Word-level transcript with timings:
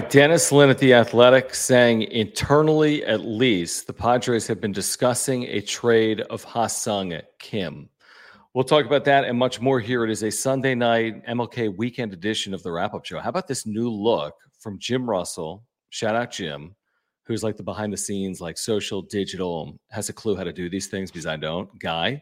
Right, 0.00 0.10
Dennis 0.10 0.50
Lin 0.50 0.70
at 0.70 0.78
The 0.78 0.92
Athletic 0.92 1.54
saying 1.54 2.02
internally, 2.02 3.04
at 3.04 3.20
least, 3.20 3.86
the 3.86 3.92
Padres 3.92 4.44
have 4.48 4.60
been 4.60 4.72
discussing 4.72 5.44
a 5.44 5.60
trade 5.60 6.20
of 6.22 6.42
Ha-Seong 6.42 7.22
Kim. 7.38 7.88
We'll 8.54 8.64
talk 8.64 8.86
about 8.86 9.04
that 9.04 9.22
and 9.22 9.38
much 9.38 9.60
more 9.60 9.78
here. 9.78 10.02
It 10.02 10.10
is 10.10 10.24
a 10.24 10.32
Sunday 10.32 10.74
night 10.74 11.24
MLK 11.26 11.76
weekend 11.76 12.12
edition 12.12 12.52
of 12.52 12.60
the 12.64 12.72
wrap 12.72 12.92
up 12.92 13.04
show. 13.04 13.20
How 13.20 13.28
about 13.28 13.46
this 13.46 13.66
new 13.66 13.88
look 13.88 14.34
from 14.58 14.80
Jim 14.80 15.08
Russell? 15.08 15.62
Shout 15.90 16.16
out 16.16 16.32
Jim, 16.32 16.74
who's 17.22 17.44
like 17.44 17.56
the 17.56 17.62
behind 17.62 17.92
the 17.92 17.96
scenes, 17.96 18.40
like 18.40 18.58
social, 18.58 19.00
digital, 19.00 19.78
has 19.90 20.08
a 20.08 20.12
clue 20.12 20.34
how 20.34 20.42
to 20.42 20.52
do 20.52 20.68
these 20.68 20.88
things 20.88 21.12
because 21.12 21.26
I 21.26 21.36
don't. 21.36 21.70
Guy, 21.78 22.20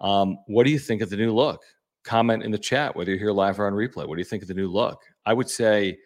um, 0.00 0.38
what 0.48 0.66
do 0.66 0.72
you 0.72 0.78
think 0.80 1.02
of 1.02 1.10
the 1.10 1.16
new 1.16 1.32
look? 1.32 1.62
Comment 2.02 2.42
in 2.42 2.50
the 2.50 2.58
chat 2.58 2.96
whether 2.96 3.12
you're 3.12 3.20
here 3.20 3.30
live 3.30 3.60
or 3.60 3.68
on 3.68 3.74
replay. 3.74 4.08
What 4.08 4.16
do 4.16 4.20
you 4.20 4.24
think 4.24 4.42
of 4.42 4.48
the 4.48 4.54
new 4.54 4.66
look? 4.66 5.00
I 5.24 5.34
would 5.34 5.48
say 5.48 5.98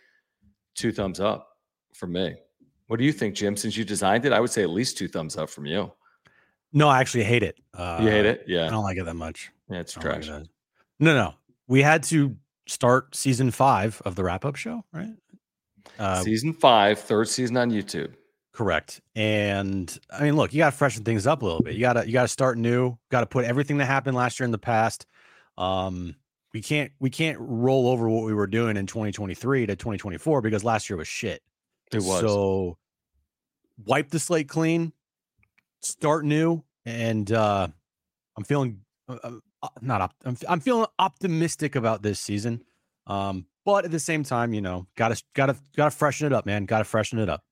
two 0.74 0.92
thumbs 0.92 1.20
up 1.20 1.48
from 1.94 2.12
me. 2.12 2.36
What 2.86 2.98
do 2.98 3.04
you 3.04 3.12
think, 3.12 3.34
Jim? 3.34 3.56
Since 3.56 3.76
you 3.76 3.84
designed 3.84 4.24
it, 4.24 4.32
I 4.32 4.40
would 4.40 4.50
say 4.50 4.62
at 4.62 4.70
least 4.70 4.98
two 4.98 5.08
thumbs 5.08 5.36
up 5.36 5.48
from 5.48 5.66
you. 5.66 5.92
No, 6.72 6.88
I 6.88 7.00
actually 7.00 7.24
hate 7.24 7.42
it. 7.42 7.58
Uh, 7.74 7.98
you 8.02 8.08
hate 8.08 8.26
it? 8.26 8.44
Yeah. 8.46 8.66
I 8.66 8.70
don't 8.70 8.84
like 8.84 8.98
it 8.98 9.04
that 9.04 9.14
much. 9.14 9.50
Yeah, 9.68 9.80
it's 9.80 9.96
like 9.96 10.04
trash. 10.04 10.28
it. 10.28 10.48
no, 10.98 11.14
no. 11.14 11.34
We 11.68 11.82
had 11.82 12.02
to 12.04 12.36
start 12.66 13.14
season 13.14 13.50
five 13.50 14.00
of 14.04 14.16
the 14.16 14.24
wrap 14.24 14.44
up 14.44 14.56
show, 14.56 14.84
right? 14.92 15.14
Uh, 15.98 16.22
season 16.22 16.52
five, 16.52 16.98
third 16.98 17.28
season 17.28 17.56
on 17.56 17.70
YouTube. 17.70 18.14
Correct. 18.52 19.00
And 19.14 19.96
I 20.12 20.24
mean, 20.24 20.36
look, 20.36 20.52
you 20.52 20.58
got 20.58 20.70
to 20.70 20.76
freshen 20.76 21.04
things 21.04 21.26
up 21.26 21.42
a 21.42 21.44
little 21.44 21.62
bit. 21.62 21.74
You 21.74 21.80
got 21.80 21.94
to 21.94 22.06
you 22.06 22.12
got 22.12 22.22
to 22.22 22.28
start 22.28 22.58
new. 22.58 22.98
Got 23.10 23.20
to 23.20 23.26
put 23.26 23.44
everything 23.44 23.78
that 23.78 23.86
happened 23.86 24.16
last 24.16 24.40
year 24.40 24.44
in 24.44 24.50
the 24.50 24.58
past. 24.58 25.06
Um, 25.56 26.16
we 26.52 26.60
can't 26.60 26.92
we 26.98 27.10
can't 27.10 27.38
roll 27.40 27.88
over 27.88 28.08
what 28.08 28.24
we 28.24 28.34
were 28.34 28.46
doing 28.46 28.76
in 28.76 28.86
2023 28.86 29.66
to 29.66 29.76
2024 29.76 30.40
because 30.40 30.64
last 30.64 30.90
year 30.90 30.96
was 30.96 31.08
shit. 31.08 31.42
It 31.92 32.02
was. 32.02 32.20
So 32.20 32.78
wipe 33.84 34.10
the 34.10 34.18
slate 34.18 34.48
clean, 34.48 34.92
start 35.80 36.24
new, 36.24 36.62
and 36.84 37.30
uh 37.30 37.68
I'm 38.36 38.44
feeling 38.44 38.80
uh, 39.08 39.32
uh, 39.62 39.68
not 39.80 40.00
op- 40.00 40.14
I'm, 40.24 40.36
I'm 40.48 40.60
feeling 40.60 40.86
optimistic 40.98 41.76
about 41.76 42.02
this 42.02 42.20
season. 42.20 42.62
Um, 43.06 43.46
but 43.64 43.84
at 43.84 43.90
the 43.90 44.00
same 44.00 44.24
time, 44.24 44.54
you 44.54 44.60
know, 44.60 44.86
gotta 44.96 45.22
gotta 45.34 45.56
gotta 45.76 45.90
freshen 45.90 46.26
it 46.26 46.32
up, 46.32 46.46
man. 46.46 46.64
Gotta 46.64 46.84
freshen 46.84 47.18
it 47.18 47.28
up. 47.28 47.44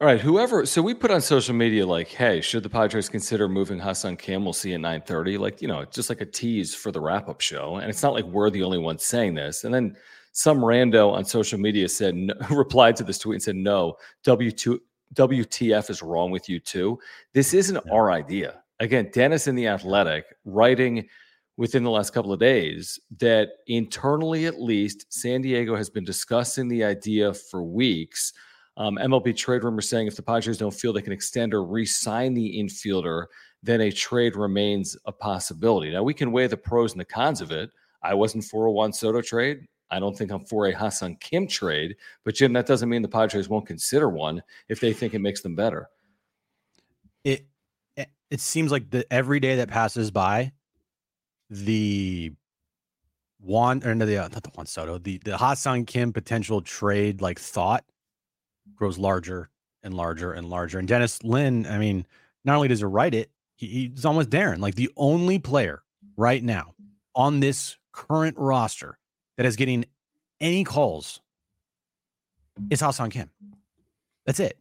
All 0.00 0.06
right, 0.06 0.20
whoever. 0.20 0.66
So 0.66 0.82
we 0.82 0.92
put 0.92 1.10
on 1.10 1.22
social 1.22 1.54
media 1.54 1.86
like, 1.86 2.08
"Hey, 2.08 2.42
should 2.42 2.62
the 2.62 2.68
Padres 2.68 3.08
consider 3.08 3.48
moving 3.48 3.78
Ha-Seong 3.78 4.18
Kim? 4.18 4.44
We'll 4.44 4.52
see 4.52 4.74
at 4.74 4.80
9:30." 4.80 5.38
Like, 5.38 5.62
you 5.62 5.68
know, 5.68 5.84
just 5.86 6.10
like 6.10 6.20
a 6.20 6.26
tease 6.26 6.74
for 6.74 6.92
the 6.92 7.00
wrap-up 7.00 7.40
show. 7.40 7.76
And 7.76 7.88
it's 7.88 8.02
not 8.02 8.12
like 8.12 8.26
we're 8.26 8.50
the 8.50 8.62
only 8.62 8.76
ones 8.78 9.04
saying 9.04 9.34
this. 9.34 9.64
And 9.64 9.72
then 9.72 9.96
some 10.32 10.58
rando 10.58 11.12
on 11.12 11.24
social 11.24 11.58
media 11.58 11.88
said, 11.88 12.14
no, 12.14 12.34
replied 12.50 12.94
to 12.96 13.04
this 13.04 13.18
tweet 13.18 13.36
and 13.36 13.42
said, 13.42 13.56
"No, 13.56 13.96
W2 14.22 14.78
WTF 15.14 15.88
is 15.88 16.02
wrong 16.02 16.30
with 16.30 16.46
you 16.48 16.60
too. 16.60 16.98
This 17.32 17.54
isn't 17.54 17.82
Yeah. 17.86 17.92
our 17.92 18.10
idea." 18.10 18.62
Again, 18.80 19.10
Dennis 19.14 19.46
in 19.46 19.54
the 19.54 19.66
Athletic 19.68 20.26
writing 20.44 21.08
within 21.56 21.82
the 21.84 21.90
last 21.90 22.12
couple 22.12 22.34
of 22.34 22.38
days 22.38 23.00
that 23.18 23.48
internally, 23.66 24.44
at 24.44 24.60
least, 24.60 25.06
San 25.08 25.40
Diego 25.40 25.74
has 25.74 25.88
been 25.88 26.04
discussing 26.04 26.68
the 26.68 26.84
idea 26.84 27.32
for 27.32 27.62
weeks. 27.64 28.34
Um, 28.78 28.98
MLB 28.98 29.34
trade 29.36 29.64
rumor 29.64 29.80
saying 29.80 30.06
if 30.06 30.16
the 30.16 30.22
Padres 30.22 30.58
don't 30.58 30.74
feel 30.74 30.92
they 30.92 31.00
can 31.00 31.12
extend 31.12 31.54
or 31.54 31.64
re-sign 31.64 32.34
the 32.34 32.58
infielder, 32.58 33.26
then 33.62 33.80
a 33.80 33.90
trade 33.90 34.36
remains 34.36 34.96
a 35.06 35.12
possibility. 35.12 35.90
Now 35.90 36.02
we 36.02 36.14
can 36.14 36.30
weigh 36.30 36.46
the 36.46 36.56
pros 36.56 36.92
and 36.92 37.00
the 37.00 37.06
cons 37.06 37.40
of 37.40 37.50
it. 37.52 37.70
I 38.02 38.14
wasn't 38.14 38.44
for 38.44 38.66
a 38.66 38.72
Juan 38.72 38.92
Soto 38.92 39.22
trade. 39.22 39.66
I 39.90 39.98
don't 39.98 40.16
think 40.16 40.30
I'm 40.30 40.44
for 40.44 40.66
a 40.66 40.72
Ha-Seong 40.72 41.20
Kim 41.20 41.46
trade. 41.46 41.96
But 42.24 42.34
Jim, 42.34 42.52
that 42.52 42.66
doesn't 42.66 42.88
mean 42.88 43.02
the 43.02 43.08
Padres 43.08 43.48
won't 43.48 43.66
consider 43.66 44.08
one 44.08 44.42
if 44.68 44.80
they 44.80 44.92
think 44.92 45.14
it 45.14 45.20
makes 45.20 45.40
them 45.40 45.54
better. 45.54 45.88
It 47.24 47.46
it, 47.96 48.10
it 48.30 48.40
seems 48.40 48.70
like 48.70 48.90
the 48.90 49.10
every 49.12 49.40
day 49.40 49.56
that 49.56 49.68
passes 49.68 50.10
by, 50.10 50.52
the 51.50 52.32
Juan 53.40 53.82
or 53.84 53.94
no, 53.94 54.06
the 54.06 54.18
uh, 54.18 54.28
not 54.28 54.42
the 54.42 54.50
Juan 54.50 54.66
Soto, 54.66 54.98
the 54.98 55.18
the 55.24 55.36
Ha-Seong 55.36 55.86
Kim 55.86 56.12
potential 56.12 56.60
trade 56.60 57.20
like 57.20 57.38
thought 57.38 57.84
grows 58.74 58.98
larger 58.98 59.50
and 59.82 59.94
larger 59.94 60.32
and 60.32 60.48
larger. 60.48 60.78
And 60.78 60.88
Dennis 60.88 61.22
Lin, 61.22 61.66
I 61.66 61.78
mean, 61.78 62.06
not 62.44 62.56
only 62.56 62.68
does 62.68 62.80
he 62.80 62.84
write 62.84 63.14
it, 63.14 63.30
he, 63.54 63.90
he's 63.94 64.04
almost 64.04 64.30
Darren, 64.30 64.58
like 64.58 64.74
the 64.74 64.90
only 64.96 65.38
player 65.38 65.82
right 66.16 66.42
now 66.42 66.74
on 67.14 67.40
this 67.40 67.76
current 67.92 68.36
roster 68.38 68.98
that 69.36 69.46
is 69.46 69.56
getting 69.56 69.84
any 70.40 70.64
calls 70.64 71.20
is 72.70 72.80
Ha-Seong 72.80 73.10
Kim. 73.10 73.30
That's 74.26 74.40
it. 74.40 74.58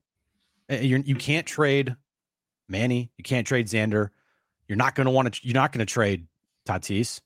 Uh, 0.72 0.76
You're, 0.76 1.00
you 1.00 1.16
can't 1.16 1.46
trade 1.46 1.96
Manny. 2.70 3.12
You 3.18 3.24
can't 3.24 3.46
trade 3.46 3.68
Xander. 3.68 4.10
You're 4.68 4.78
not 4.78 4.96
going 4.96 5.06
to 5.06 5.12
want 5.12 5.34
to. 5.34 5.48
You're 5.48 5.54
not 5.54 5.72
going 5.72 5.86
to 5.86 5.92
trade 5.92 6.28
Tatis, 6.68 7.22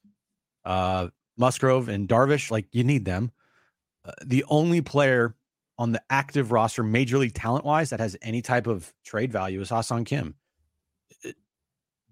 uh, 0.65 1.07
Musgrove, 1.37 1.87
and 1.87 2.07
Darvish. 2.07 2.51
Like 2.51 2.65
you 2.71 2.83
need 2.83 3.05
them. 3.05 3.31
Uh, 4.03 4.11
the 4.25 4.43
only 4.49 4.81
player 4.81 5.35
on 5.79 5.93
the 5.93 6.01
active 6.09 6.51
roster, 6.51 6.83
major 6.83 7.17
league 7.17 7.33
talent 7.33 7.63
wise, 7.63 7.89
that 7.89 8.01
has 8.01 8.15
any 8.21 8.41
type 8.41 8.67
of 8.67 8.93
trade 9.05 9.31
value 9.31 9.61
is 9.61 9.69
Ha-Seong 9.69 10.05
Kim. 10.05 10.35
Uh, 11.25 11.31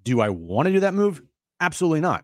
Do 0.04 0.22
I 0.22 0.30
want 0.30 0.68
to 0.68 0.74
do 0.74 0.80
that 0.80 0.94
move? 0.94 1.22
Absolutely 1.60 2.00
not. 2.00 2.24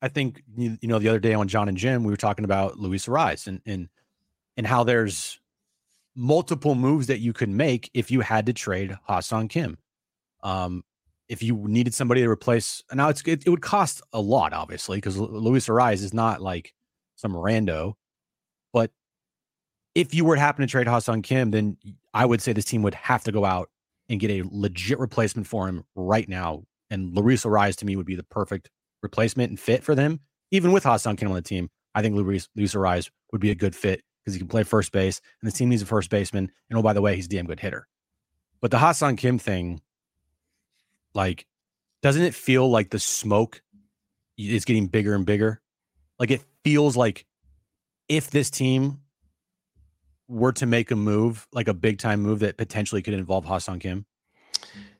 I 0.00 0.08
think 0.08 0.42
you, 0.56 0.78
know 0.82 0.98
the 0.98 1.08
other 1.08 1.18
day 1.18 1.34
on 1.34 1.48
John 1.48 1.68
and 1.68 1.76
Jim 1.76 2.04
we 2.04 2.12
were 2.12 2.16
talking 2.16 2.44
about 2.44 2.78
Luis 2.78 3.06
Arraez 3.06 3.46
and 3.46 3.60
and 3.64 3.88
and 4.56 4.66
how 4.66 4.84
there's 4.84 5.40
multiple 6.14 6.74
moves 6.74 7.08
that 7.08 7.18
you 7.18 7.32
could 7.32 7.48
make 7.48 7.90
if 7.94 8.10
you 8.10 8.20
had 8.20 8.46
to 8.46 8.52
trade 8.52 8.96
Ha-Seong 9.04 9.50
Kim. 9.50 9.78
Um, 10.42 10.84
if 11.28 11.42
you 11.42 11.56
needed 11.66 11.94
somebody 11.94 12.20
to 12.20 12.28
replace, 12.28 12.84
now 12.92 13.08
it's 13.08 13.22
it, 13.26 13.44
it 13.46 13.50
would 13.50 13.62
cost 13.62 14.02
a 14.12 14.20
lot, 14.20 14.52
obviously, 14.52 14.98
because 14.98 15.16
Luis 15.16 15.68
Arraez 15.68 16.02
is 16.02 16.14
not 16.14 16.42
like 16.42 16.74
some 17.16 17.32
rando. 17.32 17.94
But 18.72 18.90
if 19.94 20.14
you 20.14 20.24
were 20.24 20.34
to 20.34 20.40
happen 20.40 20.66
to 20.66 20.70
trade 20.70 20.86
Ha-Seong 20.86 21.22
Kim, 21.22 21.50
then 21.50 21.76
I 22.12 22.26
would 22.26 22.42
say 22.42 22.52
this 22.52 22.64
team 22.64 22.82
would 22.82 22.94
have 22.94 23.24
to 23.24 23.32
go 23.32 23.44
out 23.44 23.70
and 24.08 24.20
get 24.20 24.30
a 24.30 24.42
legit 24.50 24.98
replacement 24.98 25.46
for 25.46 25.68
him 25.68 25.84
right 25.94 26.28
now. 26.28 26.64
And 26.90 27.16
Luis 27.16 27.44
Arraez 27.44 27.76
to 27.76 27.86
me 27.86 27.96
would 27.96 28.06
be 28.06 28.16
the 28.16 28.24
perfect 28.24 28.70
replacement 29.02 29.50
and 29.50 29.58
fit 29.58 29.82
for 29.82 29.94
them. 29.94 30.20
Even 30.50 30.72
with 30.72 30.84
Ha-Seong 30.84 31.16
Kim 31.16 31.28
on 31.28 31.34
the 31.34 31.42
team, 31.42 31.70
I 31.94 32.02
think 32.02 32.14
Luis 32.14 32.48
Arraez 32.56 33.10
would 33.32 33.40
be 33.40 33.50
a 33.50 33.54
good 33.54 33.74
fit 33.74 34.02
because 34.20 34.34
he 34.34 34.38
can 34.38 34.48
play 34.48 34.62
first 34.62 34.90
base, 34.92 35.20
and 35.40 35.50
the 35.50 35.54
team 35.54 35.68
needs 35.68 35.82
a 35.82 35.86
first 35.86 36.10
baseman. 36.10 36.50
And 36.70 36.78
oh, 36.78 36.82
by 36.82 36.92
the 36.92 37.02
way, 37.02 37.14
he's 37.14 37.26
a 37.26 37.28
damn 37.28 37.46
good 37.46 37.60
hitter. 37.60 37.86
But 38.60 38.70
the 38.70 38.78
Ha-Seong 38.78 39.18
Kim 39.18 39.38
thing, 39.38 39.80
like, 41.14 41.46
doesn't 42.02 42.22
it 42.22 42.34
feel 42.34 42.68
like 42.68 42.90
the 42.90 42.98
smoke 42.98 43.62
is 44.36 44.64
getting 44.64 44.88
bigger 44.88 45.14
and 45.14 45.24
bigger? 45.24 45.60
Like 46.18 46.30
it 46.30 46.42
feels 46.64 46.96
like 46.96 47.24
if 48.08 48.30
this 48.30 48.50
team 48.50 49.00
were 50.28 50.52
to 50.52 50.66
make 50.66 50.90
a 50.90 50.96
move, 50.96 51.46
like 51.52 51.68
a 51.68 51.74
big 51.74 51.98
time 51.98 52.22
move 52.22 52.40
that 52.40 52.56
potentially 52.56 53.02
could 53.02 53.14
involve 53.14 53.44
Ha-Seong 53.44 53.80
Kim. 53.80 54.06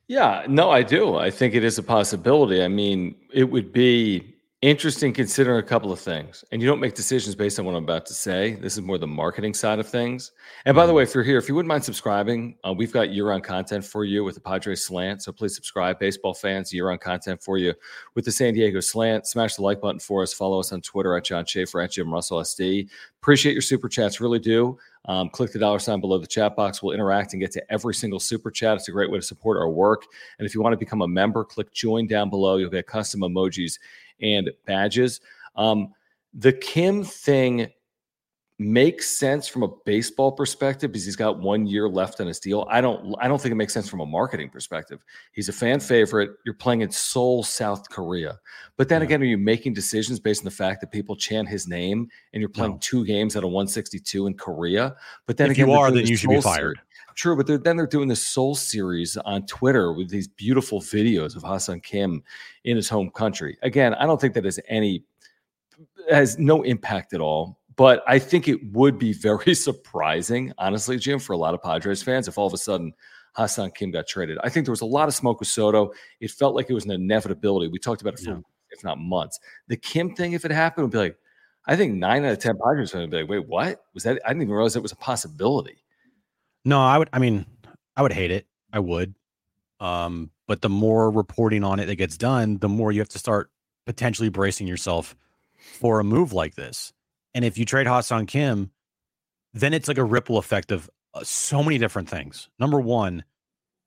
Yeah, 0.07 0.45
no, 0.49 0.71
I 0.71 0.83
do. 0.83 1.17
I 1.17 1.31
think 1.31 1.55
it 1.55 1.65
is 1.65 1.79
a 1.79 1.83
possibility. 1.83 2.63
I 2.63 2.69
mean, 2.69 3.15
it 3.33 3.45
would 3.45 3.73
be 3.73 4.35
interesting 4.65 5.13
considering 5.13 5.59
a 5.59 5.63
couple 5.63 5.93
of 5.93 6.01
things. 6.01 6.43
And 6.51 6.63
you 6.63 6.67
don't 6.67 6.81
make 6.81 6.95
decisions 6.95 7.35
based 7.35 7.59
on 7.59 7.67
what 7.67 7.75
I'm 7.75 7.85
about 7.85 8.07
to 8.07 8.15
say. 8.15 8.55
This 8.55 8.75
is 8.79 8.83
more 8.83 8.97
the 8.97 9.07
marketing 9.07 9.53
side 9.53 9.79
of 9.79 9.87
things. 9.87 10.33
And 10.65 10.75
by 10.75 10.87
the 10.87 10.89
mm-hmm. 10.89 10.97
way, 10.97 11.03
if 11.03 11.15
you're 11.15 11.23
here, 11.23 11.37
if 11.37 11.51
you 11.51 11.55
wouldn't 11.55 11.69
mind 11.69 11.85
subscribing, 11.85 12.57
uh, 12.67 12.73
we've 12.73 12.93
got 12.93 13.11
year 13.11 13.29
round 13.29 13.45
content 13.45 13.85
for 13.85 14.07
you 14.07 14.25
with 14.25 14.37
the 14.37 14.41
Padres 14.41 14.83
slant. 14.83 15.23
So 15.23 15.33
please 15.33 15.55
subscribe, 15.55 15.99
baseball 15.99 16.33
fans, 16.33 16.73
year 16.73 16.89
round 16.89 17.03
content 17.03 17.43
for 17.43 17.59
you 17.59 17.75
with 18.15 18.25
the 18.25 18.33
San 18.33 18.55
Diego 18.55 18.81
slant. 18.81 19.27
Smash 19.27 19.57
the 19.57 19.63
like 19.63 19.83
button 19.83 20.01
for 20.01 20.23
us. 20.23 20.33
Follow 20.33 20.61
us 20.61 20.73
on 20.73 20.81
Twitter 20.81 21.15
at 21.15 21.25
John 21.25 21.45
Schaefer, 21.45 21.83
at 21.83 21.93
Jim 21.93 22.11
Russell 22.11 22.41
SD. 22.41 22.89
Appreciate 23.21 23.53
your 23.53 23.63
super 23.63 23.91
chats, 23.91 24.19
really 24.19 24.39
do. 24.39 24.79
Um, 25.07 25.29
click 25.29 25.53
the 25.53 25.59
dollar 25.59 25.79
sign 25.79 26.01
below 26.01 26.19
the 26.19 26.27
chat 26.27 26.57
box. 26.57 26.83
We'll 26.83 26.95
interact 26.95 27.33
and 27.35 27.41
get 27.41 27.53
to 27.53 27.73
every 27.73 27.95
single 27.95 28.21
super 28.21 28.51
chat. 28.51 28.77
It's 28.77 28.89
a 28.89 28.93
great 28.93 29.11
way 29.11 29.19
to 29.19 29.25
support 29.25 29.59
our 29.59 29.69
work. 29.69 30.05
And 30.39 30.47
if 30.47 30.55
you 30.55 30.63
want 30.63 30.73
to 30.73 30.79
become 30.79 31.03
a 31.03 31.09
member, 31.09 31.45
click 31.45 31.73
join 31.73 32.07
down 32.07 32.31
below. 32.31 32.57
You'll 32.57 32.71
get 32.71 32.87
custom 32.87 33.21
emojis 33.21 33.79
and 34.21 34.51
badges. 34.67 35.21
Um, 35.57 35.93
the 36.33 36.53
Kim 36.53 37.05
thing 37.05 37.69
makes 38.65 39.09
sense 39.09 39.47
from 39.47 39.63
a 39.63 39.69
baseball 39.85 40.33
perspective 40.33 40.91
because 40.91 41.05
he's 41.05 41.17
got 41.17 41.39
one 41.39 41.67
year 41.67 41.89
left 41.89 42.21
on 42.21 42.27
his 42.27 42.41
deal. 42.41 42.67
I 42.71 42.81
don't 42.81 43.15
I 43.21 43.29
don't 43.29 43.41
think 43.41 43.53
it 43.53 43.57
makes 43.57 43.73
sense 43.73 43.89
from 43.89 44.01
a 44.01 44.07
marketing 44.07 44.51
perspective. 44.51 45.05
He's 45.33 45.49
a 45.49 45.53
fan 45.53 45.81
favorite. 45.81 46.31
You're 46.45 46.55
playing 46.55 46.81
in 46.81 46.91
Seoul, 46.91 47.43
South 47.43 47.89
Korea. 47.91 48.39
But 48.77 48.89
then 48.89 49.01
yeah. 49.01 49.07
again, 49.07 49.23
are 49.23 49.27
you 49.27 49.39
making 49.39 49.75
decisions 49.75 50.19
based 50.19 50.41
on 50.41 50.45
the 50.47 50.51
fact 50.51 50.81
that 50.81 50.91
people 50.91 51.15
chant 51.17 51.49
his 51.49 51.69
name 51.69 52.09
and 52.33 52.41
you're 52.41 52.49
playing 52.49 52.73
no. 52.73 52.79
two 52.81 53.05
games 53.05 53.37
at 53.37 53.45
a 53.45 53.47
162 53.47 54.27
in 54.27 54.35
Korea? 54.35 54.97
But 55.27 55.37
then 55.37 55.51
if 55.51 55.57
again, 55.57 55.69
you 55.69 55.75
are, 55.75 55.91
then 55.91 56.07
you 56.07 56.17
should 56.17 56.31
be 56.31 56.41
fired. 56.41 56.77
Series. 56.77 56.79
True, 57.15 57.37
but 57.37 57.47
they're, 57.47 57.59
then 57.59 57.77
they're 57.77 57.87
doing 57.87 58.09
the 58.09 58.17
Seoul 58.17 58.57
series 58.57 59.17
on 59.19 59.47
Twitter 59.47 59.93
with 59.93 60.11
these 60.11 60.27
beautiful 60.27 60.81
videos 60.81 61.37
of 61.37 61.45
Ha-Seong 61.45 61.83
Kim 61.83 62.23
in 62.65 62.77
his 62.77 62.89
home 62.89 63.11
country. 63.11 63.57
Again, 63.63 63.95
I 63.95 64.07
don't 64.07 64.21
think 64.21 64.35
that 64.35 64.45
has 64.45 64.59
any 64.69 65.05
has 66.11 66.39
no 66.39 66.63
impact 66.63 67.15
at 67.15 67.21
all. 67.21 67.59
But 67.77 68.03
I 68.07 68.19
think 68.19 68.49
it 68.49 68.73
would 68.73 68.99
be 68.99 69.13
very 69.29 69.55
surprising, 69.55 70.53
honestly, 70.59 70.97
Jim, 70.99 71.19
for 71.19 71.33
a 71.33 71.39
lot 71.39 71.55
of 71.55 71.63
Padres 71.63 72.03
fans 72.03 72.29
if 72.29 72.39
all 72.39 72.47
of 72.47 72.55
a 72.55 72.59
sudden 72.59 72.93
Ha-Seong 73.35 73.75
Kim 73.75 73.91
got 73.91 74.07
traded. 74.07 74.39
I 74.43 74.49
think 74.49 74.65
there 74.65 74.73
was 74.73 74.81
a 74.81 74.87
lot 74.87 75.09
of 75.09 75.15
smoke 75.15 75.41
with 75.41 75.49
Soto. 75.49 75.93
It 76.21 76.31
felt 76.31 76.55
like 76.55 76.71
it 76.71 76.75
was 76.75 76.85
an 76.85 76.93
inevitability. 76.93 77.69
We 77.69 77.79
talked 77.79 78.01
about 78.01 78.15
it 78.15 78.21
for, 78.21 78.31
yeah. 78.31 78.41
if 78.71 78.85
not 78.85 78.99
months. 78.99 79.41
The 79.69 79.77
Kim 79.77 80.15
thing, 80.15 80.35
if 80.35 80.45
it 80.45 80.53
happened, 80.53 80.85
would 80.85 80.93
be 80.93 80.99
like, 80.99 81.17
I 81.67 81.77
think 81.77 81.95
nine 81.95 82.25
out 82.25 82.33
of 82.33 82.39
10 82.39 82.59
Padres 82.63 82.93
fans 82.93 83.03
would 83.03 83.11
be 83.11 83.23
like, 83.23 83.29
wait, 83.29 83.49
what? 83.49 83.85
Was 83.93 84.05
that? 84.05 84.21
I 84.25 84.29
didn't 84.29 84.43
even 84.43 84.55
realize 84.55 84.77
it 84.77 84.83
was 84.83 84.93
a 84.93 84.97
possibility. 84.97 85.83
No, 86.65 86.81
I 86.81 86.99
would. 86.99 87.09
I 87.13 87.19
mean, 87.19 87.47
I 87.97 88.03
would 88.03 88.13
hate 88.13 88.31
it. 88.31 88.47
I 88.73 88.79
would. 88.79 89.15
Um, 89.81 90.31
but 90.47 90.63
the 90.63 90.69
more 90.69 91.11
reporting 91.11 91.65
on 91.65 91.81
it 91.81 91.87
that 91.87 91.97
gets 91.97 92.17
done, 92.17 92.59
the 92.59 92.69
more 92.69 92.93
you 92.93 93.01
have 93.01 93.09
to 93.11 93.19
start 93.19 93.51
potentially 93.87 94.29
bracing 94.29 94.67
yourself 94.67 95.17
for 95.57 96.01
a 96.01 96.05
move 96.05 96.33
like 96.33 96.55
this. 96.55 96.93
And 97.35 97.45
if 97.45 97.59
you 97.59 97.65
trade 97.65 97.87
Ha-Seong 97.87 98.29
Kim, 98.29 98.71
then 99.53 99.75
it's 99.75 99.89
like 99.89 99.99
a 99.99 100.05
ripple 100.05 100.39
effect 100.39 100.73
of 100.73 100.89
uh, 101.15 101.23
so 101.25 101.63
many 101.63 101.79
different 101.79 102.09
things. 102.09 102.49
Number 102.59 102.81
one, 102.81 103.25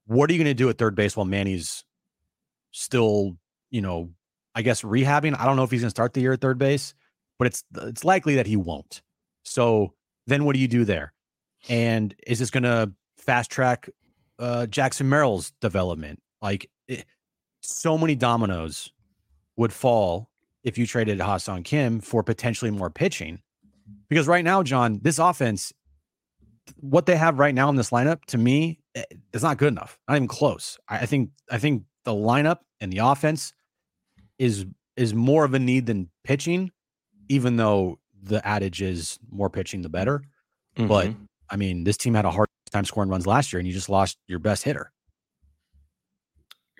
what 0.05 0.29
are 0.29 0.33
you 0.33 0.39
going 0.39 0.49
to 0.49 0.53
do 0.53 0.69
at 0.69 0.77
third 0.77 0.95
base 0.95 1.15
while 1.15 1.25
Manny's 1.25 1.83
still, 2.71 3.37
you 3.69 3.81
know, 3.81 4.11
I 4.55 4.61
guess 4.61 4.81
rehabbing? 4.81 5.37
I 5.37 5.45
don't 5.45 5.55
know 5.55 5.63
if 5.63 5.71
he's 5.71 5.81
going 5.81 5.87
to 5.87 5.91
start 5.91 6.13
the 6.13 6.21
year 6.21 6.33
at 6.33 6.41
third 6.41 6.57
base, 6.57 6.93
but 7.37 7.47
it's 7.47 7.63
it's 7.75 8.03
likely 8.03 8.35
that 8.35 8.47
he 8.47 8.55
won't. 8.55 9.01
So 9.43 9.93
then 10.25 10.45
what 10.45 10.53
do 10.53 10.59
you 10.59 10.67
do 10.67 10.85
there? 10.85 11.13
And 11.69 12.15
is 12.25 12.39
this 12.39 12.49
going 12.49 12.63
to 12.63 12.91
fast 13.17 13.51
track 13.51 13.89
uh, 14.39 14.67
Jackson 14.67 15.09
Merrill's 15.09 15.51
development? 15.61 16.21
Like 16.41 16.69
it, 16.87 17.05
so 17.61 17.97
many 17.97 18.15
dominoes 18.15 18.91
would 19.57 19.73
fall 19.73 20.29
if 20.67 20.77
you 20.77 20.85
traded 20.85 21.21
Ha-Seong 21.21 21.63
Kim 21.63 22.01
for 22.01 22.23
potentially 22.23 22.71
more 22.71 22.89
pitching. 22.89 23.39
Because 24.09 24.27
right 24.27 24.43
now, 24.43 24.63
John, 24.63 24.99
this 25.01 25.17
offense, 25.17 25.71
what 26.75 27.05
they 27.05 27.15
have 27.15 27.39
right 27.39 27.55
now 27.55 27.69
in 27.69 27.77
this 27.77 27.91
lineup, 27.91 28.25
to 28.25 28.37
me, 28.37 28.81
eh, 28.93 29.03
is 29.31 29.43
not 29.43 29.57
good 29.57 29.69
enough. 29.71 29.97
Not 30.09 30.17
even 30.17 30.27
close. 30.27 30.77
I, 30.89 30.99
I 30.99 31.05
think 31.05 31.29
I 31.49 31.57
think 31.57 31.83
the 32.03 32.11
lineup 32.11 32.57
and 32.81 32.91
the 32.91 32.97
offense 32.97 33.53
is 34.37 34.65
is 34.97 35.13
more 35.13 35.45
of 35.45 35.53
a 35.53 35.59
need 35.59 35.85
than 35.85 36.09
pitching, 36.25 36.71
even 37.29 37.55
though 37.55 37.99
the 38.21 38.45
adage 38.45 38.81
is 38.81 39.17
more 39.31 39.49
pitching 39.49 39.83
the 39.83 39.89
better. 39.89 40.21
Mm-hmm. 40.75 40.87
But 40.87 41.13
I 41.49 41.55
mean, 41.55 41.85
this 41.85 41.95
team 41.95 42.13
had 42.13 42.25
a 42.25 42.31
hard 42.31 42.49
time 42.71 42.83
scoring 42.83 43.09
runs 43.09 43.25
last 43.25 43.53
year, 43.53 43.61
and 43.61 43.67
you 43.67 43.73
just 43.73 43.87
lost 43.87 44.17
your 44.27 44.39
best 44.39 44.63
hitter. 44.63 44.91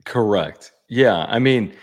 Correct. 0.03 0.73
Yeah. 0.89 1.25
I 1.29 1.39
mean, 1.39 1.73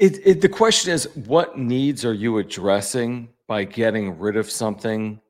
it, 0.00 0.20
it, 0.24 0.40
the 0.40 0.48
question 0.48 0.92
is, 0.92 1.08
what 1.14 1.58
needs 1.58 2.04
are 2.04 2.12
you 2.12 2.38
addressing 2.38 3.28
by 3.46 3.64
getting 3.64 4.18
rid 4.18 4.36
of 4.36 4.50
something, 4.50 5.20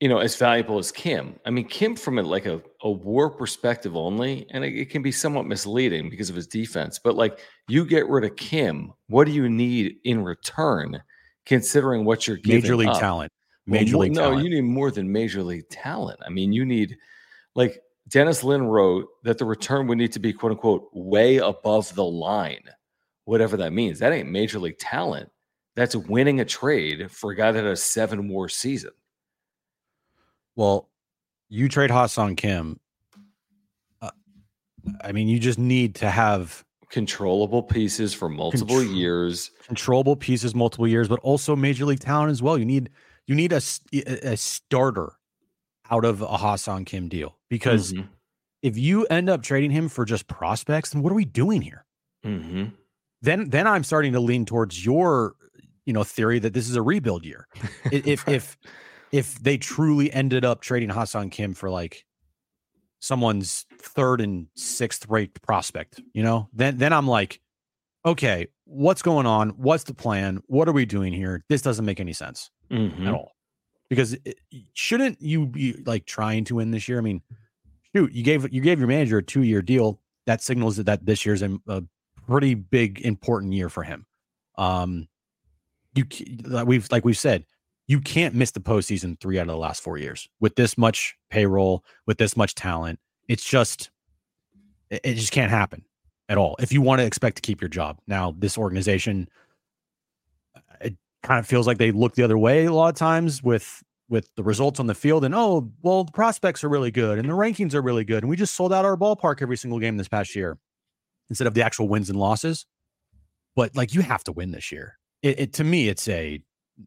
you 0.00 0.08
know, 0.08 0.18
as 0.18 0.36
valuable 0.36 0.78
as 0.78 0.90
Kim? 0.92 1.38
I 1.46 1.50
mean, 1.50 1.66
Kim, 1.66 1.96
from 1.96 2.18
a, 2.18 2.22
like 2.22 2.46
a, 2.46 2.60
a 2.82 2.90
war 2.90 3.30
perspective 3.30 3.96
only, 3.96 4.46
and 4.50 4.64
it, 4.64 4.74
it 4.74 4.90
can 4.90 5.02
be 5.02 5.12
somewhat 5.12 5.46
misleading 5.46 6.10
because 6.10 6.30
of 6.30 6.36
his 6.36 6.46
defense. 6.46 6.98
But 6.98 7.16
like, 7.16 7.40
you 7.68 7.84
get 7.84 8.08
rid 8.08 8.24
of 8.24 8.36
Kim, 8.36 8.92
what 9.08 9.26
do 9.26 9.32
you 9.32 9.48
need 9.48 9.96
in 10.04 10.22
return, 10.22 11.02
considering 11.46 12.04
what 12.04 12.26
you're 12.26 12.36
giving? 12.36 12.62
Major 12.62 12.76
league 12.76 12.88
up? 12.88 13.00
talent. 13.00 13.32
Major 13.66 13.96
well, 13.96 14.02
league. 14.02 14.14
No, 14.14 14.30
talent. 14.30 14.44
you 14.44 14.50
need 14.50 14.68
more 14.68 14.90
than 14.90 15.10
major 15.10 15.42
league 15.42 15.68
talent. 15.70 16.18
I 16.26 16.30
mean, 16.30 16.52
you 16.52 16.64
need 16.64 16.96
like 17.54 17.80
Dennis 18.08 18.42
Lin 18.42 18.64
wrote 18.64 19.08
that 19.22 19.38
the 19.38 19.44
return 19.44 19.86
would 19.86 19.98
need 19.98 20.12
to 20.12 20.18
be 20.18 20.32
quote 20.32 20.52
unquote 20.52 20.88
way 20.92 21.38
above 21.38 21.94
the 21.94 22.04
line, 22.04 22.64
whatever 23.24 23.56
that 23.58 23.72
means. 23.72 23.98
That 23.98 24.12
ain't 24.12 24.28
major 24.28 24.58
league 24.58 24.78
talent. 24.78 25.30
That's 25.74 25.96
winning 25.96 26.40
a 26.40 26.44
trade 26.44 27.10
for 27.10 27.30
a 27.32 27.36
guy 27.36 27.52
that 27.52 27.64
has 27.64 27.82
seven 27.82 28.26
more 28.26 28.48
season. 28.48 28.90
Well, 30.54 30.90
you 31.48 31.68
trade 31.68 31.90
Ha-Seong 31.90 32.36
Kim. 32.36 32.78
Uh, 34.00 34.10
I 35.02 35.12
mean, 35.12 35.28
you 35.28 35.38
just 35.38 35.58
need 35.58 35.94
to 35.96 36.10
have 36.10 36.64
controllable 36.90 37.62
pieces 37.62 38.12
for 38.12 38.28
multiple 38.28 38.76
contro- 38.76 38.94
years. 38.94 39.50
Controllable 39.66 40.16
pieces, 40.16 40.54
multiple 40.54 40.86
years, 40.86 41.08
but 41.08 41.20
also 41.20 41.56
major 41.56 41.86
league 41.86 42.00
talent 42.00 42.30
as 42.30 42.42
well. 42.42 42.58
You 42.58 42.66
need 42.66 42.90
you 43.26 43.34
need 43.34 43.52
a, 43.52 43.62
a 43.92 44.36
starter 44.36 45.14
out 45.90 46.04
of 46.04 46.22
a 46.22 46.26
Ha-Seong 46.26 46.86
Kim 46.86 47.08
deal 47.08 47.38
because 47.48 47.92
mm-hmm. 47.92 48.06
if 48.62 48.76
you 48.76 49.06
end 49.06 49.30
up 49.30 49.42
trading 49.42 49.70
him 49.70 49.88
for 49.88 50.04
just 50.04 50.26
prospects, 50.26 50.90
then 50.90 51.02
what 51.02 51.12
are 51.12 51.16
we 51.16 51.24
doing 51.24 51.62
here? 51.62 51.84
Mm-hmm. 52.24 52.66
Then 53.22 53.50
then 53.50 53.66
I'm 53.66 53.84
starting 53.84 54.12
to 54.12 54.20
lean 54.20 54.44
towards 54.44 54.84
your 54.84 55.34
you 55.86 55.92
know 55.92 56.04
theory 56.04 56.38
that 56.40 56.52
this 56.52 56.68
is 56.68 56.76
a 56.76 56.82
rebuild 56.82 57.24
year. 57.24 57.46
if 57.84 58.28
if 58.28 58.58
if 59.12 59.38
they 59.40 59.56
truly 59.56 60.12
ended 60.12 60.44
up 60.44 60.60
trading 60.60 60.88
Ha-Seong 60.88 61.30
Kim 61.30 61.54
for 61.54 61.70
like 61.70 62.04
someone's 63.00 63.66
third 63.78 64.20
and 64.20 64.46
sixth 64.54 65.08
rate 65.08 65.40
prospect, 65.42 66.00
you 66.12 66.22
know, 66.22 66.48
then 66.52 66.78
then 66.78 66.92
I'm 66.92 67.06
like, 67.06 67.40
okay, 68.04 68.48
what's 68.64 69.02
going 69.02 69.26
on? 69.26 69.50
What's 69.50 69.84
the 69.84 69.94
plan? 69.94 70.42
What 70.46 70.68
are 70.68 70.72
we 70.72 70.86
doing 70.86 71.12
here? 71.12 71.44
This 71.48 71.62
doesn't 71.62 71.84
make 71.84 72.00
any 72.00 72.12
sense 72.12 72.50
mm-hmm. 72.70 73.06
at 73.06 73.14
all. 73.14 73.32
Because 73.88 74.14
it, 74.24 74.38
shouldn't 74.72 75.20
you 75.20 75.46
be 75.46 75.74
like 75.84 76.06
trying 76.06 76.44
to 76.44 76.56
win 76.56 76.70
this 76.70 76.88
year? 76.88 76.98
I 76.98 77.02
mean, 77.02 77.20
shoot, 77.94 78.12
you 78.12 78.24
gave 78.24 78.50
you 78.52 78.62
gave 78.62 78.78
your 78.78 78.88
manager 78.88 79.18
a 79.18 79.22
two 79.22 79.42
year 79.42 79.62
deal. 79.62 80.00
That 80.24 80.40
signals 80.40 80.76
that 80.76 81.04
this 81.04 81.26
year's 81.26 81.42
a, 81.42 81.58
a 81.66 81.82
pretty 82.26 82.54
big 82.54 83.00
important 83.00 83.52
year 83.52 83.68
for 83.68 83.82
him. 83.82 84.06
Um, 84.56 85.08
you 85.94 86.06
we've 86.64 86.88
like 86.90 87.04
we've 87.04 87.18
said, 87.18 87.44
you 87.86 88.00
can't 88.00 88.34
miss 88.34 88.50
the 88.52 88.60
postseason 88.60 89.20
three 89.20 89.38
out 89.38 89.42
of 89.42 89.48
the 89.48 89.56
last 89.56 89.82
four 89.82 89.98
years 89.98 90.28
with 90.40 90.56
this 90.56 90.78
much 90.78 91.16
payroll, 91.30 91.84
with 92.06 92.18
this 92.18 92.36
much 92.36 92.54
talent. 92.54 92.98
It's 93.28 93.44
just 93.44 93.90
it, 94.90 95.00
it 95.04 95.14
just 95.14 95.32
can't 95.32 95.50
happen 95.50 95.84
at 96.28 96.38
all 96.38 96.56
if 96.58 96.72
you 96.72 96.80
want 96.80 97.00
to 97.00 97.06
expect 97.06 97.36
to 97.36 97.42
keep 97.42 97.60
your 97.60 97.68
job. 97.68 97.98
Now, 98.06 98.34
this 98.38 98.56
organization 98.56 99.28
it 100.80 100.96
kind 101.22 101.38
of 101.38 101.46
feels 101.46 101.66
like 101.66 101.78
they 101.78 101.92
look 101.92 102.14
the 102.14 102.22
other 102.22 102.38
way 102.38 102.64
a 102.64 102.72
lot 102.72 102.88
of 102.88 102.94
times 102.94 103.42
with 103.42 103.82
with 104.08 104.28
the 104.36 104.42
results 104.42 104.80
on 104.80 104.86
the 104.86 104.94
field 104.94 105.24
and 105.24 105.34
oh 105.34 105.70
well 105.82 106.04
the 106.04 106.12
prospects 106.12 106.62
are 106.64 106.68
really 106.68 106.90
good 106.90 107.18
and 107.18 107.28
the 107.28 107.32
rankings 107.32 107.74
are 107.74 107.82
really 107.82 108.04
good 108.04 108.22
and 108.22 108.28
we 108.28 108.36
just 108.36 108.54
sold 108.54 108.72
out 108.72 108.84
our 108.84 108.96
ballpark 108.96 109.40
every 109.40 109.56
single 109.56 109.78
game 109.78 109.96
this 109.96 110.08
past 110.08 110.34
year 110.34 110.58
instead 111.32 111.46
of 111.46 111.54
the 111.54 111.62
actual 111.62 111.88
wins 111.88 112.10
and 112.10 112.18
losses 112.18 112.66
but 113.56 113.74
like 113.74 113.94
you 113.94 114.02
have 114.02 114.22
to 114.22 114.32
win 114.32 114.50
this 114.50 114.70
year 114.70 114.98
it, 115.22 115.40
it 115.40 115.52
to 115.54 115.64
me 115.64 115.88
it's 115.88 116.06
a 116.08 116.38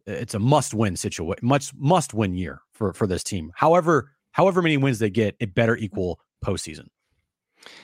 it's 0.05 0.35
a 0.35 0.39
must 0.39 0.75
win 0.75 0.95
situation 0.95 1.47
much 1.47 1.73
must 1.75 2.13
win 2.13 2.35
year 2.35 2.61
for 2.71 2.93
for 2.93 3.07
this 3.07 3.23
team 3.23 3.51
however 3.55 4.11
however 4.33 4.61
many 4.61 4.77
wins 4.77 4.99
they 4.99 5.09
get 5.09 5.35
it 5.39 5.55
better 5.55 5.75
equal 5.75 6.19
postseason 6.45 6.85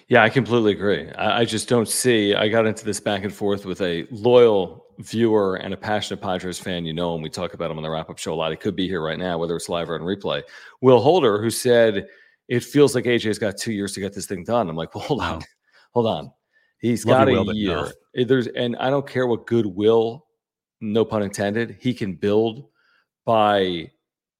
yeah, 0.08 0.22
I 0.22 0.30
completely 0.30 0.74
agree. 0.74 1.10
I, 1.13 1.39
I, 1.39 1.46
just 1.46 1.68
don't 1.68 1.88
see. 1.88 2.36
I 2.36 2.50
got 2.50 2.68
into 2.68 2.86
this 2.86 3.00
back 3.00 3.24
and 3.24 3.34
forth 3.34 3.65
with 3.65 3.82
a 3.82 4.06
loyal 4.12 4.86
viewer 5.00 5.56
and 5.56 5.74
a 5.74 5.77
passionate 5.77 6.22
Padres 6.22 6.60
fan. 6.60 6.86
You 6.86 6.94
know, 6.94 7.15
and 7.15 7.24
we 7.24 7.32
talk 7.32 7.56
about 7.56 7.72
him 7.72 7.77
on 7.77 7.84
the 7.84 7.89
wrap 7.89 8.12
up 8.12 8.20
show 8.20 8.34
a 8.34 8.36
lot. 8.36 8.51
He 8.51 8.58
could 8.58 8.75
be 8.75 8.88
here 8.88 9.01
right 9.01 9.18
now, 9.18 9.39
whether 9.39 9.56
it's 9.56 9.70
live 9.70 9.89
or 9.89 9.96
on 9.96 10.01
replay. 10.01 10.44
Will 10.82 11.00
Holder, 11.00 11.41
who 11.41 11.50
said, 11.50 12.08
it 12.51 12.63
feels 12.65 12.96
like 12.96 13.06
AJ's 13.06 13.39
got 13.39 13.58
two 13.58 13.72
years 13.72 13.94
to 13.94 14.01
get 14.01 14.13
this 14.13 14.25
thing 14.25 14.44
done. 14.44 14.70
I'm 14.70 14.75
like, 14.75 14.94
well, 14.94 15.06
hold 15.06 15.22
on, 15.22 15.41
hold 15.94 16.08
on. 16.08 16.32
He's 16.81 17.05
Love 17.05 17.19
got 17.19 17.29
a 17.29 17.31
will, 17.31 17.53
year. 17.53 17.91
No. 18.15 18.23
There's 18.25 18.47
and 18.47 18.75
I 18.77 18.89
don't 18.89 19.07
care 19.07 19.27
what 19.27 19.47
goodwill, 19.47 20.25
no 20.81 21.05
pun 21.05 21.23
intended, 21.23 21.77
he 21.79 21.93
can 21.93 22.15
build 22.15 22.65
by 23.25 23.89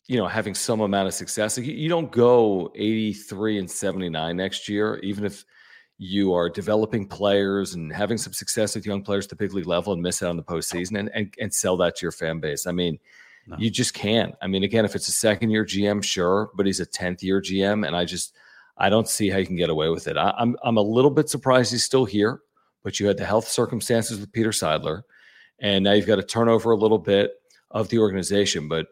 you 0.08 0.18
know 0.18 0.28
having 0.28 0.56
some 0.56 0.82
amount 0.82 1.08
of 1.08 1.14
success. 1.14 1.58
Like 1.58 1.68
you, 1.68 1.74
you 1.74 1.88
don't 1.88 2.12
go 2.12 2.72
83 2.76 3.60
and 3.60 3.70
79 3.70 4.36
next 4.36 4.68
year, 4.68 5.00
even 5.04 5.24
if 5.24 5.46
you 6.04 6.34
are 6.34 6.50
developing 6.50 7.08
players 7.08 7.76
and 7.76 7.94
having 7.94 8.18
some 8.18 8.34
success 8.34 8.74
with 8.74 8.88
young 8.88 9.04
players 9.04 9.26
at 9.26 9.30
the 9.30 9.36
big 9.36 9.54
league 9.54 9.68
level 9.68 9.94
and 9.94 10.02
miss 10.02 10.24
out 10.24 10.32
on 10.32 10.36
the 10.36 10.42
postseason 10.42 10.98
and, 10.98 11.12
and, 11.14 11.32
and 11.40 11.54
sell 11.54 11.78
that 11.78 11.96
to 11.96 12.04
your 12.04 12.12
fan 12.12 12.40
base. 12.40 12.66
I 12.66 12.72
mean, 12.72 12.98
no. 13.46 13.56
you 13.60 13.70
just 13.70 13.94
can't. 13.94 14.34
I 14.42 14.48
mean, 14.48 14.64
again, 14.64 14.84
if 14.84 14.96
it's 14.96 15.10
a 15.10 15.12
second 15.12 15.52
year 15.52 15.64
GM, 15.64 16.04
sure, 16.04 16.50
but 16.56 16.66
he's 16.66 16.80
a 16.80 16.88
10th 16.88 17.22
year 17.22 17.40
GM. 17.40 17.86
And 17.86 17.96
I 17.96 18.04
just, 18.04 18.36
I 18.82 18.90
don't 18.90 19.08
see 19.08 19.30
how 19.30 19.38
you 19.38 19.46
can 19.46 19.56
get 19.56 19.70
away 19.70 19.90
with 19.90 20.08
it. 20.08 20.18
I, 20.18 20.34
I'm, 20.40 20.58
I'm 20.64 20.78
a 20.78 20.82
little 20.82 21.12
bit 21.12 21.30
surprised 21.30 21.72
he's 21.72 21.84
still 21.84 22.04
here, 22.04 22.42
but 22.84 23.00
you 23.00 23.06
had 23.06 23.16
the 23.16 23.26
health 23.26 23.48
circumstances 23.48 24.20
with 24.20 24.32
Peter 24.32 24.50
Seidler, 24.50 25.04
and 25.60 25.84
now 25.84 25.94
you've 25.94 26.08
got 26.08 26.16
to 26.16 26.24
turn 26.24 26.50
over 26.50 26.72
a 26.72 26.76
little 26.76 26.98
bit 26.98 27.34
of 27.70 27.90
the 27.90 28.00
organization. 28.00 28.68
But 28.68 28.88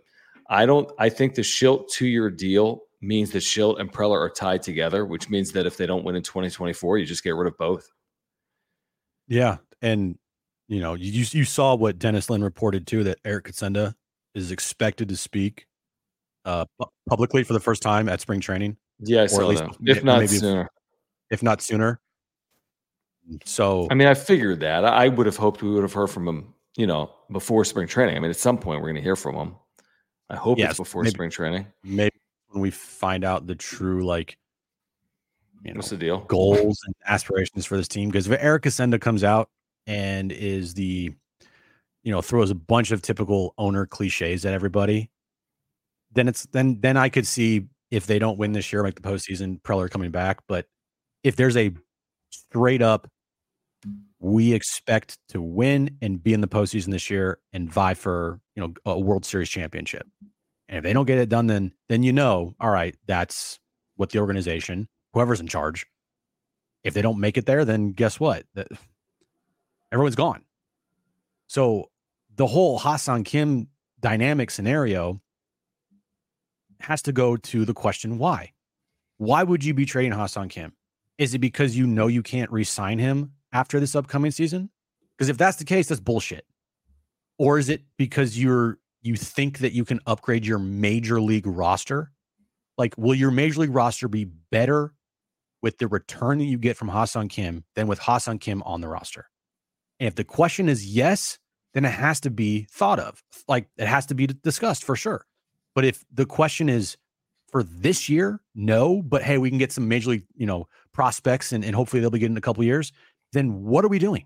I 0.47 0.67
don't, 0.67 0.91
I 0.99 1.09
think 1.09 1.33
the 1.33 1.41
Shildt 1.41 1.89
two 1.89 2.05
year 2.05 2.29
deal 2.29 2.83
means 3.01 3.31
that 3.31 3.39
Shildt 3.39 3.79
and 3.79 3.91
Preller 3.91 4.19
are 4.19 4.29
tied 4.29 4.61
together, 4.61 5.07
which 5.07 5.27
means 5.27 5.51
that 5.53 5.65
if 5.65 5.75
they 5.75 5.87
don't 5.87 6.03
win 6.03 6.15
in 6.15 6.21
2024, 6.21 6.99
you 6.99 7.05
just 7.07 7.23
get 7.23 7.33
rid 7.33 7.47
of 7.47 7.57
both. 7.57 7.91
Yeah, 9.27 9.57
and 9.81 10.19
you 10.67 10.81
know, 10.81 10.93
you 10.93 11.25
you 11.31 11.45
saw 11.45 11.73
what 11.73 11.97
Dennis 11.97 12.29
Lin 12.29 12.43
reported 12.43 12.85
too 12.85 13.03
that 13.05 13.17
Eric 13.25 13.45
Kutsenda 13.45 13.95
is 14.35 14.51
expected 14.51 15.09
to 15.09 15.17
speak 15.17 15.65
uh 16.45 16.65
publicly 17.09 17.43
for 17.43 17.53
the 17.53 17.59
first 17.59 17.81
time 17.81 18.07
at 18.07 18.21
spring 18.21 18.39
training. 18.39 18.77
Yeah, 19.01 19.27
or 19.31 19.41
at 19.41 19.47
least 19.47 19.63
if 19.85 20.03
not 20.03 20.27
sooner. 20.29 20.61
If, 20.61 20.67
if 21.39 21.43
not 21.43 21.61
sooner. 21.61 21.99
So 23.45 23.87
I 23.91 23.93
mean, 23.93 24.07
I 24.07 24.13
figured 24.13 24.59
that. 24.61 24.85
I 24.85 25.07
would 25.07 25.25
have 25.25 25.37
hoped 25.37 25.61
we 25.61 25.69
would 25.69 25.83
have 25.83 25.93
heard 25.93 26.09
from 26.09 26.27
him, 26.27 26.53
you 26.75 26.87
know, 26.87 27.11
before 27.31 27.63
spring 27.63 27.87
training. 27.87 28.17
I 28.17 28.19
mean, 28.19 28.31
at 28.31 28.37
some 28.37 28.57
point 28.57 28.81
we're 28.81 28.87
going 28.87 28.95
to 28.95 29.01
hear 29.01 29.15
from 29.15 29.35
him. 29.35 29.55
I 30.29 30.35
hope 30.35 30.57
yes, 30.57 30.71
it's 30.71 30.79
before 30.79 31.03
maybe, 31.03 31.13
spring 31.13 31.29
training. 31.29 31.67
Maybe 31.83 32.15
when 32.49 32.61
we 32.61 32.71
find 32.71 33.23
out 33.23 33.47
the 33.47 33.55
true 33.55 34.05
like 34.05 34.37
you 35.63 35.73
know, 35.73 35.77
what's 35.77 35.89
the 35.89 35.97
deal 35.97 36.19
goals 36.21 36.79
and 36.85 36.95
aspirations 37.05 37.65
for 37.65 37.77
this 37.77 37.87
team 37.87 38.09
because 38.09 38.27
if 38.27 38.37
Eric 38.41 38.63
Kutsenda 38.63 38.99
comes 38.99 39.23
out 39.23 39.49
and 39.87 40.31
is 40.31 40.73
the 40.73 41.13
you 42.03 42.11
know 42.11 42.21
throws 42.21 42.49
a 42.49 42.55
bunch 42.55 42.91
of 42.91 43.01
typical 43.01 43.53
owner 43.57 43.85
cliches 43.85 44.45
at 44.45 44.53
everybody 44.53 45.09
then 46.13 46.27
it's 46.27 46.45
then 46.47 46.79
then 46.79 46.95
I 46.95 47.09
could 47.09 47.27
see 47.27 47.67
if 47.91 48.05
they 48.07 48.19
don't 48.19 48.37
win 48.37 48.51
this 48.51 48.71
year 48.71 48.83
make 48.83 48.95
the 48.95 49.01
postseason 49.01 49.61
Preller 49.61 49.89
coming 49.89 50.11
back 50.11 50.39
but 50.47 50.65
if 51.23 51.35
there's 51.35 51.57
a 51.57 51.71
straight 52.29 52.81
up 52.81 53.07
we 54.19 54.53
expect 54.53 55.17
to 55.29 55.41
win 55.41 55.97
and 56.01 56.21
be 56.21 56.33
in 56.33 56.41
the 56.41 56.47
postseason 56.47 56.91
this 56.91 57.09
year 57.09 57.39
and 57.53 57.71
vie 57.71 57.93
for 57.93 58.39
you 58.55 58.61
know 58.61 58.73
a 58.85 58.99
World 58.99 59.25
Series 59.25 59.49
championship 59.49 60.05
and 60.69 60.77
if 60.77 60.83
they 60.83 60.93
don't 60.93 61.05
get 61.05 61.17
it 61.17 61.29
done, 61.29 61.47
then 61.47 61.73
then 61.89 62.03
you 62.03 62.13
know, 62.13 62.53
all 62.59 62.69
right, 62.69 62.95
that's 63.07 63.59
what 63.95 64.11
the 64.11 64.19
organization, 64.19 64.87
whoever's 65.13 65.41
in 65.41 65.47
charge. 65.47 65.85
If 66.83 66.93
they 66.93 67.01
don't 67.01 67.19
make 67.19 67.37
it 67.37 67.45
there, 67.45 67.65
then 67.65 67.91
guess 67.91 68.19
what? 68.19 68.45
everyone's 69.91 70.15
gone. 70.15 70.43
So 71.47 71.89
the 72.35 72.45
whole 72.45 72.77
Ha-Seong 72.77 73.25
Kim 73.25 73.67
dynamic 73.99 74.51
scenario 74.51 75.19
has 76.79 77.01
to 77.03 77.11
go 77.11 77.37
to 77.37 77.65
the 77.65 77.73
question 77.73 78.17
why? 78.17 78.53
Why 79.17 79.43
would 79.43 79.63
you 79.63 79.73
be 79.73 79.85
trading 79.85 80.13
Ha-Seong 80.13 80.49
Kim? 80.49 80.73
Is 81.17 81.33
it 81.33 81.39
because 81.39 81.77
you 81.77 81.85
know 81.85 82.07
you 82.07 82.23
can't 82.23 82.51
re-sign 82.51 82.99
him 82.99 83.33
after 83.51 83.79
this 83.79 83.95
upcoming 83.95 84.31
season? 84.31 84.69
Because 85.17 85.29
if 85.29 85.37
that's 85.37 85.57
the 85.57 85.65
case, 85.65 85.89
that's 85.89 85.99
bullshit. 85.99 86.45
Or 87.37 87.59
is 87.59 87.69
it 87.69 87.83
because 87.97 88.41
you're 88.41 88.79
you 89.01 89.15
think 89.15 89.59
that 89.59 89.73
you 89.73 89.85
can 89.85 89.99
upgrade 90.05 90.45
your 90.45 90.59
major 90.59 91.21
league 91.21 91.47
roster? 91.47 92.11
Like, 92.77 92.97
will 92.97 93.15
your 93.15 93.31
major 93.31 93.61
league 93.61 93.73
roster 93.73 94.07
be 94.07 94.25
better 94.25 94.93
with 95.61 95.77
the 95.77 95.87
return 95.87 96.37
that 96.39 96.45
you 96.45 96.57
get 96.57 96.77
from 96.77 96.89
Ha-Seong 96.89 97.29
Kim 97.29 97.65
than 97.75 97.87
with 97.87 97.99
Ha-Seong 97.99 98.39
Kim 98.39 98.63
on 98.63 98.81
the 98.81 98.87
roster? 98.87 99.29
And 99.99 100.07
if 100.07 100.15
the 100.15 100.23
question 100.23 100.69
is 100.69 100.85
yes, 100.85 101.39
then 101.73 101.85
it 101.85 101.91
has 101.91 102.19
to 102.21 102.29
be 102.29 102.67
thought 102.71 102.99
of. 102.99 103.21
Like, 103.47 103.67
it 103.77 103.87
has 103.87 104.05
to 104.07 104.15
be 104.15 104.27
discussed 104.27 104.83
for 104.83 104.95
sure. 104.95 105.25
But 105.75 105.85
if 105.85 106.03
the 106.13 106.25
question 106.25 106.69
is 106.69 106.97
for 107.51 107.63
this 107.63 108.09
year, 108.09 108.41
no, 108.55 109.01
but 109.01 109.23
hey, 109.23 109.37
we 109.37 109.49
can 109.49 109.57
get 109.57 109.71
some 109.71 109.87
major 109.87 110.11
league, 110.11 110.25
you 110.35 110.45
know, 110.45 110.67
prospects 110.93 111.51
and, 111.51 111.63
and 111.63 111.75
hopefully 111.75 111.99
they'll 111.99 112.09
be 112.09 112.19
getting 112.19 112.37
a 112.37 112.41
couple 112.41 112.63
years, 112.63 112.91
then 113.33 113.63
what 113.63 113.85
are 113.85 113.87
we 113.87 113.99
doing? 113.99 114.25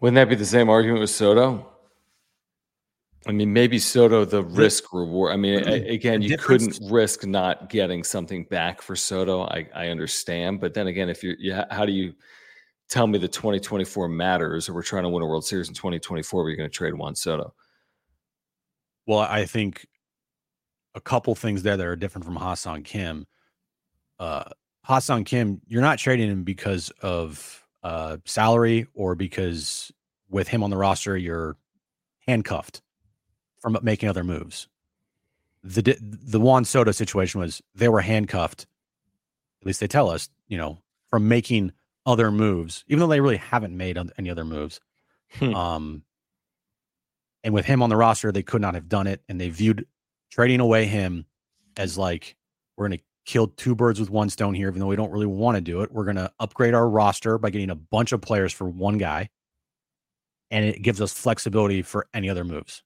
Wouldn't 0.00 0.16
that 0.16 0.28
be 0.28 0.34
the 0.34 0.44
same 0.44 0.68
argument 0.68 1.00
with 1.00 1.10
Soto? 1.10 1.66
I 3.26 3.32
mean, 3.32 3.52
maybe 3.52 3.78
Soto, 3.78 4.24
the 4.24 4.44
risk 4.44 4.92
reward. 4.92 5.32
I 5.32 5.36
mean, 5.36 5.58
again, 5.64 6.22
you 6.22 6.38
couldn't 6.38 6.78
risk 6.88 7.26
not 7.26 7.68
getting 7.68 8.04
something 8.04 8.44
back 8.44 8.80
for 8.80 8.94
Soto. 8.94 9.42
I, 9.42 9.68
I 9.74 9.88
understand, 9.88 10.60
but 10.60 10.74
then 10.74 10.86
again, 10.86 11.08
if 11.08 11.24
you're, 11.24 11.34
you, 11.38 11.60
how 11.70 11.84
do 11.84 11.92
you 11.92 12.14
tell 12.88 13.08
me 13.08 13.18
the 13.18 13.26
2024 13.26 14.08
matters, 14.08 14.68
or 14.68 14.74
we're 14.74 14.82
trying 14.82 15.02
to 15.02 15.08
win 15.08 15.24
a 15.24 15.26
World 15.26 15.44
Series 15.44 15.66
in 15.66 15.74
2024? 15.74 16.40
Where 16.40 16.50
you're 16.50 16.56
going 16.56 16.70
to 16.70 16.74
trade 16.74 16.94
Juan 16.94 17.16
Soto? 17.16 17.52
Well, 19.08 19.20
I 19.20 19.44
think 19.44 19.86
a 20.96 21.00
couple 21.00 21.34
things 21.34 21.62
there 21.62 21.76
that 21.76 21.86
are 21.86 21.94
different 21.94 22.24
from 22.24 22.36
Ha-Seong 22.36 22.84
Kim. 22.84 23.26
Uh, 24.18 24.44
Ha-Seong 24.82 25.26
Kim, 25.26 25.60
you're 25.68 25.82
not 25.82 25.98
trading 25.98 26.28
him 26.28 26.42
because 26.42 26.90
of 27.02 27.64
uh, 27.82 28.16
salary 28.24 28.86
or 28.94 29.14
because 29.14 29.92
with 30.30 30.48
him 30.48 30.64
on 30.64 30.70
the 30.70 30.76
roster, 30.76 31.16
you're 31.16 31.56
handcuffed 32.26 32.82
from 33.60 33.78
making 33.82 34.08
other 34.08 34.24
moves. 34.24 34.68
The 35.62 35.96
the 36.00 36.40
Juan 36.40 36.64
Soto 36.64 36.92
situation 36.92 37.40
was 37.40 37.60
they 37.74 37.88
were 37.88 38.00
handcuffed. 38.00 38.66
At 39.60 39.66
least 39.66 39.80
they 39.80 39.88
tell 39.88 40.08
us, 40.08 40.28
you 40.48 40.56
know, 40.56 40.78
from 41.10 41.28
making 41.28 41.72
other 42.06 42.30
moves, 42.30 42.84
even 42.86 43.00
though 43.00 43.08
they 43.08 43.20
really 43.20 43.36
haven't 43.36 43.76
made 43.76 43.98
any 44.16 44.30
other 44.30 44.44
moves. 44.44 44.80
Hmm. 45.32 45.54
Um, 45.54 46.02
and 47.42 47.52
with 47.52 47.66
him 47.66 47.82
on 47.82 47.90
the 47.90 47.96
roster, 47.96 48.30
they 48.30 48.44
could 48.44 48.62
not 48.62 48.74
have 48.74 48.88
done 48.88 49.08
it, 49.08 49.22
and 49.28 49.40
they 49.40 49.50
viewed 49.50 49.86
trading 50.30 50.60
away 50.60 50.86
him 50.86 51.26
as 51.76 51.96
like 51.96 52.36
we're 52.76 52.88
going 52.88 52.98
to 52.98 53.04
kill 53.26 53.48
two 53.48 53.74
birds 53.74 53.98
with 54.00 54.08
one 54.08 54.30
stone 54.30 54.54
here, 54.54 54.68
even 54.68 54.80
though 54.80 54.86
we 54.86 54.96
don't 54.96 55.10
really 55.10 55.26
want 55.26 55.56
to 55.56 55.60
do 55.60 55.82
it. 55.82 55.92
We're 55.92 56.04
going 56.04 56.16
to 56.16 56.30
upgrade 56.38 56.74
our 56.74 56.88
roster 56.88 57.38
by 57.38 57.50
getting 57.50 57.70
a 57.70 57.74
bunch 57.74 58.12
of 58.12 58.20
players 58.20 58.52
for 58.52 58.68
one 58.68 58.98
guy, 58.98 59.28
and 60.50 60.64
it 60.64 60.82
gives 60.82 61.00
us 61.00 61.12
flexibility 61.12 61.82
for 61.82 62.06
any 62.14 62.30
other 62.30 62.44
moves. 62.44 62.82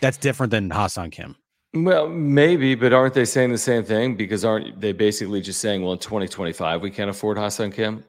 That's 0.00 0.18
different 0.18 0.50
than 0.50 0.70
Ha-Seong 0.70 1.12
Kim. 1.12 1.36
Well, 1.72 2.08
maybe, 2.08 2.74
but 2.74 2.92
aren't 2.92 3.14
they 3.14 3.24
saying 3.24 3.50
the 3.50 3.58
same 3.58 3.84
thing? 3.84 4.14
Because 4.14 4.44
aren't 4.44 4.80
they 4.80 4.92
basically 4.92 5.40
just 5.40 5.60
saying, 5.60 5.82
well, 5.82 5.92
in 5.92 5.98
2025, 5.98 6.82
we 6.82 6.90
can't 6.90 7.10
afford 7.10 7.38
Ha-Seong 7.38 7.74
Kim? 7.74 8.04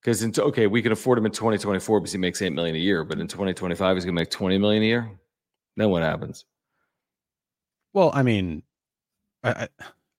Because 0.00 0.38
okay, 0.38 0.68
we 0.68 0.82
can 0.82 0.92
afford 0.92 1.18
him 1.18 1.26
in 1.26 1.32
2024 1.32 2.00
because 2.00 2.12
he 2.12 2.18
makes 2.18 2.40
eight 2.40 2.52
million 2.52 2.76
a 2.76 2.78
year, 2.78 3.02
but 3.02 3.18
in 3.18 3.26
2025 3.26 3.96
he's 3.96 4.04
gonna 4.04 4.12
make 4.12 4.30
20 4.30 4.56
million 4.58 4.82
a 4.84 4.86
year. 4.86 5.10
Then 5.76 5.90
what 5.90 6.02
happens? 6.02 6.44
Well, 7.92 8.10
I 8.14 8.22
mean, 8.22 8.62
I 9.42 9.68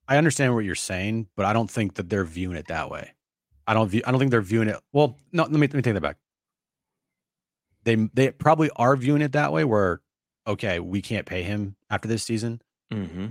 I 0.07 0.17
understand 0.17 0.55
what 0.55 0.65
you're 0.65 0.75
saying, 0.75 1.27
but 1.36 1.45
I 1.45 1.53
don't 1.53 1.69
think 1.69 1.95
that 1.95 2.09
they're 2.09 2.24
viewing 2.24 2.57
it 2.57 2.67
that 2.67 2.89
way. 2.89 3.13
I 3.67 3.74
don't 3.74 3.89
view. 3.89 4.01
I 4.05 4.12
don't 4.12 4.19
think 4.19 4.31
they're 4.31 4.41
viewing 4.41 4.69
it. 4.69 4.77
Well, 4.93 5.17
no. 5.31 5.43
Let 5.43 5.51
me 5.51 5.59
let 5.59 5.74
me 5.74 5.81
take 5.81 5.93
that 5.93 6.01
back. 6.01 6.17
They 7.83 7.95
they 8.13 8.31
probably 8.31 8.69
are 8.77 8.95
viewing 8.95 9.21
it 9.21 9.33
that 9.33 9.51
way, 9.51 9.65
where 9.65 10.01
okay, 10.47 10.79
we 10.79 11.01
can't 11.01 11.25
pay 11.25 11.43
him 11.43 11.75
after 11.89 12.07
this 12.07 12.24
season. 12.24 12.62
Mm-hmm. 12.91 13.27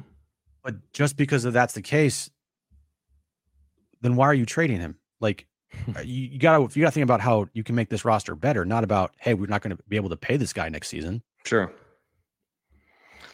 But 0.62 0.92
just 0.92 1.16
because 1.16 1.44
of 1.44 1.54
that's 1.54 1.74
the 1.74 1.82
case, 1.82 2.30
then 4.02 4.16
why 4.16 4.26
are 4.26 4.34
you 4.34 4.44
trading 4.44 4.80
him? 4.80 4.98
Like, 5.20 5.46
you, 6.04 6.28
you 6.28 6.38
gotta 6.38 6.62
you 6.74 6.82
gotta 6.82 6.92
think 6.92 7.04
about 7.04 7.20
how 7.22 7.48
you 7.54 7.64
can 7.64 7.74
make 7.74 7.88
this 7.88 8.04
roster 8.04 8.34
better, 8.34 8.64
not 8.66 8.84
about 8.84 9.14
hey, 9.18 9.34
we're 9.34 9.46
not 9.46 9.62
going 9.62 9.74
to 9.74 9.82
be 9.88 9.96
able 9.96 10.10
to 10.10 10.16
pay 10.16 10.36
this 10.36 10.52
guy 10.52 10.68
next 10.68 10.88
season. 10.88 11.22
Sure. 11.44 11.72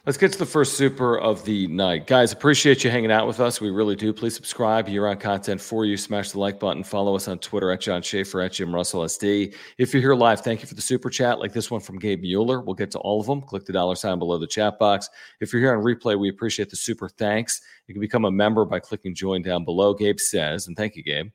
Let's 0.05 0.19
get 0.19 0.33
to 0.33 0.39
the 0.39 0.45
first 0.45 0.77
super 0.77 1.17
of 1.17 1.45
the 1.45 1.69
night. 1.69 2.09
Guys, 2.09 2.33
appreciate 2.33 2.83
you 2.83 2.91
hanging 2.91 3.13
out 3.13 3.29
with 3.29 3.39
us. 3.39 3.61
We 3.61 3.71
really 3.71 3.95
do. 3.95 4.13
Please 4.13 4.35
subscribe. 4.35 4.89
You're 4.89 5.07
on 5.07 5.17
content 5.19 5.61
for 5.61 5.85
you. 5.85 5.97
Smash 5.97 6.33
the 6.33 6.41
like 6.41 6.59
button. 6.59 6.83
Follow 6.83 7.15
us 7.15 7.29
on 7.29 7.39
Twitter 7.39 7.71
at 7.71 7.81
John 7.81 8.03
Schaefer, 8.03 8.41
at 8.41 8.51
Jim 8.51 8.75
Russell 8.75 9.03
SD. 9.03 9.55
If 9.79 9.95
you're 9.95 10.03
here 10.03 10.17
live, 10.17 10.41
thank 10.41 10.61
you 10.61 10.67
for 10.67 10.75
the 10.75 10.83
super 10.83 11.09
chat, 11.09 11.39
like 11.39 11.53
this 11.53 11.71
one 11.71 11.81
from 11.81 12.01
Gabe 12.01 12.21
Mueller. 12.21 12.61
We'll 12.63 12.75
get 12.75 12.91
to 12.91 12.99
all 12.99 13.21
of 13.21 13.29
them. 13.29 13.43
Click 13.43 13.65
the 13.65 13.73
dollar 13.73 13.95
sign 13.95 14.19
below 14.19 14.39
the 14.39 14.47
chat 14.49 14.77
box. 14.77 15.09
If 15.41 15.53
you're 15.53 15.63
here 15.63 15.73
on 15.73 15.85
replay, 15.85 16.19
we 16.19 16.31
appreciate 16.31 16.69
the 16.69 16.75
super 16.75 17.09
thanks. 17.09 17.61
You 17.87 17.95
can 17.95 18.01
become 18.01 18.25
a 18.25 18.31
member 18.33 18.65
by 18.65 18.81
clicking 18.81 19.15
join 19.15 19.43
down 19.43 19.65
below. 19.65 19.95
Gabe 19.95 20.19
says, 20.19 20.67
and 20.67 20.77
thank 20.77 20.97
you, 20.97 21.05
Gabe. 21.05 21.31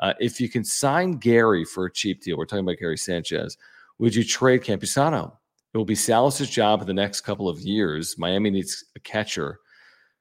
Uh, 0.00 0.14
if 0.18 0.40
you 0.40 0.48
can 0.48 0.64
sign 0.64 1.12
Gary 1.12 1.64
for 1.64 1.84
a 1.84 1.92
cheap 1.92 2.24
deal, 2.24 2.36
we're 2.36 2.46
talking 2.46 2.64
about 2.64 2.78
Gary 2.78 2.98
Sanchez, 2.98 3.56
would 4.00 4.12
you 4.12 4.24
trade 4.24 4.62
Campusano? 4.62 5.37
It 5.72 5.78
will 5.78 5.84
be 5.84 5.94
Salas's 5.94 6.48
job 6.48 6.80
in 6.80 6.86
the 6.86 6.94
next 6.94 7.20
couple 7.22 7.48
of 7.48 7.60
years. 7.60 8.16
Miami 8.18 8.50
needs 8.50 8.84
a 8.96 9.00
catcher. 9.00 9.60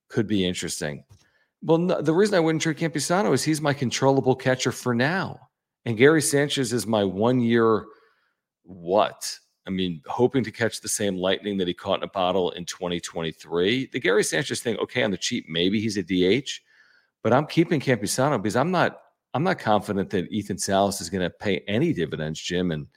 Could 0.09 0.27
be 0.27 0.45
interesting. 0.45 1.03
Well, 1.61 1.77
no, 1.77 2.01
the 2.01 2.13
reason 2.13 2.35
I 2.35 2.39
wouldn't 2.39 2.61
trade 2.61 2.77
Campusano 2.77 3.33
is 3.33 3.43
he's 3.43 3.61
my 3.61 3.73
controllable 3.73 4.35
catcher 4.35 4.71
for 4.71 4.93
now. 4.93 5.39
And 5.85 5.97
Gary 5.97 6.21
Sanchez 6.21 6.73
is 6.73 6.85
my 6.85 7.03
one 7.03 7.39
year 7.39 7.85
what? 8.63 9.39
I 9.65 9.69
mean, 9.69 10.01
hoping 10.05 10.43
to 10.43 10.51
catch 10.51 10.81
the 10.81 10.89
same 10.89 11.17
lightning 11.17 11.57
that 11.57 11.67
he 11.67 11.73
caught 11.73 11.99
in 11.99 12.03
a 12.03 12.11
bottle 12.11 12.51
in 12.51 12.65
2023. 12.65 13.89
The 13.91 13.99
Gary 13.99 14.23
Sanchez 14.23 14.61
thing, 14.61 14.77
okay, 14.77 15.03
on 15.03 15.11
the 15.11 15.17
cheap, 15.17 15.45
maybe 15.49 15.81
he's 15.81 15.97
a 15.97 16.03
DH, 16.03 16.49
but 17.23 17.33
I'm 17.33 17.45
keeping 17.45 17.79
Campusano 17.79 18.41
because 18.41 18.55
I'm 18.55 18.71
not 18.71 18.99
I'm 19.33 19.43
not 19.43 19.59
confident 19.59 20.09
that 20.11 20.31
Ethan 20.31 20.57
Salas 20.57 21.01
is 21.01 21.09
going 21.09 21.23
to 21.23 21.29
pay 21.29 21.59
any 21.67 21.93
dividends, 21.93 22.39
Jim, 22.39 22.71
in 22.71 22.87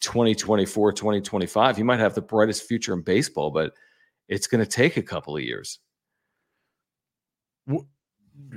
2024, 0.00 0.92
2025. 0.92 1.76
He 1.76 1.82
might 1.82 2.00
have 2.00 2.14
the 2.14 2.22
brightest 2.22 2.64
future 2.64 2.92
in 2.92 3.02
baseball, 3.02 3.50
but 3.50 3.72
it's 4.28 4.46
going 4.46 4.64
to 4.64 4.70
take 4.70 4.96
a 4.96 5.02
couple 5.02 5.36
of 5.36 5.42
years. 5.42 5.78
want 7.66 7.86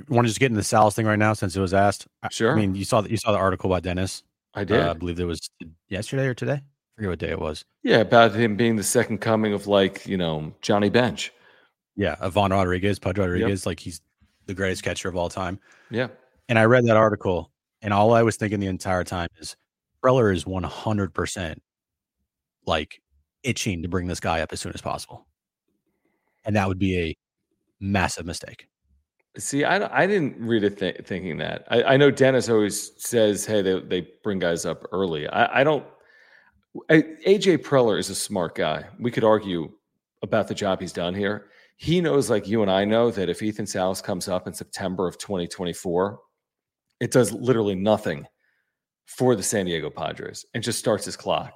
to 0.08 0.22
just 0.24 0.40
get 0.40 0.46
into 0.46 0.56
the 0.56 0.64
Salas 0.64 0.94
thing 0.94 1.06
right 1.06 1.18
now 1.18 1.32
since 1.32 1.56
it 1.56 1.60
was 1.60 1.74
asked? 1.74 2.06
Sure. 2.30 2.52
I 2.52 2.54
mean, 2.54 2.74
you 2.74 2.84
saw 2.84 3.00
that 3.00 3.10
you 3.10 3.16
saw 3.16 3.32
the 3.32 3.38
article 3.38 3.70
about 3.70 3.82
Dennis. 3.82 4.22
I 4.54 4.64
did. 4.64 4.80
Uh, 4.80 4.90
I 4.90 4.94
believe 4.94 5.18
it 5.20 5.24
was 5.24 5.50
yesterday 5.88 6.26
or 6.26 6.34
today. 6.34 6.60
I 6.62 6.94
forget 6.96 7.10
what 7.10 7.18
day 7.18 7.30
it 7.30 7.40
was. 7.40 7.64
Yeah, 7.82 7.98
about 7.98 8.34
him 8.34 8.56
being 8.56 8.76
the 8.76 8.84
second 8.84 9.18
coming 9.18 9.52
of 9.52 9.66
like, 9.66 10.06
you 10.06 10.16
know, 10.16 10.54
Johnny 10.62 10.90
Bench. 10.90 11.32
Yeah, 11.96 12.16
Ivan 12.20 12.52
Rodriguez, 12.52 12.98
Pudge 12.98 13.18
Rodriguez, 13.18 13.62
yep. 13.62 13.66
like 13.66 13.80
he's 13.80 14.00
the 14.46 14.54
greatest 14.54 14.82
catcher 14.82 15.08
of 15.08 15.16
all 15.16 15.28
time. 15.28 15.58
Yeah. 15.90 16.08
And 16.48 16.58
I 16.58 16.64
read 16.64 16.86
that 16.86 16.96
article, 16.96 17.50
and 17.82 17.92
all 17.92 18.12
I 18.14 18.22
was 18.22 18.36
thinking 18.36 18.60
the 18.60 18.66
entire 18.66 19.04
time 19.04 19.28
is 19.40 19.56
Preller 20.04 20.34
is 20.34 20.44
100% 20.44 21.56
like 22.66 23.00
itching 23.42 23.82
to 23.82 23.88
bring 23.88 24.06
this 24.06 24.20
guy 24.20 24.40
up 24.40 24.52
as 24.52 24.60
soon 24.60 24.72
as 24.72 24.82
possible. 24.82 25.26
And 26.44 26.56
that 26.56 26.68
would 26.68 26.78
be 26.78 26.98
a 26.98 27.16
massive 27.80 28.26
mistake. 28.26 28.68
See, 29.38 29.64
I, 29.64 30.02
I 30.02 30.06
didn't 30.06 30.36
read 30.38 30.62
it 30.62 30.78
th- 30.78 31.00
thinking 31.04 31.38
that. 31.38 31.64
I, 31.68 31.82
I, 31.82 31.96
know 31.96 32.10
Dennis 32.10 32.48
always 32.48 32.92
says, 33.02 33.44
hey, 33.44 33.62
they, 33.62 33.80
they 33.80 34.08
bring 34.22 34.38
guys 34.38 34.64
up 34.64 34.84
early. 34.92 35.26
I, 35.28 35.60
I 35.60 35.64
don't. 35.64 35.84
I, 36.90 37.02
AJ 37.26 37.58
Preller 37.58 37.98
is 37.98 38.10
a 38.10 38.14
smart 38.14 38.54
guy. 38.54 38.84
We 39.00 39.10
could 39.10 39.24
argue 39.24 39.72
about 40.22 40.48
the 40.48 40.54
job 40.54 40.80
he's 40.80 40.92
done 40.92 41.14
here. 41.14 41.46
He 41.76 42.00
knows, 42.00 42.30
like 42.30 42.46
you 42.46 42.62
and 42.62 42.70
I 42.70 42.84
know, 42.84 43.10
that 43.10 43.28
if 43.28 43.42
Ethan 43.42 43.66
Salas 43.66 44.00
comes 44.00 44.28
up 44.28 44.46
in 44.46 44.54
September 44.54 45.08
of 45.08 45.18
2024, 45.18 46.20
it 47.00 47.10
does 47.10 47.32
literally 47.32 47.74
nothing 47.74 48.26
for 49.06 49.36
the 49.36 49.42
San 49.42 49.66
Diego 49.66 49.90
Padres 49.90 50.44
and 50.54 50.62
just 50.62 50.78
starts 50.78 51.04
his 51.04 51.16
clock. 51.16 51.54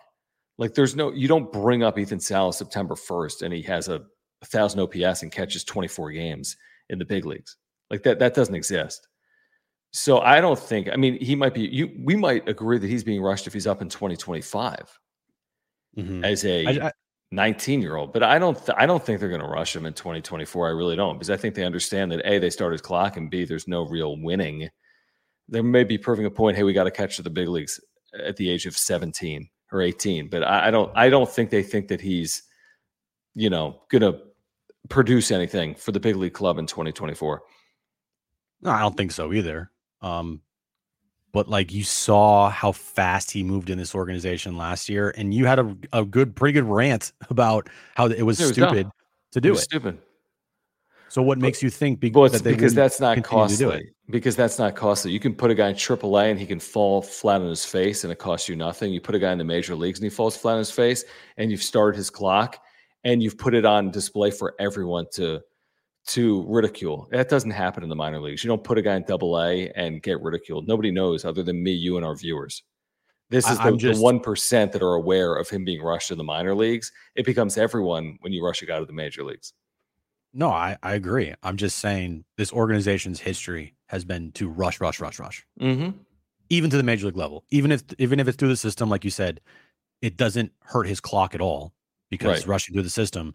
Like 0.59 0.75
there's 0.75 0.97
no, 0.97 1.13
you 1.13 1.29
don't 1.29 1.53
bring 1.53 1.83
up 1.83 1.99
Ethan 1.99 2.21
Salas 2.21 2.59
September 2.59 2.95
1st 2.95 3.43
and 3.43 3.55
he 3.55 3.63
has 3.63 3.89
a, 3.89 4.03
a 4.43 4.47
thousand 4.47 4.81
OPS 4.81 5.23
and 5.23 5.33
catches 5.33 5.65
24 5.65 6.13
games 6.13 6.57
in 6.91 6.99
the 6.99 7.05
big 7.05 7.25
leagues. 7.25 7.57
Like 7.91 8.03
that, 8.03 8.19
that 8.19 8.35
doesn't 8.35 8.55
exist. 8.55 9.07
So 9.93 10.21
I 10.21 10.41
don't 10.41 10.59
think, 10.59 10.91
I 10.93 10.97
mean, 10.97 11.19
he 11.19 11.35
might 11.35 11.55
be, 11.55 11.63
you, 11.63 11.91
we 12.05 12.15
might 12.15 12.49
agree 12.49 12.79
that 12.79 12.87
he's 12.87 13.05
being 13.05 13.23
rushed 13.23 13.47
if 13.47 13.53
he's 13.53 13.67
up 13.67 13.81
in 13.81 13.89
2025 13.89 14.99
mm-hmm. 15.97 16.25
as 16.25 16.45
a 16.45 16.93
19 17.31 17.81
year 17.81 17.97
old, 17.97 18.13
but 18.13 18.23
I 18.23 18.39
don't, 18.39 18.55
th- 18.55 18.77
I 18.77 18.85
don't 18.85 19.03
think 19.03 19.21
they're 19.21 19.31
going 19.31 19.41
to 19.41 19.47
rush 19.47 19.75
him 19.75 19.87
in 19.87 19.95
2024. 19.95 20.69
I 20.69 20.71
really 20.73 20.97
don't, 20.97 21.17
because 21.17 21.31
I 21.31 21.39
think 21.39 21.55
they 21.55 21.65
understand 21.65 22.13
that 22.13 22.21
A, 22.27 22.39
they 22.39 22.51
started 22.51 22.83
clock 22.83 23.17
and 23.17 23.31
B, 23.31 23.45
there's 23.45 23.69
no 23.69 23.87
real 23.87 24.21
winning 24.21 24.69
there 25.49 25.63
may 25.63 25.85
be 25.85 25.99
proving 25.99 26.27
a 26.27 26.31
point. 26.31 26.57
Hey, 26.57 26.63
we 26.63 26.73
got 26.73 26.85
to 26.85 26.91
catch 26.91 27.17
to 27.17 27.23
the 27.23 27.31
big 27.31 27.49
leagues 27.49 27.81
at 28.25 28.37
the 28.37 28.49
age 28.51 28.67
of 28.67 28.77
17 28.77 29.49
or 29.73 29.83
18. 29.83 30.29
But 30.29 30.43
I, 30.43 30.69
I 30.69 30.71
don't 30.71 30.97
I 30.97 31.09
don't 31.09 31.29
think 31.29 31.51
they 31.51 31.63
think 31.63 31.89
that 31.89 32.01
he's, 32.01 32.43
you 33.35 33.51
know, 33.51 33.81
gonna 33.91 34.19
produce 34.89 35.31
anything 35.31 35.75
for 35.75 35.93
the 35.93 36.01
big 36.01 36.17
league 36.17 36.33
club 36.33 36.59
in 36.59 36.67
2024. 36.67 37.43
No, 38.63 38.71
I 38.71 38.81
don't 38.81 38.97
think 38.97 39.13
so 39.13 39.33
either. 39.33 39.71
Um, 40.03 40.43
but 41.33 41.49
like 41.49 41.73
you 41.73 41.85
saw 41.85 42.49
how 42.51 42.73
fast 42.73 43.31
he 43.31 43.43
moved 43.43 43.71
in 43.71 43.79
this 43.79 43.95
organization 43.95 44.57
last 44.57 44.89
year, 44.89 45.13
and 45.17 45.35
you 45.35 45.45
had 45.45 45.59
a, 45.59 45.77
a 45.93 46.05
good, 46.05 46.35
pretty 46.35 46.55
good 46.55 46.65
rant 46.65 47.13
about 47.31 47.69
how 47.95 48.07
it 48.07 48.23
was, 48.23 48.41
it 48.41 48.45
was 48.45 48.55
stupid 48.55 48.85
dumb. 48.85 48.93
to 49.33 49.41
do 49.41 49.53
it. 49.53 49.59
it. 49.59 49.61
Stupid. 49.61 49.99
So 51.09 51.23
what 51.23 51.39
makes 51.39 51.63
you 51.63 51.71
think 51.71 52.01
be- 52.01 52.11
well, 52.11 52.29
that 52.29 52.45
because 52.45 52.75
that's 52.75 53.01
not 53.01 53.23
costly? 53.25 53.91
Because 54.11 54.37
that's 54.37 54.59
not 54.59 54.75
costly. 54.75 55.11
You 55.11 55.21
can 55.21 55.35
put 55.35 55.51
a 55.51 55.55
guy 55.55 55.69
in 55.69 55.75
AAA 55.75 56.31
and 56.31 56.39
he 56.39 56.47
can 56.47 56.61
fall 56.61 57.03
flat 57.03 57.41
on 57.41 57.49
his 57.49 57.65
face 57.65 58.05
and 58.05 58.13
it 58.13 58.19
costs 58.19 58.49
you 58.49 58.57
nothing. 58.57 58.93
You 58.93 59.01
put 59.01 59.15
a 59.15 59.19
guy 59.19 59.33
in 59.33 59.39
the 59.39 59.45
major 59.45 59.75
leagues 59.75 59.99
and 59.99 60.05
he 60.05 60.11
falls 60.11 60.37
flat 60.37 60.53
on 60.53 60.59
his 60.59 60.71
face 60.71 61.05
and 61.37 61.51
you've 61.51 61.63
started 61.63 61.97
his 61.97 62.11
clock 62.11 62.59
and 63.05 63.23
you've 63.23 63.39
put 63.39 63.55
it 63.55 63.65
on 63.65 63.91
display 63.91 64.31
for 64.31 64.55
everyone 64.59 65.07
to 65.13 65.41
to 66.09 66.45
ridicule. 66.49 67.07
That 67.11 67.29
doesn't 67.29 67.51
happen 67.51 67.83
in 67.83 67.89
the 67.89 67.97
minor 67.97 68.21
leagues. 68.21 68.43
You 68.43 68.49
don't 68.49 68.65
put 68.65 68.79
a 68.79 68.83
guy 68.83 68.97
in 68.97 69.05
double 69.07 69.41
A 69.41 69.71
and 69.77 70.03
get 70.03 70.21
ridiculed. 70.23 70.67
Nobody 70.67 70.91
knows 70.91 71.25
other 71.25 71.43
than 71.43 71.63
me, 71.63 71.73
you, 71.73 71.97
and 71.97 72.05
our 72.05 72.17
viewers. 72.17 72.63
This 73.31 73.49
is 73.49 73.59
the, 73.59 73.77
just, 73.77 74.01
the 74.01 74.07
1% 74.07 74.73
that 74.73 74.83
are 74.83 74.95
aware 74.95 75.35
of 75.35 75.51
him 75.51 75.65
being 75.65 75.83
rushed 75.83 76.11
in 76.11 76.17
the 76.17 76.25
minor 76.25 76.55
leagues. 76.55 76.91
It 77.15 77.27
becomes 77.27 77.59
everyone 77.59 78.17
when 78.21 78.33
you 78.33 78.43
rush 78.43 78.63
a 78.63 78.67
guy 78.67 78.79
to 78.79 78.87
the 78.87 78.93
major 78.95 79.23
leagues. 79.23 79.53
No, 80.33 80.51
I, 80.51 80.77
I 80.83 80.95
agree. 80.95 81.35
I'm 81.43 81.57
just 81.57 81.79
saying 81.79 82.25
this 82.37 82.53
organization's 82.53 83.21
history 83.21 83.75
has 83.87 84.05
been 84.05 84.33
to 84.33 84.49
rush, 84.49 84.81
rush, 84.81 85.01
rush, 85.01 85.19
rush, 85.19 85.47
mm-hmm. 85.61 85.97
even 86.51 86.71
to 86.71 86.77
the 86.77 86.83
major 86.83 87.07
league 87.07 87.17
level. 87.17 87.45
Even 87.51 87.73
if 87.73 87.83
even 87.99 88.21
if 88.21 88.29
it's 88.29 88.37
through 88.37 88.49
the 88.49 88.57
system, 88.57 88.89
like 88.91 89.05
you 89.05 89.11
said, 89.11 89.41
it 90.03 90.17
doesn't 90.17 90.53
hurt 90.63 90.87
his 90.87 91.01
clock 91.01 91.35
at 91.35 91.41
all 91.41 91.73
because 92.11 92.41
right. 92.41 92.47
rushing 92.47 92.75
through 92.75 92.83
the 92.83 92.91
system 92.91 93.35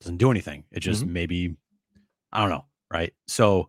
doesn't 0.00 0.16
do 0.16 0.30
anything. 0.30 0.64
It 0.72 0.80
just 0.80 1.04
mm-hmm. 1.04 1.12
maybe 1.12 1.56
I 2.32 2.40
don't 2.40 2.50
know, 2.50 2.64
right? 2.90 3.12
So 3.26 3.68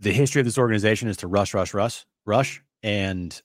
the 0.00 0.12
history 0.12 0.40
of 0.40 0.44
this 0.44 0.58
organization 0.58 1.08
is 1.08 1.16
to 1.18 1.28
rush, 1.28 1.54
rush, 1.54 1.72
rush, 1.72 2.04
rush, 2.24 2.62
and 2.82 3.40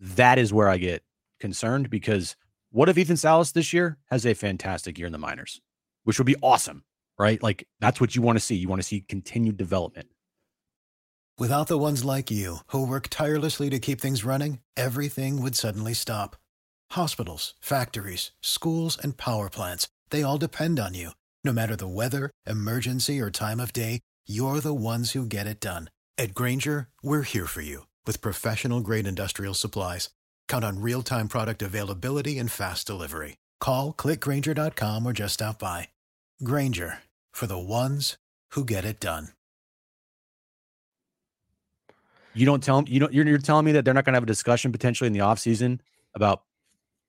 that 0.00 0.38
is 0.38 0.52
where 0.52 0.68
I 0.68 0.78
get 0.78 1.02
concerned 1.40 1.90
because 1.90 2.36
what 2.70 2.88
if 2.88 2.96
Ethan 2.96 3.16
Salas 3.16 3.52
this 3.52 3.72
year 3.72 3.98
has 4.06 4.24
a 4.24 4.34
fantastic 4.34 4.98
year 4.98 5.06
in 5.06 5.12
the 5.12 5.18
minors, 5.18 5.60
which 6.04 6.18
would 6.18 6.26
be 6.26 6.36
awesome 6.40 6.84
right? 7.22 7.42
Like 7.42 7.66
that's 7.80 8.00
what 8.00 8.14
you 8.16 8.22
want 8.22 8.38
to 8.38 8.44
see. 8.44 8.56
You 8.56 8.68
want 8.68 8.82
to 8.82 8.86
see 8.86 9.00
continued 9.00 9.56
development. 9.56 10.08
Without 11.38 11.66
the 11.66 11.78
ones 11.78 12.04
like 12.04 12.30
you 12.30 12.58
who 12.68 12.86
work 12.86 13.08
tirelessly 13.08 13.70
to 13.70 13.78
keep 13.78 14.00
things 14.00 14.24
running, 14.24 14.58
everything 14.76 15.40
would 15.40 15.56
suddenly 15.56 15.94
stop. 15.94 16.36
Hospitals, 16.92 17.54
factories, 17.60 18.32
schools, 18.42 18.98
and 19.02 19.16
power 19.16 19.48
plants, 19.48 19.88
they 20.10 20.22
all 20.22 20.38
depend 20.38 20.78
on 20.78 20.94
you. 20.94 21.10
No 21.42 21.52
matter 21.52 21.74
the 21.74 21.88
weather, 21.88 22.30
emergency, 22.46 23.20
or 23.20 23.30
time 23.30 23.60
of 23.60 23.72
day, 23.72 24.00
you're 24.26 24.60
the 24.60 24.74
ones 24.74 25.12
who 25.12 25.24
get 25.24 25.46
it 25.46 25.58
done. 25.60 25.90
At 26.18 26.34
Grainger, 26.34 26.88
we're 27.02 27.22
here 27.22 27.46
for 27.46 27.62
you 27.62 27.86
with 28.06 28.20
professional 28.20 28.80
grade 28.80 29.06
industrial 29.06 29.54
supplies. 29.54 30.10
Count 30.48 30.64
on 30.64 30.80
real 30.82 31.02
time 31.02 31.28
product 31.28 31.62
availability 31.62 32.38
and 32.38 32.50
fast 32.50 32.86
delivery. 32.86 33.36
Call 33.58 33.92
clickgrainger.com 33.92 35.06
or 35.06 35.12
just 35.12 35.34
stop 35.34 35.58
by. 35.58 35.88
Grainger 36.44 36.98
for 37.32 37.46
the 37.46 37.58
ones 37.58 38.18
who 38.50 38.64
get 38.64 38.84
it 38.84 39.00
done. 39.00 39.32
You 42.34 42.46
don't 42.46 42.62
tell 42.62 42.76
them, 42.76 42.86
you 42.88 43.00
know, 43.00 43.08
you're, 43.10 43.26
you're 43.26 43.38
telling 43.38 43.64
me 43.64 43.72
that 43.72 43.84
they're 43.84 43.94
not 43.94 44.04
going 44.04 44.14
to 44.14 44.16
have 44.16 44.22
a 44.22 44.26
discussion 44.26 44.72
potentially 44.72 45.06
in 45.06 45.12
the 45.12 45.20
offseason 45.20 45.80
about, 46.14 46.44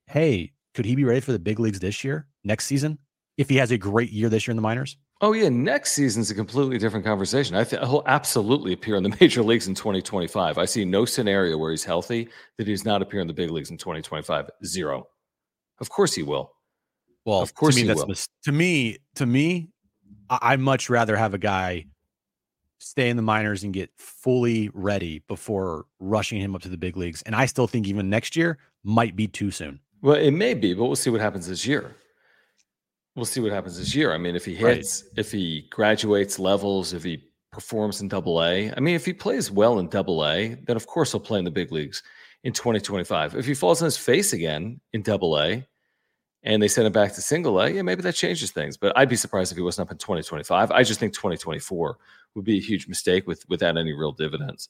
hey, 0.07 0.51
could 0.73 0.85
he 0.85 0.95
be 0.95 1.05
ready 1.05 1.21
for 1.21 1.31
the 1.31 1.39
big 1.39 1.59
leagues 1.59 1.79
this 1.79 2.03
year, 2.03 2.27
next 2.43 2.65
season, 2.65 2.97
if 3.37 3.49
he 3.49 3.55
has 3.57 3.71
a 3.71 3.77
great 3.77 4.11
year 4.11 4.27
this 4.29 4.47
year 4.47 4.51
in 4.51 4.57
the 4.57 4.61
minors? 4.61 4.97
Oh 5.21 5.31
yeah, 5.31 5.47
next 5.47 5.93
season's 5.93 6.29
a 6.31 6.35
completely 6.35 6.77
different 6.77 7.05
conversation. 7.05 7.55
I 7.55 7.63
think 7.63 7.81
he'll 7.83 8.03
absolutely 8.07 8.73
appear 8.73 8.97
in 8.97 9.03
the 9.03 9.15
major 9.21 9.41
leagues 9.41 9.67
in 9.67 9.75
2025. 9.75 10.57
I 10.57 10.65
see 10.65 10.83
no 10.83 11.05
scenario 11.05 11.57
where 11.57 11.71
he's 11.71 11.85
healthy 11.85 12.27
that 12.57 12.67
he's 12.67 12.83
not 12.83 13.01
appear 13.01 13.21
in 13.21 13.27
the 13.27 13.33
big 13.33 13.49
leagues 13.49 13.71
in 13.71 13.77
2025. 13.77 14.49
Zero. 14.65 15.07
Of 15.79 15.89
course 15.89 16.13
he 16.13 16.23
will. 16.23 16.51
Well, 17.25 17.41
of 17.41 17.53
course, 17.53 17.75
to 17.75 17.81
me, 17.81 17.87
that's 17.87 18.05
mis- 18.05 18.27
to 18.43 18.51
me. 18.51 18.97
To 19.15 19.25
me, 19.25 19.69
I 20.41 20.55
much 20.55 20.89
rather 20.89 21.15
have 21.15 21.33
a 21.33 21.37
guy 21.37 21.85
stay 22.79 23.09
in 23.09 23.15
the 23.15 23.23
minors 23.23 23.63
and 23.63 23.73
get 23.73 23.89
fully 23.97 24.69
ready 24.73 25.19
before 25.27 25.85
rushing 25.99 26.39
him 26.39 26.55
up 26.55 26.61
to 26.61 26.69
the 26.69 26.77
big 26.77 26.97
leagues. 26.97 27.21
And 27.23 27.35
I 27.35 27.45
still 27.45 27.67
think 27.67 27.87
even 27.87 28.09
next 28.09 28.35
year 28.35 28.57
might 28.83 29.15
be 29.15 29.27
too 29.27 29.51
soon. 29.51 29.79
Well, 30.01 30.15
it 30.15 30.31
may 30.31 30.53
be, 30.53 30.73
but 30.73 30.85
we'll 30.85 30.95
see 30.95 31.09
what 31.09 31.21
happens 31.21 31.47
this 31.47 31.65
year. 31.65 31.95
We'll 33.15 33.25
see 33.25 33.39
what 33.39 33.51
happens 33.51 33.77
this 33.77 33.95
year. 33.95 34.11
I 34.11 34.17
mean, 34.17 34.35
if 34.35 34.43
he 34.43 34.55
hits, 34.55 35.03
right. 35.03 35.19
if 35.19 35.31
he 35.31 35.67
graduates 35.69 36.39
levels, 36.39 36.93
if 36.93 37.03
he 37.03 37.23
performs 37.51 38.01
in 38.01 38.07
double 38.07 38.43
A, 38.43 38.71
I 38.75 38.79
mean, 38.79 38.95
if 38.95 39.05
he 39.05 39.13
plays 39.13 39.49
well 39.49 39.79
in 39.79 39.87
double 39.87 40.25
A, 40.25 40.55
then 40.65 40.75
of 40.75 40.87
course 40.87 41.11
he'll 41.11 41.21
play 41.21 41.39
in 41.39 41.45
the 41.45 41.51
big 41.51 41.71
leagues 41.71 42.03
in 42.43 42.51
2025. 42.51 43.35
If 43.35 43.45
he 43.45 43.53
falls 43.53 43.81
on 43.81 43.85
his 43.85 43.97
face 43.97 44.33
again 44.33 44.81
in 44.91 45.03
double 45.03 45.39
A, 45.39 45.65
and 46.43 46.61
they 46.61 46.67
send 46.67 46.85
him 46.85 46.93
back 46.93 47.13
to 47.13 47.21
single 47.21 47.59
A, 47.61 47.69
yeah, 47.69 47.81
maybe 47.81 48.01
that 48.01 48.15
changes 48.15 48.51
things. 48.51 48.75
But 48.75 48.97
I'd 48.97 49.09
be 49.09 49.15
surprised 49.15 49.51
if 49.51 49.57
he 49.57 49.63
wasn't 49.63 49.87
up 49.87 49.91
in 49.91 49.97
2025. 49.97 50.71
I 50.71 50.83
just 50.83 50.99
think 50.99 51.13
2024 51.13 51.97
would 52.35 52.45
be 52.45 52.57
a 52.57 52.61
huge 52.61 52.87
mistake 52.87 53.25
with 53.27 53.47
without 53.47 53.77
any 53.77 53.93
real 53.93 54.11
dividends. 54.11 54.67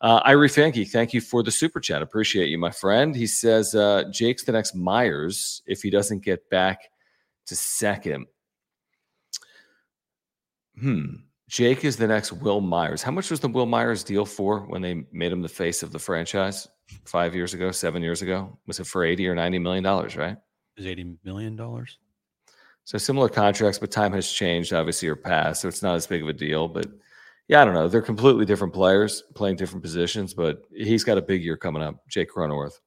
Uh, 0.00 0.22
Irie 0.22 0.48
Fanky, 0.48 0.88
thank 0.88 1.12
you 1.12 1.20
for 1.20 1.42
the 1.42 1.50
super 1.50 1.80
chat. 1.80 2.02
Appreciate 2.02 2.48
you, 2.48 2.58
my 2.58 2.70
friend. 2.70 3.16
He 3.16 3.26
says 3.26 3.74
uh, 3.74 4.04
Jake's 4.12 4.44
the 4.44 4.52
next 4.52 4.74
Myers 4.74 5.62
if 5.66 5.82
he 5.82 5.90
doesn't 5.90 6.20
get 6.20 6.48
back 6.48 6.82
to 7.46 7.56
second. 7.56 8.26
Hmm. 10.78 11.06
Jake 11.48 11.84
is 11.84 11.96
the 11.96 12.08
next 12.08 12.32
Wil 12.32 12.60
Myers. 12.60 13.02
How 13.02 13.12
much 13.12 13.30
was 13.30 13.40
the 13.40 13.48
Wil 13.48 13.66
Myers 13.66 14.02
deal 14.02 14.26
for 14.26 14.60
when 14.66 14.82
they 14.82 15.04
made 15.12 15.32
him 15.32 15.42
the 15.42 15.48
face 15.48 15.82
of 15.82 15.92
the 15.92 15.98
franchise 15.98 16.68
five 17.04 17.34
years 17.34 17.54
ago, 17.54 17.70
seven 17.70 18.02
years 18.02 18.20
ago? 18.20 18.58
Was 18.66 18.80
it 18.80 18.86
for 18.86 19.04
80 19.04 19.28
or 19.28 19.34
90 19.34 19.60
million 19.60 19.84
dollars, 19.84 20.16
right? 20.16 20.36
Is 20.76 20.86
80 20.86 21.16
million 21.24 21.56
dollars? 21.56 21.98
So 22.84 22.98
similar 22.98 23.28
contracts, 23.28 23.78
but 23.78 23.90
time 23.90 24.12
has 24.12 24.30
changed, 24.30 24.72
obviously, 24.72 25.08
or 25.08 25.16
passed. 25.16 25.62
So 25.62 25.68
it's 25.68 25.82
not 25.82 25.96
as 25.96 26.06
big 26.06 26.22
of 26.22 26.28
a 26.28 26.32
deal. 26.32 26.68
But 26.68 26.86
yeah, 27.48 27.62
I 27.62 27.64
don't 27.64 27.74
know. 27.74 27.88
They're 27.88 28.02
completely 28.02 28.44
different 28.44 28.72
players 28.72 29.22
playing 29.34 29.56
different 29.56 29.82
positions, 29.82 30.34
but 30.34 30.62
he's 30.72 31.02
got 31.02 31.18
a 31.18 31.22
big 31.22 31.42
year 31.42 31.56
coming 31.56 31.82
up, 31.82 31.96
Jake 32.08 32.30
Cronenworth. 32.30 32.78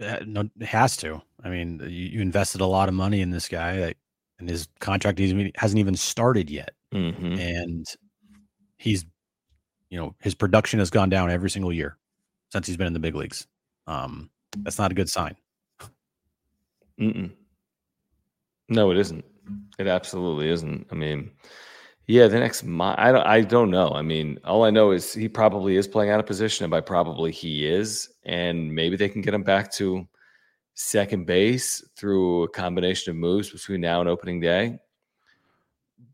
Uh, 0.00 0.18
no, 0.26 0.48
it 0.60 0.66
has 0.66 0.96
to. 0.98 1.20
I 1.42 1.48
mean, 1.48 1.80
you, 1.82 1.88
you, 1.88 2.20
invested 2.20 2.60
a 2.60 2.66
lot 2.66 2.88
of 2.88 2.94
money 2.94 3.20
in 3.20 3.30
this 3.30 3.48
guy, 3.48 3.76
that, 3.76 3.96
and 4.40 4.48
his 4.48 4.68
contract 4.80 5.20
hasn't 5.20 5.78
even 5.78 5.94
started 5.94 6.50
yet, 6.50 6.74
mm-hmm. 6.92 7.38
and 7.38 7.86
he's, 8.78 9.04
you 9.90 9.98
know, 9.98 10.14
his 10.20 10.34
production 10.34 10.80
has 10.80 10.90
gone 10.90 11.10
down 11.10 11.30
every 11.30 11.50
single 11.50 11.72
year 11.72 11.96
since 12.50 12.66
he's 12.66 12.76
been 12.76 12.88
in 12.88 12.92
the 12.92 12.98
big 12.98 13.14
leagues. 13.14 13.46
Um, 13.86 14.30
that's 14.58 14.78
not 14.78 14.90
a 14.90 14.94
good 14.94 15.08
sign. 15.08 15.36
Mm-mm. 17.00 17.30
No, 18.68 18.90
it 18.90 18.98
isn't. 18.98 19.24
It 19.78 19.86
absolutely 19.86 20.48
isn't. 20.48 20.86
I 20.90 20.94
mean, 20.94 21.30
yeah, 22.06 22.28
the 22.28 22.38
next 22.38 22.64
I 22.64 23.12
don't 23.12 23.26
I 23.26 23.40
don't 23.40 23.70
know. 23.70 23.90
I 23.90 24.02
mean, 24.02 24.38
all 24.44 24.64
I 24.64 24.70
know 24.70 24.90
is 24.90 25.12
he 25.12 25.28
probably 25.28 25.76
is 25.76 25.88
playing 25.88 26.10
out 26.10 26.20
of 26.20 26.26
position, 26.26 26.64
and 26.64 26.70
by 26.70 26.80
probably 26.80 27.32
he 27.32 27.66
is, 27.66 28.08
and 28.24 28.74
maybe 28.74 28.96
they 28.96 29.08
can 29.08 29.22
get 29.22 29.34
him 29.34 29.42
back 29.42 29.72
to 29.74 30.06
second 30.74 31.26
base 31.26 31.84
through 31.96 32.44
a 32.44 32.48
combination 32.48 33.10
of 33.10 33.16
moves 33.16 33.50
between 33.50 33.80
now 33.80 34.00
and 34.00 34.08
opening 34.08 34.40
day. 34.40 34.78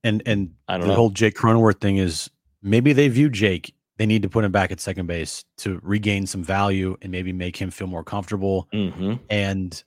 And 0.04 0.22
and 0.26 0.54
I 0.68 0.74
don't 0.74 0.80
know 0.80 0.86
the 0.86 0.92
know. 0.92 0.96
whole 0.96 1.10
Jake 1.10 1.36
Cronenworth 1.36 1.80
thing 1.80 1.96
is 1.96 2.30
maybe 2.62 2.92
they 2.92 3.08
view 3.08 3.28
Jake. 3.28 3.74
They 3.96 4.06
need 4.06 4.22
to 4.22 4.30
put 4.30 4.44
him 4.44 4.52
back 4.52 4.70
at 4.70 4.80
second 4.80 5.06
base 5.06 5.44
to 5.58 5.78
regain 5.82 6.26
some 6.26 6.42
value 6.42 6.96
and 7.02 7.12
maybe 7.12 7.34
make 7.34 7.56
him 7.56 7.70
feel 7.70 7.86
more 7.86 8.02
comfortable. 8.02 8.66
Mm-hmm. 8.72 9.14
And 9.28 9.84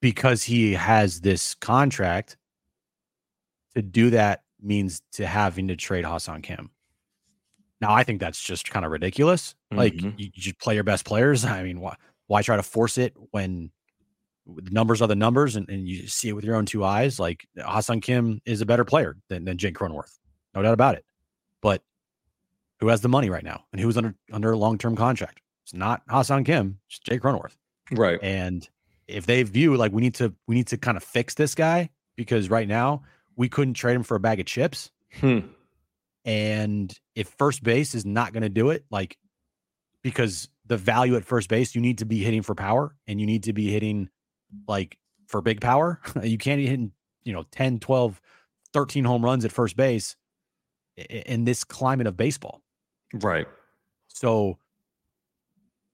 because 0.00 0.42
he 0.42 0.74
has 0.74 1.20
this 1.20 1.54
contract 1.54 2.36
to 3.74 3.82
do 3.82 4.10
that 4.10 4.42
means 4.60 5.02
to 5.12 5.26
having 5.26 5.68
to 5.68 5.76
trade 5.76 6.04
Ha-Seong 6.04 6.42
Kim. 6.42 6.70
Now, 7.80 7.92
I 7.92 8.02
think 8.02 8.20
that's 8.20 8.42
just 8.42 8.70
kind 8.70 8.84
of 8.84 8.90
ridiculous. 8.90 9.54
Mm-hmm. 9.72 9.78
Like 9.78 10.00
you, 10.00 10.30
you 10.34 10.54
play 10.54 10.74
your 10.74 10.84
best 10.84 11.04
players. 11.04 11.44
I 11.44 11.62
mean, 11.62 11.80
why 11.80 11.96
why 12.26 12.42
try 12.42 12.56
to 12.56 12.62
force 12.62 12.98
it 12.98 13.14
when 13.30 13.70
the 14.46 14.70
numbers 14.70 15.00
are 15.00 15.08
the 15.08 15.16
numbers 15.16 15.56
and, 15.56 15.68
and 15.68 15.88
you 15.88 16.06
see 16.06 16.28
it 16.28 16.32
with 16.32 16.44
your 16.44 16.56
own 16.56 16.66
two 16.66 16.84
eyes? 16.84 17.18
Like 17.18 17.46
Ha-Seong 17.58 18.02
Kim 18.02 18.40
is 18.44 18.60
a 18.60 18.66
better 18.66 18.84
player 18.84 19.16
than, 19.28 19.44
than 19.44 19.58
Jake 19.58 19.76
Cronenworth. 19.76 20.18
No 20.54 20.62
doubt 20.62 20.74
about 20.74 20.96
it. 20.96 21.04
But 21.62 21.82
who 22.80 22.88
has 22.88 23.00
the 23.00 23.08
money 23.08 23.30
right 23.30 23.44
now 23.44 23.64
and 23.72 23.80
who's 23.80 23.96
under 23.96 24.14
under 24.32 24.52
a 24.52 24.58
long 24.58 24.78
term 24.78 24.96
contract? 24.96 25.40
It's 25.64 25.74
not 25.74 26.02
Ha-Seong 26.08 26.44
Kim, 26.46 26.78
it's 26.88 26.98
Jake 26.98 27.22
Cronenworth. 27.22 27.56
Right. 27.92 28.18
And 28.22 28.68
if 29.08 29.26
they 29.26 29.42
view 29.42 29.76
like 29.76 29.92
we 29.92 30.02
need 30.02 30.14
to 30.16 30.34
we 30.46 30.54
need 30.54 30.68
to 30.68 30.76
kind 30.76 30.96
of 30.96 31.02
fix 31.02 31.34
this 31.34 31.54
guy 31.54 31.90
because 32.16 32.50
right 32.50 32.68
now 32.68 33.02
we 33.36 33.48
couldn't 33.48 33.74
trade 33.74 33.94
him 33.94 34.02
for 34.02 34.16
a 34.16 34.20
bag 34.20 34.38
of 34.38 34.46
chips. 34.46 34.90
Hmm. 35.20 35.38
And 36.24 36.94
if 37.14 37.28
first 37.38 37.62
base 37.62 37.94
is 37.94 38.04
not 38.04 38.32
going 38.32 38.42
to 38.42 38.48
do 38.48 38.70
it, 38.70 38.84
like 38.90 39.16
because 40.02 40.48
the 40.66 40.76
value 40.76 41.16
at 41.16 41.24
first 41.24 41.48
base, 41.48 41.74
you 41.74 41.80
need 41.80 41.98
to 41.98 42.04
be 42.04 42.18
hitting 42.18 42.42
for 42.42 42.54
power 42.54 42.94
and 43.06 43.18
you 43.18 43.26
need 43.26 43.44
to 43.44 43.52
be 43.52 43.70
hitting 43.70 44.10
like 44.66 44.98
for 45.26 45.40
big 45.40 45.60
power. 45.60 46.00
you 46.22 46.36
can't 46.36 46.58
be 46.58 46.66
hitting, 46.66 46.92
you 47.24 47.32
know, 47.32 47.44
10, 47.52 47.78
12, 47.78 48.20
13 48.72 49.04
home 49.04 49.24
runs 49.24 49.44
at 49.44 49.52
first 49.52 49.76
base 49.76 50.16
in 50.96 51.44
this 51.44 51.64
climate 51.64 52.06
of 52.06 52.16
baseball. 52.16 52.60
Right. 53.14 53.46
So 54.08 54.58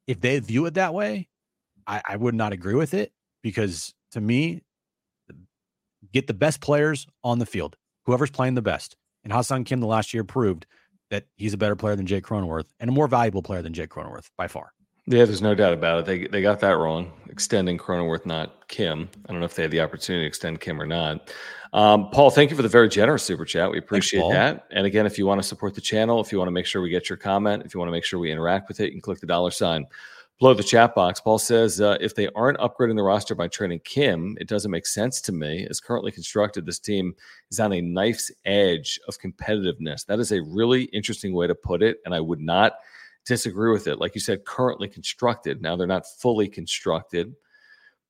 if 0.07 0.21
they 0.21 0.39
view 0.41 0.67
it 0.67 0.75
that 0.75 0.95
way, 0.95 1.29
I, 1.87 2.03
I 2.09 2.17
would 2.17 2.35
not 2.35 2.53
agree 2.53 2.75
with 2.75 2.95
it 2.95 3.13
because 3.43 3.95
to 4.13 4.21
me, 4.21 4.63
get 6.13 6.27
the 6.27 6.35
best 6.35 6.61
players 6.61 7.07
on 7.23 7.39
the 7.39 7.47
field, 7.47 7.77
whoever's 8.07 8.31
playing 8.31 8.55
the 8.55 8.63
best. 8.63 8.97
And 9.25 9.33
Ha-Seong 9.33 9.67
Kim 9.67 9.81
the 9.81 9.87
last 9.87 10.13
year 10.13 10.25
proved 10.25 10.67
that 11.11 11.25
he's 11.37 11.55
a 11.55 11.59
better 11.59 11.77
player 11.77 11.97
than 11.97 12.07
Jake 12.07 12.25
Cronenworth 12.25 12.67
and 12.81 12.91
a 12.91 12.93
more 12.93 13.09
valuable 13.09 13.43
player 13.43 13.63
than 13.63 13.73
Jake 13.73 13.91
Cronenworth 13.91 14.31
by 14.37 14.49
far. 14.49 14.73
Yeah, 15.07 15.27
there's 15.27 15.43
no 15.43 15.55
doubt 15.55 15.75
about 15.75 15.99
it. 15.99 16.07
They 16.07 16.27
they 16.29 16.41
got 16.41 16.61
that 16.61 16.79
wrong, 16.79 17.13
extending 17.29 17.77
Cronenworth, 17.77 18.25
not 18.25 18.69
Kim. 18.69 19.11
I 19.29 19.33
don't 19.33 19.41
know 19.41 19.45
if 19.45 19.55
they 19.55 19.63
had 19.63 19.71
the 19.71 19.83
opportunity 19.83 20.25
to 20.25 20.27
extend 20.27 20.61
Kim 20.61 20.81
or 20.81 20.87
not. 20.87 21.31
Um, 21.75 22.09
Paul, 22.11 22.31
thank 22.31 22.51
you 22.51 22.57
for 22.57 22.63
the 22.63 22.69
very 22.69 22.89
generous 22.89 23.23
super 23.23 23.45
chat. 23.45 23.71
We 23.71 23.79
appreciate 23.79 24.21
Thanks, 24.21 24.35
that. 24.35 24.67
And 24.71 24.87
again, 24.87 25.05
if 25.05 25.19
you 25.19 25.27
want 25.27 25.43
to 25.43 25.47
support 25.47 25.75
the 25.75 25.83
channel, 25.83 26.21
if 26.21 26.33
you 26.33 26.39
want 26.39 26.47
to 26.47 26.53
make 26.53 26.65
sure 26.65 26.81
we 26.81 26.89
get 26.89 27.11
your 27.11 27.19
comment, 27.19 27.65
if 27.67 27.75
you 27.75 27.81
want 27.81 27.89
to 27.89 27.93
make 27.93 28.05
sure 28.05 28.19
we 28.19 28.31
interact 28.31 28.69
with 28.69 28.81
it, 28.81 28.87
you 28.87 28.93
can 28.93 29.01
click 29.03 29.21
the 29.21 29.27
dollar 29.27 29.51
sign 29.51 29.87
below 30.45 30.53
the 30.53 30.63
chat 30.63 30.95
box. 30.95 31.23
Paul 31.23 31.39
says, 31.39 31.81
uh, 31.81 31.97
if 32.03 32.15
they 32.15 32.29
aren't 32.37 32.59
upgrading 32.59 32.97
the 32.97 33.03
roster 33.03 33.35
by 33.35 33.49
trading 33.49 33.81
Kim, 33.83 34.37
it 34.39 34.47
doesn't 34.47 34.71
make 34.71 34.87
sense 34.87 35.23
to 35.23 35.33
me. 35.33 35.67
As 35.71 35.81
currently 35.81 36.13
constructed, 36.13 36.67
this 36.67 36.79
team 36.79 37.15
is 37.51 37.61
on 37.61 37.73
a 37.73 37.81
knife's 37.81 38.31
edge 38.45 39.01
of 39.09 39.19
competitiveness. 39.19 40.05
That 40.05 40.21
is 40.21 40.33
a 40.33 40.43
really 40.43 40.83
interesting 40.93 41.33
way 41.33 41.47
to 41.47 41.55
put 41.55 41.83
it, 41.83 41.97
and 42.05 42.15
I 42.15 42.21
would 42.21 42.43
not 42.43 42.75
disagree 43.25 43.73
with 43.73 43.87
it. 43.87 43.99
Like 43.99 44.15
you 44.15 44.21
said, 44.21 44.45
currently 44.45 44.87
constructed. 44.87 45.63
Now 45.63 45.77
they're 45.77 45.87
not 45.87 46.05
fully 46.19 46.47
constructed, 46.47 47.35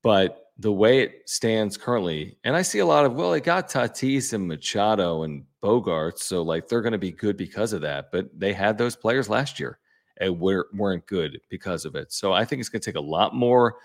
but 0.03 0.49
the 0.59 0.73
way 0.73 1.03
it 1.03 1.31
stands 1.31 1.77
currently, 1.77 2.37
and 2.42 2.57
I 2.57 2.62
see 2.62 2.81
a 2.81 2.87
lot 2.87 3.05
of, 3.05 3.14
well, 3.14 3.31
they 3.31 3.40
got 3.40 3.70
Tatis 3.70 4.33
and 4.33 4.49
Machado 4.49 5.23
and 5.23 5.44
Bogaerts, 5.62 6.23
so 6.23 6.42
like 6.42 6.66
they're 6.66 6.83
going 6.83 6.90
to 6.90 6.99
be 6.99 7.12
good 7.12 7.37
because 7.37 7.73
of 7.73 7.83
that. 7.83 8.11
But 8.11 8.29
they 8.37 8.53
had 8.53 8.77
those 8.77 8.97
players 8.97 9.29
last 9.29 9.61
year 9.61 9.79
and 10.18 10.38
weren't 10.38 11.07
good 11.07 11.40
because 11.48 11.85
of 11.85 11.94
it. 11.94 12.12
So 12.12 12.33
I 12.33 12.44
think 12.44 12.61
it's 12.61 12.68
going 12.68 12.81
to 12.81 12.90
take 12.90 12.96
a 12.96 13.00
lot 13.00 13.35
more 13.35 13.77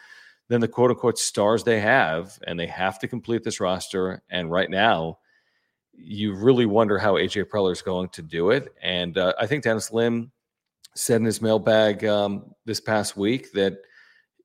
than 0.47 0.61
the 0.61 0.67
quote 0.67 0.91
unquote 0.91 1.19
stars 1.19 1.63
they 1.63 1.79
have, 1.79 2.37
and 2.47 2.59
they 2.59 2.67
have 2.67 2.99
to 2.99 3.07
complete 3.07 3.43
this 3.43 3.59
roster. 3.59 4.21
And 4.29 4.51
right 4.51 4.69
now, 4.69 5.19
you 5.93 6.33
really 6.33 6.65
wonder 6.65 6.97
how 6.97 7.13
AJ 7.13 7.45
Preller 7.45 7.71
is 7.71 7.81
going 7.81 8.09
to 8.09 8.21
do 8.21 8.51
it. 8.51 8.73
And 8.81 9.17
uh, 9.17 9.33
I 9.39 9.47
think 9.47 9.63
Dennis 9.63 9.91
Lin 9.91 10.31
said 10.95 11.21
in 11.21 11.25
his 11.25 11.41
mailbag 11.41 12.03
um, 12.05 12.53
this 12.65 12.79
past 12.79 13.15
week 13.15 13.51
that 13.53 13.77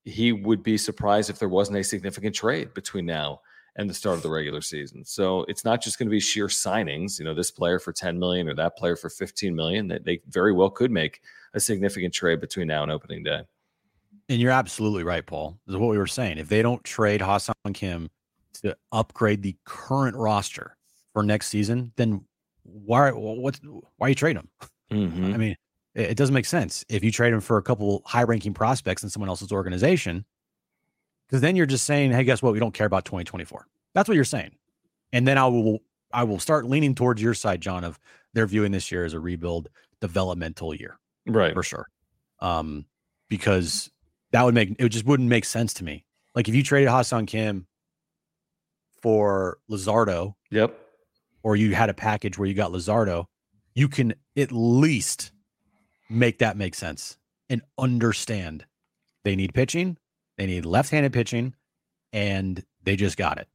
he 0.04 0.32
would 0.32 0.62
be 0.62 0.76
surprised 0.76 1.30
if 1.30 1.38
there 1.38 1.48
wasn't 1.48 1.78
a 1.78 1.84
significant 1.84 2.34
trade 2.34 2.74
between 2.74 3.06
now 3.06 3.40
and 3.76 3.90
the 3.90 3.94
start 3.94 4.16
of 4.16 4.22
the 4.22 4.30
regular 4.30 4.60
season. 4.60 5.04
So 5.04 5.44
it's 5.48 5.64
not 5.64 5.82
just 5.82 5.98
going 5.98 6.06
to 6.06 6.10
be 6.10 6.20
sheer 6.20 6.46
signings, 6.46 7.18
you 7.18 7.24
know, 7.24 7.34
this 7.34 7.50
player 7.50 7.78
for 7.78 7.92
10 7.92 8.18
million 8.18 8.48
or 8.48 8.54
that 8.54 8.76
player 8.76 8.96
for 8.96 9.10
15 9.10 9.54
million 9.54 9.88
that 9.88 10.04
they 10.04 10.20
very 10.28 10.52
well 10.52 10.70
could 10.70 10.90
make 10.90 11.20
a 11.54 11.60
significant 11.60 12.14
trade 12.14 12.40
between 12.40 12.68
now 12.68 12.82
and 12.82 12.92
opening 12.92 13.22
day. 13.22 13.42
And 14.28 14.40
you're 14.40 14.52
absolutely 14.52 15.02
right, 15.02 15.26
Paul. 15.26 15.58
This 15.66 15.74
is 15.74 15.80
what 15.80 15.90
we 15.90 15.98
were 15.98 16.06
saying. 16.06 16.38
If 16.38 16.48
they 16.48 16.62
don't 16.62 16.82
trade 16.84 17.20
Ha-Seong 17.20 17.74
Kim 17.74 18.10
to 18.62 18.76
upgrade 18.92 19.42
the 19.42 19.56
current 19.64 20.16
roster 20.16 20.76
for 21.12 21.22
next 21.22 21.48
season, 21.48 21.92
then 21.96 22.24
why 22.62 23.10
what 23.10 23.60
why 23.98 24.08
you 24.08 24.14
trade 24.14 24.36
him? 24.36 24.48
Mm-hmm. 24.90 25.34
I 25.34 25.36
mean, 25.36 25.56
it, 25.94 26.10
it, 26.10 26.16
doesn't 26.16 26.34
make 26.34 26.46
sense 26.46 26.84
if 26.88 27.04
you 27.04 27.10
trade 27.10 27.32
him 27.32 27.40
for 27.40 27.58
a 27.58 27.62
couple 27.62 28.02
high-ranking 28.06 28.54
prospects 28.54 29.02
in 29.02 29.10
someone 29.10 29.28
else's 29.28 29.52
organization, 29.52 30.24
because 31.26 31.40
then 31.40 31.56
you're 31.56 31.66
just 31.66 31.84
saying, 31.84 32.12
"Hey, 32.12 32.24
guess 32.24 32.42
what? 32.42 32.52
We 32.52 32.58
don't 32.58 32.74
care 32.74 32.86
about 32.86 33.04
2024." 33.04 33.66
That's 33.94 34.08
what 34.08 34.14
you're 34.14 34.24
saying. 34.24 34.52
And 35.12 35.26
then 35.26 35.38
I 35.38 35.46
will 35.46 35.80
I 36.12 36.24
will 36.24 36.38
start 36.38 36.66
leaning 36.66 36.94
towards 36.94 37.20
your 37.22 37.34
side, 37.34 37.60
John, 37.60 37.84
of 37.84 37.98
they're 38.34 38.46
viewing 38.46 38.72
this 38.72 38.92
year 38.92 39.04
as 39.04 39.14
a 39.14 39.20
rebuild 39.20 39.68
developmental 40.00 40.74
year 40.74 40.98
right 41.26 41.54
for 41.54 41.62
sure 41.62 41.88
um 42.40 42.84
because 43.30 43.90
that 44.32 44.42
would 44.42 44.54
make 44.54 44.74
it 44.78 44.88
just 44.90 45.06
wouldn't 45.06 45.28
make 45.28 45.46
sense 45.46 45.72
to 45.72 45.82
me 45.84 46.04
like 46.34 46.46
if 46.46 46.54
you 46.54 46.62
traded 46.62 46.90
Ha-Seong 46.90 47.26
Kim 47.26 47.66
for 49.00 49.58
Luzardo 49.70 50.34
yep 50.50 50.78
or 51.42 51.56
you 51.56 51.74
had 51.74 51.88
a 51.88 51.94
package 51.94 52.36
where 52.36 52.46
you 52.46 52.54
got 52.54 52.70
Luzardo 52.70 53.24
you 53.74 53.88
can 53.88 54.14
at 54.36 54.52
least 54.52 55.32
make 56.10 56.38
that 56.40 56.58
make 56.58 56.74
sense 56.74 57.16
and 57.48 57.62
understand 57.78 58.66
they 59.24 59.36
need 59.36 59.54
pitching 59.54 59.96
they 60.36 60.46
need 60.46 60.64
left-handed 60.64 61.12
pitching 61.12 61.54
and 62.12 62.64
they 62.82 62.96
just 62.96 63.16
got 63.16 63.38
it 63.38 63.48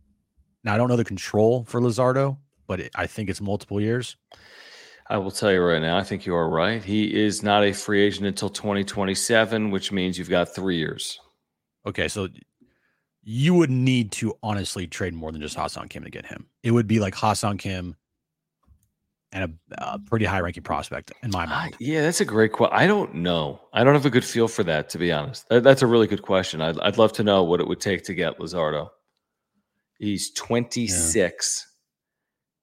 now 0.64 0.74
i 0.74 0.78
don't 0.78 0.90
know 0.90 0.96
the 0.96 1.06
control 1.06 1.64
for 1.66 1.80
Luzardo 1.82 2.38
but 2.68 2.80
it, 2.80 2.92
i 2.96 3.08
think 3.08 3.30
it's 3.30 3.42
multiple 3.42 3.80
years 3.82 4.18
I 5.12 5.18
will 5.18 5.32
tell 5.32 5.52
you 5.52 5.60
right 5.60 5.82
now, 5.82 5.98
I 5.98 6.04
think 6.04 6.28
you 6.28 6.36
are 6.36 6.48
right. 6.48 6.84
He 6.84 7.24
is 7.24 7.42
not 7.42 7.64
a 7.64 7.74
free 7.74 8.04
agent 8.04 8.28
until 8.28 8.50
2027, 8.50 9.72
which 9.72 9.92
means 9.92 10.20
you've 10.20 10.30
got 10.30 10.54
three 10.54 10.78
years. 10.78 11.20
Okay, 11.84 12.08
so 12.08 12.28
you 13.24 13.56
would 13.56 13.72
need 13.72 14.12
to 14.12 14.36
honestly 14.44 14.86
trade 14.86 15.16
more 15.16 15.32
than 15.32 15.42
just 15.42 15.56
Ha-Seong 15.56 15.90
Kim 15.90 16.04
to 16.04 16.12
get 16.12 16.28
him. 16.28 16.46
It 16.62 16.72
would 16.72 16.88
be 16.88 17.00
like 17.00 17.16
Ha-Seong 17.16 17.58
Kim 17.58 17.96
and 19.32 19.58
a, 19.72 19.94
a 19.94 20.00
pretty 20.00 20.26
high 20.26 20.40
ranking 20.40 20.64
prospect 20.64 21.12
in 21.24 21.32
my 21.32 21.46
mind. 21.46 21.76
Uh, 21.76 21.78
yeah, 21.80 22.02
that's 22.02 22.22
a 22.22 22.26
great 22.26 22.52
question. 22.52 22.78
I 22.78 22.88
don't 22.88 23.16
know. 23.16 23.62
I 23.74 23.84
don't 23.84 23.94
have 23.94 24.06
a 24.06 24.10
good 24.10 24.26
feel 24.26 24.48
for 24.48 24.64
that, 24.64 24.90
to 24.90 24.98
be 24.98 25.12
honest. 25.12 25.48
That, 25.50 25.64
that's 25.64 25.82
a 25.82 25.88
really 25.88 26.08
good 26.08 26.22
question. 26.22 26.62
I'd, 26.62 26.80
I'd 26.80 26.98
love 26.98 27.14
to 27.14 27.24
know 27.24 27.44
what 27.44 27.60
it 27.60 27.68
would 27.68 27.80
take 27.80 28.04
to 28.06 28.14
get 28.14 28.40
Luzardo. 28.40 28.90
He's 30.00 30.32
26. 30.32 31.68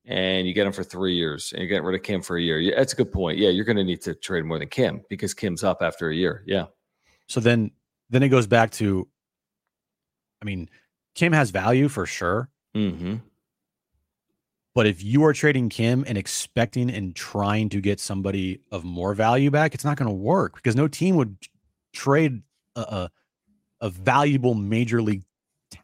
and 0.06 0.46
you 0.46 0.54
get 0.54 0.66
him 0.66 0.72
for 0.72 0.84
three 0.84 1.14
years, 1.14 1.52
and 1.52 1.60
you're 1.60 1.68
getting 1.68 1.84
rid 1.84 1.96
of 1.96 2.02
Kim 2.02 2.22
for 2.22 2.36
a 2.36 2.42
year. 2.42 2.58
Yeah, 2.60 2.76
that's 2.76 2.92
a 2.92 2.96
good 2.96 3.12
point. 3.12 3.38
Yeah, 3.38 3.50
you're 3.50 3.64
going 3.64 3.76
to 3.76 3.84
need 3.84 4.00
to 4.02 4.14
trade 4.14 4.44
more 4.44 4.58
than 4.58 4.68
Kim 4.68 5.02
because 5.10 5.34
Kim's 5.34 5.64
up 5.64 5.82
after 5.82 6.10
a 6.10 6.14
year. 6.14 6.44
Yeah. 6.46 6.66
So 7.28 7.40
then, 7.40 7.72
then 8.08 8.22
it 8.22 8.28
goes 8.28 8.46
back 8.46 8.70
to, 8.72 9.08
I 10.40 10.44
mean, 10.44 10.68
Kim 11.16 11.32
has 11.32 11.50
value 11.50 11.88
for 11.88 12.06
sure. 12.06 12.48
Mm-hmm. 12.76 13.16
But 14.76 14.86
if 14.86 15.02
you 15.02 15.24
are 15.24 15.32
trading 15.32 15.70
Kim 15.70 16.04
and 16.06 16.18
expecting 16.18 16.90
and 16.90 17.16
trying 17.16 17.70
to 17.70 17.80
get 17.80 17.98
somebody 17.98 18.60
of 18.70 18.84
more 18.84 19.14
value 19.14 19.50
back, 19.50 19.72
it's 19.72 19.86
not 19.86 19.96
going 19.96 20.10
to 20.10 20.14
work 20.14 20.56
because 20.56 20.76
no 20.76 20.86
team 20.86 21.16
would 21.16 21.38
trade 21.94 22.42
a, 22.76 22.80
a, 22.80 23.10
a 23.80 23.88
valuable 23.88 24.52
major 24.52 25.00
league 25.00 25.22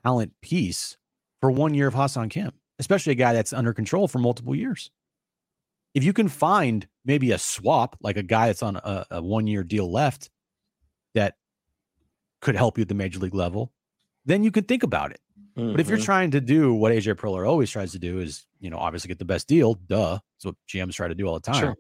talent 0.05 0.35
piece 0.43 0.99
for 1.41 1.51
one 1.51 1.73
year 1.73 1.87
of 1.87 1.95
Ha-Seong 1.95 2.29
Kim, 2.29 2.53
especially 2.79 3.13
a 3.13 3.15
guy 3.15 3.33
that's 3.33 3.55
under 3.55 3.73
control 3.73 4.09
for 4.09 4.19
multiple 4.19 4.55
years. 4.55 4.91
If 5.95 6.05
you 6.05 6.13
can 6.13 6.29
find 6.29 6.87
maybe 7.03 7.33
a 7.33 7.39
swap, 7.39 7.97
like 8.03 8.19
a 8.19 8.23
guy 8.23 8.49
that's 8.49 8.63
on 8.63 8.77
a, 8.77 9.07
a 9.11 9.23
one 9.23 9.47
year 9.47 9.65
deal 9.65 9.91
left 9.91 10.29
that 11.15 11.37
could 12.43 12.57
help 12.57 12.77
you 12.77 12.83
at 12.83 12.89
the 12.89 12.95
major 12.95 13.21
league 13.21 13.35
level, 13.35 13.73
then 14.27 14.45
you 14.45 14.51
could 14.51 14.69
think 14.69 14.83
about 14.83 15.13
it. 15.13 15.22
Mm-hmm. 15.57 15.73
But 15.73 15.81
if 15.81 15.89
you're 15.89 15.99
mm-hmm. 15.99 16.05
trying 16.05 16.31
to 16.33 16.41
do 16.41 16.73
what 16.73 16.93
AJ 16.93 17.15
Preller 17.15 17.49
always 17.49 17.71
tries 17.71 17.93
to 17.93 17.99
do 17.99 18.21
is, 18.21 18.47
you 18.61 18.71
know, 18.71 18.79
obviously 18.79 19.09
get 19.09 19.19
the 19.19 19.25
best 19.25 19.49
deal, 19.49 19.75
duh. 19.75 20.19
That's 20.37 20.47
what 20.47 20.55
GMs 20.69 20.95
try 20.95 21.09
to 21.09 21.15
do 21.15 21.27
all 21.27 21.35
the 21.35 21.41
time. 21.41 21.61
Sure. 21.61 21.77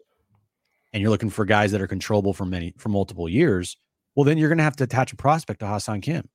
And 0.93 1.01
you're 1.01 1.11
looking 1.11 1.31
for 1.31 1.45
guys 1.45 1.73
that 1.73 1.81
are 1.81 1.87
controllable 1.87 2.35
for 2.35 2.45
many 2.45 2.75
for 2.77 2.91
multiple 2.91 3.29
years, 3.29 3.77
well, 4.15 4.25
then 4.25 4.37
you're 4.37 4.51
gonna 4.51 4.63
have 4.63 4.77
to 4.77 4.85
attach 4.85 5.13
a 5.13 5.17
prospect 5.17 5.61
to 5.61 5.67
Ha-Seong 5.67 6.03
Kim. 6.03 6.29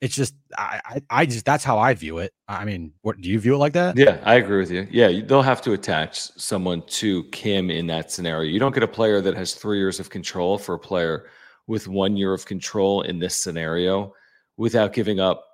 It's 0.00 0.14
just 0.14 0.34
I, 0.58 0.80
I, 0.84 1.02
I 1.10 1.26
just 1.26 1.44
that's 1.44 1.62
how 1.62 1.78
I 1.78 1.94
view 1.94 2.18
it. 2.18 2.32
I 2.48 2.64
mean, 2.64 2.92
what 3.02 3.20
do 3.20 3.30
you 3.30 3.38
view 3.38 3.54
it 3.54 3.58
like 3.58 3.72
that? 3.74 3.96
Yeah, 3.96 4.20
I 4.24 4.34
agree 4.34 4.58
with 4.58 4.70
you. 4.70 4.86
Yeah, 4.90 5.22
they'll 5.24 5.42
have 5.42 5.62
to 5.62 5.72
attach 5.72 6.18
someone 6.18 6.82
to 6.88 7.24
Kim 7.30 7.70
in 7.70 7.86
that 7.86 8.10
scenario. 8.10 8.50
You 8.50 8.58
don't 8.58 8.74
get 8.74 8.82
a 8.82 8.88
player 8.88 9.20
that 9.20 9.34
has 9.36 9.54
three 9.54 9.78
years 9.78 10.00
of 10.00 10.10
control 10.10 10.58
for 10.58 10.74
a 10.74 10.78
player 10.78 11.30
with 11.66 11.88
one 11.88 12.16
year 12.16 12.34
of 12.34 12.44
control 12.44 13.02
in 13.02 13.20
this 13.20 13.36
scenario 13.36 14.12
without 14.56 14.92
giving 14.92 15.20
up 15.20 15.44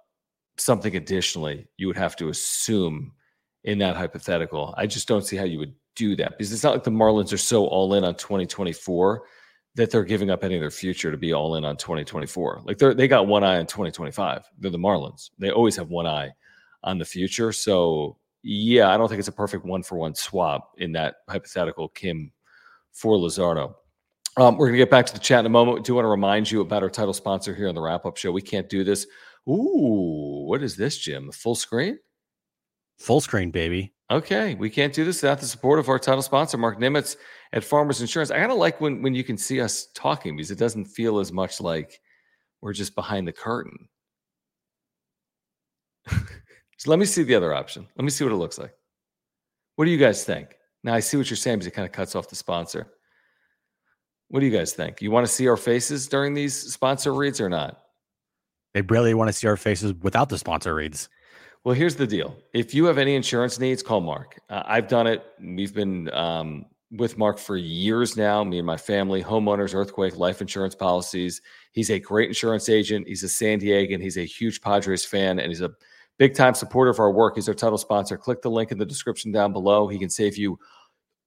something 0.56 0.96
additionally 0.96 1.66
you 1.76 1.86
would 1.86 1.96
have 1.96 2.16
to 2.16 2.28
assume 2.28 3.12
in 3.64 3.78
that 3.78 3.96
hypothetical. 3.96 4.74
I 4.76 4.86
just 4.86 5.08
don't 5.08 5.24
see 5.24 5.36
how 5.36 5.44
you 5.44 5.58
would 5.58 5.74
do 5.94 6.16
that 6.16 6.30
because 6.32 6.52
it's 6.52 6.64
not 6.64 6.74
like 6.74 6.84
the 6.84 6.90
Marlins 6.90 7.32
are 7.32 7.38
so 7.38 7.66
all 7.66 7.94
in 7.94 8.04
on 8.04 8.14
2024 8.14 9.22
that 9.74 9.90
they're 9.90 10.04
giving 10.04 10.30
up 10.30 10.44
any 10.44 10.54
of 10.54 10.60
their 10.60 10.70
future 10.70 11.10
to 11.10 11.16
be 11.16 11.32
all 11.32 11.56
in 11.56 11.64
on 11.64 11.76
2024. 11.76 12.62
Like 12.64 12.78
they 12.78 12.94
they 12.94 13.08
got 13.08 13.26
one 13.26 13.44
eye 13.44 13.58
on 13.58 13.66
2025. 13.66 14.44
They're 14.58 14.70
the 14.70 14.78
Marlins. 14.78 15.30
They 15.38 15.50
always 15.50 15.76
have 15.76 15.88
one 15.88 16.06
eye 16.06 16.30
on 16.82 16.98
the 16.98 17.04
future. 17.04 17.52
So 17.52 18.18
yeah, 18.42 18.90
I 18.90 18.96
don't 18.96 19.08
think 19.08 19.20
it's 19.20 19.28
a 19.28 19.32
perfect 19.32 19.64
one 19.64 19.82
for 19.82 19.96
one 19.96 20.14
swap 20.14 20.72
in 20.78 20.92
that 20.92 21.16
hypothetical 21.28 21.88
Kim 21.88 22.32
for 22.92 23.16
Luzardo. 23.16 23.74
Um, 24.38 24.56
we're 24.56 24.68
going 24.68 24.78
to 24.78 24.84
get 24.84 24.90
back 24.90 25.06
to 25.06 25.12
the 25.12 25.20
chat 25.20 25.40
in 25.40 25.46
a 25.46 25.50
moment. 25.50 25.76
We 25.76 25.82
do 25.82 25.94
want 25.94 26.06
to 26.06 26.10
remind 26.10 26.50
you 26.50 26.62
about 26.62 26.82
our 26.82 26.88
title 26.88 27.12
sponsor 27.12 27.54
here 27.54 27.68
on 27.68 27.74
the 27.74 27.82
wrap 27.82 28.06
up 28.06 28.16
show. 28.16 28.32
We 28.32 28.40
can't 28.40 28.68
do 28.68 28.82
this 28.82 29.06
Ooh, 29.48 30.44
what 30.46 30.62
is 30.62 30.76
this, 30.76 30.98
Jim? 30.98 31.30
Full 31.32 31.54
screen? 31.54 31.98
Full 32.98 33.20
screen, 33.20 33.50
baby. 33.50 33.92
Okay, 34.10 34.54
we 34.54 34.68
can't 34.70 34.92
do 34.92 35.04
this 35.04 35.22
without 35.22 35.40
the 35.40 35.46
support 35.46 35.78
of 35.78 35.88
our 35.88 35.98
title 35.98 36.22
sponsor, 36.22 36.58
Marc 36.58 36.78
Nimetz 36.78 37.16
at 37.52 37.64
Farmers 37.64 38.00
Insurance. 38.00 38.30
I 38.30 38.38
kind 38.38 38.52
of 38.52 38.58
like 38.58 38.80
when 38.80 39.02
when 39.02 39.14
you 39.14 39.24
can 39.24 39.38
see 39.38 39.60
us 39.60 39.88
talking 39.94 40.36
because 40.36 40.50
it 40.50 40.58
doesn't 40.58 40.84
feel 40.84 41.18
as 41.18 41.32
much 41.32 41.60
like 41.60 42.00
we're 42.60 42.74
just 42.74 42.94
behind 42.94 43.26
the 43.26 43.32
curtain. 43.32 43.88
so 46.08 46.90
let 46.90 46.98
me 46.98 47.06
see 47.06 47.22
the 47.22 47.34
other 47.34 47.54
option. 47.54 47.88
Let 47.96 48.04
me 48.04 48.10
see 48.10 48.24
what 48.24 48.32
it 48.32 48.36
looks 48.36 48.58
like. 48.58 48.74
What 49.76 49.86
do 49.86 49.90
you 49.90 49.98
guys 49.98 50.24
think? 50.24 50.48
Now 50.84 50.94
I 50.94 51.00
see 51.00 51.16
what 51.16 51.30
you're 51.30 51.36
saying 51.36 51.58
because 51.58 51.68
it 51.68 51.74
kind 51.74 51.86
of 51.86 51.92
cuts 51.92 52.14
off 52.14 52.28
the 52.28 52.36
sponsor. 52.36 52.92
What 54.28 54.40
do 54.40 54.46
you 54.46 54.52
guys 54.56 54.72
think? 54.74 55.02
You 55.02 55.10
want 55.10 55.26
to 55.26 55.32
see 55.32 55.48
our 55.48 55.56
faces 55.56 56.06
during 56.08 56.34
these 56.34 56.54
sponsor 56.54 57.14
reads 57.14 57.40
or 57.40 57.48
not? 57.48 57.81
They 58.74 58.80
barely 58.80 59.14
want 59.14 59.28
to 59.28 59.32
see 59.32 59.46
our 59.46 59.56
faces 59.56 59.94
without 60.02 60.28
the 60.28 60.38
sponsor 60.38 60.74
reads. 60.74 61.08
Well, 61.64 61.74
here's 61.74 61.94
the 61.94 62.06
deal. 62.06 62.36
If 62.52 62.74
you 62.74 62.86
have 62.86 62.98
any 62.98 63.14
insurance 63.14 63.60
needs, 63.60 63.82
call 63.82 64.00
Marc. 64.00 64.38
Uh, 64.50 64.62
I've 64.66 64.88
done 64.88 65.06
it. 65.06 65.24
We've 65.40 65.72
been 65.72 66.12
um, 66.12 66.66
with 66.90 67.16
Marc 67.16 67.38
for 67.38 67.56
years 67.56 68.16
now, 68.16 68.42
me 68.42 68.58
and 68.58 68.66
my 68.66 68.76
family, 68.76 69.22
homeowners, 69.22 69.74
earthquake, 69.74 70.16
life 70.16 70.40
insurance 70.40 70.74
policies. 70.74 71.40
He's 71.72 71.90
a 71.90 71.98
great 72.00 72.28
insurance 72.28 72.68
agent. 72.68 73.06
He's 73.06 73.22
a 73.22 73.28
San 73.28 73.60
Diegan. 73.60 74.02
He's 74.02 74.18
a 74.18 74.24
huge 74.24 74.60
Padres 74.60 75.04
fan, 75.04 75.38
and 75.38 75.48
he's 75.48 75.60
a 75.60 75.70
big 76.18 76.34
time 76.34 76.54
supporter 76.54 76.90
of 76.90 76.98
our 76.98 77.12
work. 77.12 77.36
He's 77.36 77.48
our 77.48 77.54
title 77.54 77.78
sponsor. 77.78 78.16
Click 78.16 78.42
the 78.42 78.50
link 78.50 78.72
in 78.72 78.78
the 78.78 78.84
description 78.84 79.30
down 79.32 79.52
below. 79.52 79.86
He 79.86 79.98
can 79.98 80.10
save 80.10 80.36
you 80.36 80.58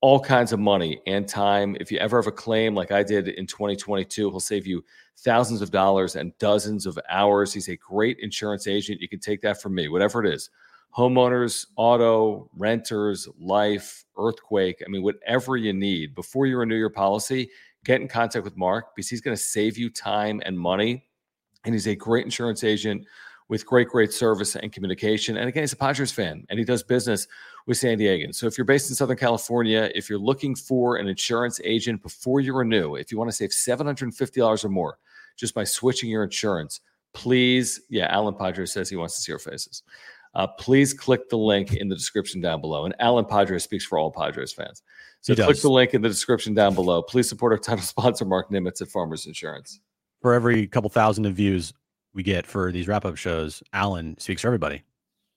all 0.06 0.20
kinds 0.20 0.54
of 0.54 0.60
money 0.60 1.02
and 1.08 1.28
time. 1.28 1.76
If 1.80 1.92
you 1.92 1.98
ever 1.98 2.20
have 2.20 2.28
a 2.28 2.32
claim 2.32 2.76
like 2.76 2.92
I 2.92 3.02
did 3.02 3.28
in 3.28 3.48
2022, 3.48 4.30
he'll 4.30 4.40
save 4.40 4.68
you 4.68 4.86
thousands 5.18 5.64
of 5.64 5.72
dollars 5.72 6.16
and 6.16 6.32
dozens 6.38 6.86
of 6.86 7.00
hours. 7.10 7.52
He's 7.52 7.70
a 7.70 7.76
great 7.78 8.20
insurance 8.20 8.68
agent. 8.68 9.02
You 9.02 9.10
can 9.10 9.20
take 9.20 9.42
that 9.42 9.60
from 9.60 9.74
me, 9.74 9.88
whatever 9.88 10.24
it 10.24 10.32
is 10.32 10.52
homeowners, 10.96 11.66
auto, 11.76 12.48
renters, 12.56 13.28
life, 13.40 14.06
earthquake. 14.16 14.84
I 14.86 14.92
mean, 14.92 15.02
whatever 15.02 15.58
you 15.58 15.74
need 15.74 16.14
before 16.14 16.46
you 16.46 16.60
renew 16.60 16.76
your 16.76 16.92
policy, 16.92 17.50
get 17.84 18.00
in 18.00 18.08
contact 18.08 18.46
with 18.46 18.56
Marc 18.56 18.96
because 18.96 19.10
he's 19.10 19.22
going 19.22 19.36
to 19.36 19.42
save 19.42 19.76
you 19.76 19.90
time 19.90 20.40
and 20.46 20.58
money. 20.58 21.04
And 21.66 21.74
he's 21.74 21.88
a 21.88 21.96
great 21.96 22.26
insurance 22.26 22.64
agent 22.64 23.08
with 23.48 23.66
great, 23.66 23.90
great 23.90 24.12
service 24.12 24.56
and 24.56 24.72
communication. 24.72 25.38
And 25.38 25.48
again, 25.48 25.64
he's 25.64 25.74
a 25.74 25.78
Padres 25.78 26.12
fan 26.12 26.46
and 26.50 26.58
he 26.58 26.66
does 26.66 26.82
business 26.84 27.28
with 27.68 27.78
San 27.78 27.98
Diego. 27.98 28.32
So 28.32 28.48
if 28.48 28.58
you're 28.58 28.66
based 28.66 28.90
in 28.90 28.96
Southern 28.96 29.18
California, 29.18 29.92
if 29.94 30.10
you're 30.10 30.20
looking 30.20 30.56
for 30.56 30.98
an 30.98 31.08
insurance 31.08 31.60
agent 31.64 32.02
before 32.02 32.40
you 32.40 32.56
renew, 32.56 32.96
if 32.96 33.12
you 33.12 33.18
want 33.18 33.30
to 33.30 33.36
save 33.36 33.52
$750 33.52 34.66
or 34.66 34.70
more 34.70 34.98
just 35.38 35.54
by 35.54 35.64
switching 35.64 36.10
your 36.10 36.24
insurance, 36.24 36.82
please, 37.14 37.82
yeah, 37.90 38.08
Alan 38.08 38.36
Padres 38.36 38.72
says 38.72 38.90
he 38.90 38.96
wants 38.96 39.16
to 39.16 39.22
see 39.22 39.32
our 39.32 39.40
faces. 39.40 39.84
Uh, 40.34 40.48
please 40.48 40.94
click 40.94 41.30
the 41.30 41.38
link 41.38 41.74
in 41.74 41.88
the 41.88 41.96
description 41.96 42.42
down 42.42 42.60
below. 42.60 42.86
And 42.86 42.96
Alan 43.00 43.26
Padres 43.26 43.64
speaks 43.64 43.86
for 43.86 43.98
all 43.98 44.12
Padres 44.12 44.52
fans. 44.52 44.84
So 45.22 45.34
he 45.34 45.38
click 45.38 45.56
does. 45.56 45.62
the 45.62 45.70
link 45.70 45.94
in 45.94 46.02
the 46.02 46.10
description 46.10 46.54
down 46.54 46.76
below. 46.76 47.02
Please 47.02 47.30
support 47.30 47.54
our 47.54 47.58
title 47.60 47.84
sponsor, 47.84 48.26
Marc 48.26 48.50
Nimetz 48.50 48.82
at 48.82 48.90
Farmers 48.90 49.28
Insurance. 49.28 49.80
For 50.22 50.34
every 50.34 50.68
couple 50.68 50.90
thousand 50.90 51.26
of 51.26 51.36
views, 51.36 51.74
we 52.16 52.24
get 52.24 52.48
for 52.48 52.72
these 52.72 52.88
wrap 52.88 53.06
up 53.06 53.18
shows, 53.18 53.62
Alan 53.74 54.18
speaks 54.18 54.42
for 54.42 54.48
everybody. 54.48 54.84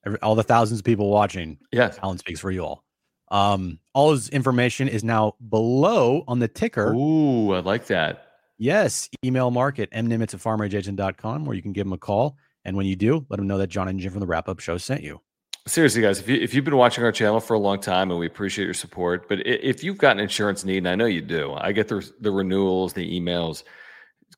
Every, 0.06 0.18
all 0.20 0.34
the 0.34 0.42
thousands 0.42 0.80
of 0.80 0.84
people 0.84 1.10
watching, 1.10 1.58
yes, 1.72 1.98
Alan 2.02 2.18
speaks 2.18 2.40
for 2.40 2.50
you 2.50 2.64
all. 2.64 2.84
Um, 3.30 3.78
all 3.92 4.12
his 4.12 4.30
information 4.30 4.88
is 4.88 5.04
now 5.04 5.34
below 5.50 6.24
on 6.26 6.38
the 6.38 6.48
ticker. 6.48 6.94
Ooh, 6.94 7.52
I 7.52 7.58
like 7.58 7.86
that. 7.88 8.24
Yes, 8.56 9.08
email 9.24 9.50
Marc 9.50 9.78
at 9.78 9.90
mnimetz 9.92 10.34
at 10.34 10.40
farmrageagent.com 10.40 11.44
where 11.44 11.54
you 11.54 11.62
can 11.62 11.72
give 11.72 11.86
him 11.86 11.92
a 11.92 11.98
call. 11.98 12.36
And 12.64 12.76
when 12.76 12.86
you 12.86 12.96
do, 12.96 13.26
let 13.28 13.38
him 13.38 13.46
know 13.46 13.58
that 13.58 13.68
John 13.68 13.88
and 13.88 14.00
Jim 14.00 14.12
from 14.12 14.20
the 14.20 14.26
wrap 14.26 14.48
up 14.48 14.60
show 14.60 14.78
sent 14.78 15.02
you. 15.02 15.20
Seriously, 15.66 16.00
guys, 16.00 16.18
if, 16.18 16.28
you, 16.28 16.36
if 16.36 16.54
you've 16.54 16.64
been 16.64 16.76
watching 16.76 17.04
our 17.04 17.12
channel 17.12 17.40
for 17.40 17.54
a 17.54 17.58
long 17.58 17.78
time 17.78 18.10
and 18.10 18.18
we 18.18 18.26
appreciate 18.26 18.64
your 18.64 18.74
support, 18.74 19.28
but 19.28 19.46
if 19.46 19.84
you've 19.84 19.98
got 19.98 20.16
an 20.16 20.20
insurance 20.20 20.64
need, 20.64 20.78
and 20.78 20.88
I 20.88 20.94
know 20.94 21.04
you 21.04 21.20
do, 21.20 21.54
I 21.58 21.72
get 21.72 21.88
the, 21.88 22.10
the 22.20 22.30
renewals, 22.30 22.94
the 22.94 23.20
emails 23.20 23.64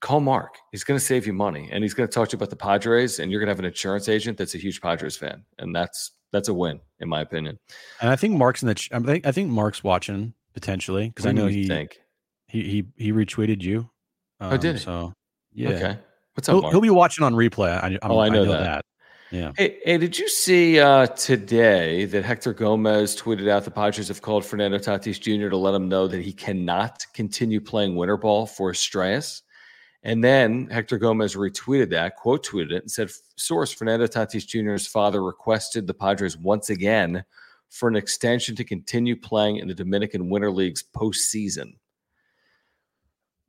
call 0.00 0.20
Marc. 0.20 0.56
He's 0.72 0.84
going 0.84 0.98
to 0.98 1.04
save 1.04 1.26
you 1.26 1.32
money, 1.32 1.68
and 1.70 1.84
he's 1.84 1.94
going 1.94 2.08
to 2.08 2.12
talk 2.12 2.28
to 2.28 2.34
you 2.34 2.38
about 2.38 2.50
the 2.50 2.56
Padres, 2.56 3.18
and 3.18 3.30
you're 3.30 3.40
going 3.40 3.48
to 3.48 3.52
have 3.52 3.58
an 3.58 3.64
insurance 3.64 4.08
agent 4.08 4.38
that's 4.38 4.54
a 4.54 4.58
huge 4.58 4.80
Padres 4.80 5.16
fan, 5.16 5.44
and 5.58 5.74
that's 5.74 6.12
that's 6.32 6.48
a 6.48 6.54
win 6.54 6.80
in 7.00 7.08
my 7.08 7.20
opinion. 7.20 7.58
And 8.00 8.10
I 8.10 8.16
think 8.16 8.36
Marc's 8.36 8.62
in 8.62 8.68
the. 8.68 8.88
I 8.92 9.00
think 9.00 9.26
I 9.26 9.32
think 9.32 9.50
Marc's 9.50 9.84
watching 9.84 10.34
potentially 10.54 11.08
because 11.08 11.26
I 11.26 11.32
know 11.32 11.46
he 11.46 11.66
think 11.66 11.98
he 12.48 12.62
he 12.62 13.04
he 13.04 13.12
retweeted 13.12 13.62
you. 13.62 13.90
Um, 14.40 14.54
oh, 14.54 14.56
did 14.56 14.76
he? 14.76 14.82
So 14.82 15.12
yeah. 15.52 15.68
Okay. 15.70 15.98
What's 16.34 16.48
up? 16.48 16.60
He'll, 16.60 16.70
he'll 16.70 16.80
be 16.80 16.90
watching 16.90 17.24
on 17.24 17.34
replay. 17.34 17.70
I, 17.70 17.98
oh, 18.02 18.18
I 18.18 18.28
know, 18.28 18.42
I 18.42 18.44
know 18.44 18.52
that. 18.52 18.62
that. 18.62 18.84
Yeah. 19.30 19.52
Hey, 19.56 19.78
hey, 19.84 19.98
did 19.98 20.18
you 20.18 20.28
see 20.28 20.80
uh, 20.80 21.06
today 21.06 22.04
that 22.06 22.24
Hector 22.24 22.52
Gomez 22.52 23.14
tweeted 23.14 23.48
out 23.48 23.64
the 23.64 23.70
Padres 23.70 24.08
have 24.08 24.22
called 24.22 24.44
Fernando 24.44 24.78
Tatis 24.78 25.20
Jr. 25.20 25.48
to 25.50 25.56
let 25.56 25.72
him 25.72 25.88
know 25.88 26.08
that 26.08 26.20
he 26.20 26.32
cannot 26.32 27.06
continue 27.14 27.60
playing 27.60 27.94
winter 27.94 28.16
ball 28.16 28.46
for 28.46 28.70
Estrellas? 28.70 29.42
And 30.02 30.24
then 30.24 30.66
Hector 30.68 30.98
Gomez 30.98 31.34
retweeted 31.34 31.90
that, 31.90 32.16
quote 32.16 32.46
tweeted 32.46 32.72
it, 32.72 32.82
and 32.82 32.90
said, 32.90 33.10
Source 33.36 33.72
Fernando 33.72 34.06
Tatis 34.06 34.46
Jr.'s 34.46 34.86
father 34.86 35.22
requested 35.22 35.86
the 35.86 35.94
Padres 35.94 36.38
once 36.38 36.70
again 36.70 37.22
for 37.68 37.88
an 37.88 37.96
extension 37.96 38.56
to 38.56 38.64
continue 38.64 39.14
playing 39.14 39.56
in 39.56 39.68
the 39.68 39.74
Dominican 39.74 40.30
Winter 40.30 40.50
League's 40.50 40.82
postseason. 40.82 41.74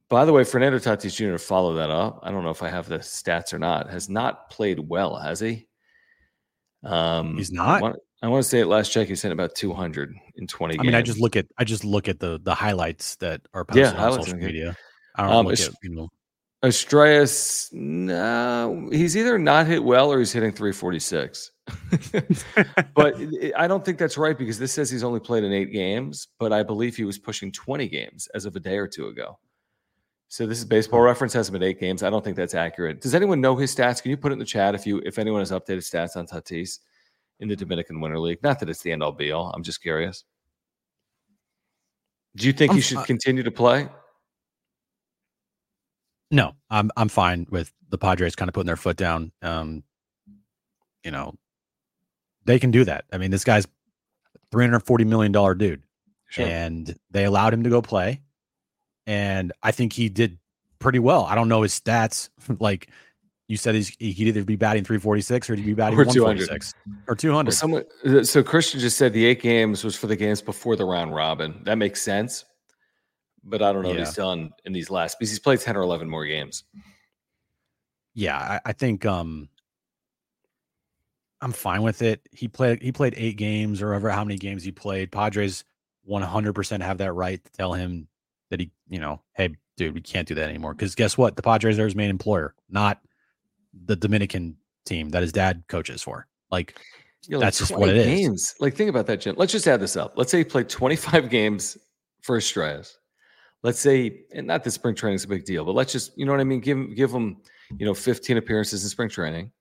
By 0.09 0.25
the 0.25 0.33
way, 0.33 0.43
Fernando 0.43 0.77
Tatis 0.77 1.15
Jr. 1.15 1.31
To 1.31 1.37
follow 1.37 1.75
that 1.75 1.89
up. 1.89 2.19
I 2.21 2.31
don't 2.31 2.43
know 2.43 2.49
if 2.49 2.61
I 2.61 2.69
have 2.69 2.89
the 2.89 2.99
stats 2.99 3.53
or 3.53 3.59
not. 3.59 3.89
Has 3.89 4.09
not 4.09 4.49
played 4.49 4.77
well, 4.77 5.15
has 5.15 5.39
he? 5.39 5.67
Um, 6.83 7.37
He's 7.37 7.51
not. 7.51 7.77
I 7.77 7.81
want, 7.81 7.95
I 8.21 8.27
want 8.27 8.43
to 8.43 8.49
say 8.49 8.59
at 8.59 8.67
last 8.67 8.91
check 8.91 9.07
he 9.07 9.15
sent 9.15 9.31
about 9.31 9.55
200 9.55 10.13
in 10.35 10.47
20 10.47 10.79
I 10.79 10.83
mean, 10.83 10.95
I 10.95 11.01
just 11.01 11.19
look 11.19 11.37
at 11.37 11.47
I 11.57 11.63
just 11.63 11.85
look 11.85 12.09
at 12.09 12.19
the 12.19 12.39
the 12.43 12.53
highlights 12.53 13.15
that 13.17 13.41
are 13.53 13.63
posted 13.63 13.95
yeah, 13.95 14.03
on 14.03 14.21
social 14.21 14.37
media. 14.37 14.75
I 15.15 15.23
don't 15.23 15.31
um, 15.31 15.45
look 15.45 15.59
at 15.59 15.69
you 15.81 15.95
know 15.95 16.09
Estrellas, 16.63 17.69
no, 17.71 18.87
he's 18.91 19.17
either 19.17 19.39
not 19.39 19.65
hit 19.65 19.83
well 19.83 20.11
or 20.13 20.19
he's 20.19 20.31
hitting 20.31 20.51
346. 20.51 21.51
but 22.95 23.15
I 23.57 23.67
don't 23.67 23.83
think 23.83 23.97
that's 23.97 24.17
right 24.17 24.37
because 24.37 24.59
this 24.59 24.71
says 24.71 24.89
he's 24.89 25.03
only 25.03 25.19
played 25.19 25.43
in 25.43 25.51
eight 25.51 25.71
games, 25.71 26.27
but 26.37 26.53
I 26.53 26.61
believe 26.61 26.95
he 26.95 27.03
was 27.03 27.17
pushing 27.17 27.51
20 27.51 27.87
games 27.87 28.27
as 28.35 28.45
of 28.45 28.55
a 28.55 28.59
day 28.59 28.77
or 28.77 28.87
two 28.87 29.07
ago. 29.07 29.39
So 30.27 30.45
this 30.45 30.59
is 30.59 30.65
baseball 30.65 31.01
reference, 31.01 31.33
has 31.33 31.49
him 31.49 31.55
at 31.55 31.63
eight 31.63 31.79
games. 31.79 32.03
I 32.03 32.09
don't 32.09 32.23
think 32.23 32.37
that's 32.37 32.53
accurate. 32.53 33.01
Does 33.01 33.15
anyone 33.15 33.41
know 33.41 33.55
his 33.55 33.75
stats? 33.75 34.01
Can 34.01 34.11
you 34.11 34.17
put 34.17 34.31
it 34.31 34.33
in 34.33 34.39
the 34.39 34.45
chat 34.45 34.75
if 34.75 34.85
you 34.85 35.01
if 35.03 35.19
anyone 35.19 35.41
has 35.41 35.51
updated 35.51 35.79
stats 35.79 36.15
on 36.15 36.25
Tatis 36.25 36.79
in 37.41 37.49
the 37.49 37.55
Dominican 37.55 37.99
Winter 37.99 38.17
League? 38.17 38.41
Not 38.41 38.59
that 38.59 38.69
it's 38.69 38.81
the 38.81 38.93
end 38.93 39.03
all 39.03 39.11
be 39.11 39.33
all. 39.33 39.51
I'm 39.53 39.61
just 39.61 39.81
curious. 39.81 40.23
Do 42.37 42.47
you 42.47 42.53
think 42.53 42.71
I'm, 42.71 42.77
he 42.77 42.81
should 42.81 43.03
continue 43.03 43.43
to 43.43 43.51
play? 43.51 43.89
No, 46.31 46.55
I'm 46.69 46.89
I'm 46.95 47.09
fine 47.09 47.45
with 47.49 47.71
the 47.89 47.97
Padres 47.97 48.35
kind 48.35 48.47
of 48.47 48.53
putting 48.53 48.67
their 48.67 48.77
foot 48.77 48.95
down. 48.95 49.33
Um, 49.41 49.83
you 51.03 51.11
know, 51.11 51.35
they 52.45 52.57
can 52.57 52.71
do 52.71 52.85
that. 52.85 53.05
I 53.11 53.17
mean, 53.17 53.31
this 53.31 53.43
guy's 53.43 53.67
340 54.51 55.03
million 55.03 55.33
dollar 55.33 55.53
dude, 55.53 55.83
sure. 56.29 56.47
and 56.47 56.97
they 57.11 57.25
allowed 57.25 57.53
him 57.53 57.63
to 57.63 57.69
go 57.69 57.81
play, 57.81 58.21
and 59.05 59.51
I 59.61 59.71
think 59.71 59.91
he 59.91 60.07
did 60.07 60.37
pretty 60.79 60.99
well. 60.99 61.25
I 61.25 61.35
don't 61.35 61.49
know 61.49 61.63
his 61.63 61.77
stats. 61.77 62.29
like 62.59 62.89
you 63.49 63.57
said, 63.57 63.75
he's 63.75 63.89
he'd 63.99 64.19
either 64.19 64.45
be 64.45 64.55
batting 64.55 64.85
346 64.85 65.49
or 65.49 65.55
he'd 65.55 65.65
be 65.65 65.73
batting 65.73 65.99
or 65.99 66.05
146 66.05 66.73
or 67.09 67.15
200. 67.15 67.47
Well, 67.47 67.51
someone, 67.51 67.83
uh, 68.05 68.23
so 68.23 68.41
Christian 68.41 68.79
just 68.79 68.97
said 68.97 69.11
the 69.11 69.25
eight 69.25 69.41
games 69.41 69.83
was 69.83 69.97
for 69.97 70.07
the 70.07 70.15
games 70.15 70.41
before 70.41 70.77
the 70.77 70.85
round 70.85 71.13
robin. 71.13 71.61
That 71.65 71.77
makes 71.77 72.01
sense 72.01 72.45
but 73.43 73.61
I 73.61 73.71
don't 73.73 73.83
know 73.83 73.89
yeah. 73.89 73.99
what 73.99 74.07
he's 74.07 74.15
done 74.15 74.51
in 74.65 74.73
these 74.73 74.89
last 74.89 75.17
because 75.17 75.29
he's 75.29 75.39
played 75.39 75.59
10 75.59 75.75
or 75.75 75.81
11 75.81 76.09
more 76.09 76.25
games. 76.25 76.63
Yeah, 78.13 78.37
I, 78.37 78.69
I 78.69 78.73
think 78.73 79.05
um 79.05 79.49
I'm 81.41 81.51
fine 81.51 81.81
with 81.81 82.01
it. 82.01 82.27
He 82.31 82.47
played 82.47 82.81
he 82.81 82.91
played 82.91 83.15
eight 83.17 83.37
games 83.37 83.81
or 83.81 83.93
ever 83.93 84.09
how 84.09 84.23
many 84.23 84.37
games 84.37 84.63
he 84.63 84.71
played. 84.71 85.11
Padres 85.11 85.63
100% 86.09 86.81
have 86.81 86.97
that 86.99 87.13
right 87.13 87.43
to 87.43 87.51
tell 87.51 87.73
him 87.73 88.07
that 88.49 88.59
he, 88.59 88.71
you 88.89 88.99
know, 88.99 89.21
hey, 89.33 89.55
dude, 89.77 89.93
we 89.93 90.01
can't 90.01 90.27
do 90.27 90.35
that 90.35 90.49
anymore. 90.49 90.73
Because 90.73 90.95
guess 90.95 91.17
what? 91.17 91.35
The 91.35 91.41
Padres 91.41 91.79
are 91.79 91.85
his 91.85 91.95
main 91.95 92.09
employer, 92.09 92.55
not 92.69 92.99
the 93.85 93.95
Dominican 93.95 94.57
team 94.85 95.09
that 95.09 95.21
his 95.21 95.31
dad 95.31 95.63
coaches 95.67 96.01
for. 96.01 96.27
Like, 96.49 96.79
like 97.29 97.39
that's 97.39 97.59
just 97.59 97.75
what 97.75 97.89
it 97.89 98.03
games. 98.03 98.41
is. 98.41 98.55
Like, 98.59 98.75
think 98.75 98.89
about 98.89 99.05
that, 99.07 99.21
Jim. 99.21 99.35
Let's 99.37 99.51
just 99.51 99.67
add 99.67 99.79
this 99.79 99.95
up. 99.95 100.13
Let's 100.15 100.31
say 100.31 100.39
he 100.39 100.43
played 100.43 100.69
25 100.69 101.29
games 101.29 101.77
for 102.21 102.37
Estrellas 102.37 102.97
let's 103.63 103.79
say, 103.79 104.23
and 104.33 104.47
not 104.47 104.63
that 104.63 104.71
spring 104.71 104.95
training 104.95 105.15
is 105.15 105.23
a 105.23 105.27
big 105.27 105.45
deal, 105.45 105.65
but 105.65 105.75
let's 105.75 105.91
just, 105.91 106.17
you 106.17 106.25
know 106.25 106.31
what 106.31 106.41
I 106.41 106.45
mean? 106.45 106.59
Give 106.59 106.95
give 106.95 107.11
him, 107.11 107.37
you 107.77 107.85
know, 107.85 107.93
15 107.93 108.37
appearances 108.37 108.83
in 108.83 108.89
spring 108.89 109.09
training. 109.09 109.51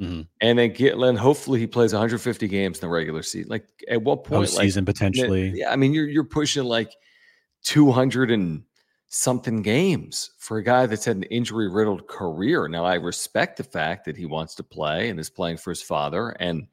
Mm-hmm. 0.00 0.22
And 0.40 0.58
then 0.58 0.72
get 0.72 0.98
then 0.98 1.16
hopefully 1.16 1.60
he 1.60 1.66
plays 1.66 1.92
150 1.92 2.48
games 2.48 2.78
in 2.78 2.80
the 2.80 2.88
regular 2.88 3.22
season. 3.22 3.50
Like 3.50 3.68
at 3.88 4.02
what 4.02 4.24
point 4.24 4.42
Post 4.42 4.56
season 4.56 4.84
like, 4.84 4.94
potentially? 4.94 5.52
Yeah, 5.54 5.70
I 5.70 5.76
mean 5.76 5.92
you're 5.92 6.08
you're 6.08 6.24
pushing 6.24 6.64
like 6.64 6.94
200 7.64 8.30
and 8.30 8.62
something 9.08 9.60
games 9.60 10.30
for 10.38 10.58
a 10.58 10.62
guy 10.62 10.86
that's 10.86 11.04
had 11.04 11.16
an 11.16 11.24
injury 11.24 11.68
riddled 11.68 12.06
career. 12.06 12.66
Now 12.68 12.84
I 12.84 12.94
respect 12.94 13.58
the 13.58 13.64
fact 13.64 14.06
that 14.06 14.16
he 14.16 14.24
wants 14.24 14.54
to 14.54 14.62
play 14.62 15.10
and 15.10 15.20
is 15.20 15.28
playing 15.28 15.58
for 15.58 15.70
his 15.70 15.82
father 15.82 16.30
and 16.40 16.66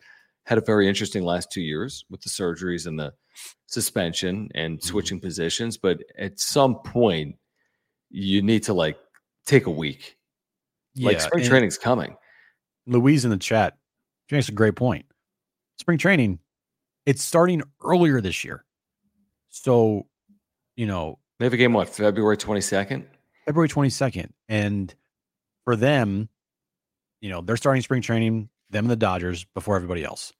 had 0.47 0.57
a 0.57 0.61
very 0.61 0.87
interesting 0.87 1.23
last 1.23 1.51
two 1.51 1.59
years 1.59 2.05
with 2.09 2.21
the 2.21 2.29
surgeries 2.29 2.87
and 2.87 2.97
the 2.97 3.13
suspension 3.65 4.47
and 4.55 4.77
mm-hmm. 4.77 4.87
switching 4.87 5.17
mm-hmm. 5.17 5.27
positions, 5.27 5.77
but 5.77 5.99
at 6.17 6.39
some 6.39 6.75
point 6.75 7.35
you 8.09 8.41
need 8.41 8.63
to 8.63 8.73
like 8.73 8.97
take 9.45 9.65
a 9.65 9.71
week. 9.71 10.15
Yeah, 10.95 11.07
like 11.07 11.19
spring 11.19 11.43
training's 11.43 11.77
coming. 11.77 12.15
Louise 12.85 13.25
in 13.25 13.29
the 13.29 13.37
chat, 13.37 13.77
she 14.29 14.35
makes 14.35 14.47
a 14.47 14.53
great 14.53 14.77
point. 14.77 15.05
Spring 15.79 15.97
training, 15.97 16.39
it's 17.05 17.21
starting 17.21 17.61
earlier 17.83 18.21
this 18.21 18.45
year. 18.45 18.63
So, 19.49 20.07
you 20.77 20.87
know, 20.87 21.19
they 21.39 21.45
have 21.45 21.53
a 21.53 21.57
game 21.57 21.73
what, 21.73 21.89
February 21.89 22.37
22nd? 22.37 23.03
February 23.45 23.67
22nd. 23.67 24.29
And 24.47 24.95
for 25.65 25.75
them, 25.75 26.29
you 27.19 27.29
know, 27.29 27.41
they're 27.41 27.57
starting 27.57 27.81
spring 27.81 28.01
training, 28.01 28.49
them 28.69 28.85
and 28.85 28.91
the 28.91 28.95
Dodgers 28.95 29.45
before 29.53 29.75
everybody 29.75 30.03
else. 30.03 30.33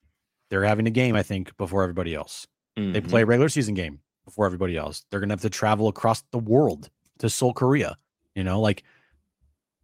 They're 0.50 0.64
having 0.64 0.88
a 0.88 0.92
game, 0.92 1.16
I 1.16 1.24
think, 1.24 1.56
before 1.58 1.84
everybody 1.84 2.16
else. 2.16 2.48
Mm-hmm. 2.78 2.94
They 2.94 3.02
play 3.02 3.22
a 3.22 3.26
regular 3.26 3.50
season 3.50 3.74
game 3.74 4.00
before 4.26 4.46
everybody 4.46 4.78
else. 4.78 5.06
They're 5.10 5.20
gonna 5.20 5.34
have 5.34 5.42
to 5.42 5.50
travel 5.50 5.88
across 5.88 6.24
the 6.32 6.40
world 6.40 6.90
to 7.20 7.30
Seoul, 7.30 7.54
Korea. 7.54 7.98
You 8.36 8.44
know, 8.44 8.62
like 8.62 8.84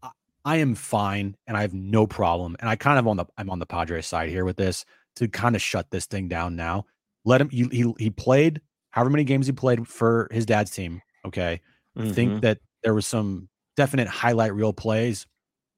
I, 0.02 0.10
I 0.46 0.58
am 0.58 0.76
fine 0.76 1.36
and 1.48 1.58
I 1.58 1.62
have 1.62 1.74
no 1.74 2.08
problem. 2.08 2.56
And 2.60 2.70
I 2.70 2.76
kind 2.76 3.00
of 3.00 3.08
on 3.08 3.18
the 3.18 3.26
I'm 3.38 3.50
on 3.50 3.60
the 3.60 3.66
Padres 3.66 4.08
side 4.08 4.30
here 4.30 4.46
with 4.46 4.58
this 4.58 4.86
to 5.16 5.28
kind 5.28 5.56
of 5.56 5.62
shut 5.62 5.90
this 5.92 6.06
thing 6.06 6.28
down 6.28 6.56
now. 6.56 6.86
Let 7.26 7.42
him 7.42 7.50
he 7.50 7.68
he, 7.72 7.94
he 7.98 8.10
played 8.10 8.62
however 8.92 9.10
many 9.10 9.24
games 9.24 9.48
he 9.48 9.54
played 9.54 9.88
for 9.88 10.28
his 10.32 10.46
dad's 10.46 10.72
team. 10.72 11.02
Okay. 11.26 11.62
Mm-hmm. 11.98 12.12
think 12.12 12.42
that 12.42 12.60
there 12.84 12.94
was 12.94 13.06
some 13.06 13.50
definite 13.76 14.08
highlight 14.08 14.54
reel 14.54 14.74
plays. 14.74 15.28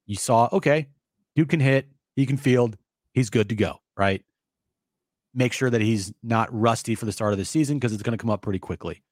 You 0.06 0.16
saw, 0.16 0.50
okay, 0.52 0.88
you 1.36 1.46
can 1.46 1.60
hit, 1.60 1.88
he 2.16 2.26
can 2.26 2.38
field, 2.38 2.78
he's 3.14 3.30
good 3.30 3.50
to 3.50 3.56
go, 3.56 3.80
right? 3.98 4.24
Make 5.36 5.54
sure 5.54 5.70
that 5.70 5.82
he's 5.82 6.14
not 6.24 6.48
rusty 6.52 6.96
for 6.96 7.06
the 7.06 7.12
start 7.12 7.34
of 7.34 7.38
the 7.38 7.46
season 7.46 7.78
because 7.78 7.94
it's 7.94 8.02
going 8.02 8.18
to 8.18 8.22
come 8.22 8.32
up 8.32 8.42
pretty 8.42 8.60
quickly. 8.60 9.04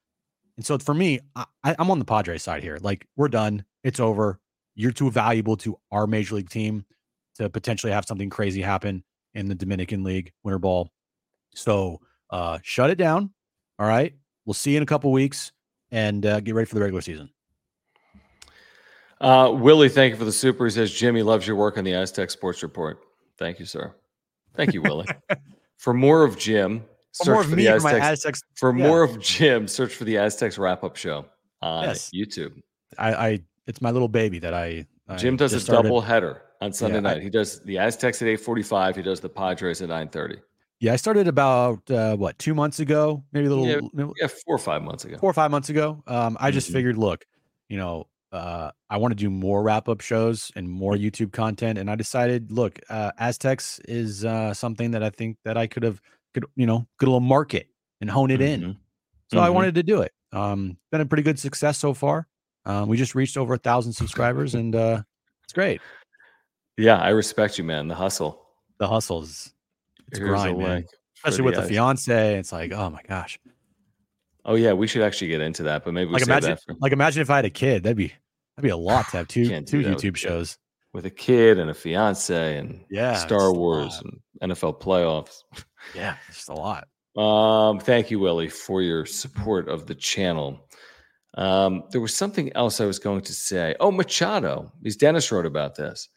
And 0.55 0.65
so 0.65 0.77
for 0.77 0.93
me, 0.93 1.19
I, 1.35 1.45
I'm 1.63 1.91
on 1.91 1.99
the 1.99 2.05
Padres 2.05 2.43
side 2.43 2.63
here. 2.63 2.79
Like 2.81 3.05
we're 3.15 3.27
done. 3.27 3.65
It's 3.83 3.99
over. 3.99 4.39
You're 4.75 4.91
too 4.91 5.11
valuable 5.11 5.57
to 5.57 5.77
our 5.91 6.07
major 6.07 6.35
league 6.35 6.49
team 6.49 6.85
to 7.35 7.49
potentially 7.49 7.91
have 7.91 8.05
something 8.05 8.29
crazy 8.29 8.61
happen 8.61 9.03
in 9.33 9.47
the 9.47 9.55
Dominican 9.55 10.03
League 10.03 10.31
Winter 10.43 10.59
Ball. 10.59 10.89
So 11.53 11.99
uh, 12.29 12.59
shut 12.63 12.89
it 12.89 12.97
down. 12.97 13.31
All 13.77 13.87
right. 13.87 14.13
We'll 14.45 14.53
see 14.53 14.71
you 14.71 14.77
in 14.77 14.83
a 14.83 14.87
couple 14.87 15.11
weeks 15.11 15.51
and 15.91 16.25
uh, 16.25 16.39
get 16.39 16.55
ready 16.55 16.65
for 16.65 16.75
the 16.75 16.81
regular 16.81 17.01
season. 17.01 17.29
Uh, 19.21 19.51
Willie, 19.51 19.89
thank 19.89 20.11
you 20.11 20.17
for 20.17 20.25
the 20.25 20.31
super. 20.31 20.65
He 20.65 20.71
says 20.71 20.91
Jimmy 20.91 21.21
loves 21.23 21.47
your 21.47 21.55
work 21.55 21.77
on 21.77 21.83
the 21.83 21.93
Aztec 21.93 22.29
Sports 22.29 22.61
Report. 22.61 22.99
Thank 23.37 23.59
you, 23.59 23.65
sir. 23.65 23.95
Thank 24.55 24.73
you, 24.73 24.81
Willie. 24.81 25.07
For 25.83 25.93
more 25.93 26.23
of 26.23 26.37
Jim, 26.37 26.85
for 27.11 27.33
more 27.33 27.41
of 27.41 27.51
me 27.51 27.67
Aztecs, 27.67 27.83
my 27.83 27.99
Aztecs. 27.99 28.41
For 28.55 28.73
yeah. 28.73 28.87
more 28.87 29.03
of 29.03 29.19
Jim, 29.19 29.67
search 29.67 29.93
for 29.93 30.05
the 30.05 30.17
Aztecs 30.17 30.57
wrap 30.57 30.81
up 30.81 30.95
show 30.95 31.25
on 31.61 31.83
yes. 31.83 32.09
YouTube. 32.15 32.53
I, 32.97 33.13
I, 33.13 33.39
it's 33.67 33.81
my 33.81 33.91
little 33.91 34.07
baby 34.07 34.39
that 34.39 34.53
I. 34.53 34.87
I 35.09 35.17
Jim 35.17 35.35
does 35.35 35.51
a 35.51 35.59
started. 35.59 35.83
double 35.83 35.99
header 35.99 36.41
on 36.61 36.71
Sunday 36.71 36.95
yeah, 36.95 37.01
night. 37.01 37.17
I, 37.17 37.19
he 37.19 37.29
does 37.29 37.59
the 37.63 37.79
Aztecs 37.79 38.21
at 38.21 38.29
eight 38.29 38.39
forty 38.39 38.63
five. 38.63 38.95
He 38.95 39.01
does 39.01 39.19
the 39.19 39.27
Padres 39.27 39.81
at 39.81 39.89
nine 39.89 40.07
thirty. 40.07 40.37
Yeah, 40.79 40.93
I 40.93 40.95
started 40.95 41.27
about 41.27 41.91
uh, 41.91 42.15
what 42.15 42.39
two 42.39 42.53
months 42.53 42.79
ago, 42.79 43.21
maybe 43.33 43.47
a 43.47 43.49
little. 43.49 43.67
Yeah, 43.67 44.07
yeah, 44.21 44.27
four 44.27 44.55
or 44.55 44.59
five 44.59 44.83
months 44.83 45.03
ago. 45.03 45.17
Four 45.17 45.31
or 45.31 45.33
five 45.33 45.51
months 45.51 45.67
ago. 45.67 46.01
Um, 46.07 46.37
I 46.39 46.51
just 46.51 46.67
mm-hmm. 46.67 46.75
figured, 46.75 46.97
look, 46.97 47.25
you 47.67 47.75
know, 47.75 48.07
uh, 48.33 48.71
I 48.89 48.97
want 48.97 49.11
to 49.11 49.15
do 49.15 49.29
more 49.29 49.61
wrap 49.61 49.87
up 49.87 50.01
shows 50.01 50.51
and 50.55 50.67
more 50.67 50.93
YouTube 50.93 51.31
content, 51.31 51.77
and 51.77 51.89
I 51.89 51.95
decided, 51.95 52.51
look, 52.51 52.79
uh, 52.89 53.11
Aztecs 53.19 53.79
is 53.87 54.25
uh, 54.25 54.53
something 54.53 54.91
that 54.91 55.03
I 55.03 55.11
think 55.11 55.37
that 55.45 55.55
I 55.55 55.67
could 55.67 55.83
have 55.83 56.01
could 56.33 56.45
you 56.55 56.65
know 56.65 56.87
could 56.97 57.07
a 57.07 57.11
little 57.11 57.19
market 57.19 57.67
and 58.01 58.09
hone 58.09 58.31
it 58.31 58.39
mm-hmm. 58.39 58.63
in. 58.63 58.77
So 59.31 59.37
mm-hmm. 59.37 59.45
I 59.45 59.49
wanted 59.49 59.75
to 59.75 59.83
do 59.83 60.01
it. 60.01 60.11
Um, 60.31 60.77
been 60.91 61.01
a 61.01 61.05
pretty 61.05 61.23
good 61.23 61.37
success 61.37 61.77
so 61.77 61.93
far. 61.93 62.27
Um, 62.65 62.87
we 62.87 62.97
just 62.97 63.13
reached 63.13 63.37
over 63.37 63.53
a 63.53 63.57
thousand 63.57 63.93
subscribers, 63.93 64.55
and 64.55 64.75
uh, 64.75 65.03
it's 65.43 65.53
great. 65.53 65.79
Yeah, 66.77 66.97
I 66.97 67.09
respect 67.09 67.59
you, 67.59 67.63
man. 67.63 67.87
The 67.87 67.95
hustle. 67.95 68.47
The 68.79 68.87
hustles. 68.87 69.53
It's 70.07 70.17
Here's 70.17 70.29
grind, 70.29 70.57
man. 70.57 70.85
Especially 71.17 71.43
with 71.43 71.55
the, 71.55 71.61
the 71.61 71.67
fiance. 71.67 72.37
It's 72.39 72.51
like, 72.51 72.71
oh 72.73 72.89
my 72.89 73.01
gosh. 73.07 73.39
Oh 74.45 74.55
yeah, 74.55 74.73
we 74.73 74.87
should 74.87 75.03
actually 75.03 75.29
get 75.29 75.39
into 75.39 75.63
that, 75.63 75.85
but 75.85 75.93
maybe 75.93 76.07
we 76.07 76.13
like 76.13 76.23
imagine, 76.23 76.57
for... 76.57 76.75
like 76.81 76.91
imagine 76.91 77.21
if 77.21 77.29
I 77.29 77.37
had 77.37 77.45
a 77.45 77.49
kid, 77.49 77.83
that'd 77.83 77.95
be 77.95 78.11
that'd 78.55 78.67
be 78.67 78.69
a 78.69 78.77
lot 78.77 79.09
to 79.09 79.17
have 79.17 79.27
two 79.29 79.47
two 79.61 79.81
YouTube 79.81 80.15
shows 80.15 80.57
with 80.93 81.05
a 81.05 81.09
kid 81.09 81.57
and 81.57 81.69
a 81.69 81.73
fiance 81.73 82.57
and 82.57 82.83
yeah, 82.89 83.15
Star 83.15 83.53
Wars 83.53 84.01
and 84.03 84.51
NFL 84.51 84.79
playoffs. 84.81 85.43
Yeah, 85.95 86.15
just 86.27 86.49
a 86.49 86.53
lot. 86.53 86.87
Um, 87.15 87.79
thank 87.79 88.09
you, 88.09 88.17
Willie, 88.17 88.49
for 88.49 88.81
your 88.81 89.05
support 89.05 89.69
of 89.69 89.85
the 89.85 89.93
channel. 89.93 90.67
Um, 91.35 91.83
there 91.91 92.01
was 92.01 92.15
something 92.15 92.51
else 92.55 92.81
I 92.81 92.85
was 92.85 92.97
going 92.97 93.21
to 93.21 93.33
say. 93.33 93.75
Oh, 93.79 93.91
Machado, 93.91 94.71
because 94.81 94.97
Dennis 94.97 95.31
wrote 95.31 95.45
about 95.45 95.75
this, 95.75 96.09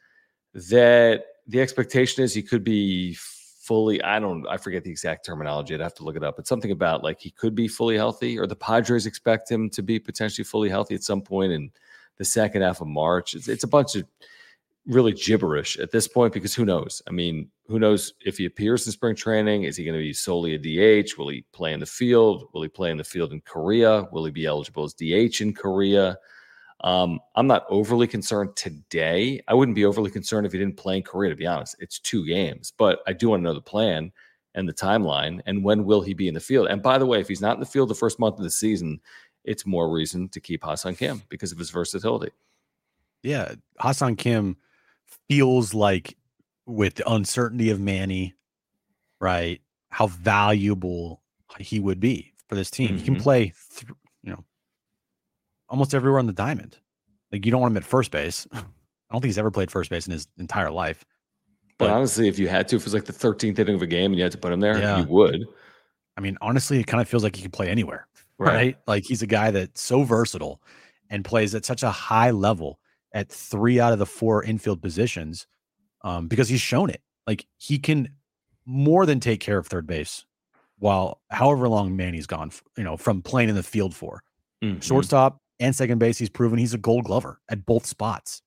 that 0.54 1.24
the 1.46 1.60
expectation 1.60 2.24
is 2.24 2.32
he 2.32 2.42
could 2.42 2.64
be 2.64 3.14
fully, 3.14 4.02
I 4.02 4.18
don't, 4.18 4.46
I 4.48 4.56
forget 4.56 4.84
the 4.84 4.90
exact 4.90 5.26
terminology. 5.26 5.74
I'd 5.74 5.80
have 5.80 5.94
to 5.94 6.04
look 6.04 6.16
it 6.16 6.24
up. 6.24 6.36
But 6.36 6.46
something 6.46 6.70
about 6.70 7.02
like 7.02 7.20
he 7.20 7.30
could 7.30 7.54
be 7.54 7.68
fully 7.68 7.96
healthy, 7.96 8.38
or 8.38 8.46
the 8.46 8.56
Padres 8.56 9.06
expect 9.06 9.50
him 9.50 9.68
to 9.70 9.82
be 9.82 9.98
potentially 9.98 10.44
fully 10.44 10.68
healthy 10.68 10.94
at 10.94 11.02
some 11.02 11.20
point 11.20 11.52
in 11.52 11.70
the 12.18 12.24
second 12.24 12.62
half 12.62 12.80
of 12.80 12.86
March. 12.86 13.34
It's, 13.34 13.48
it's 13.48 13.64
a 13.64 13.68
bunch 13.68 13.96
of 13.96 14.04
really 14.86 15.12
gibberish 15.12 15.78
at 15.78 15.90
this 15.90 16.06
point 16.06 16.32
because 16.32 16.54
who 16.54 16.64
knows? 16.64 17.02
I 17.08 17.10
mean, 17.10 17.50
who 17.66 17.78
knows 17.78 18.14
if 18.24 18.38
he 18.38 18.46
appears 18.46 18.86
in 18.86 18.92
spring 18.92 19.16
training? 19.16 19.64
Is 19.64 19.76
he 19.76 19.84
going 19.84 19.96
to 19.96 20.02
be 20.02 20.12
solely 20.12 20.54
a 20.54 20.58
DH? 21.02 21.18
Will 21.18 21.28
he 21.28 21.44
play 21.52 21.72
in 21.72 21.80
the 21.80 21.86
field? 21.86 22.48
Will 22.52 22.62
he 22.62 22.68
play 22.68 22.90
in 22.90 22.96
the 22.96 23.04
field 23.04 23.32
in 23.32 23.40
Korea? 23.40 24.08
Will 24.12 24.24
he 24.24 24.30
be 24.30 24.46
eligible 24.46 24.84
as 24.84 24.94
DH 24.94 25.40
in 25.40 25.52
Korea? 25.52 26.16
Um, 26.80 27.20
I'm 27.34 27.46
not 27.46 27.64
overly 27.68 28.06
concerned 28.06 28.54
today. 28.54 29.42
I 29.48 29.54
wouldn't 29.54 29.74
be 29.74 29.86
overly 29.86 30.10
concerned 30.10 30.46
if 30.46 30.52
he 30.52 30.58
didn't 30.58 30.76
play 30.76 30.98
in 30.98 31.02
Korea, 31.02 31.30
to 31.30 31.36
be 31.36 31.46
honest. 31.46 31.76
It's 31.80 31.98
two 31.98 32.26
games, 32.26 32.72
but 32.76 33.00
I 33.06 33.12
do 33.12 33.30
want 33.30 33.40
to 33.40 33.44
know 33.44 33.54
the 33.54 33.60
plan 33.60 34.12
and 34.54 34.68
the 34.68 34.74
timeline 34.74 35.40
and 35.46 35.64
when 35.64 35.84
will 35.84 36.00
he 36.00 36.14
be 36.14 36.28
in 36.28 36.34
the 36.34 36.40
field. 36.40 36.68
And 36.68 36.82
by 36.82 36.98
the 36.98 37.06
way, 37.06 37.20
if 37.20 37.28
he's 37.28 37.40
not 37.40 37.54
in 37.54 37.60
the 37.60 37.66
field 37.66 37.88
the 37.88 37.94
first 37.94 38.18
month 38.18 38.38
of 38.38 38.44
the 38.44 38.50
season, 38.50 39.00
it's 39.46 39.64
more 39.64 39.90
reason 39.90 40.28
to 40.30 40.40
keep 40.40 40.64
Ha-Seong 40.64 40.98
Kim 40.98 41.22
because 41.28 41.52
of 41.52 41.58
his 41.58 41.70
versatility. 41.70 42.32
Yeah, 43.22 43.54
Ha-Seong 43.78 44.18
Kim 44.18 44.56
feels 45.28 45.72
like 45.72 46.16
with 46.66 46.96
the 46.96 47.10
uncertainty 47.10 47.70
of 47.70 47.80
Manny, 47.80 48.34
right? 49.20 49.60
How 49.88 50.08
valuable 50.08 51.22
he 51.58 51.80
would 51.80 52.00
be 52.00 52.32
for 52.48 52.54
this 52.54 52.70
team. 52.70 52.88
Mm-hmm. 52.88 52.96
He 52.98 53.04
can 53.04 53.14
mm-hmm. 53.14 53.22
play, 53.22 53.52
th- 53.74 53.92
you 54.22 54.32
know, 54.32 54.44
almost 55.68 55.94
everywhere 55.94 56.18
on 56.18 56.26
the 56.26 56.32
diamond. 56.32 56.76
Like 57.32 57.44
you 57.44 57.52
don't 57.52 57.60
want 57.60 57.72
him 57.72 57.78
at 57.78 57.84
first 57.84 58.10
base. 58.10 58.46
I 58.52 59.14
don't 59.14 59.20
think 59.20 59.26
he's 59.26 59.38
ever 59.38 59.52
played 59.52 59.70
first 59.70 59.90
base 59.90 60.06
in 60.06 60.12
his 60.12 60.26
entire 60.38 60.70
life. 60.70 61.04
But, 61.78 61.86
but 61.86 61.94
honestly, 61.94 62.26
if 62.26 62.38
you 62.38 62.48
had 62.48 62.66
to, 62.68 62.76
if 62.76 62.82
it 62.82 62.86
was 62.86 62.94
like 62.94 63.04
the 63.04 63.12
13th 63.12 63.58
inning 63.58 63.76
of 63.76 63.82
a 63.82 63.86
game 63.86 64.12
and 64.12 64.16
you 64.16 64.22
had 64.22 64.32
to 64.32 64.38
put 64.38 64.52
him 64.52 64.60
there, 64.60 64.78
yeah. 64.78 64.98
you 64.98 65.04
would. 65.06 65.44
I 66.16 66.20
mean, 66.20 66.38
honestly, 66.40 66.80
it 66.80 66.86
kind 66.86 67.00
of 67.00 67.08
feels 67.08 67.22
like 67.22 67.36
he 67.36 67.42
could 67.42 67.52
play 67.52 67.68
anywhere, 67.68 68.08
right? 68.38 68.54
right? 68.54 68.76
Like 68.86 69.04
he's 69.04 69.22
a 69.22 69.26
guy 69.26 69.50
that's 69.50 69.82
so 69.82 70.02
versatile 70.02 70.60
and 71.10 71.24
plays 71.24 71.54
at 71.54 71.64
such 71.64 71.82
a 71.82 71.90
high 71.90 72.30
level 72.30 72.78
at 73.12 73.30
three 73.30 73.80
out 73.80 73.92
of 73.92 73.98
the 73.98 74.06
four 74.06 74.42
infield 74.44 74.82
positions 74.82 75.46
um, 76.02 76.28
because 76.28 76.48
he's 76.48 76.60
shown 76.60 76.90
it. 76.90 77.02
Like 77.26 77.46
he 77.58 77.78
can 77.78 78.08
more 78.66 79.06
than 79.06 79.20
take 79.20 79.40
care 79.40 79.58
of 79.58 79.66
third 79.66 79.86
base 79.86 80.24
while 80.78 81.20
however 81.30 81.68
long 81.68 81.96
Manny's 81.96 82.26
gone, 82.26 82.50
you 82.76 82.84
know, 82.84 82.96
from 82.96 83.22
playing 83.22 83.48
in 83.48 83.54
the 83.54 83.62
field 83.62 83.94
for 83.94 84.22
mm-hmm. 84.62 84.80
shortstop 84.80 85.40
and 85.60 85.74
second 85.74 85.98
base. 85.98 86.18
He's 86.18 86.28
proven 86.28 86.58
he's 86.58 86.74
a 86.74 86.78
gold 86.78 87.04
glover 87.04 87.40
at 87.48 87.64
both 87.64 87.86
spots. 87.86 88.42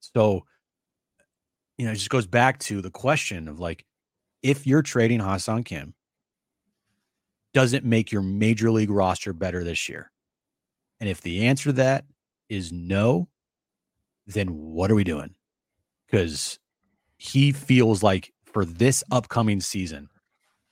So, 0.00 0.44
you 1.76 1.86
know, 1.86 1.92
it 1.92 1.96
just 1.96 2.10
goes 2.10 2.26
back 2.26 2.58
to 2.60 2.80
the 2.80 2.90
question 2.90 3.48
of 3.48 3.58
like, 3.58 3.84
if 4.42 4.66
you're 4.66 4.82
trading 4.82 5.20
Ha-Seong 5.20 5.64
Kim, 5.64 5.94
does 7.52 7.72
it 7.72 7.84
make 7.84 8.12
your 8.12 8.22
major 8.22 8.70
league 8.70 8.90
roster 8.90 9.32
better 9.32 9.64
this 9.64 9.88
year? 9.88 10.10
And 11.00 11.08
if 11.08 11.20
the 11.20 11.46
answer 11.46 11.70
to 11.70 11.74
that 11.74 12.04
is 12.48 12.72
no, 12.72 13.28
then 14.26 14.48
what 14.48 14.90
are 14.90 14.94
we 14.94 15.04
doing? 15.04 15.34
Because 16.06 16.58
he 17.16 17.52
feels 17.52 18.02
like 18.02 18.32
for 18.44 18.64
this 18.64 19.02
upcoming 19.10 19.60
season, 19.60 20.08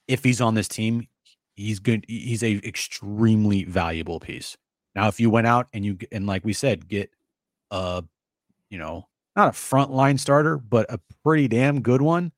if 0.06 0.24
he's 0.24 0.40
on 0.40 0.54
this 0.54 0.68
team, 0.68 1.06
he's 1.54 1.78
good. 1.78 2.04
He's 2.08 2.42
a 2.42 2.54
extremely 2.56 3.64
valuable 3.64 4.20
piece. 4.20 4.56
Now, 4.94 5.08
if 5.08 5.20
you 5.20 5.30
went 5.30 5.46
out 5.46 5.68
and 5.72 5.84
you 5.84 5.98
and 6.10 6.26
like 6.26 6.44
we 6.44 6.52
said, 6.52 6.88
get 6.88 7.10
a, 7.70 8.02
you 8.70 8.78
know, 8.78 9.06
not 9.36 9.48
a 9.48 9.52
frontline 9.52 10.18
starter, 10.18 10.58
but 10.58 10.92
a 10.92 10.98
pretty 11.22 11.48
damn 11.48 11.80
good 11.80 12.02
one, 12.02 12.32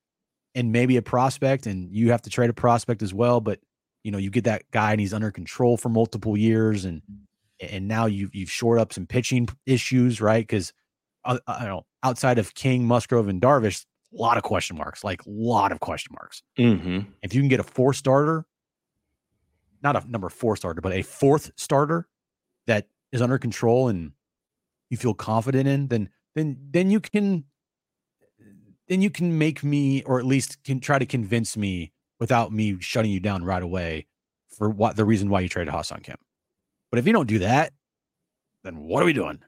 and 0.55 0.73
maybe 0.73 0.97
a 0.97 1.03
prospect, 1.03 1.67
and 1.67 1.91
you 1.95 2.11
have 2.11 2.23
to 2.23 2.31
trade 2.31 2.51
a 2.51 2.55
prospect 2.55 3.03
as 3.03 3.15
well. 3.15 3.41
But 3.41 3.61
you 4.03 4.11
know, 4.11 4.19
you 4.19 4.31
get 4.31 4.45
that 4.45 4.63
guy 4.71 4.93
and 4.93 5.01
he's 5.01 5.15
under 5.15 5.31
control 5.31 5.77
for 5.77 5.89
multiple 5.89 6.37
years, 6.37 6.85
and 6.85 7.03
and 7.61 7.89
now 7.89 8.07
you've 8.07 8.35
you've 8.35 8.51
shored 8.51 8.79
up 8.79 8.93
some 8.93 9.07
pitching 9.07 9.49
issues, 9.67 10.21
right? 10.21 10.47
Because 10.47 10.73
uh, 11.25 11.39
uh, 11.47 11.53
I 11.59 11.61
don't 11.61 11.69
know 11.69 11.87
outside 12.03 12.39
of 12.39 12.55
King, 12.55 12.87
Musgrove, 12.87 13.29
and 13.29 13.41
Darvish, 13.41 13.85
a 14.17 14.21
lot 14.21 14.37
of 14.37 14.43
question 14.43 14.77
marks, 14.77 15.05
like 15.05 15.25
a 15.27 15.31
lot 15.31 15.73
of 15.73 15.81
question 15.81 16.15
marks. 16.19 16.43
Mm-hmm. 16.59 17.01
If 17.23 17.35
you 17.35 17.41
can 17.41 17.49
get 17.49 17.61
a 17.61 17.65
four 17.65 17.93
starter, 17.93 18.47
not 19.83 19.97
a 19.97 20.11
number 20.11 20.29
four 20.29 20.57
starter, 20.57 20.81
but 20.81 20.93
a 20.93 21.03
fourth 21.03 21.53
starter 21.57 22.09
that 22.67 22.87
is 23.13 23.23
under 23.23 23.39
control 23.39 23.89
and 23.89 24.13
you 24.89 24.97
feel 24.97 25.15
confident 25.15 25.69
in, 25.69 25.89
then 25.89 26.09
then 26.35 26.57
then 26.71 26.91
you 26.91 27.01
can 27.01 27.45
then 28.89 29.03
you 29.03 29.11
can 29.11 29.39
make 29.39 29.63
me 29.63 30.03
or 30.03 30.19
at 30.19 30.27
least 30.27 30.63
can 30.65 30.81
try 30.81 30.99
to 30.99 31.07
convince 31.07 31.57
me 31.57 31.93
without 32.21 32.53
me 32.53 32.77
shutting 32.81 33.11
you 33.11 33.19
down 33.19 33.43
right 33.43 33.63
away 33.63 34.07
for 34.57 34.69
what 34.69 34.95
the 34.95 35.05
reason 35.05 35.31
why 35.31 35.41
you 35.41 35.49
traded 35.49 35.73
Ha-Seong 35.73 36.05
Kim. 36.05 36.17
But 36.91 36.99
if 36.99 37.07
you 37.07 37.13
don't 37.13 37.27
do 37.27 37.41
that, 37.41 37.73
then 38.63 38.79
what 38.79 39.03
are 39.03 39.07
we 39.07 39.13
doing? 39.13 39.41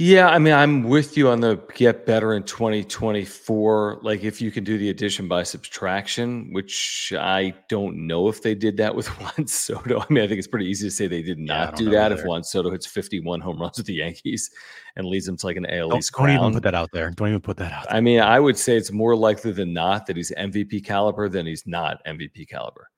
Yeah, 0.00 0.28
I 0.28 0.38
mean, 0.38 0.54
I'm 0.54 0.84
with 0.84 1.16
you 1.16 1.28
on 1.28 1.40
the 1.40 1.56
get 1.74 2.06
better 2.06 2.34
in 2.34 2.44
2024. 2.44 3.98
Like, 4.00 4.22
if 4.22 4.40
you 4.40 4.52
can 4.52 4.62
do 4.62 4.78
the 4.78 4.90
addition 4.90 5.26
by 5.26 5.42
subtraction, 5.42 6.52
which 6.52 7.12
I 7.18 7.52
don't 7.68 8.06
know 8.06 8.28
if 8.28 8.40
they 8.40 8.54
did 8.54 8.76
that 8.76 8.94
with 8.94 9.08
Juan 9.20 9.48
Soto. 9.48 9.98
I 9.98 10.06
mean, 10.08 10.22
I 10.22 10.28
think 10.28 10.38
it's 10.38 10.46
pretty 10.46 10.66
easy 10.66 10.86
to 10.86 10.90
say 10.92 11.08
they 11.08 11.22
did 11.22 11.40
not 11.40 11.70
yeah, 11.70 11.84
do 11.84 11.90
that 11.90 12.12
if 12.12 12.24
Juan 12.24 12.44
Soto 12.44 12.70
hits 12.70 12.86
51 12.86 13.40
home 13.40 13.60
runs 13.60 13.76
with 13.76 13.86
the 13.86 13.94
Yankees 13.94 14.48
and 14.94 15.04
leads 15.04 15.26
them 15.26 15.36
to 15.36 15.46
like 15.46 15.56
an 15.56 15.66
AL 15.66 15.96
East 15.98 16.12
don't, 16.12 16.28
don't 16.28 16.36
even 16.36 16.52
put 16.54 16.62
that 16.62 16.76
out 16.76 16.90
there. 16.92 17.10
Don't 17.10 17.28
even 17.30 17.40
put 17.40 17.56
that 17.56 17.72
out. 17.72 17.88
There. 17.88 17.96
I 17.96 18.00
mean, 18.00 18.20
I 18.20 18.38
would 18.38 18.56
say 18.56 18.76
it's 18.76 18.92
more 18.92 19.16
likely 19.16 19.50
than 19.50 19.72
not 19.72 20.06
that 20.06 20.16
he's 20.16 20.30
MVP 20.38 20.84
caliber 20.84 21.28
than 21.28 21.44
he's 21.44 21.66
not 21.66 21.98
MVP 22.06 22.48
caliber. 22.48 22.88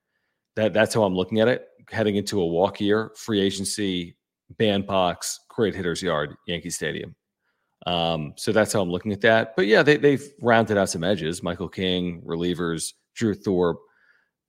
That 0.55 0.75
that's 0.75 0.93
how 0.93 1.05
I'm 1.05 1.15
looking 1.15 1.41
at 1.41 1.49
it. 1.49 1.67
Heading 1.91 2.17
into 2.17 2.43
a 2.43 2.47
walk 2.47 2.79
year, 2.79 3.13
free 3.17 3.41
agency, 3.41 4.17
bandbox, 4.59 5.41
great 5.49 5.75
hitters 5.75 6.03
yard, 6.03 6.35
Yankee 6.47 6.71
Stadium. 6.71 7.15
Um, 7.87 8.35
so 8.37 8.53
that's 8.53 8.73
how 8.73 8.83
I'm 8.83 8.91
looking 8.91 9.13
at 9.13 9.21
that. 9.23 9.57
But 9.57 9.67
yeah, 9.67 9.83
they, 9.83 9.97
they've 9.97 10.25
rounded 10.41 10.77
out 10.77 10.91
some 10.91 11.05
edges. 11.05 11.43
Michael 11.43 11.69
King, 11.69 12.23
relievers, 12.23 12.93
Drew 13.15 13.35
Thorpe, 13.35 13.81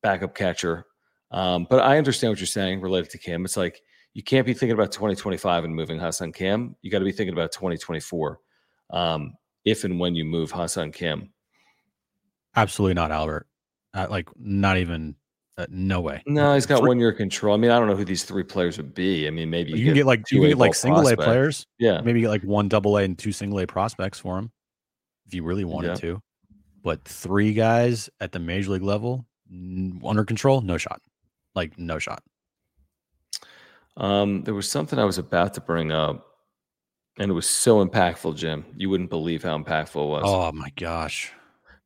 backup 0.03 0.35
catcher. 0.35 0.85
Um, 1.31 1.65
but 1.69 1.81
I 1.81 1.97
understand 1.97 2.31
what 2.31 2.39
you're 2.39 2.47
saying 2.47 2.81
related 2.81 3.09
to 3.11 3.17
Kim. 3.17 3.45
It's 3.45 3.55
like 3.55 3.81
you 4.13 4.23
can't 4.23 4.45
be 4.45 4.53
thinking 4.53 4.73
about 4.73 4.91
2025 4.91 5.63
and 5.63 5.75
moving 5.75 5.97
Ha-Seong 5.99 6.33
Kim. 6.33 6.75
You 6.81 6.91
got 6.91 6.99
to 6.99 7.05
be 7.05 7.13
thinking 7.13 7.33
about 7.33 7.53
2024 7.53 8.39
um, 8.89 9.33
if 9.63 9.85
and 9.85 9.99
when 9.99 10.15
you 10.15 10.25
move 10.25 10.51
Ha-Seong 10.51 10.93
Kim. 10.93 11.31
Absolutely 12.55 12.95
not, 12.95 13.11
Albert. 13.11 13.47
Uh, 13.93 14.07
like, 14.09 14.27
not 14.37 14.77
even 14.77 15.15
uh, 15.61 15.65
no 15.69 16.01
way. 16.01 16.23
No, 16.25 16.53
he's 16.53 16.65
got 16.65 16.79
three. 16.79 16.87
one 16.87 16.99
year 16.99 17.11
control. 17.11 17.53
I 17.53 17.57
mean, 17.57 17.71
I 17.71 17.79
don't 17.79 17.87
know 17.87 17.95
who 17.95 18.05
these 18.05 18.23
three 18.23 18.43
players 18.43 18.77
would 18.77 18.93
be. 18.93 19.27
I 19.27 19.29
mean, 19.29 19.49
maybe 19.49 19.71
you, 19.71 19.77
you 19.77 19.85
can 19.85 19.93
get, 19.93 20.05
like 20.05 20.31
you 20.31 20.39
can 20.39 20.49
get 20.49 20.57
like 20.57 20.75
single 20.75 21.07
A 21.07 21.15
players. 21.15 21.65
Yeah, 21.79 22.01
maybe 22.01 22.21
get 22.21 22.29
like 22.29 22.43
one 22.43 22.67
double 22.67 22.97
A 22.97 23.03
and 23.03 23.17
two 23.17 23.31
single 23.31 23.59
A 23.59 23.67
prospects 23.67 24.19
for 24.19 24.37
him 24.37 24.51
if 25.27 25.33
you 25.33 25.43
really 25.43 25.65
wanted 25.65 25.89
yeah. 25.89 25.95
to. 25.95 26.21
But 26.83 27.03
three 27.05 27.53
guys 27.53 28.09
at 28.19 28.31
the 28.31 28.39
major 28.39 28.71
league 28.71 28.81
level 28.81 29.25
under 30.03 30.25
control, 30.25 30.61
no 30.61 30.77
shot. 30.77 31.01
Like 31.55 31.77
no 31.77 31.99
shot. 31.99 32.23
Um, 33.97 34.43
there 34.43 34.53
was 34.53 34.69
something 34.69 34.97
I 34.97 35.03
was 35.03 35.17
about 35.17 35.53
to 35.55 35.61
bring 35.61 35.91
up, 35.91 36.25
and 37.19 37.29
it 37.29 37.33
was 37.33 37.49
so 37.49 37.85
impactful, 37.85 38.37
Jim. 38.37 38.65
You 38.77 38.89
wouldn't 38.89 39.09
believe 39.09 39.43
how 39.43 39.57
impactful 39.57 40.03
it 40.03 40.09
was. 40.09 40.23
Oh 40.25 40.51
my 40.53 40.71
gosh! 40.77 41.31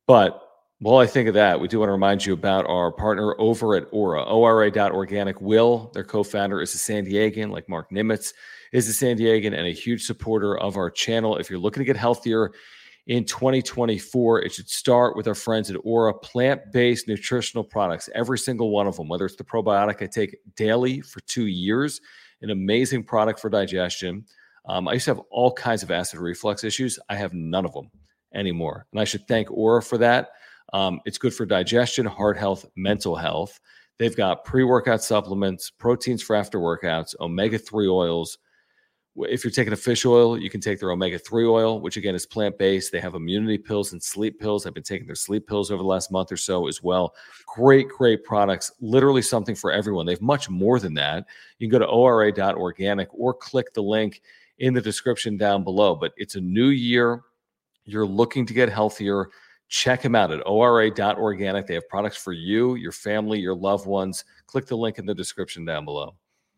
But 0.07 0.44
well, 0.81 0.99
I 0.99 1.07
think 1.07 1.27
of 1.27 1.33
that. 1.35 1.59
We 1.59 1.67
do 1.67 1.79
want 1.79 1.89
to 1.89 1.93
remind 1.93 2.25
you 2.25 2.33
about 2.33 2.65
our 2.67 2.91
partner 2.91 3.35
over 3.39 3.75
at 3.75 3.87
Ora, 3.91 4.23
ORA.organic. 4.23 5.39
Will, 5.41 5.91
their 5.93 6.03
co 6.03 6.23
founder, 6.23 6.61
is 6.61 6.73
a 6.75 6.77
San 6.77 7.05
Diegan, 7.05 7.49
like 7.49 7.69
Marc 7.69 7.91
Nimetz 7.91 8.33
is 8.75 8.89
a 8.89 8.93
San 8.93 9.17
Diegan 9.17 9.57
and 9.57 9.67
a 9.67 9.71
huge 9.71 10.03
supporter 10.03 10.57
of 10.57 10.75
our 10.75 10.91
channel. 10.91 11.37
If 11.37 11.49
you're 11.49 11.59
looking 11.59 11.79
to 11.79 11.85
get 11.85 11.95
healthier 11.95 12.51
in 13.07 13.23
2024, 13.23 14.41
it 14.41 14.51
should 14.51 14.69
start 14.69 15.15
with 15.15 15.29
our 15.29 15.35
friends 15.35 15.71
at 15.71 15.77
Ora 15.85 16.13
plant 16.13 16.59
based 16.73 17.07
nutritional 17.07 17.63
products, 17.63 18.09
every 18.13 18.37
single 18.37 18.71
one 18.71 18.85
of 18.85 18.97
them, 18.97 19.07
whether 19.07 19.25
it's 19.25 19.37
the 19.37 19.45
probiotic 19.45 20.01
I 20.01 20.07
take 20.07 20.35
daily 20.57 20.99
for 20.99 21.21
two 21.21 21.45
years, 21.45 22.01
an 22.41 22.49
amazing 22.49 23.03
product 23.03 23.39
for 23.39 23.49
digestion. 23.49 24.25
Um, 24.67 24.89
I 24.89 24.93
used 24.93 25.05
to 25.05 25.11
have 25.11 25.21
all 25.29 25.53
kinds 25.53 25.81
of 25.81 25.89
acid 25.89 26.19
reflux 26.19 26.65
issues. 26.65 26.99
I 27.07 27.15
have 27.15 27.33
none 27.33 27.63
of 27.63 27.73
them 27.73 27.89
anymore. 28.33 28.87
And 28.91 28.99
I 28.99 29.05
should 29.05 29.25
thank 29.27 29.49
Ora 29.51 29.81
for 29.81 29.97
that. 29.99 30.31
Um, 30.73 30.99
it's 31.05 31.17
good 31.17 31.33
for 31.33 31.45
digestion, 31.45 32.05
heart 32.05 32.37
health, 32.37 32.65
mental 32.75 33.15
health. 33.15 33.59
They've 33.97 34.15
got 34.15 34.43
pre 34.43 34.63
workout 34.63 35.03
supplements, 35.03 35.69
proteins 35.69 36.21
for 36.21 36.35
after 36.35 36.59
workouts, 36.59 37.15
omega 37.19 37.57
3 37.57 37.87
oils. 37.87 38.37
If 39.17 39.45
you're 39.45 39.51
taking 39.51 39.71
a 39.71 39.77
fish 39.77 40.05
oil, 40.05 40.37
you 40.37 40.49
can 40.49 40.59
take 40.59 40.77
their 40.81 40.91
omega 40.91 41.17
3 41.17 41.45
oil, 41.45 41.79
which 41.79 41.95
again 41.95 42.15
is 42.15 42.25
plant 42.25 42.57
based. 42.57 42.91
They 42.91 42.99
have 42.99 43.15
immunity 43.15 43.57
pills 43.57 43.93
and 43.93 44.03
sleep 44.03 44.37
pills. 44.41 44.65
I've 44.65 44.73
been 44.73 44.83
taking 44.83 45.07
their 45.07 45.15
sleep 45.15 45.47
pills 45.47 45.71
over 45.71 45.81
the 45.81 45.87
last 45.87 46.11
month 46.11 46.33
or 46.33 46.37
so 46.37 46.67
as 46.67 46.83
well. 46.83 47.15
Great, 47.45 47.87
great 47.87 48.25
products. 48.25 48.73
Literally 48.81 49.21
something 49.21 49.55
for 49.55 49.71
everyone. 49.71 50.05
They 50.05 50.11
have 50.11 50.21
much 50.21 50.49
more 50.49 50.81
than 50.81 50.93
that. 50.95 51.25
You 51.59 51.69
can 51.69 51.71
go 51.71 51.79
to 51.79 51.89
ora.organic 51.89 53.07
or 53.13 53.33
click 53.33 53.73
the 53.73 53.83
link 53.83 54.21
in 54.59 54.73
the 54.73 54.81
description 54.81 55.37
down 55.37 55.63
below. 55.63 55.95
But 55.95 56.11
it's 56.17 56.35
a 56.35 56.41
new 56.41 56.67
year. 56.67 57.21
You're 57.85 58.05
looking 58.05 58.45
to 58.47 58.53
get 58.53 58.67
healthier 58.67 59.29
Check 59.67 60.01
them 60.01 60.15
out 60.15 60.31
at 60.31 60.41
ora.organic. 60.45 61.67
They 61.67 61.73
have 61.73 61.87
products 61.89 62.17
for 62.17 62.33
you, 62.33 62.75
your 62.75 62.91
family, 62.91 63.39
your 63.39 63.55
loved 63.55 63.87
ones. 63.87 64.23
Click 64.47 64.67
the 64.67 64.77
link 64.77 64.99
in 64.99 65.05
the 65.05 65.15
description 65.15 65.65
down 65.65 65.85
below. 65.85 66.15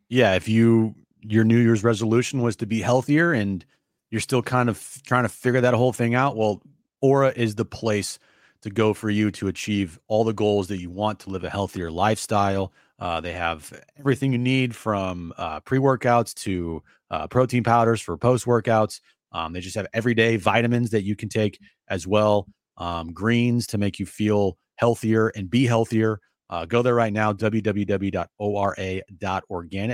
Yeah, 0.10 0.36
if 0.36 0.48
you 0.48 0.96
your 1.22 1.44
New 1.44 1.58
Year's 1.58 1.84
resolution 1.84 2.42
was 2.42 2.56
to 2.58 2.66
be 2.66 2.82
healthier 2.82 3.34
and 3.34 3.66
you're 4.12 4.22
still 4.22 4.42
kind 4.42 4.70
of 4.70 5.02
trying 5.06 5.24
to 5.24 5.30
figure 5.30 5.62
that 5.62 5.74
whole 5.74 5.92
thing 5.94 6.16
out, 6.16 6.38
well, 6.38 6.62
Ora 7.02 7.34
is 7.36 7.56
the 7.56 7.66
place 7.66 8.20
to 8.62 8.70
go 8.70 8.94
for 8.94 9.10
you 9.10 9.32
to 9.32 9.48
achieve 9.48 10.00
all 10.08 10.24
the 10.24 10.34
goals 10.34 10.68
that 10.68 10.80
you 10.80 10.90
want 10.90 11.20
to 11.20 11.30
live 11.30 11.44
a 11.44 11.50
healthier 11.50 11.92
lifestyle, 11.92 12.74
Uh, 13.00 13.22
they 13.22 13.34
have 13.34 13.72
everything 14.00 14.32
you 14.32 14.40
need 14.40 14.76
from 14.76 15.32
uh, 15.38 15.60
pre 15.60 15.78
workouts 15.78 16.34
to 16.34 16.82
uh, 17.12 17.28
protein 17.28 17.64
powders 17.64 18.02
for 18.02 18.18
post 18.18 18.46
workouts. 18.46 19.02
Um, 19.32 19.54
they 19.54 19.60
just 19.60 19.76
have 19.76 19.86
everyday 19.94 20.38
vitamins 20.38 20.90
that 20.90 21.04
you 21.04 21.16
can 21.16 21.30
take 21.30 21.60
as 21.88 22.08
well, 22.08 22.48
um, 22.78 23.12
greens 23.14 23.68
to 23.68 23.78
make 23.78 24.00
you 24.00 24.06
feel 24.06 24.58
healthier 24.76 25.30
and 25.30 25.50
be 25.50 25.66
healthier. 25.66 26.20
Uh, 26.50 26.66
go 26.66 26.82
there 26.82 26.96
right 26.96 27.12
now, 27.12 27.34
www.ora.organic. 27.34 28.30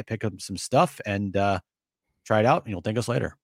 Pick 0.06 0.24
up 0.24 0.34
some 0.40 0.58
stuff 0.58 1.02
and 1.06 1.36
uh, 1.36 1.60
try 2.26 2.40
it 2.40 2.46
out, 2.46 2.64
and 2.64 2.72
you'll 2.72 2.82
thank 2.82 2.98
us 2.98 3.08
later. 3.08 3.36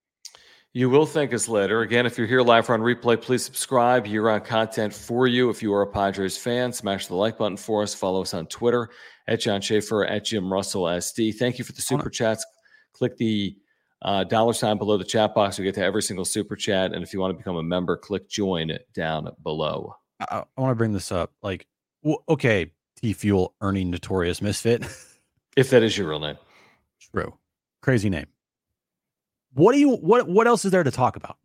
You 0.73 0.87
will 0.87 1.07
thank 1.07 1.33
us 1.33 1.47
later. 1.47 1.81
Again, 1.81 2.05
if 2.05 2.15
you're 2.15 2.27
here 2.27 2.43
live 2.43 2.69
or 2.69 2.75
on 2.75 2.81
replay, 2.81 3.19
please 3.19 3.43
subscribe. 3.43 4.05
Year 4.05 4.29
on 4.29 4.41
content 4.41 4.93
for 4.93 5.25
you. 5.25 5.49
If 5.49 5.63
you 5.63 5.73
are 5.73 5.81
a 5.81 5.87
Padres 5.87 6.37
fan, 6.37 6.71
smash 6.71 7.07
the 7.07 7.15
like 7.15 7.39
button 7.39 7.57
for 7.57 7.81
us. 7.81 7.95
Follow 7.95 8.21
us 8.21 8.35
on 8.35 8.45
Twitter 8.45 8.89
at 9.27 9.39
John 9.39 9.61
Schaefer, 9.61 10.05
at 10.05 10.25
Jim 10.25 10.53
Russell 10.53 10.83
SD. 10.83 11.33
Thank 11.35 11.57
you 11.57 11.65
for 11.65 11.71
the 11.71 11.81
super 11.81 12.11
chats. 12.11 12.45
Click 12.93 13.17
the 13.17 13.57
uh, 14.01 14.23
dollar 14.23 14.53
sign 14.53 14.77
below 14.77 14.97
the 14.97 15.03
chat 15.03 15.35
box. 15.35 15.57
We 15.57 15.65
get 15.65 15.75
to 15.75 15.83
every 15.83 16.01
single 16.01 16.25
super 16.25 16.55
chat. 16.55 16.93
And 16.93 17.03
if 17.03 17.13
you 17.13 17.19
want 17.19 17.33
to 17.33 17.37
become 17.37 17.57
a 17.57 17.63
member, 17.63 17.97
click 17.97 18.29
join 18.29 18.71
down 18.93 19.29
below. 19.43 19.95
I, 20.19 20.43
I 20.57 20.61
want 20.61 20.71
to 20.71 20.75
bring 20.75 20.93
this 20.93 21.11
up. 21.11 21.33
Like, 21.41 21.67
well, 22.01 22.23
okay, 22.29 22.71
T 22.97 23.13
Fuel 23.13 23.53
earning 23.61 23.89
notorious 23.89 24.41
misfit. 24.41 24.85
if 25.57 25.69
that 25.69 25.83
is 25.83 25.97
your 25.97 26.09
real 26.09 26.19
name. 26.19 26.37
True. 27.11 27.33
Crazy 27.81 28.09
name. 28.09 28.27
What 29.53 29.73
do 29.73 29.79
you 29.79 29.95
what 29.95 30.27
what 30.27 30.47
else 30.47 30.63
is 30.63 30.71
there 30.71 30.83
to 30.83 30.91
talk 30.91 31.15
about? 31.15 31.37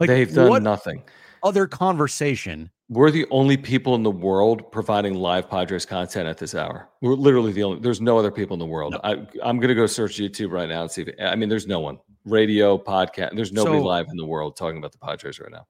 Like 0.00 0.08
they've 0.08 0.32
done 0.32 0.62
nothing. 0.62 1.02
Other 1.42 1.66
conversation. 1.66 2.70
We're 2.88 3.10
the 3.10 3.26
only 3.30 3.56
people 3.56 3.96
in 3.96 4.04
the 4.04 4.10
world 4.10 4.70
providing 4.70 5.14
live 5.14 5.50
Padres 5.50 5.84
content 5.84 6.28
at 6.28 6.38
this 6.38 6.54
hour. 6.54 6.88
We're 7.02 7.14
literally 7.14 7.52
the 7.52 7.64
only. 7.64 7.80
There's 7.80 8.00
no 8.00 8.16
other 8.16 8.30
people 8.30 8.54
in 8.54 8.60
the 8.60 8.66
world. 8.66 8.92
No. 8.92 9.00
I, 9.02 9.26
I'm 9.42 9.58
gonna 9.58 9.74
go 9.74 9.86
search 9.86 10.18
YouTube 10.18 10.52
right 10.52 10.68
now 10.68 10.82
and 10.82 10.90
see. 10.90 11.02
If, 11.02 11.14
I 11.20 11.34
mean, 11.34 11.48
there's 11.48 11.66
no 11.66 11.80
one. 11.80 11.98
Radio, 12.24 12.78
podcast. 12.78 13.34
There's 13.34 13.52
nobody 13.52 13.78
so, 13.78 13.84
live 13.84 14.06
in 14.10 14.16
the 14.16 14.26
world 14.26 14.56
talking 14.56 14.78
about 14.78 14.92
the 14.92 14.98
Padres 14.98 15.40
right 15.40 15.50
now. 15.50 15.66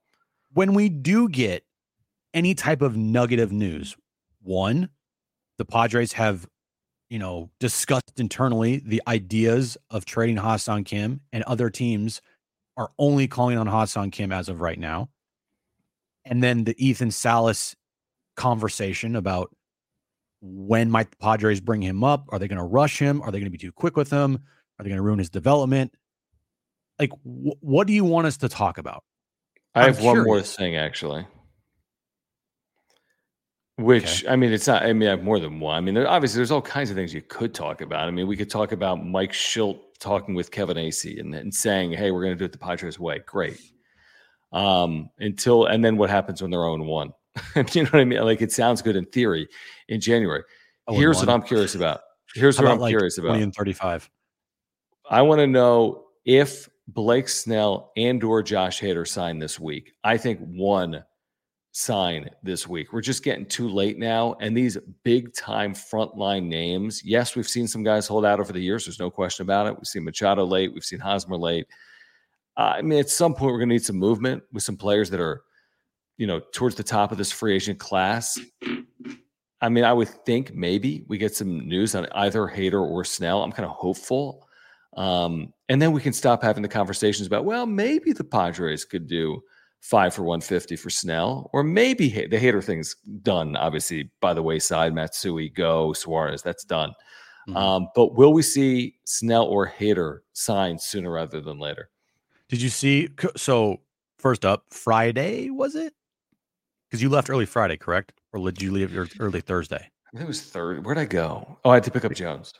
When 0.52 0.74
we 0.74 0.88
do 0.88 1.28
get 1.28 1.64
any 2.34 2.54
type 2.54 2.82
of 2.82 2.96
nugget 2.96 3.40
of 3.40 3.52
news, 3.52 3.96
one, 4.42 4.88
the 5.58 5.64
Padres 5.64 6.12
have 6.12 6.46
you 7.08 7.18
know, 7.18 7.50
discussed 7.60 8.18
internally 8.18 8.82
the 8.84 9.02
ideas 9.06 9.76
of 9.90 10.04
trading 10.04 10.36
Ha-Seong 10.36 10.84
Kim, 10.84 11.20
and 11.32 11.44
other 11.44 11.70
teams 11.70 12.20
are 12.76 12.90
only 12.98 13.28
calling 13.28 13.56
on 13.58 13.66
Ha-Seong 13.66 14.12
Kim 14.12 14.32
as 14.32 14.48
of 14.48 14.60
right 14.60 14.78
now. 14.78 15.08
And 16.26 16.42
then 16.42 16.64
the 16.64 16.74
Ethan 16.84 17.12
Salas 17.12 17.76
conversation 18.36 19.16
about 19.16 19.54
when 20.42 20.90
might 20.90 21.10
the 21.10 21.16
Padres 21.16 21.60
bring 21.60 21.80
him 21.80 22.04
up? 22.04 22.26
Are 22.28 22.38
they 22.38 22.48
going 22.48 22.58
to 22.58 22.64
rush 22.64 22.98
him? 22.98 23.22
Are 23.22 23.30
they 23.30 23.38
going 23.38 23.50
to 23.50 23.50
be 23.50 23.58
too 23.58 23.72
quick 23.72 23.96
with 23.96 24.10
him? 24.10 24.34
Are 24.78 24.82
they 24.82 24.90
going 24.90 24.98
to 24.98 25.02
ruin 25.02 25.18
his 25.18 25.30
development? 25.30 25.94
Like, 26.98 27.12
wh- 27.22 27.62
what 27.62 27.86
do 27.86 27.92
you 27.92 28.04
want 28.04 28.26
us 28.26 28.36
to 28.38 28.48
talk 28.48 28.78
about? 28.78 29.04
I 29.74 29.84
have 29.84 30.02
one 30.02 30.24
more 30.24 30.40
thing 30.42 30.76
actually. 30.76 31.26
Which 33.78 34.24
okay. 34.24 34.32
I 34.32 34.36
mean, 34.36 34.52
it's 34.52 34.66
not. 34.66 34.82
I 34.82 34.92
mean, 34.94 35.06
I 35.06 35.10
have 35.10 35.22
more 35.22 35.38
than 35.38 35.60
one. 35.60 35.76
I 35.76 35.80
mean, 35.82 35.94
there, 35.94 36.08
obviously, 36.08 36.38
there's 36.38 36.50
all 36.50 36.62
kinds 36.62 36.88
of 36.88 36.96
things 36.96 37.12
you 37.12 37.20
could 37.20 37.52
talk 37.52 37.82
about. 37.82 38.08
I 38.08 38.10
mean, 38.10 38.26
we 38.26 38.34
could 38.34 38.48
talk 38.48 38.72
about 38.72 39.04
Mike 39.04 39.32
Shildt 39.32 39.80
talking 39.98 40.34
with 40.34 40.50
Kevin 40.50 40.78
Acee 40.78 41.20
and, 41.20 41.34
and 41.34 41.54
saying, 41.54 41.92
"Hey, 41.92 42.10
we're 42.10 42.22
going 42.22 42.32
to 42.32 42.38
do 42.38 42.46
it 42.46 42.52
the 42.52 42.58
Padres 42.58 42.98
way." 42.98 43.18
Great. 43.26 43.60
Um, 44.57 45.11
until 45.18 45.66
and 45.66 45.84
then 45.84 45.96
what 45.96 46.09
happens 46.09 46.40
when 46.40 46.50
they're 46.50 46.64
own 46.64 46.86
one? 46.86 47.12
you 47.72 47.82
know 47.82 47.90
what 47.90 48.00
I 48.00 48.04
mean? 48.04 48.22
Like 48.22 48.40
it 48.40 48.52
sounds 48.52 48.80
good 48.80 48.96
in 48.96 49.04
theory 49.07 49.48
in 49.88 50.00
January. 50.00 50.42
Oh, 50.88 50.94
Here's 50.94 51.18
what 51.18 51.28
I'm 51.28 51.42
curious 51.42 51.74
about. 51.74 52.00
Here's 52.34 52.59
what 52.59 52.68
I'm 52.68 52.78
like 52.78 52.90
curious 52.90 53.18
about. 53.18 53.36
and 53.36 53.54
35. 53.54 54.09
I 55.11 55.22
want 55.22 55.40
to 55.40 55.46
know 55.46 56.07
if 56.24 56.68
Blake 56.88 57.28
Snell 57.28 57.92
and 57.96 58.22
or 58.22 58.42
Josh 58.42 58.80
Hader 58.80 59.07
sign 59.07 59.38
this 59.38 59.61
week. 59.61 59.92
I 60.04 60.16
think 60.16 60.40
one 60.40 61.04
sign 61.72 62.30
this 62.42 62.66
week. 62.66 62.92
We're 62.92 63.02
just 63.02 63.22
getting 63.22 63.44
too 63.44 63.68
late 63.68 63.98
now. 63.98 64.36
And 64.40 64.57
these 64.57 64.78
big 65.02 65.34
time 65.34 65.74
frontline 65.74 66.44
names, 66.44 67.04
yes, 67.04 67.36
we've 67.36 67.48
seen 67.48 67.68
some 67.68 67.82
guys 67.82 68.07
hold 68.07 68.24
out 68.24 68.40
over 68.40 68.52
the 68.52 68.61
years. 68.61 68.86
There's 68.86 69.00
no 69.00 69.11
question 69.11 69.42
about 69.42 69.66
it. 69.66 69.76
We've 69.76 69.86
seen 69.86 70.04
Machado 70.04 70.44
late, 70.44 70.72
we've 70.72 70.84
seen 70.84 71.00
Hosmer 71.00 71.36
late. 71.36 71.66
Uh, 72.57 72.74
I 72.76 72.82
mean, 72.82 72.98
at 72.98 73.11
some 73.11 73.34
point, 73.34 73.52
we're 73.52 73.59
going 73.59 73.68
to 73.68 73.74
need 73.74 73.84
some 73.84 73.96
movement 73.96 74.42
with 74.52 74.62
some 74.62 74.76
players 74.76 75.11
that 75.11 75.20
are, 75.20 75.42
you 76.16 76.26
know, 76.26 76.40
towards 76.52 76.74
the 76.74 76.82
top 76.82 77.12
of 77.12 77.18
this 77.18 77.30
free 77.30 77.54
agent 77.54 77.78
class. 77.78 78.38
I 79.61 79.68
mean, 79.68 79.84
I 79.84 79.92
would 79.92 80.09
think 80.09 80.54
maybe 80.54 81.04
we 81.09 81.18
get 81.18 81.34
some 81.34 81.66
news 81.66 81.94
on 81.94 82.07
either 82.14 82.46
Hader 82.46 82.80
or 82.80 83.04
Snell. 83.04 83.42
I'm 83.42 83.52
kind 83.52 83.66
of 83.66 83.72
hopeful. 83.72 84.46
Um, 84.96 85.52
and 85.68 85.80
then 85.80 85.92
we 85.92 86.00
can 86.00 86.12
stop 86.12 86.42
having 86.42 86.62
the 86.62 86.68
conversations 86.68 87.26
about, 87.26 87.44
well, 87.44 87.66
maybe 87.66 88.12
the 88.12 88.24
Padres 88.24 88.84
could 88.84 89.07
do 89.07 89.42
five 89.80 90.14
for 90.14 90.22
150 90.22 90.76
for 90.76 90.90
Snell, 90.90 91.50
or 91.52 91.62
maybe 91.62 92.09
the 92.09 92.38
Hader 92.38 92.64
thing's 92.64 92.96
done, 93.22 93.57
obviously, 93.57 94.11
by 94.20 94.34
the 94.34 94.42
wayside. 94.42 94.94
Matsui, 94.94 95.50
go, 95.50 95.92
Suarez, 95.92 96.42
that's 96.42 96.64
done. 96.64 96.90
Mm-hmm. 97.48 97.57
Um, 97.57 97.88
but 97.94 98.14
will 98.14 98.32
we 98.32 98.42
see 98.42 98.96
Snell 99.04 99.44
or 99.44 99.68
Hader 99.68 100.20
signed 100.32 100.80
sooner 100.80 101.12
rather 101.12 101.40
than 101.40 101.59
later? 101.59 101.90
Did 102.49 102.62
you 102.62 102.68
see? 102.68 103.09
So, 103.36 103.80
first 104.18 104.44
up, 104.44 104.64
Friday, 104.70 105.51
was 105.51 105.74
it? 105.74 105.94
Because 106.88 107.03
you 107.03 107.09
left 107.09 107.30
early 107.30 107.47
Friday, 107.47 107.76
correct? 107.76 108.12
Or 108.32 108.40
did 108.40 108.62
you 108.62 108.72
leave 108.72 108.97
early 109.18 109.40
Thursday? 109.40 109.76
I 110.07 110.11
think 110.12 110.24
it 110.24 110.28
was 110.28 110.42
third. 110.42 110.84
Where'd 110.84 110.99
I 110.99 111.05
go? 111.05 111.59
Oh, 111.64 111.70
I 111.70 111.74
had 111.74 111.84
to 111.84 111.90
pick 111.90 112.05
up 112.05 112.12
Jones. 112.14 112.53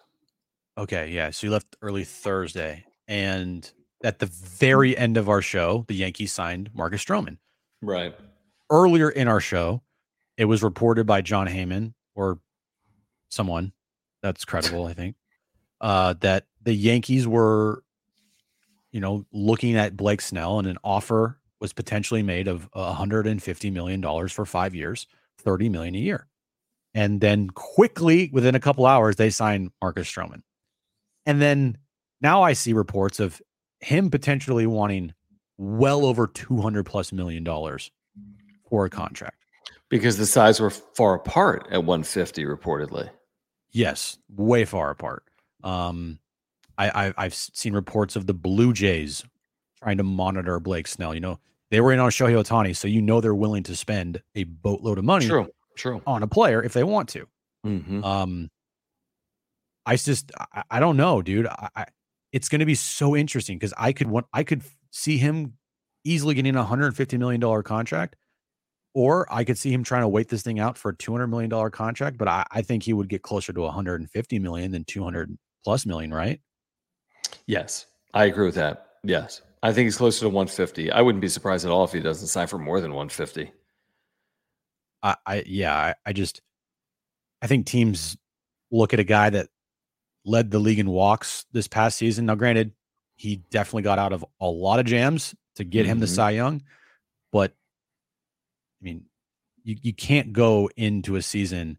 Okay, 0.79 1.11
yeah. 1.11 1.31
So 1.31 1.47
you 1.47 1.53
left 1.53 1.77
early 1.81 2.05
Thursday, 2.05 2.85
and 3.07 3.71
at 4.03 4.19
the 4.19 4.27
very 4.27 4.97
end 4.97 5.17
of 5.17 5.29
our 5.29 5.41
show, 5.41 5.85
the 5.89 5.95
Yankees 5.95 6.33
signed 6.33 6.71
Marcus 6.75 7.05
Stroman. 7.05 7.39
Right. 7.83 8.15
Earlier 8.71 9.11
in 9.11 9.29
our 9.29 9.41
show, 9.41 9.83
it 10.37 10.47
was 10.47 10.63
reported 10.63 11.07
by 11.07 11.23
Jon 11.23 11.47
Heyman 11.47 11.95
or 12.15 12.41
someone 13.29 13.73
that's 14.23 14.45
credible, 14.45 14.87
I 14.87 14.93
think, 14.93 15.17
uh, 15.81 16.15
that 16.21 16.47
the 16.63 16.75
Yankees 16.75 17.27
were, 17.27 17.83
you 18.97 19.03
know, 19.03 19.27
looking 19.31 19.77
at 19.77 19.95
Blake 19.95 20.23
Snell 20.23 20.59
and 20.59 20.67
an 20.67 20.79
offer 20.83 21.39
was 21.61 21.75
potentially 21.75 22.23
made 22.23 22.49
of 22.49 22.67
150 22.73 23.71
million 23.71 24.01
dollars 24.01 24.33
for 24.33 24.47
five 24.47 24.75
years, 24.75 25.07
30 25.37 25.69
million 25.69 25.95
a 25.95 25.99
year. 25.99 26.27
And 26.95 27.21
then 27.21 27.51
quickly, 27.51 28.31
within 28.33 28.55
a 28.55 28.61
couple 28.61 28.87
hours, 28.87 29.17
they 29.17 29.29
signed 29.29 29.71
Marcus 29.83 30.11
Stroman. 30.11 30.41
And 31.27 31.43
then 31.43 31.77
now 32.23 32.43
I 32.43 32.55
see 32.55 32.73
reports 32.73 33.21
of 33.21 33.43
him 33.81 34.09
potentially 34.09 34.67
wanting 34.67 35.13
well 35.59 36.07
over 36.07 36.27
200 36.27 36.87
plus 36.87 37.13
million 37.13 37.45
dollars 37.45 37.91
for 38.71 38.87
a 38.87 38.91
contract 38.91 39.45
because 39.91 40.17
the 40.17 40.25
sides 40.25 40.59
were 40.59 40.71
far 40.71 41.17
apart 41.17 41.67
at 41.71 41.85
150 41.85 42.45
reportedly 42.47 43.11
yes 43.73 44.17
way 44.31 44.65
far 44.65 44.91
apart 44.91 45.23
um 45.65 46.19
I, 46.79 47.15
I 47.17 47.23
have 47.25 47.35
seen 47.35 47.73
reports 47.73 48.17
of 48.17 48.27
the 48.27 48.35
blue 48.35 48.73
jays 48.73 49.25
trying 49.83 49.99
to 49.99 50.05
monitor 50.05 50.61
blake 50.61 50.87
snell 50.87 51.15
you 51.15 51.21
know 51.21 51.39
they 51.71 51.81
were 51.81 51.93
in 51.93 51.99
on 51.99 52.11
shohei 52.11 52.43
ohtani 52.43 52.75
so 52.75 52.89
you 52.89 53.03
know 53.03 53.21
they're 53.21 53.35
willing 53.35 53.63
to 53.65 53.77
spend 53.77 54.23
a 54.35 54.45
boatload 54.45 54.99
of 54.99 55.05
money 55.05 55.27
true 55.27 55.49
true 55.77 56.03
on 56.07 56.23
a 56.23 56.27
player 56.27 56.63
if 56.63 56.73
they 56.73 56.85
want 56.85 57.09
to 57.09 57.27
mm-hmm. 57.67 58.03
um 58.05 58.51
i 59.85 59.97
just 59.97 60.33
I, 60.39 60.63
I, 60.71 60.81
don't 60.81 60.97
know 60.97 61.23
dude 61.23 61.47
I, 61.47 61.87
it's 62.37 62.51
going 62.51 62.61
to 62.61 62.67
be 62.67 62.75
so 62.75 63.17
interesting 63.17 63.57
because 63.57 63.73
I 63.79 63.93
could 63.93 64.09
want 64.09 64.27
I 64.33 64.45
could 64.45 64.63
see 64.91 65.17
him 65.17 65.55
easily 66.05 66.35
getting 66.35 66.55
a 66.55 66.65
hundred 66.65 66.95
fifty 66.95 67.17
million 67.17 67.41
dollar 67.41 67.63
contract, 67.63 68.15
or 68.95 69.27
I 69.33 69.43
could 69.45 69.57
see 69.57 69.73
him 69.73 69.83
trying 69.83 70.03
to 70.03 70.09
wait 70.09 70.29
this 70.29 70.43
thing 70.43 70.61
out 70.61 70.77
for 70.77 70.91
a 70.91 70.97
two 70.97 71.13
hundred 71.13 71.29
million 71.29 71.49
dollar 71.49 71.71
contract. 71.71 72.19
But 72.19 72.29
I, 72.29 72.45
I 72.51 72.61
think 72.61 72.83
he 72.83 72.93
would 72.93 73.09
get 73.09 73.23
closer 73.23 73.55
to 73.55 73.61
one 73.63 73.73
hundred 73.73 74.01
and 74.01 74.11
fifty 74.11 74.39
million 74.39 74.71
than 74.71 74.85
two 74.85 75.03
hundred 75.03 75.37
plus 75.65 75.87
million, 75.87 76.13
right? 76.13 76.41
Yes, 77.47 77.87
I 78.15 78.27
agree 78.27 78.47
with 78.47 78.55
that. 78.57 78.87
Yes, 79.03 79.43
I 79.63 79.73
think 79.73 79.87
he's 79.87 79.97
closer 79.97 80.21
to 80.21 80.29
one 80.29 80.47
fifty. 80.47 80.91
I 80.91 81.01
wouldn't 81.01 81.23
be 81.23 81.29
surprised 81.29 81.65
at 81.65 81.71
all 81.71 81.85
if 81.85 81.93
he 81.93 82.01
doesn't 82.01 82.29
sign 82.29 82.47
for 82.47 82.59
more 82.59 82.81
than 82.81 82.95
one 82.95 83.09
fifty. 83.09 83.53
I, 85.03 85.17
I 85.27 85.45
yeah, 85.47 85.75
I, 85.75 85.95
I 86.05 86.13
just 86.13 86.41
I 87.43 87.47
think 87.47 87.67
teams 87.67 88.17
look 88.71 88.93
at 88.93 89.01
a 89.01 89.05
guy 89.05 89.31
that 89.31 89.49
led 90.25 90.51
the 90.51 90.59
league 90.59 90.79
in 90.79 90.91
walks 90.91 91.47
this 91.53 91.69
past 91.69 91.99
season. 91.99 92.27
Now, 92.27 92.35
granted, 92.35 92.73
he 93.15 93.37
definitely 93.51 93.83
got 93.83 93.99
out 93.99 94.13
of 94.13 94.25
a 94.41 94.47
lot 94.47 94.81
of 94.81 94.87
jams 94.87 95.35
to 95.55 95.65
get 95.65 95.83
mm-hmm. 95.83 95.93
him 95.93 96.01
the 96.01 96.07
mm-hmm. 96.07 96.15
Cy 96.15 96.31
Young, 96.31 96.63
but 97.33 97.53
I 98.81 98.85
mean, 98.85 99.05
you, 99.63 99.77
you 99.83 99.93
can't 99.95 100.33
go 100.33 100.69
into 100.77 101.17
a 101.17 101.23
season 101.23 101.79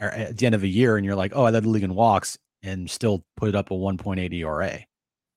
or 0.00 0.08
at 0.08 0.36
the 0.36 0.46
end 0.46 0.54
of 0.54 0.62
a 0.62 0.68
year 0.68 0.96
and 0.96 1.04
you're 1.04 1.14
like, 1.14 1.32
oh, 1.34 1.44
I 1.44 1.50
led 1.50 1.64
the 1.64 1.68
league 1.68 1.84
in 1.84 1.94
walks 1.94 2.38
and 2.62 2.90
still 2.90 3.24
put 3.36 3.48
it 3.48 3.54
up 3.54 3.70
a 3.70 3.74
1.8 3.74 4.32
ERA. 4.32 4.80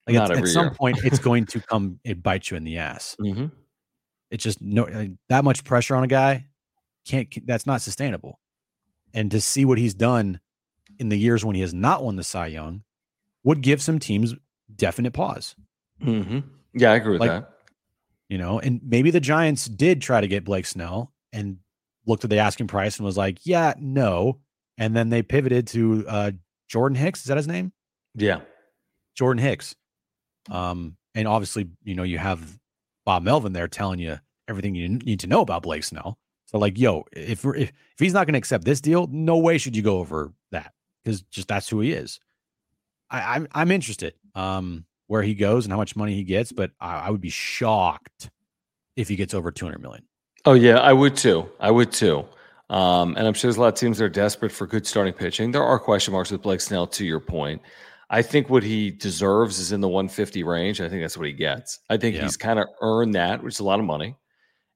Like 0.07 0.15
at, 0.15 0.31
at 0.31 0.47
some 0.47 0.73
point, 0.73 1.03
it's 1.03 1.19
going 1.29 1.45
to 1.47 1.59
come 1.61 1.99
it 2.03 2.21
bite 2.21 2.51
you 2.51 2.57
in 2.57 2.63
the 2.63 2.77
ass. 2.77 3.15
Mm-hmm. 3.21 3.45
It's 4.31 4.43
just 4.43 4.61
no 4.61 4.87
that 5.29 5.43
much 5.43 5.63
pressure 5.63 5.95
on 5.95 6.03
a 6.03 6.07
guy 6.07 6.47
can't. 7.05 7.27
That's 7.45 7.65
not 7.65 7.81
sustainable. 7.81 8.39
And 9.13 9.29
to 9.31 9.39
see 9.39 9.65
what 9.65 9.77
he's 9.77 9.93
done 9.93 10.39
in 10.99 11.09
the 11.09 11.17
years 11.17 11.45
when 11.45 11.55
he 11.55 11.61
has 11.61 11.73
not 11.73 12.03
won 12.03 12.15
the 12.15 12.23
Cy 12.23 12.47
Young 12.47 12.83
would 13.43 13.61
give 13.61 13.81
some 13.81 13.99
teams 13.99 14.33
definite 14.75 15.13
pause. 15.13 15.55
Mm-hmm. 16.01 16.39
Yeah, 16.73 16.91
I 16.91 16.95
agree 16.95 17.13
with 17.13 17.21
Like, 17.21 17.29
that. 17.29 17.49
You 18.29 18.37
know, 18.39 18.59
and 18.59 18.81
maybe 18.83 19.11
the 19.11 19.19
Giants 19.19 19.65
did 19.65 20.01
try 20.01 20.19
to 20.19 20.27
get 20.27 20.43
Blake 20.43 20.65
Snell 20.65 21.13
and 21.31 21.57
looked 22.07 22.23
at 22.23 22.29
the 22.29 22.39
asking 22.39 22.67
price 22.67 22.97
and 22.97 23.05
was 23.05 23.17
like, 23.17 23.45
yeah, 23.45 23.73
no. 23.77 24.39
And 24.77 24.95
then 24.95 25.09
they 25.09 25.21
pivoted 25.21 25.67
to 25.67 26.05
uh, 26.07 26.31
Jordan 26.73 26.95
Hicks. 26.95 27.19
Is 27.19 27.25
that 27.25 27.37
his 27.37 27.47
name? 27.47 27.71
Yeah. 28.15 28.39
Jordan 29.15 29.43
Hicks. 29.43 29.75
Um, 30.49 30.97
and 31.13 31.27
obviously, 31.27 31.69
you 31.83 31.93
know, 31.93 32.01
you 32.01 32.17
have 32.17 32.57
Bob 33.05 33.21
Melvin 33.21 33.53
there 33.53 33.67
telling 33.67 33.99
you 33.99 34.17
everything 34.47 34.73
you 34.73 34.89
need 34.89 35.19
to 35.19 35.27
know 35.27 35.41
about 35.41 35.61
Blake 35.61 35.83
Snell. 35.83 36.17
So, 36.47 36.57
like, 36.57 36.79
yo, 36.79 37.05
if 37.11 37.45
if, 37.45 37.55
if 37.55 37.71
he's 37.99 38.13
not 38.13 38.25
going 38.25 38.33
to 38.33 38.39
accept 38.39 38.65
this 38.65 38.81
deal, 38.81 39.07
no 39.11 39.37
way 39.37 39.59
should 39.59 39.75
you 39.75 39.83
go 39.83 39.99
over 39.99 40.33
that 40.51 40.73
because 41.03 41.21
just 41.21 41.47
that's 41.47 41.69
who 41.69 41.79
he 41.79 41.91
is. 41.91 42.19
I, 43.11 43.35
I'm 43.35 43.47
I'm 43.51 43.69
interested 43.69 44.15
um 44.33 44.85
where 45.05 45.21
he 45.21 45.35
goes 45.35 45.65
and 45.65 45.71
how 45.71 45.77
much 45.77 45.95
money 45.95 46.15
he 46.15 46.23
gets, 46.23 46.51
but 46.51 46.71
I, 46.79 47.01
I 47.01 47.09
would 47.11 47.21
be 47.21 47.29
shocked 47.29 48.31
if 48.95 49.09
he 49.09 49.15
gets 49.15 49.35
over 49.35 49.51
200 49.51 49.79
million. 49.79 50.05
Oh 50.45 50.53
yeah, 50.53 50.79
I 50.79 50.91
would 50.91 51.15
too. 51.15 51.51
I 51.59 51.69
would 51.69 51.91
too. 51.91 52.25
Um, 52.73 53.15
and 53.17 53.27
I'm 53.27 53.33
sure 53.33 53.49
there's 53.49 53.57
a 53.57 53.61
lot 53.61 53.67
of 53.73 53.75
teams 53.79 53.99
that 53.99 54.05
are 54.05 54.09
desperate 54.09 54.51
for 54.51 54.65
good 54.65 54.87
starting 54.87 55.13
pitching. 55.13 55.51
There 55.51 55.63
are 55.63 55.77
question 55.77 56.11
marks 56.11 56.31
with 56.31 56.41
Blake 56.41 56.59
Snell. 56.59 56.87
To 56.87 57.05
your 57.05 57.19
point, 57.19 57.61
I 58.09 58.21
think 58.23 58.49
what 58.49 58.63
he 58.63 58.89
deserves 58.89 59.59
is 59.59 59.71
in 59.71 59.79
the 59.79 59.87
150 59.87 60.43
range. 60.43 60.81
I 60.81 60.89
think 60.89 61.01
that's 61.03 61.15
what 61.17 61.27
he 61.27 61.33
gets. 61.33 61.79
I 61.89 61.97
think 61.97 62.15
Yeah. 62.15 62.23
he's 62.23 62.35
kind 62.37 62.57
of 62.59 62.67
earned 62.81 63.13
that, 63.15 63.43
which 63.43 63.55
is 63.55 63.59
a 63.59 63.63
lot 63.63 63.79
of 63.79 63.85
money 63.85 64.15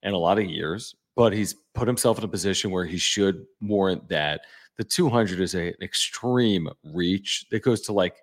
and 0.04 0.14
a 0.14 0.18
lot 0.18 0.38
of 0.38 0.46
years. 0.46 0.94
But 1.16 1.34
he's 1.34 1.56
put 1.74 1.88
himself 1.88 2.20
in 2.20 2.24
a 2.24 2.28
position 2.28 2.70
where 2.70 2.86
he 2.86 2.98
should 2.98 3.44
warrant 3.62 4.08
that. 4.10 4.42
The 4.78 4.84
200 4.84 5.40
is 5.40 5.56
a, 5.56 5.70
an 5.70 5.74
extreme 5.82 6.70
reach 6.84 7.48
that 7.50 7.64
goes 7.64 7.82
to 7.84 7.94
like. 7.94 8.16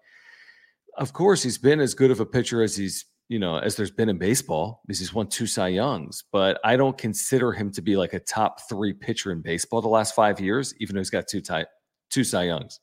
Of 0.97 1.13
course, 1.13 1.43
he's 1.43 1.59
been 1.59 1.81
as 1.81 1.95
good 1.95 2.13
of 2.13 2.21
a 2.21 2.27
pitcher 2.27 2.63
as 2.63 2.77
he's 2.77 3.07
you 3.29 3.39
know, 3.39 3.57
as 3.59 3.77
there's 3.77 3.91
been 3.91 4.09
in 4.09 4.19
baseball, 4.19 4.83
because 4.87 4.99
he's 4.99 5.15
won 5.15 5.29
two 5.29 5.47
Cy 5.47 5.69
Youngs, 5.69 6.25
but 6.31 6.61
I 6.65 6.77
don't 6.77 6.97
consider 6.97 7.53
him 7.53 7.71
to 7.73 7.83
be 7.83 7.97
like 7.97 8.13
a 8.13 8.21
top 8.21 8.69
three 8.69 8.93
pitcher 8.93 9.33
in 9.33 9.41
baseball 9.41 9.81
the 9.81 9.89
last 9.89 10.15
five 10.15 10.41
years, 10.41 10.75
even 10.79 10.95
though 10.95 11.01
he's 11.01 11.11
got 11.11 11.27
two 11.27 11.41
ty- 11.41 11.67
two 12.11 12.25
Cy 12.25 12.45
Youngs. 12.45 12.81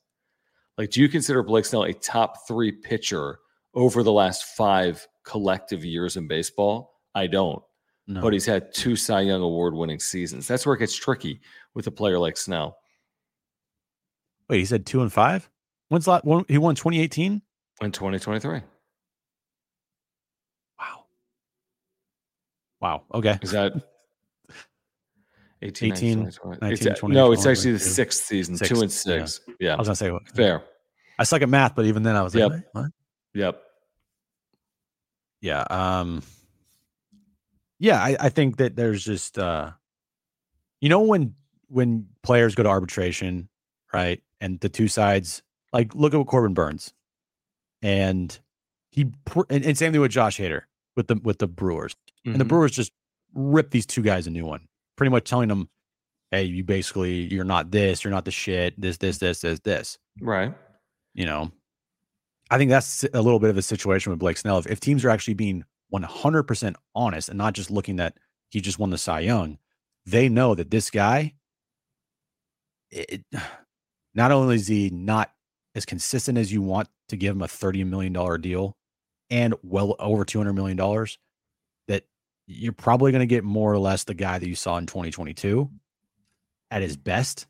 Like, 0.78 0.90
do 0.90 1.00
you 1.00 1.08
consider 1.08 1.42
Blake 1.42 1.64
Snell 1.64 1.84
a 1.84 1.92
top 1.92 2.48
three 2.48 2.72
pitcher 2.72 3.38
over 3.74 4.02
the 4.02 4.12
last 4.12 4.44
five 4.56 5.06
collective 5.24 5.84
years 5.84 6.16
in 6.16 6.26
baseball? 6.26 7.00
I 7.14 7.26
don't. 7.26 7.62
No. 8.06 8.20
But 8.20 8.32
he's 8.32 8.46
had 8.46 8.74
two 8.74 8.96
Cy 8.96 9.20
Young 9.20 9.42
award 9.42 9.74
winning 9.74 10.00
seasons. 10.00 10.48
That's 10.48 10.66
where 10.66 10.74
it 10.74 10.78
gets 10.78 10.96
tricky 10.96 11.40
with 11.74 11.86
a 11.86 11.92
player 11.92 12.18
like 12.18 12.36
Snell. 12.36 12.78
Wait, 14.48 14.58
he 14.58 14.64
said 14.64 14.86
two 14.86 15.02
and 15.02 15.12
five. 15.12 15.48
When's 15.88 16.06
that? 16.06 16.24
One, 16.24 16.44
he 16.48 16.58
won 16.58 16.74
2018. 16.74 17.42
In 17.80 17.92
2023. 17.92 18.62
Wow. 22.82 23.04
Okay. 23.14 23.38
Is 23.40 23.52
that 23.52 23.72
18, 25.62 25.92
18, 25.92 26.18
19, 26.24 26.32
20, 26.32 26.58
19, 26.60 26.88
it's, 26.88 27.00
20, 27.00 27.14
no, 27.14 27.30
it's 27.30 27.42
21, 27.42 27.52
actually 27.52 27.72
the 27.72 27.78
sixth 27.78 28.24
season, 28.24 28.56
two 28.56 28.80
and 28.82 28.90
Sixth, 28.90 29.06
yeah. 29.06 29.24
six. 29.24 29.40
Yeah, 29.60 29.74
I 29.74 29.76
was 29.78 29.86
gonna 29.86 29.94
say 29.96 30.10
what? 30.10 30.28
fair. 30.28 30.64
I 31.18 31.22
suck 31.24 31.42
at 31.42 31.48
math, 31.48 31.76
but 31.76 31.84
even 31.84 32.02
then 32.02 32.16
I 32.16 32.22
was 32.22 32.34
like, 32.34 32.50
Yep. 32.50 32.50
"What? 32.72 32.82
what? 32.82 32.90
Yep. 33.34 33.62
Yeah. 35.40 35.64
Um 35.70 36.22
Yeah, 37.78 38.02
I, 38.02 38.16
I 38.18 38.28
think 38.28 38.56
that 38.56 38.74
there's 38.74 39.04
just 39.04 39.38
uh 39.38 39.70
you 40.80 40.88
know 40.88 41.00
when 41.02 41.34
when 41.68 42.08
players 42.24 42.56
go 42.56 42.64
to 42.64 42.68
arbitration, 42.68 43.48
right? 43.94 44.20
And 44.40 44.58
the 44.58 44.68
two 44.68 44.88
sides 44.88 45.42
like 45.72 45.94
look 45.94 46.12
at 46.14 46.18
what 46.18 46.26
Corbin 46.26 46.54
Burnes 46.54 46.92
and 47.82 48.36
he 48.90 49.02
and, 49.48 49.64
and 49.64 49.78
same 49.78 49.92
thing 49.92 50.00
with 50.00 50.10
Josh 50.10 50.38
Hader 50.38 50.62
with 50.96 51.06
the 51.06 51.20
with 51.22 51.38
the 51.38 51.46
Brewers. 51.46 51.94
And 52.24 52.36
the 52.36 52.44
Mhm. 52.44 52.48
Brewers 52.48 52.72
just 52.72 52.92
ripped 53.34 53.70
these 53.72 53.86
two 53.86 54.02
guys 54.02 54.26
a 54.26 54.30
new 54.30 54.44
one, 54.46 54.68
pretty 54.96 55.10
much 55.10 55.28
telling 55.28 55.48
them, 55.48 55.68
Hey, 56.30 56.44
you 56.44 56.64
basically 56.64 57.12
you're 57.32 57.44
not 57.44 57.70
this, 57.70 58.02
you're 58.04 58.10
not 58.10 58.24
the 58.24 58.30
shit, 58.30 58.80
this, 58.80 58.96
this, 58.96 59.18
this, 59.18 59.40
this, 59.42 59.60
this. 59.60 59.98
right. 60.20 60.54
you 61.14 61.26
know, 61.26 61.52
I 62.50 62.56
think 62.58 62.70
that's 62.70 63.04
a 63.12 63.20
little 63.20 63.38
bit 63.38 63.50
of 63.50 63.58
a 63.58 63.62
situation 63.62 64.10
with 64.10 64.18
Blake 64.18 64.38
Snell. 64.38 64.58
If, 64.58 64.66
if 64.66 64.80
teams 64.80 65.04
are 65.04 65.10
actually 65.10 65.34
being 65.34 65.64
100% 65.92 66.74
honest 66.94 67.28
and 67.28 67.36
not 67.36 67.52
just 67.52 67.70
looking 67.70 67.96
that 67.96 68.16
he 68.48 68.60
just 68.62 68.78
won 68.78 68.88
the 68.90 68.96
Cy 68.98 69.20
Young, 69.20 69.58
they 70.06 70.28
know 70.30 70.54
that 70.54 70.70
this 70.70 70.90
guy, 70.90 71.34
it, 72.90 73.22
not 74.14 74.32
only 74.32 74.56
is 74.56 74.68
he 74.68 74.88
not 74.90 75.32
as 75.74 75.84
consistent 75.84 76.38
as 76.38 76.52
you 76.52 76.62
want 76.62 76.88
to 77.08 77.16
give 77.16 77.34
him 77.36 77.42
a 77.42 77.46
$30 77.46 77.86
million 77.86 78.40
deal 78.40 78.76
and 79.30 79.54
well 79.62 79.96
over 79.98 80.24
$200 80.24 80.54
million, 80.54 80.78
you're 82.46 82.72
probably 82.72 83.12
going 83.12 83.20
to 83.20 83.26
get 83.26 83.44
more 83.44 83.72
or 83.72 83.78
less 83.78 84.04
the 84.04 84.14
guy 84.14 84.38
that 84.38 84.48
you 84.48 84.54
saw 84.54 84.76
in 84.78 84.86
2022 84.86 85.70
at 86.70 86.82
his 86.82 86.96
best 86.96 87.46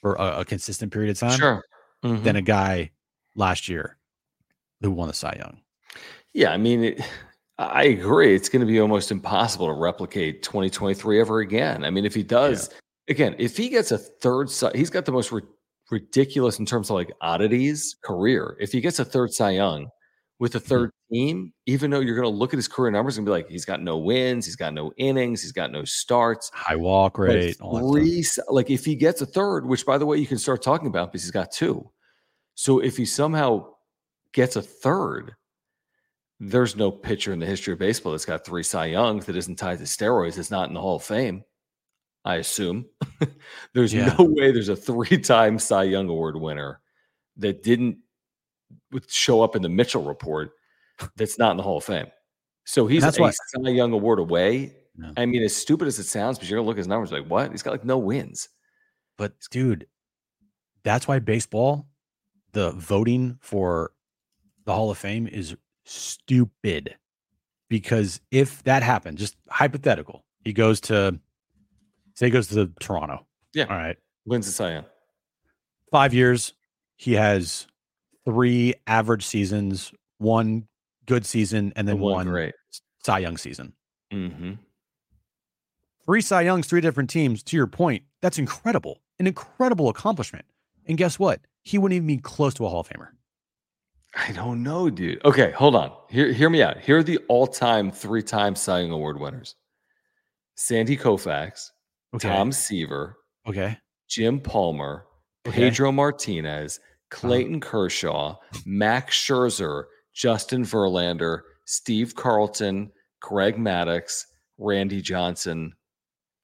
for 0.00 0.14
a, 0.14 0.40
a 0.40 0.44
consistent 0.44 0.92
period 0.92 1.10
of 1.10 1.18
time 1.18 1.38
Sure. 1.38 1.64
Mhm. 2.04 2.22
than 2.22 2.36
a 2.36 2.42
guy 2.42 2.90
last 3.34 3.68
year 3.68 3.96
who 4.80 4.90
won 4.90 5.08
the 5.08 5.14
Cy 5.14 5.36
Young. 5.38 5.60
Yeah, 6.34 6.52
I 6.52 6.56
mean, 6.58 6.84
it, 6.84 7.00
I 7.58 7.84
agree. 7.84 8.34
It's 8.34 8.48
going 8.50 8.60
to 8.60 8.66
be 8.66 8.78
almost 8.80 9.10
impossible 9.10 9.66
to 9.68 9.72
replicate 9.72 10.42
2023 10.42 11.20
ever 11.20 11.40
again. 11.40 11.84
I 11.84 11.90
mean, 11.90 12.04
if 12.04 12.14
he 12.14 12.22
does, 12.22 12.68
again, 13.08 13.34
if 13.38 13.56
he 13.56 13.68
gets 13.70 13.90
a 13.92 13.98
third, 13.98 14.50
Cy- 14.50 14.72
he's 14.74 14.90
got 14.90 15.06
the 15.06 15.12
most 15.12 15.32
ri- 15.32 15.42
ridiculous 15.90 16.58
in 16.58 16.66
terms 16.66 16.90
of 16.90 16.94
like 16.96 17.10
oddities 17.22 17.96
career. 18.04 18.56
If 18.60 18.72
he 18.72 18.80
gets 18.82 18.98
a 18.98 19.04
third 19.04 19.32
Cy 19.32 19.52
Young 19.52 19.88
with 20.38 20.54
a 20.56 20.60
third 20.60 20.90
team, 21.12 21.52
even 21.66 21.90
though 21.90 22.00
you're 22.00 22.16
going 22.16 22.30
to 22.30 22.36
look 22.38 22.52
at 22.52 22.56
his 22.58 22.68
career 22.68 22.90
numbers 22.90 23.16
and 23.18 23.24
be 23.24 23.30
like, 23.30 23.48
he's 23.48 23.64
got 23.64 23.82
no 23.82 23.98
wins, 23.98 24.44
he's 24.46 24.56
got 24.56 24.74
no 24.74 24.92
innings, 24.96 25.42
he's 25.42 25.52
got 25.52 25.70
no 25.72 25.84
starts. 25.84 26.50
High 26.54 26.76
walk 26.76 27.18
rate. 27.18 27.56
all 27.60 27.74
that 27.74 27.80
stuff. 27.80 27.92
three, 27.92 28.44
like 28.54 28.70
if 28.70 28.84
he 28.84 28.94
gets 28.94 29.20
a 29.20 29.26
third, 29.26 29.66
which 29.66 29.86
by 29.86 29.98
the 29.98 30.06
way, 30.06 30.16
you 30.18 30.26
can 30.26 30.38
start 30.38 30.62
talking 30.62 30.88
about 30.88 31.12
because 31.12 31.22
he's 31.22 31.30
got 31.30 31.50
two. 31.52 31.90
So 32.54 32.78
if 32.80 32.96
he 32.96 33.04
somehow 33.04 33.68
gets 34.32 34.56
a 34.56 34.62
third, 34.62 35.34
there's 36.40 36.76
no 36.76 36.90
pitcher 36.90 37.32
in 37.32 37.38
the 37.38 37.46
history 37.46 37.72
of 37.72 37.78
baseball 37.78 38.12
that's 38.12 38.24
got 38.26 38.44
three 38.44 38.62
Cy 38.62 38.86
Youngs 38.86 39.24
that 39.26 39.36
isn't 39.36 39.56
tied 39.56 39.78
to 39.78 39.84
steroids. 39.84 40.36
It's 40.38 40.50
not 40.50 40.68
in 40.68 40.74
the 40.74 40.80
Hall 40.80 40.96
of 40.96 41.02
Fame, 41.02 41.44
I 42.24 42.36
assume. 42.36 42.86
there's 43.74 43.94
Yeah. 43.94 44.14
no 44.18 44.24
way 44.24 44.52
there's 44.52 44.68
a 44.68 44.76
three 44.76 45.18
time 45.18 45.58
Cy 45.58 45.84
Young 45.84 46.08
Award 46.08 46.36
winner 46.36 46.80
that 47.38 47.62
didn't 47.62 47.98
would 48.92 49.10
show 49.10 49.42
up 49.42 49.56
in 49.56 49.62
the 49.62 49.68
Mitchell 49.68 50.02
report 50.02 50.50
that's 51.16 51.38
not 51.38 51.52
in 51.52 51.56
the 51.56 51.62
Hall 51.62 51.78
of 51.78 51.84
Fame. 51.84 52.06
So 52.64 52.86
he's 52.86 53.02
that's 53.02 53.18
a 53.18 53.22
why- 53.22 53.30
Cy 53.30 53.70
Young 53.70 53.92
Award 53.92 54.18
away. 54.18 54.74
Yeah. 54.98 55.12
I 55.16 55.26
mean, 55.26 55.42
as 55.42 55.54
stupid 55.54 55.86
as 55.88 55.98
it 55.98 56.04
sounds, 56.04 56.38
but 56.38 56.48
you're 56.48 56.58
gonna 56.58 56.66
look 56.66 56.76
at 56.76 56.78
his 56.78 56.88
numbers 56.88 57.12
like, 57.12 57.26
what? 57.26 57.50
He's 57.50 57.62
got 57.62 57.72
like 57.72 57.84
no 57.84 57.98
wins. 57.98 58.48
But 59.18 59.34
dude, 59.50 59.86
that's 60.82 61.06
why 61.06 61.18
baseball, 61.18 61.86
the 62.52 62.72
voting 62.72 63.38
for 63.40 63.92
the 64.64 64.74
Hall 64.74 64.90
of 64.90 64.98
Fame 64.98 65.26
is 65.26 65.54
stupid. 65.84 66.96
Because 67.68 68.20
if 68.30 68.62
that 68.64 68.82
happened, 68.82 69.18
just 69.18 69.36
hypothetical, 69.50 70.24
he 70.44 70.52
goes 70.52 70.80
to 70.82 71.18
say 72.14 72.26
he 72.26 72.30
goes 72.30 72.46
to 72.48 72.70
Toronto. 72.80 73.26
Yeah. 73.52 73.64
All 73.64 73.76
right. 73.76 73.96
Wins 74.24 74.46
the 74.46 74.52
Cy 74.52 74.72
Young. 74.72 74.84
Five 75.90 76.14
years, 76.14 76.52
he 76.96 77.12
has 77.14 77.66
three 78.24 78.74
average 78.86 79.24
seasons, 79.24 79.92
one 80.18 80.66
good 81.06 81.24
season, 81.26 81.72
and 81.76 81.86
then 81.88 81.96
The 81.96 82.02
one 82.02 82.14
one 82.14 82.26
great. 82.28 82.54
Cy 83.04 83.20
Young 83.20 83.36
season. 83.36 83.72
Mm-hmm. 84.12 84.52
three 86.04 86.20
Cy 86.20 86.42
Youngs, 86.42 86.66
three 86.66 86.80
different 86.80 87.10
teams. 87.10 87.42
To 87.44 87.56
your 87.56 87.66
point, 87.66 88.04
that's 88.22 88.38
incredible, 88.38 89.00
an 89.18 89.26
incredible 89.26 89.88
accomplishment. 89.88 90.44
And 90.86 90.96
guess 90.96 91.18
what? 91.18 91.40
He 91.62 91.78
wouldn't 91.78 91.96
even 91.96 92.06
be 92.06 92.18
close 92.18 92.54
to 92.54 92.66
a 92.66 92.68
Hall 92.68 92.80
of 92.80 92.88
Famer. 92.88 93.08
I 94.14 94.32
don't 94.32 94.62
know, 94.62 94.88
dude. 94.88 95.22
Okay, 95.24 95.50
hold 95.50 95.74
on. 95.74 95.92
Hear, 96.08 96.32
hear 96.32 96.48
me 96.48 96.62
out. 96.62 96.78
Here 96.80 96.98
are 96.98 97.02
the 97.02 97.18
all-time 97.28 97.90
three-time 97.90 98.54
Cy 98.54 98.80
Young 98.80 98.92
Award 98.92 99.20
winners: 99.20 99.56
Sandy 100.54 100.96
Koufax, 100.96 101.70
Okay. 102.14 102.28
Tom 102.28 102.50
Seaver, 102.52 103.16
Okay. 103.46 103.76
Jim 104.08 104.40
Palmer, 104.40 105.06
Okay. 105.46 105.50
Uh-huh. 105.50 105.68
Pedro 105.70 105.92
Martinez, 105.92 106.80
Clayton 107.10 107.60
Kershaw, 107.60 108.36
Max 108.64 109.16
Scherzer, 109.16 109.84
Justin 110.16 110.64
Verlander, 110.64 111.42
Steve 111.66 112.14
Carlton, 112.14 112.90
Greg 113.20 113.56
Maddux, 113.56 114.24
Randy 114.56 115.02
Johnson, 115.02 115.74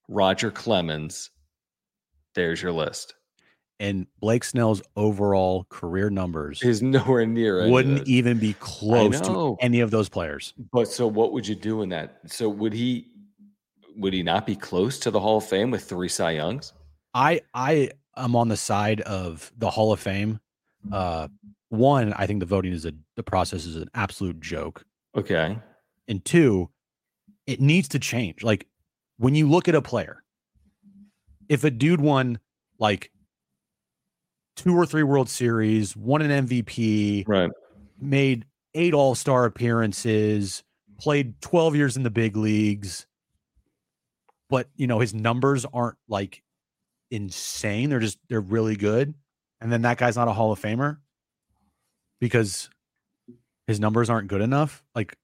Roger 0.08 0.50
Clemens. 0.50 1.30
There's 2.34 2.60
your 2.60 2.72
list. 2.72 3.14
And 3.80 4.06
Blake 4.20 4.44
Snell's 4.44 4.82
overall 4.94 5.66
career 5.70 6.08
numbers 6.08 6.62
Is 6.62 6.82
nowhere 6.82 7.26
near. 7.26 7.68
wouldn't 7.68 8.06
even 8.06 8.38
be 8.38 8.52
close 8.60 9.20
to 9.22 9.56
any 9.60 9.80
of 9.80 9.90
those 9.90 10.08
players. 10.08 10.52
But 10.72 10.86
so 10.86 11.06
what 11.06 11.32
would 11.32 11.48
you 11.48 11.54
do 11.56 11.82
in 11.82 11.88
that? 11.88 12.20
So 12.26 12.48
would 12.48 12.74
he 12.74 13.06
would 13.96 14.12
he 14.12 14.22
not 14.22 14.46
be 14.46 14.54
close 14.54 14.98
to 15.00 15.10
the 15.10 15.18
Hall 15.18 15.38
of 15.38 15.44
Fame 15.46 15.70
with 15.70 15.82
three 15.84 16.08
Cy 16.08 16.32
Youngs? 16.32 16.74
I 17.14 17.40
I 17.54 17.90
I'm 18.14 18.36
on 18.36 18.48
the 18.48 18.56
side 18.56 19.00
of 19.00 19.50
the 19.56 19.70
Hall 19.70 19.92
of 19.92 19.98
Fame. 19.98 20.38
Uh, 20.92 21.28
one, 21.72 22.12
I 22.12 22.26
think 22.26 22.40
the 22.40 22.46
voting 22.46 22.72
is 22.72 22.84
a 22.84 22.92
the 23.16 23.22
process 23.22 23.64
is 23.64 23.76
an 23.76 23.88
absolute 23.94 24.40
joke. 24.40 24.84
Okay. 25.16 25.58
And 26.06 26.22
two, 26.22 26.68
it 27.46 27.62
needs 27.62 27.88
to 27.88 27.98
change. 27.98 28.42
Like 28.42 28.66
when 29.16 29.34
you 29.34 29.48
look 29.48 29.68
at 29.68 29.74
a 29.74 29.80
player, 29.80 30.22
if 31.48 31.64
a 31.64 31.70
dude 31.70 32.02
won 32.02 32.38
like 32.78 33.10
two 34.54 34.76
or 34.76 34.84
three 34.84 35.02
World 35.02 35.30
Series, 35.30 35.96
won 35.96 36.20
an 36.20 36.46
MVP, 36.46 37.26
Right. 37.26 37.50
made 37.98 38.44
eight 38.74 38.92
All 38.92 39.14
Star 39.14 39.46
appearances, 39.46 40.62
played 41.00 41.40
12 41.40 41.74
years 41.74 41.96
in 41.96 42.02
the 42.02 42.10
big 42.10 42.36
leagues, 42.36 43.06
but 44.50 44.68
you 44.76 44.86
know, 44.86 44.98
his 44.98 45.14
numbers 45.14 45.64
aren't 45.72 45.96
like 46.06 46.42
insane. 47.10 47.88
They're 47.88 47.98
just, 47.98 48.18
they're 48.28 48.40
really 48.42 48.76
good. 48.76 49.14
And 49.62 49.72
then 49.72 49.82
that 49.82 49.96
guy's 49.96 50.16
not 50.16 50.28
a 50.28 50.32
Hall 50.34 50.52
of 50.52 50.60
Famer 50.60 50.98
because 52.22 52.70
his 53.66 53.80
numbers 53.80 54.08
aren't 54.08 54.28
good 54.28 54.40
enough. 54.40 54.84
Like, 54.94 55.16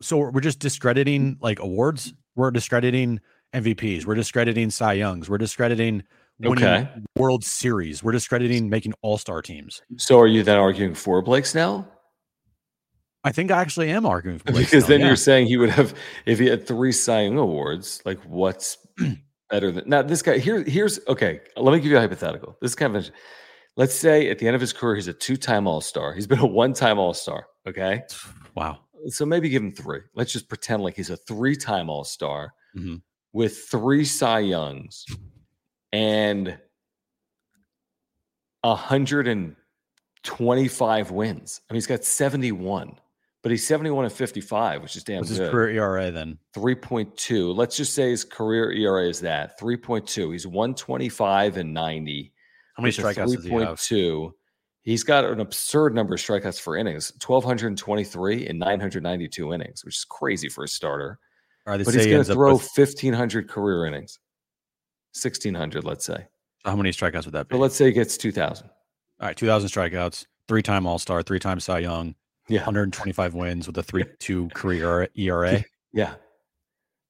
so 0.00 0.16
we're 0.30 0.40
just 0.40 0.60
discrediting 0.60 1.36
like 1.40 1.58
awards. 1.58 2.14
We're 2.36 2.52
discrediting 2.52 3.20
MVPs. 3.52 4.06
We're 4.06 4.14
discrediting 4.14 4.70
Cy 4.70 4.92
Youngs. 4.92 5.28
We're 5.28 5.38
discrediting 5.38 6.04
winning 6.38 6.64
Okay. 6.64 6.88
World 7.16 7.42
Series. 7.42 8.04
We're 8.04 8.12
discrediting 8.12 8.70
making 8.70 8.94
All 9.02 9.18
Star 9.18 9.42
teams. 9.42 9.82
So 9.96 10.20
are 10.20 10.28
you 10.28 10.44
then 10.44 10.56
arguing 10.56 10.94
for 10.94 11.20
Blake 11.22 11.44
Snell? 11.44 11.88
I 13.24 13.32
think 13.32 13.50
I 13.50 13.60
actually 13.60 13.90
am 13.90 14.06
arguing 14.06 14.38
for 14.38 14.44
Blake 14.52 14.66
because 14.66 14.84
Snell, 14.84 14.90
then 14.90 15.00
yeah. 15.00 15.06
you're 15.08 15.16
saying 15.16 15.48
he 15.48 15.56
would 15.56 15.70
have 15.70 15.92
if 16.24 16.38
he 16.38 16.46
had 16.46 16.68
three 16.68 16.92
Cy 16.92 17.22
Young 17.22 17.36
awards. 17.36 18.00
Like, 18.04 18.20
what's 18.20 18.78
better 19.50 19.72
than 19.72 19.88
now? 19.88 20.02
This 20.02 20.22
guy 20.22 20.38
here. 20.38 20.62
Here's 20.62 21.00
okay. 21.08 21.40
Let 21.56 21.72
me 21.72 21.80
give 21.80 21.90
you 21.90 21.96
a 21.96 22.00
hypothetical. 22.00 22.56
This 22.60 22.70
is 22.70 22.76
kind 22.76 22.94
of. 22.94 23.10
Let's 23.76 23.94
say 23.94 24.30
at 24.30 24.38
the 24.38 24.46
end 24.46 24.54
of 24.54 24.60
his 24.60 24.72
career, 24.72 24.94
he's 24.94 25.08
a 25.08 25.12
two-time 25.12 25.66
All-Star. 25.66 26.14
He's 26.14 26.26
been 26.28 26.38
a 26.38 26.46
one-time 26.46 26.98
All-Star. 26.98 27.46
Okay, 27.66 28.02
wow. 28.54 28.78
so 29.08 29.26
maybe 29.26 29.48
give 29.48 29.62
him 29.62 29.72
three. 29.72 30.00
Let's 30.14 30.32
just 30.32 30.48
pretend 30.48 30.82
like 30.82 30.94
he's 30.96 31.10
a 31.10 31.16
three-time 31.16 31.90
All-Star 31.90 32.52
Mhm. 32.76 33.02
with 33.32 33.56
three 33.64 34.04
Cy 34.04 34.40
Youngs 34.40 35.04
and 35.92 36.58
hundred 38.64 39.28
and 39.28 39.56
twenty-five 40.22 41.10
wins. 41.10 41.60
I 41.68 41.72
mean, 41.72 41.76
he's 41.76 41.86
got 41.86 42.04
seventy-one, 42.04 42.98
but 43.42 43.50
he's 43.52 43.66
seventy-one 43.66 44.04
and 44.04 44.12
fifty-five, 44.12 44.82
which 44.82 44.96
is 44.96 45.04
damn 45.04 45.18
What's 45.18 45.28
his 45.30 45.38
good. 45.38 45.50
career 45.50 45.70
ERA 45.82 46.10
then? 46.10 46.38
3.2. 46.54 47.54
Let's 47.54 47.76
just 47.76 47.94
say 47.94 48.10
his 48.10 48.24
career 48.24 48.72
ERA 48.72 49.06
is 49.08 49.20
that 49.20 49.58
3.2. 49.60 50.32
He's 50.32 50.46
125 50.46 51.56
and 51.58 51.74
90. 51.74 52.32
How 52.74 52.82
many 52.82 52.92
strikeouts 52.92 53.34
does 53.34 53.44
he 53.44 53.50
have? 53.50 53.78
3.2. 53.78 54.32
He's 54.82 55.02
got 55.02 55.24
an 55.24 55.40
absurd 55.40 55.94
number 55.94 56.14
of 56.14 56.20
strikeouts 56.20 56.60
for 56.60 56.76
innings 56.76 57.10
1,223 57.26 58.46
and 58.48 58.58
992 58.58 59.52
innings, 59.54 59.84
which 59.84 59.96
is 59.96 60.04
crazy 60.04 60.48
for 60.48 60.64
a 60.64 60.68
starter. 60.68 61.18
All 61.66 61.70
right, 61.72 61.78
they 61.78 61.84
But 61.84 61.94
he's 61.94 62.06
going 62.06 62.24
to 62.24 62.32
throw 62.34 62.54
with- 62.54 62.68
1,500 62.76 63.48
career 63.48 63.86
innings, 63.86 64.18
1,600, 65.14 65.84
let's 65.84 66.04
say. 66.04 66.26
how 66.64 66.76
many 66.76 66.90
strikeouts 66.90 67.24
would 67.24 67.32
that 67.34 67.48
be? 67.48 67.54
But 67.54 67.60
let's 67.62 67.74
say 67.76 67.86
he 67.86 67.92
gets 67.92 68.16
2,000. 68.18 68.68
All 69.20 69.26
right, 69.28 69.36
2,000 69.36 69.68
strikeouts, 69.70 70.26
three 70.48 70.62
time 70.62 70.86
All 70.86 70.98
Star, 70.98 71.22
three 71.22 71.38
time 71.38 71.60
Cy 71.60 71.78
Young, 71.78 72.14
Yeah. 72.48 72.60
125 72.60 73.34
wins 73.34 73.66
with 73.66 73.78
a 73.78 73.82
3 73.82 74.04
2 74.18 74.48
career 74.50 75.08
ERA. 75.16 75.64
Yeah. 75.92 76.14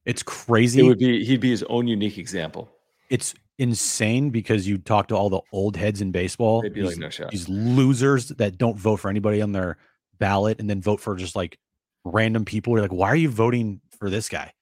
It's 0.05 0.23
crazy. 0.23 0.81
It 0.81 0.83
would 0.89 0.99
be, 0.99 1.25
he'd 1.25 1.41
be 1.41 1.51
his 1.51 1.63
own 1.65 1.89
unique 1.89 2.19
example. 2.19 2.71
it's 3.11 3.35
insane 3.59 4.31
because 4.31 4.67
you 4.67 4.79
talk 4.79 5.09
to 5.09 5.15
all 5.17 5.31
the 5.31 5.41
old 5.53 5.77
heads 5.77 6.01
in 6.01 6.11
baseball, 6.11 6.63
They'd 6.63 6.75
be 6.75 6.81
these, 6.83 6.91
like, 6.91 6.99
no 6.99 7.11
shot. 7.11 7.31
these 7.31 7.49
losers 7.49 8.29
that 8.29 8.59
don't 8.59 8.79
vote 8.79 8.97
for 8.97 9.09
anybody 9.09 9.41
on 9.43 9.53
their 9.53 9.77
ballot 10.19 10.59
and 10.61 10.69
then 10.69 10.81
vote 10.81 11.01
for 11.01 11.15
just 11.17 11.37
like 11.37 11.59
random 12.05 12.45
people. 12.45 12.73
You're 12.73 12.83
like, 12.83 12.93
why 12.93 13.09
are 13.09 13.17
you 13.17 13.29
voting 13.29 13.81
for 13.99 14.11
this 14.11 14.29
guy? 14.29 14.53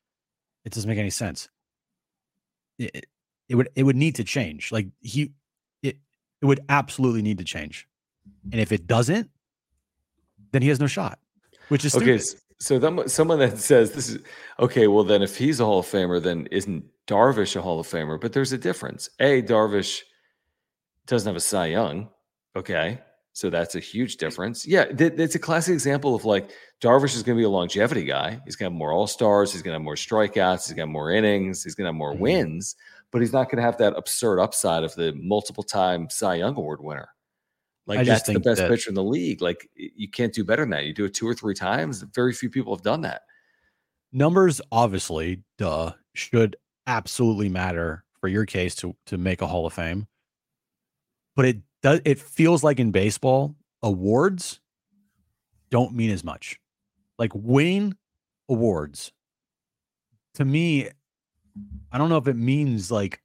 It 0.65 0.73
doesn't 0.73 0.89
make 0.89 0.99
any 0.99 1.11
sense. 1.11 1.49
It, 2.79 3.07
it- 3.49 3.55
would 3.55 3.69
it 3.75 3.83
would 3.83 3.97
need 3.97 4.15
to 4.15 4.25
change. 4.25 4.73
Like 4.73 4.87
he 5.01 5.33
it 5.83 5.99
it 6.41 6.47
would 6.47 6.61
absolutely 6.71 7.21
need 7.21 7.37
to 7.39 7.45
change. 7.45 7.87
And 8.51 8.59
if 8.61 8.73
it 8.73 8.87
doesn't, 8.87 9.29
then 10.53 10.63
he 10.63 10.69
has 10.69 10.81
no 10.81 10.87
shot. 10.87 11.19
Which 11.69 11.85
is 11.85 11.95
Okay, 11.95 12.17
stupid. 12.19 12.37
s- 12.37 12.43
so 12.61 12.79
them, 12.79 13.07
someone 13.09 13.41
that 13.41 13.59
says 13.59 13.93
this 13.93 14.09
is 14.09 14.21
okay. 14.59 14.87
Well, 14.87 15.05
then 15.05 15.21
if 15.23 15.37
he's 15.37 15.61
a 15.61 15.65
Hall 15.67 15.81
of 15.81 15.87
Famer, 15.87 16.23
then 16.23 16.47
isn't 16.47 16.85
Darvish 17.09 17.57
a 17.57 17.61
Hall 17.63 17.81
of 17.81 17.87
Famer? 17.87 18.21
But 18.21 18.33
there's 18.33 18.53
a 18.53 18.59
difference. 18.59 19.09
A 19.21 19.43
Darvish 19.43 20.01
doesn't 21.07 21.27
have 21.29 21.37
a 21.37 21.41
Cy 21.41 21.67
Young. 21.67 22.09
Okay, 22.55 22.99
so 23.33 23.49
that's 23.51 23.75
a 23.75 23.81
huge 23.81 24.17
difference. 24.19 24.67
Yeah, 24.67 24.85
th- 24.85 25.15
it's 25.17 25.35
a 25.35 25.39
classic 25.39 25.73
example 25.73 26.15
of 26.15 26.25
like 26.25 26.51
Darvish 26.83 27.15
is 27.17 27.23
going 27.23 27.37
to 27.37 27.41
be 27.41 27.45
a 27.45 27.49
longevity 27.51 28.05
guy. 28.05 28.41
He's 28.45 28.57
going 28.57 28.71
to 28.71 28.75
have 28.75 28.79
more 28.79 28.93
All 28.93 29.07
Stars. 29.07 29.53
He's 29.53 29.63
going 29.63 29.73
to 29.73 29.77
have 29.79 29.83
more 29.85 29.95
strikeouts. 29.95 30.67
He's 30.67 30.75
going 30.75 30.77
to 30.77 30.83
have 30.83 30.89
more 30.91 31.11
innings. 31.11 31.65
He's 31.65 31.75
going 31.75 31.87
to 31.87 31.89
have 31.89 31.95
more 31.97 32.15
Mhm. 32.15 32.19
wins. 32.21 32.77
But 33.11 33.21
he's 33.21 33.33
not 33.33 33.45
going 33.51 33.57
to 33.57 33.63
have 33.63 33.79
that 33.79 33.95
absurd 33.97 34.39
upside 34.39 34.85
of 34.85 34.95
the 34.95 35.13
multiple 35.15 35.63
time 35.63 36.09
Cy 36.11 36.37
Young 36.37 36.57
Award 36.57 36.81
winner. 36.83 37.09
Like 37.87 37.99
I 38.01 38.05
just 38.05 38.27
that's 38.27 38.35
the 38.35 38.41
best 38.41 38.61
that- 38.61 38.71
pitcher 38.71 38.91
in 38.91 38.95
the 38.95 39.03
league. 39.03 39.43
Like 39.43 39.69
you 39.75 40.09
can't 40.11 40.33
do 40.33 40.45
better 40.45 40.63
than 40.63 40.71
that. 40.71 40.85
You 40.85 40.93
do 40.95 41.05
it 41.07 41.15
two 41.15 41.27
or 41.27 41.35
three 41.35 41.55
times. 41.55 42.03
Very 42.15 42.33
few 42.33 42.49
people 42.51 42.75
have 42.77 42.83
done 42.85 43.01
that. 43.03 43.23
numbers 44.13 44.61
obviously 44.71 45.43
duh 45.57 45.93
should 46.15 46.55
absolutely 46.87 47.49
matter 47.49 48.05
for 48.21 48.29
your 48.29 48.47
case 48.47 48.75
to 48.77 48.95
to 49.07 49.19
make 49.19 49.41
a 49.43 49.47
hall 49.47 49.67
of 49.67 49.73
fame. 49.73 50.07
But 51.37 51.45
it 51.47 51.59
does 51.83 52.01
it 52.05 52.19
feels 52.19 52.63
like 52.63 52.79
in 52.81 52.91
baseball 52.91 53.57
awards 53.83 54.61
don't 55.71 55.95
mean 55.95 56.11
as 56.11 56.23
much. 56.25 56.59
Like 57.19 57.33
winning 57.35 57.97
awards 58.49 59.13
to 60.35 60.45
me 60.45 60.89
i 61.93 61.99
don't 61.99 62.09
know 62.09 62.17
if 62.17 62.27
it 62.27 62.37
means 62.37 62.91
like 62.91 63.23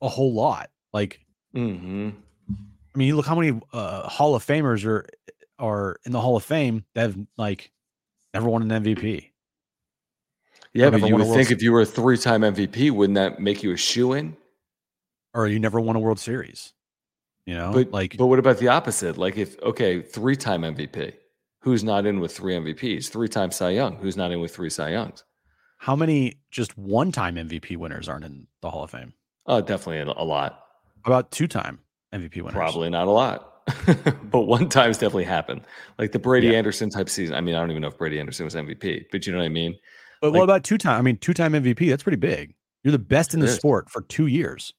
a 0.00 0.08
whole 0.08 0.32
lot. 0.32 0.70
Like 0.92 1.20
hmm 1.52 2.10
i 2.94 2.98
mean 2.98 3.16
look 3.16 3.26
how 3.26 3.34
many 3.34 3.58
uh, 3.72 4.08
hall 4.08 4.34
of 4.34 4.44
famers 4.44 4.84
are 4.84 5.06
are 5.58 5.98
in 6.04 6.12
the 6.12 6.20
hall 6.20 6.36
of 6.36 6.44
fame 6.44 6.84
that 6.94 7.02
have 7.02 7.18
like 7.36 7.70
never 8.34 8.48
won 8.48 8.70
an 8.70 8.84
mvp 8.84 9.31
Yeah, 10.74 10.90
but 10.90 11.02
you 11.06 11.16
would 11.16 11.26
think 11.26 11.50
if 11.50 11.62
you 11.62 11.72
were 11.72 11.82
a 11.82 11.86
three-time 11.86 12.40
MVP, 12.42 12.90
wouldn't 12.90 13.16
that 13.16 13.40
make 13.40 13.62
you 13.62 13.72
a 13.72 13.76
shoe 13.76 14.12
in? 14.14 14.36
or 15.34 15.46
you 15.46 15.58
never 15.58 15.80
won 15.80 15.96
a 15.96 15.98
World 15.98 16.18
Series. 16.20 16.74
You 17.46 17.54
know, 17.54 17.72
But 17.72 17.90
like 17.90 18.16
but 18.18 18.26
what 18.26 18.38
about 18.38 18.58
the 18.58 18.68
opposite? 18.68 19.16
Like 19.16 19.36
if 19.36 19.58
okay, 19.62 20.00
three-time 20.02 20.62
MVP, 20.62 21.14
who's 21.60 21.82
not 21.82 22.06
in 22.06 22.20
with 22.20 22.36
three 22.36 22.54
MVPs? 22.54 23.08
Three-time 23.10 23.50
Cy 23.50 23.70
Young, 23.70 23.96
who's 23.96 24.16
not 24.16 24.30
in 24.30 24.40
with 24.40 24.54
three 24.54 24.70
Cy 24.70 24.90
Youngs? 24.90 25.24
how 25.78 25.96
many 25.96 26.34
just 26.52 26.78
one-time 26.78 27.34
MVP 27.34 27.76
winners 27.76 28.08
aren't 28.08 28.24
in 28.24 28.46
the 28.60 28.70
Hall 28.70 28.84
of 28.84 28.90
Fame? 28.92 29.12
Oh, 29.46 29.60
definitely 29.60 29.98
a 29.98 30.04
a 30.16 30.22
lot. 30.24 30.60
How 31.02 31.10
about 31.10 31.32
two-time 31.32 31.80
MVP 32.14 32.36
winners? 32.36 32.52
Probably 32.52 32.88
not 32.90 33.08
a 33.08 33.10
lot, 33.10 33.66
but 34.30 34.42
one 34.42 34.68
time's 34.68 34.98
definitely 34.98 35.24
happened. 35.24 35.62
Like 35.98 36.12
the 36.12 36.20
Brady 36.20 36.48
Yeah. 36.48 36.58
Anderson 36.58 36.88
type 36.90 37.08
season. 37.08 37.34
I 37.34 37.40
mean, 37.40 37.56
I 37.56 37.60
don't 37.60 37.70
even 37.72 37.82
know 37.82 37.88
if 37.88 37.98
Brady 37.98 38.20
Anderson 38.20 38.44
was 38.44 38.54
MVP, 38.54 39.06
but 39.10 39.26
you 39.26 39.32
know 39.32 39.38
what 39.40 39.46
I 39.46 39.48
mean. 39.48 39.74
But 40.22 40.32
like- 40.32 40.38
what 40.38 40.44
about 40.44 40.64
two-time? 40.64 40.98
I 40.98 41.02
mean, 41.02 41.18
two-time 41.18 41.52
MVP. 41.52 41.90
That's 41.90 42.02
pretty 42.04 42.16
big. 42.16 42.54
You're 42.84 42.92
the 42.92 42.98
best 42.98 43.34
in 43.34 43.40
the 43.40 43.46
is. 43.46 43.54
sport 43.56 43.90
for 43.90 44.00
two 44.02 44.26
years, 44.26 44.72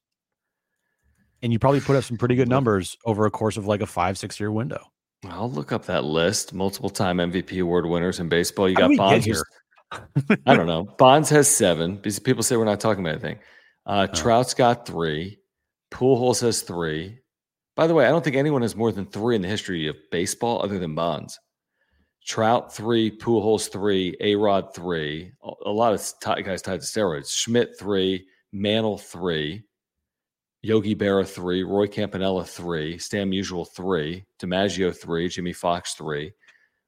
and 1.41 1.53
you 1.53 1.59
probably 1.59 1.81
put 1.81 1.95
up 1.95 2.03
some 2.03 2.17
pretty 2.17 2.35
good 2.35 2.49
numbers 2.49 2.97
over 3.05 3.25
a 3.25 3.31
course 3.31 3.57
of 3.57 3.67
like 3.67 3.81
a 3.81 3.85
five, 3.85 4.17
six-year 4.17 4.51
window. 4.51 4.81
I'll 5.29 5.49
look 5.51 5.71
up 5.71 5.85
that 5.85 6.03
list. 6.03 6.53
Multiple 6.53 6.89
time 6.89 7.17
MVP 7.19 7.61
award 7.61 7.85
winners 7.85 8.19
in 8.19 8.27
baseball. 8.29 8.67
You 8.67 8.75
How 8.79 8.87
got 8.89 8.97
Bonds. 8.97 9.25
who's- 9.25 9.43
I 10.47 10.55
don't 10.55 10.65
know. 10.67 10.83
Bonds 10.97 11.29
has 11.29 11.47
seven 11.47 11.95
because 11.97 12.17
people 12.19 12.41
say 12.43 12.57
we're 12.57 12.65
not 12.65 12.79
talking 12.79 13.03
about 13.05 13.11
anything. 13.13 13.39
Uh, 13.85 14.07
Oh. 14.09 14.13
Trout's 14.15 14.53
got 14.53 14.85
three. 14.87 15.39
Pujols 15.91 16.41
has 16.41 16.61
three. 16.63 17.19
By 17.75 17.87
the 17.87 17.93
way, 17.93 18.05
I 18.05 18.09
don't 18.09 18.23
think 18.23 18.35
anyone 18.35 18.63
has 18.63 18.75
more 18.75 18.91
than 18.91 19.05
three 19.05 19.35
in 19.35 19.41
the 19.43 19.47
history 19.47 19.87
of 19.87 19.95
baseball 20.11 20.61
other 20.63 20.79
than 20.79 20.95
Bonds. 20.95 21.39
Trout 22.25 22.73
three, 22.73 23.11
Pujols 23.11 23.69
three, 23.69 24.15
A 24.21 24.35
Rod 24.35 24.73
three. 24.73 25.31
A 25.43 25.51
a 25.65 25.71
lot 25.71 25.93
of 25.93 26.01
t- 26.01 26.41
guys 26.43 26.61
tied 26.61 26.81
to 26.81 26.85
steroids. 26.87 27.29
Schmidt 27.31 27.77
three, 27.77 28.25
Mantle 28.53 28.97
three, 28.97 29.63
Yogi 30.61 30.95
Berra 30.95 31.27
three, 31.27 31.63
Roy 31.63 31.87
Campanella 31.87 32.45
three, 32.45 32.97
Stan 32.97 33.29
Musial 33.29 33.67
three, 33.75 34.25
DiMaggio 34.41 34.95
three, 34.95 35.27
Jimmie 35.27 35.51
Foxx 35.53 35.95
three, 35.95 36.31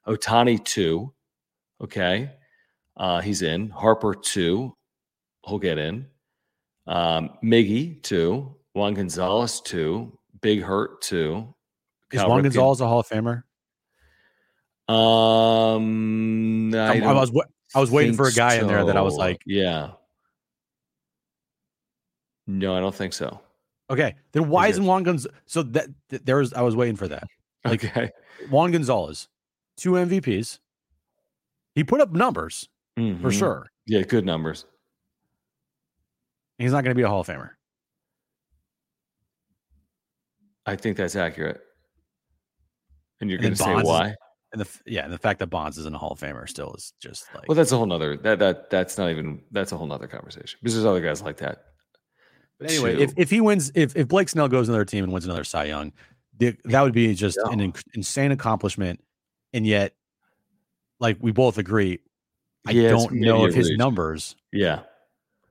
Ohtani 0.08 0.64
two. 0.64 1.14
Okay, 1.82 2.32
uh, 2.96 3.20
he's 3.20 3.42
in. 3.42 3.70
Harper 3.70 4.14
two, 4.16 4.74
he'll 5.46 5.60
get 5.60 5.78
in. 5.78 6.06
Um, 6.88 7.32
Miggy 7.44 8.02
two, 8.04 8.56
Juan 8.74 8.94
Gonzalez 8.94 9.60
two, 9.60 10.18
Big 10.42 10.62
Hurt 10.62 11.02
two. 11.02 11.54
Is 12.12 12.20
Cal 12.22 12.30
Juan 12.30 12.40
Ripken- 12.40 12.44
Gonzalez 12.44 12.80
a 12.80 12.88
Hall 12.88 13.00
of 13.00 13.10
Famer? 13.10 13.44
Um, 14.88 16.74
I, 16.76 17.00
I, 17.02 17.14
was 17.14 17.32
I 17.74 17.80
was 17.80 17.90
waiting 17.92 18.16
for 18.16 18.28
a 18.28 18.32
guy 18.32 18.56
in 18.56 18.68
there 18.68 18.86
that 18.86 18.96
I 18.98 19.02
was 19.02 19.16
like, 19.16 19.42
yeah. 19.46 19.92
No, 22.48 22.76
I 22.76 22.80
don't 22.80 22.94
think 22.94 23.14
so. 23.14 23.40
Okay, 23.90 24.16
then 24.32 24.50
why 24.50 24.68
isn't 24.68 24.84
Juan 24.86 25.04
Gonzalez? 25.04 25.36
So 25.46 25.64
that 25.64 25.88
th- 26.10 26.22
there 26.24 26.38
was 26.38 26.54
I 26.54 26.62
was 26.62 26.76
waiting 26.76 26.96
for 26.96 27.08
that. 27.08 27.24
Like 27.64 27.84
Okay. 27.84 28.12
Juan 28.50 28.72
Gonzalez, 28.72 29.28
two 29.78 29.92
MVPs. 29.94 30.60
He 31.74 31.84
put 31.84 32.00
up 32.02 32.12
numbers 32.12 32.70
for 32.96 33.02
Mhm. 33.02 33.32
sure. 33.38 33.68
Yeah, 33.88 34.02
good 34.04 34.24
numbers. 34.26 34.66
He's 36.60 36.72
not 36.72 36.84
going 36.84 36.92
to 36.92 36.96
be 36.96 37.02
a 37.02 37.08
Hall 37.08 37.22
of 37.22 37.28
Famer. 37.28 37.50
I 40.66 40.76
think 40.76 40.96
that's 40.98 41.16
accurate. 41.16 41.62
And 43.22 43.30
you're 43.30 43.40
going 43.40 43.54
to 43.54 43.58
say 43.62 43.74
why? 43.82 44.16
And 44.56 44.62
the 44.66 44.70
yeah, 44.86 45.04
and 45.04 45.12
the 45.12 45.18
fact 45.18 45.40
that 45.40 45.48
Bonds 45.48 45.78
isn't 45.78 45.94
a 45.94 45.98
Hall 45.98 46.12
of 46.12 46.20
Famer 46.20 46.48
still 46.48 46.74
is 46.76 46.94
just 47.02 47.28
like 47.36 47.50
Well, 47.50 47.56
that's 47.56 47.74
a 47.74 47.78
whole 47.78 47.86
nother 47.86 48.16
that 48.16 48.40
that 48.40 48.70
that's 48.70 48.98
not 48.98 49.10
even 49.10 49.42
that's 49.52 49.74
a 49.74 49.78
whole 49.78 49.86
nother 49.86 50.08
conversation 50.08 50.58
because 50.62 50.74
there's 50.76 50.86
other 50.86 51.02
guys 51.02 51.22
like 51.22 51.36
that. 51.38 51.66
But 52.58 52.70
anyway, 52.70 52.96
too. 52.96 53.02
if, 53.02 53.14
if 53.18 53.30
he 53.30 53.42
wins, 53.42 53.70
if, 53.76 53.98
if 53.98 54.08
Blake 54.08 54.30
Snell 54.30 54.48
goes 54.48 54.70
another 54.70 54.86
team 54.86 55.04
and 55.04 55.12
wins 55.12 55.26
another 55.26 55.44
Cy 55.44 55.66
Young, 55.66 55.92
the, 56.38 56.56
that 56.64 56.82
would 56.84 56.94
be 56.94 57.14
just 57.14 57.38
an 57.38 57.60
inc- 57.60 57.84
insane 57.94 58.32
accomplishment. 58.32 59.04
And 59.52 59.68
yet, 59.68 59.94
like 61.02 61.18
we 61.20 61.34
both 61.34 61.58
agree, 61.58 62.00
I 62.66 62.72
Yeah, 62.72 62.92
don't 62.92 63.12
know 63.16 63.44
if 63.46 63.54
his 63.54 63.72
reach. 63.72 63.78
numbers 63.78 64.38
yeah, 64.54 64.84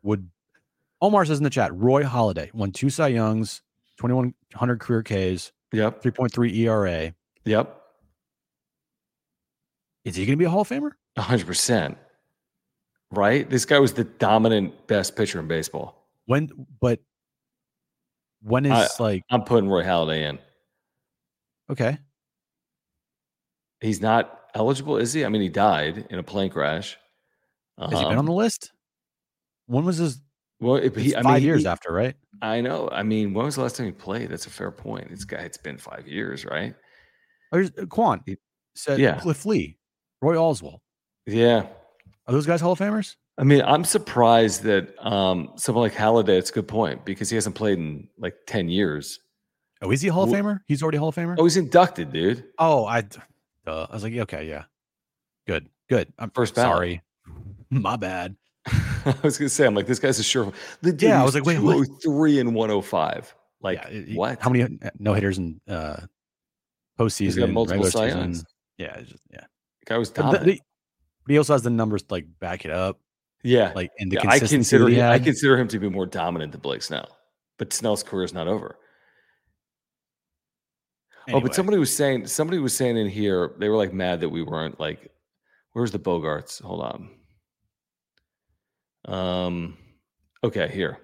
would. 0.02 0.30
Omar 1.02 1.26
says 1.26 1.36
in 1.36 1.44
the 1.44 1.50
chat, 1.50 1.74
Roy 1.74 2.04
Halladay 2.04 2.52
won 2.54 2.72
two 2.72 2.88
Cy 2.88 3.08
Youngs, 3.08 3.60
2,100 3.98 4.80
career 4.80 5.02
Ks, 5.02 5.52
yep, 5.72 6.02
3.3 6.02 6.56
ERA. 6.56 7.14
yep, 7.44 7.82
Is 10.04 10.16
he 10.16 10.26
going 10.26 10.36
to 10.38 10.42
be 10.42 10.44
a 10.44 10.50
Hall 10.50 10.60
of 10.62 10.68
Famer? 10.68 10.92
hundred 11.18 11.46
percent. 11.46 11.96
Right, 13.10 13.48
this 13.48 13.64
guy 13.64 13.78
was 13.78 13.92
the 13.92 14.04
dominant 14.04 14.86
best 14.88 15.14
pitcher 15.16 15.38
in 15.38 15.46
baseball. 15.46 16.08
When, 16.26 16.50
but 16.80 16.98
when 18.42 18.66
is 18.66 18.72
I- 18.72 18.88
like, 19.02 19.22
I'm 19.30 19.42
putting 19.44 19.68
Roy 19.68 19.82
Halladay 19.84 20.28
in. 20.28 20.38
okay, 21.70 21.98
He's 23.80 24.00
not 24.00 24.40
eligible, 24.54 24.96
is 24.96 25.12
he? 25.12 25.24
I 25.24 25.28
mean, 25.28 25.42
he 25.42 25.48
died 25.50 26.06
in 26.10 26.18
a 26.18 26.22
plane 26.22 26.50
crash. 26.50 26.96
has 27.78 27.90
he 27.90 27.96
been 27.96 28.04
on 28.12 28.18
Um, 28.20 28.26
the 28.26 28.32
list? 28.32 28.72
When 29.66 29.84
was 29.84 29.98
his? 29.98 30.20
Well, 30.60 30.76
he, 30.80 31.14
I 31.14 31.22
mean, 31.22 31.42
years 31.42 31.62
he- 31.62 31.68
after, 31.68 31.92
right? 31.92 32.16
I 32.40 32.60
know. 32.62 32.88
I 32.90 33.02
mean, 33.02 33.34
when 33.34 33.44
was 33.46 33.56
the 33.56 33.62
last 33.62 33.76
time 33.76 33.86
he 33.86 33.92
played? 33.92 34.30
That's 34.30 34.46
a 34.46 34.50
fair 34.50 34.70
point. 34.70 35.08
It's 35.10 35.24
guy. 35.24 35.38
It's 35.40 35.58
been 35.58 35.76
five 35.78 36.08
years, 36.08 36.44
right? 36.44 36.74
Or 37.52 37.60
uh, 37.62 37.86
Quan 37.86 38.22
He- 38.26 38.38
said 38.74 38.98
yeah. 39.00 39.20
Cliff 39.20 39.44
Lee, 39.44 39.76
Roy 40.24 40.36
Oswalt. 40.36 40.78
Yeah. 41.26 41.66
Are 42.26 42.32
those 42.32 42.46
guys 42.46 42.60
Hall 42.60 42.72
of 42.72 42.78
Famers? 42.78 43.16
I 43.36 43.44
mean, 43.44 43.62
I'm 43.62 43.84
surprised 43.84 44.62
that 44.62 44.94
um, 45.04 45.50
someone 45.56 45.82
like 45.82 45.92
Halladay. 45.94 46.38
It's 46.38 46.50
a 46.50 46.54
good 46.54 46.68
point 46.68 47.04
because 47.04 47.28
he 47.28 47.34
hasn't 47.36 47.54
played 47.56 47.78
in 47.78 48.08
like 48.18 48.34
ten 48.46 48.68
years. 48.68 49.20
Oh, 49.82 49.90
is 49.90 50.00
he 50.00 50.08
a 50.08 50.12
Hall 50.12 50.24
of 50.24 50.30
Wh- 50.30 50.34
Famer? 50.34 50.60
He's 50.66 50.82
already 50.82 50.96
a 50.96 51.00
Hall 51.00 51.08
of 51.10 51.16
Famer. 51.16 51.34
Oh, 51.38 51.44
he's 51.44 51.56
inducted, 51.56 52.12
dude. 52.12 52.44
Oh, 52.58 52.86
I, 52.86 53.00
uh, 53.66 53.86
I 53.90 53.92
was 53.94 54.02
like, 54.04 54.14
okay, 54.14 54.48
yeah, 54.48 54.64
good, 55.46 55.68
good. 55.90 56.12
I'm 56.18 56.30
First 56.30 56.54
ballot. 56.54 56.74
sorry, 56.74 57.02
my 57.70 57.96
bad. 57.96 58.36
I 58.66 59.14
was 59.22 59.36
gonna 59.36 59.48
say, 59.50 59.66
I'm 59.66 59.74
like, 59.74 59.86
this 59.86 59.98
guy's 59.98 60.18
a 60.18 60.22
sure. 60.22 60.52
The 60.80 60.92
dude 60.92 61.02
Yeah, 61.10 61.20
I 61.20 61.24
was 61.24 61.34
like, 61.34 61.44
wait, 61.44 61.58
what? 61.58 61.74
203 62.02 62.40
and 62.40 62.54
105. 62.54 63.34
Like 63.60 63.78
yeah, 63.78 63.88
it- 63.88 64.16
what? 64.16 64.40
How 64.40 64.48
many 64.48 64.78
no 64.98 65.12
hitters 65.12 65.38
in 65.38 65.60
uh, 65.68 66.00
postseason? 66.98 67.52
multiple 67.52 67.82
regular 67.84 68.08
season? 68.10 68.46
Yeah, 68.78 69.00
just, 69.02 69.22
yeah. 69.30 69.44
Guy 69.84 69.98
was 69.98 70.10
dominant. 70.10 70.44
the- 70.44 70.60
but 71.26 71.32
he 71.32 71.38
also 71.38 71.54
has 71.54 71.62
the 71.62 71.70
numbers 71.70 72.02
to, 72.02 72.12
like 72.14 72.26
back 72.38 72.64
it 72.64 72.70
up, 72.70 73.00
yeah, 73.42 73.72
like 73.74 73.90
and 73.98 74.10
the 74.12 74.16
Yeah, 74.16 74.30
I 74.30 74.38
consider 74.38 74.88
him, 74.88 75.10
I 75.10 75.18
consider 75.18 75.58
him 75.58 75.68
to 75.68 75.78
be 75.78 75.88
more 75.88 76.06
dominant 76.06 76.52
than 76.52 76.60
Blake 76.60 76.82
Snell, 76.82 77.16
but 77.58 77.72
Snell's 77.72 78.02
career 78.02 78.24
is 78.24 78.34
not 78.34 78.46
over. 78.46 78.76
Oh, 81.28 81.40
but 81.40 81.54
somebody 81.54 81.78
was 81.78 81.94
saying 81.94 82.26
somebody 82.26 82.58
was 82.58 82.76
saying 82.76 82.98
in 82.98 83.08
here 83.08 83.54
they 83.58 83.70
were 83.70 83.76
like 83.76 83.94
mad 83.94 84.20
that 84.20 84.28
we 84.28 84.42
weren't 84.42 84.78
like, 84.78 85.10
where's 85.72 85.90
the 85.90 85.98
Bogaerts? 85.98 86.60
Hold 86.60 86.82
on. 86.82 87.10
Um, 89.06 89.78
okay, 90.42 90.68
here. 90.68 90.98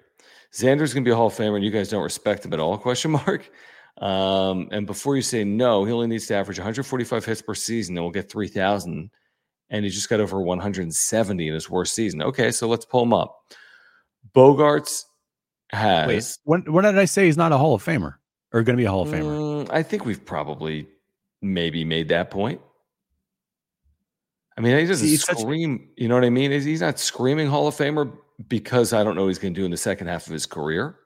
Xander's 0.53 0.93
gonna 0.93 1.03
be 1.03 1.11
a 1.11 1.15
Hall 1.15 1.27
of 1.27 1.33
Famer, 1.33 1.55
and 1.55 1.63
you 1.65 1.71
guys 1.71 1.89
don't 1.89 2.03
respect 2.03 2.45
him 2.45 2.53
at 2.53 2.59
all? 2.59 2.77
Question 2.77 3.11
mark. 3.11 3.49
Um, 4.01 4.67
and 4.71 4.87
before 4.87 5.15
you 5.15 5.21
say 5.21 5.43
no, 5.43 5.85
he 5.85 5.91
only 5.93 6.07
needs 6.07 6.25
to 6.27 6.33
average 6.35 6.57
145 6.57 7.23
hits 7.23 7.41
per 7.41 7.53
season, 7.53 7.95
and 7.97 8.03
we'll 8.03 8.11
get 8.11 8.29
3,000. 8.31 9.11
And 9.69 9.85
he 9.85 9.91
just 9.91 10.09
got 10.09 10.19
over 10.19 10.41
170 10.41 11.47
in 11.47 11.53
his 11.53 11.69
worst 11.69 11.93
season. 11.95 12.21
Okay, 12.23 12.51
so 12.51 12.67
let's 12.67 12.83
pull 12.83 13.03
him 13.03 13.13
up. 13.13 13.37
Bogaerts 14.35 15.05
has. 15.71 16.07
wait, 16.07 16.37
when 16.43 16.73
when 16.73 16.83
did 16.83 16.97
I 16.97 17.05
say 17.05 17.25
he's 17.25 17.37
not 17.37 17.51
a 17.53 17.57
Hall 17.57 17.73
of 17.75 17.83
Famer 17.83 18.15
or 18.51 18.63
going 18.63 18.75
to 18.75 18.81
be 18.81 18.85
a 18.85 18.91
Hall 18.91 19.03
of 19.03 19.09
Famer? 19.09 19.65
Mm, 19.65 19.71
I 19.71 19.83
think 19.83 20.03
we've 20.05 20.23
probably 20.25 20.87
maybe 21.41 21.85
made 21.85 22.09
that 22.09 22.29
point. 22.31 22.59
I 24.57 24.61
mean, 24.61 24.77
he 24.77 24.85
doesn't 24.85 25.07
See, 25.07 25.13
it's 25.13 25.25
such- 25.25 25.39
scream. 25.39 25.89
You 25.95 26.07
know 26.09 26.15
what 26.15 26.25
I 26.25 26.29
mean? 26.29 26.51
He's 26.51 26.65
he's 26.65 26.81
not 26.81 26.99
screaming 26.99 27.47
Hall 27.47 27.67
of 27.67 27.75
Famer 27.75 28.11
because 28.47 28.91
I 28.93 29.03
don't 29.03 29.15
know 29.15 29.21
what 29.21 29.29
he's 29.29 29.39
going 29.39 29.53
to 29.53 29.59
do 29.59 29.65
in 29.65 29.71
the 29.71 29.77
second 29.77 30.07
half 30.07 30.27
of 30.27 30.33
his 30.33 30.45
career. 30.45 30.97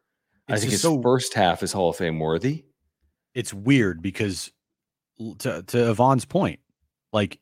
I 0.48 0.58
think 0.58 0.72
his 0.72 0.82
so- 0.82 1.02
first 1.02 1.34
half 1.34 1.62
is 1.62 1.72
Hall 1.72 1.90
of 1.90 1.98
Fame 1.98 2.20
worthy. 2.20 2.66
It's 3.36 3.54
weird 3.54 4.02
because 4.02 4.52
to 5.40 5.62
to 5.62 5.90
Yvonne's 5.92 6.26
point, 6.26 6.60
like 7.14 7.40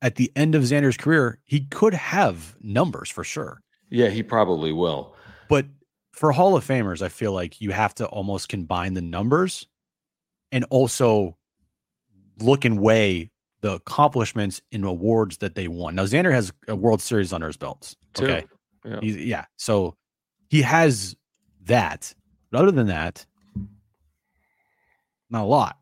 at 0.00 0.16
the 0.16 0.30
end 0.36 0.54
of 0.54 0.62
Xander's 0.62 0.96
career, 0.96 1.38
he 1.44 1.60
could 1.60 1.94
have 1.94 2.56
numbers 2.60 3.10
for 3.10 3.24
sure. 3.24 3.62
Yeah, 3.90 4.08
he 4.08 4.22
probably 4.22 4.72
will. 4.72 5.14
But 5.48 5.66
for 6.12 6.32
Hall 6.32 6.56
of 6.56 6.66
Famers, 6.66 7.02
I 7.02 7.08
feel 7.08 7.32
like 7.32 7.60
you 7.60 7.70
have 7.70 7.94
to 7.96 8.06
almost 8.06 8.48
combine 8.48 8.94
the 8.94 9.02
numbers 9.02 9.66
and 10.50 10.64
also 10.70 11.36
look 12.40 12.64
and 12.64 12.80
weigh 12.80 13.30
the 13.60 13.72
accomplishments 13.74 14.60
and 14.72 14.84
awards 14.84 15.38
that 15.38 15.54
they 15.54 15.68
won. 15.68 15.94
Now 15.94 16.04
Xander 16.04 16.32
has 16.32 16.52
a 16.68 16.76
World 16.76 17.00
Series 17.00 17.32
under 17.32 17.46
his 17.46 17.56
belts. 17.56 17.96
Okay. 18.18 18.44
Yeah. 18.84 19.00
Yeah. 19.00 19.44
So 19.56 19.94
he 20.48 20.62
has 20.62 21.14
that. 21.64 22.12
But 22.50 22.62
other 22.62 22.72
than 22.72 22.88
that, 22.88 23.24
not 25.32 25.42
a 25.42 25.46
lot. 25.46 25.78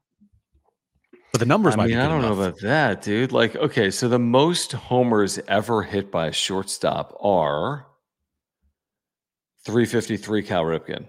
But 1.32 1.40
the 1.40 1.46
numbers 1.46 1.74
I 1.74 1.76
might 1.76 1.86
mean, 1.88 1.96
be 1.96 2.02
I 2.02 2.08
don't 2.08 2.22
know 2.22 2.32
about 2.32 2.60
that, 2.60 3.02
dude. 3.02 3.32
Like, 3.32 3.54
okay, 3.56 3.90
so 3.90 4.08
the 4.08 4.18
most 4.18 4.72
homers 4.72 5.38
ever 5.46 5.82
hit 5.82 6.10
by 6.10 6.28
a 6.28 6.32
shortstop 6.32 7.16
are 7.20 7.86
353 9.64 10.42
Cal 10.42 10.64
Ripken. 10.64 11.06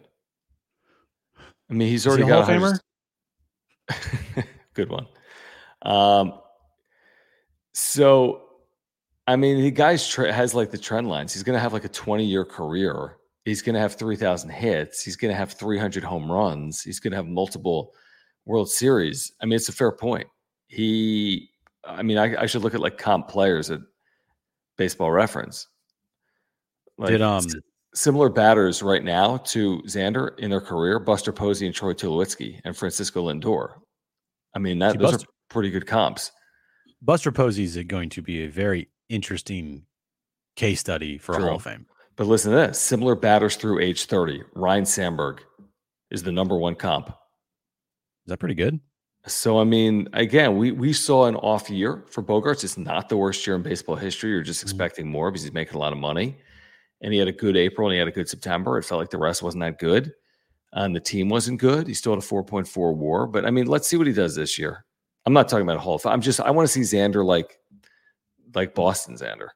I 1.70 1.74
mean, 1.74 1.88
he's 1.88 2.02
Is 2.02 2.04
he 2.04 2.10
already 2.10 2.24
a 2.24 2.28
got 2.28 2.46
Hall 2.46 2.56
of 2.56 2.80
100 3.90 4.46
Good 4.74 4.90
one. 4.90 5.08
Um, 5.82 6.34
so, 7.74 8.44
I 9.26 9.38
mean, 9.38 9.62
the 9.62 9.72
guy's 9.72 10.08
tre- 10.08 10.32
has 10.32 10.54
like 10.54 10.70
the 10.70 10.78
trend 10.78 11.08
lines. 11.08 11.34
He's 11.34 11.44
going 11.44 11.56
to 11.56 11.62
have 11.62 11.74
like 11.74 11.86
a 11.86 11.90
20 11.90 12.26
year 12.26 12.46
career. 12.46 13.18
He's 13.46 13.62
going 13.64 13.74
to 13.74 13.80
have 13.80 13.96
3,000 13.96 14.50
hits. 14.50 15.02
He's 15.02 15.16
going 15.16 15.32
to 15.32 15.38
have 15.38 15.54
300 15.54 16.04
home 16.04 16.32
runs. 16.32 16.84
He's 16.84 17.00
going 17.00 17.12
to 17.12 17.18
have 17.18 17.26
multiple 17.28 17.96
World 18.46 18.70
Series. 18.70 19.32
I 19.42 19.46
mean, 19.46 19.56
it's 19.56 19.70
a 19.70 19.74
fair 19.74 19.92
point. 19.92 20.28
He, 20.68 21.50
I 21.84 22.02
mean, 22.04 22.18
I, 22.18 22.44
I 22.44 22.46
should 22.46 22.62
look 22.64 22.74
at 22.74 22.80
like 22.80 22.98
comp 22.98 23.28
players 23.28 23.70
at 23.72 23.80
Baseball 24.78 25.12
Reference. 25.12 25.68
Like, 26.98 27.10
Did 27.10 27.22
um 27.22 27.38
s- 27.46 27.56
similar 27.94 28.30
batters 28.30 28.82
right 28.82 29.04
now 29.04 29.38
to 29.38 29.82
Xander 29.88 30.38
in 30.40 30.50
their 30.50 30.62
career: 30.62 31.00
Buster 31.00 31.32
Posey 31.32 31.66
and 31.66 31.76
Troy 31.76 31.94
Tulowitzki 31.94 32.60
and 32.64 32.76
Francisco 32.76 33.28
Lindor. 33.32 33.74
I 34.56 34.60
mean, 34.60 34.80
that 34.80 34.94
See, 34.94 34.98
those 34.98 35.12
Buster- 35.12 35.28
are 35.28 35.34
pretty 35.50 35.70
good 35.72 35.88
comps. 35.88 36.32
Buster 37.02 37.32
Posey 37.32 37.64
is 37.64 37.78
going 37.88 38.10
to 38.10 38.22
be 38.22 38.44
a 38.44 38.48
very 38.48 38.90
interesting 39.10 39.86
case 40.56 40.80
study 40.80 41.18
for 41.18 41.34
a 41.34 41.36
True. 41.36 41.46
Hall 41.48 41.56
of 41.56 41.64
Fame. 41.64 41.86
But 42.16 42.28
listen 42.28 42.52
to 42.52 42.58
this: 42.58 42.80
similar 42.80 43.16
batters 43.16 43.56
through 43.56 43.80
age 43.80 44.06
thirty. 44.06 44.42
Ryne 44.54 44.86
Sandberg 44.86 45.42
is 46.12 46.22
the 46.24 46.32
number 46.32 46.58
one 46.58 46.76
comp. 46.76 47.14
Is 48.26 48.30
that 48.30 48.38
pretty 48.38 48.56
good? 48.56 48.80
So 49.28 49.60
I 49.60 49.64
mean, 49.64 50.08
again, 50.14 50.58
we 50.58 50.72
we 50.72 50.94
saw 50.94 51.26
an 51.28 51.36
off 51.36 51.70
year 51.70 52.04
for 52.10 52.24
Bogaerts. 52.24 52.64
It's 52.64 52.78
not 52.78 53.08
the 53.10 53.18
worst 53.18 53.46
year 53.46 53.56
in 53.56 53.62
baseball 53.62 53.96
history. 53.96 54.32
You're 54.32 54.42
just 54.42 54.62
Mhm. 54.62 54.64
expecting 54.64 55.08
more 55.10 55.30
because 55.32 55.44
he's 55.44 55.54
making 55.54 55.76
a 55.76 55.80
lot 55.80 55.94
of 55.94 56.00
money, 56.00 56.38
and 57.02 57.14
he 57.14 57.20
had 57.20 57.28
a 57.28 57.32
good 57.32 57.56
April 57.56 57.88
and 57.88 57.94
he 57.94 58.00
had 58.00 58.08
a 58.08 58.12
good 58.12 58.28
September. 58.30 58.78
It 58.80 58.84
felt 58.84 59.00
like 59.00 59.12
the 59.12 59.20
rest 59.20 59.44
wasn't 59.44 59.62
that 59.62 59.78
good, 59.78 60.14
and 60.74 60.96
the 60.96 61.00
team 61.00 61.30
wasn't 61.30 61.60
good. 61.60 61.88
He 61.88 61.94
still 61.94 62.14
had 62.14 62.20
a 62.24 62.26
4.4 62.26 62.94
WAR, 62.96 63.28
but 63.28 63.46
I 63.46 63.52
mean, 63.52 63.68
let's 63.68 63.88
see 63.88 63.96
what 63.98 64.08
he 64.08 64.14
does 64.14 64.36
this 64.36 64.58
year. 64.58 64.86
I'm 65.28 65.34
not 65.34 65.48
talking 65.48 65.64
about 65.64 65.78
a 65.78 65.82
Hall 65.82 65.96
of 65.96 66.02
Fame. 66.02 66.14
I'm 66.14 66.22
just 66.22 66.40
I 66.40 66.50
want 66.50 66.68
to 66.68 66.74
see 66.74 66.82
Xander 66.82 67.24
like 67.24 67.60
like 68.56 68.74
Boston 68.74 69.16
Xander. 69.16 69.50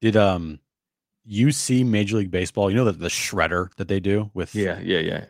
Did 0.00 0.16
um 0.16 0.60
you 1.24 1.50
see 1.50 1.82
Major 1.82 2.18
League 2.18 2.30
Baseball? 2.30 2.70
You 2.70 2.76
know 2.76 2.84
that 2.84 3.00
the 3.00 3.08
shredder 3.08 3.72
that 3.78 3.88
they 3.88 3.98
do 3.98 4.30
with 4.32 4.54
Yeah, 4.54 4.78
yeah, 4.80 4.98
yeah. 5.00 5.24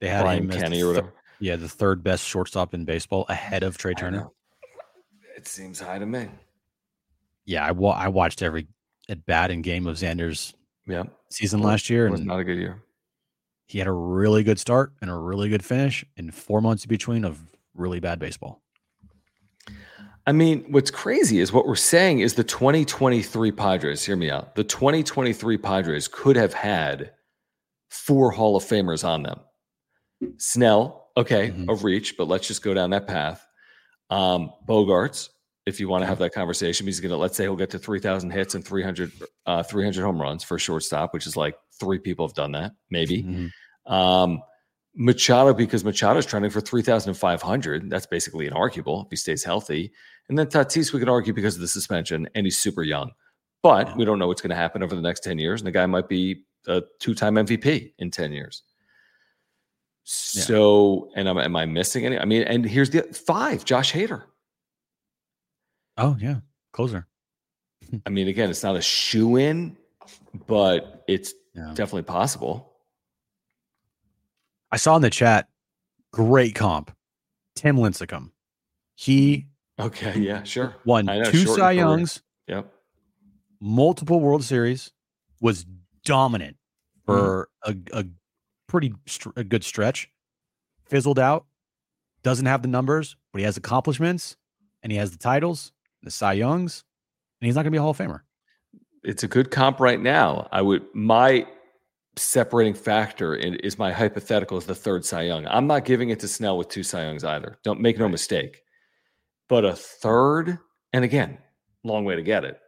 they 0.00 0.08
had 0.08 0.22
Brian 0.22 0.48
Kenny 0.48 0.80
or 0.82 0.88
whatever. 0.88 1.12
Yeah, 1.40 1.56
the 1.56 1.68
third 1.68 2.02
best 2.04 2.24
shortstop 2.26 2.74
in 2.74 2.84
baseball 2.84 3.24
ahead 3.28 3.62
of 3.62 3.78
Trea 3.78 3.94
Turner. 3.94 4.28
It 5.36 5.46
seems 5.48 5.80
high 5.80 5.98
to 5.98 6.06
me. 6.06 6.28
Yeah, 7.46 7.64
I 7.64 7.70
wa- 7.72 7.96
I 7.96 8.08
watched 8.08 8.42
every 8.42 8.66
at 9.08 9.24
bat 9.26 9.50
and 9.50 9.64
game 9.64 9.86
of 9.86 9.96
Xander's 9.96 10.52
Yeah, 10.86 11.04
season 11.30 11.60
last 11.62 11.88
year, 11.90 12.06
it 12.06 12.10
was 12.10 12.20
and 12.20 12.28
not 12.28 12.40
a 12.40 12.44
good 12.44 12.58
year. 12.58 12.82
he 13.66 13.78
had 13.78 13.88
a 13.88 13.92
really 13.92 14.42
good 14.42 14.58
start 14.60 14.92
and 15.00 15.10
a 15.10 15.16
really 15.16 15.48
good 15.48 15.64
finish 15.64 16.04
in 16.16 16.30
four 16.30 16.60
months 16.60 16.84
between 16.86 17.24
of 17.24 17.40
really 17.74 18.00
bad 18.00 18.18
baseball. 18.18 18.60
I 20.26 20.32
mean, 20.32 20.64
what's 20.70 20.90
crazy 20.90 21.40
is 21.40 21.52
what 21.52 21.66
we're 21.66 21.74
saying 21.76 22.20
is 22.20 22.34
the 22.34 22.44
2023 22.44 23.50
Padres, 23.52 24.04
hear 24.04 24.16
me 24.16 24.30
out. 24.30 24.54
The 24.54 24.64
2023 24.64 25.56
Padres 25.56 26.06
could 26.08 26.36
have 26.36 26.52
had 26.52 27.12
four 27.88 28.30
Hall 28.30 28.54
of 28.54 28.62
Famers 28.62 29.02
on 29.02 29.22
them. 29.22 29.40
Snell, 30.36 30.99
okay, 31.20 31.48
mm-hmm. 31.48 31.70
a 31.70 31.74
reach, 31.74 32.16
but 32.16 32.28
let's 32.28 32.46
just 32.46 32.62
go 32.62 32.74
down 32.74 32.90
that 32.90 33.06
path. 33.06 33.46
Um, 34.10 34.52
Bogaerts, 34.68 35.28
if 35.66 35.78
you 35.78 35.88
want 35.88 36.02
to 36.02 36.06
have 36.06 36.18
that 36.18 36.32
conversation, 36.34 36.86
he's 36.86 37.00
going 37.00 37.10
to, 37.10 37.16
let's 37.16 37.36
say 37.36 37.44
he'll 37.44 37.56
get 37.56 37.70
to 37.70 37.78
3,000 37.78 38.30
hits 38.30 38.54
and 38.54 38.64
300, 38.64 39.12
uh, 39.46 39.62
300 39.62 40.02
home 40.02 40.20
runs 40.20 40.42
for 40.42 40.56
a 40.56 40.60
shortstop, 40.60 41.14
which 41.14 41.26
is 41.26 41.36
like 41.36 41.54
three 41.78 41.98
people 41.98 42.26
have 42.26 42.34
done 42.34 42.52
that, 42.52 42.72
maybe. 42.90 43.22
Mm-hmm. 43.22 43.92
Um, 43.92 44.42
Machado, 44.96 45.54
because 45.54 45.84
Machado 45.84 46.18
is 46.18 46.26
trending 46.26 46.50
for 46.50 46.60
3,500. 46.60 47.88
That's 47.88 48.06
basically 48.06 48.48
inarguable 48.48 49.04
if 49.04 49.10
he 49.10 49.16
stays 49.16 49.44
healthy. 49.44 49.92
And 50.28 50.38
then 50.38 50.46
Tatis, 50.46 50.92
we 50.92 50.98
could 50.98 51.08
argue 51.08 51.32
because 51.32 51.54
of 51.54 51.60
the 51.60 51.68
suspension, 51.68 52.28
and 52.34 52.46
he's 52.46 52.58
super 52.58 52.82
young. 52.82 53.12
But 53.62 53.96
we 53.96 54.04
don't 54.04 54.18
know 54.18 54.26
what's 54.26 54.40
going 54.40 54.50
to 54.50 54.56
happen 54.56 54.82
over 54.82 54.96
the 54.96 55.02
next 55.02 55.22
10 55.22 55.38
years. 55.38 55.60
And 55.60 55.66
the 55.66 55.72
guy 55.72 55.86
might 55.86 56.08
be 56.08 56.44
a 56.66 56.82
two 56.98 57.14
time 57.14 57.34
MVP 57.34 57.92
in 57.98 58.10
10 58.10 58.32
years. 58.32 58.62
So, 60.12 61.08
yeah. 61.14 61.20
and 61.20 61.28
am, 61.28 61.38
am 61.38 61.54
I 61.54 61.66
missing 61.66 62.04
any? 62.04 62.18
I 62.18 62.24
mean, 62.24 62.42
and 62.42 62.64
here's 62.64 62.90
the 62.90 63.02
five 63.02 63.64
Josh 63.64 63.92
Hader. 63.92 64.24
Oh, 65.96 66.16
yeah. 66.20 66.40
Closer. 66.72 67.06
I 68.04 68.10
mean, 68.10 68.26
again, 68.26 68.50
it's 68.50 68.64
not 68.64 68.74
a 68.74 68.80
shoe 68.80 69.36
in, 69.36 69.76
but 70.48 71.04
it's 71.06 71.32
yeah. 71.54 71.68
definitely 71.74 72.02
possible. 72.02 72.72
I 74.72 74.78
saw 74.78 74.96
in 74.96 75.02
the 75.02 75.10
chat, 75.10 75.48
great 76.12 76.56
comp, 76.56 76.90
Tim 77.54 77.76
Lincecum. 77.76 78.32
He 78.96 79.46
okay, 79.78 80.18
yeah, 80.18 80.42
sure. 80.42 80.74
Won 80.84 81.06
two 81.26 81.46
Cy 81.46 81.72
Youngs. 81.72 82.20
Yep. 82.48 82.72
Multiple 83.60 84.18
World 84.18 84.42
Series. 84.42 84.90
Was 85.40 85.66
dominant 86.04 86.56
for 87.06 87.48
mm. 87.64 87.88
a, 87.92 88.00
a 88.00 88.04
pretty 88.70 88.94
a 89.36 89.44
good 89.44 89.64
stretch. 89.64 90.08
Fizzled 90.84 91.18
out. 91.18 91.46
Doesn't 92.22 92.46
have 92.46 92.62
the 92.62 92.68
numbers, 92.68 93.16
but 93.32 93.40
he 93.40 93.44
has 93.44 93.56
accomplishments 93.56 94.36
and 94.82 94.92
he 94.92 94.98
has 94.98 95.10
the 95.10 95.18
titles, 95.18 95.72
the 96.02 96.10
Cy 96.10 96.34
Youngs, 96.34 96.84
and 97.40 97.46
he's 97.46 97.54
not 97.54 97.62
going 97.62 97.72
to 97.72 97.76
be 97.76 97.78
a 97.78 97.82
Hall 97.82 97.90
of 97.90 97.98
Famer. 97.98 98.20
It's 99.02 99.24
a 99.24 99.28
good 99.28 99.50
comp 99.50 99.80
right 99.80 100.00
now. 100.00 100.48
I 100.52 100.62
would 100.62 100.84
my 100.94 101.46
separating 102.16 102.74
factor 102.74 103.34
in, 103.34 103.54
is 103.56 103.78
my 103.78 103.92
hypothetical 103.92 104.58
is 104.58 104.66
the 104.66 104.74
third 104.74 105.04
Cy 105.04 105.22
Young. 105.22 105.46
I'm 105.48 105.66
not 105.66 105.84
giving 105.84 106.10
it 106.10 106.20
to 106.20 106.28
Snell 106.28 106.58
with 106.58 106.68
two 106.68 106.82
Cy 106.82 107.04
Youngs 107.04 107.24
either. 107.24 107.58
Don't 107.64 107.80
make 107.80 107.98
no 107.98 108.08
mistake. 108.08 108.62
But 109.48 109.64
a 109.64 109.74
third, 109.74 110.58
and 110.92 111.04
again, 111.04 111.38
long 111.82 112.04
way 112.04 112.14
to 112.14 112.22
get 112.22 112.44
it. 112.44 112.60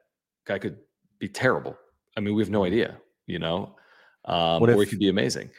Guy 0.46 0.58
could 0.58 0.78
be 1.18 1.28
terrible. 1.28 1.76
I 2.16 2.20
mean, 2.20 2.34
we 2.34 2.42
have 2.42 2.50
no 2.50 2.64
idea, 2.64 2.98
you 3.26 3.38
know, 3.38 3.76
um, 4.24 4.68
if, 4.68 4.76
or 4.76 4.82
he 4.82 4.90
could 4.90 4.98
be 4.98 5.08
amazing. 5.08 5.50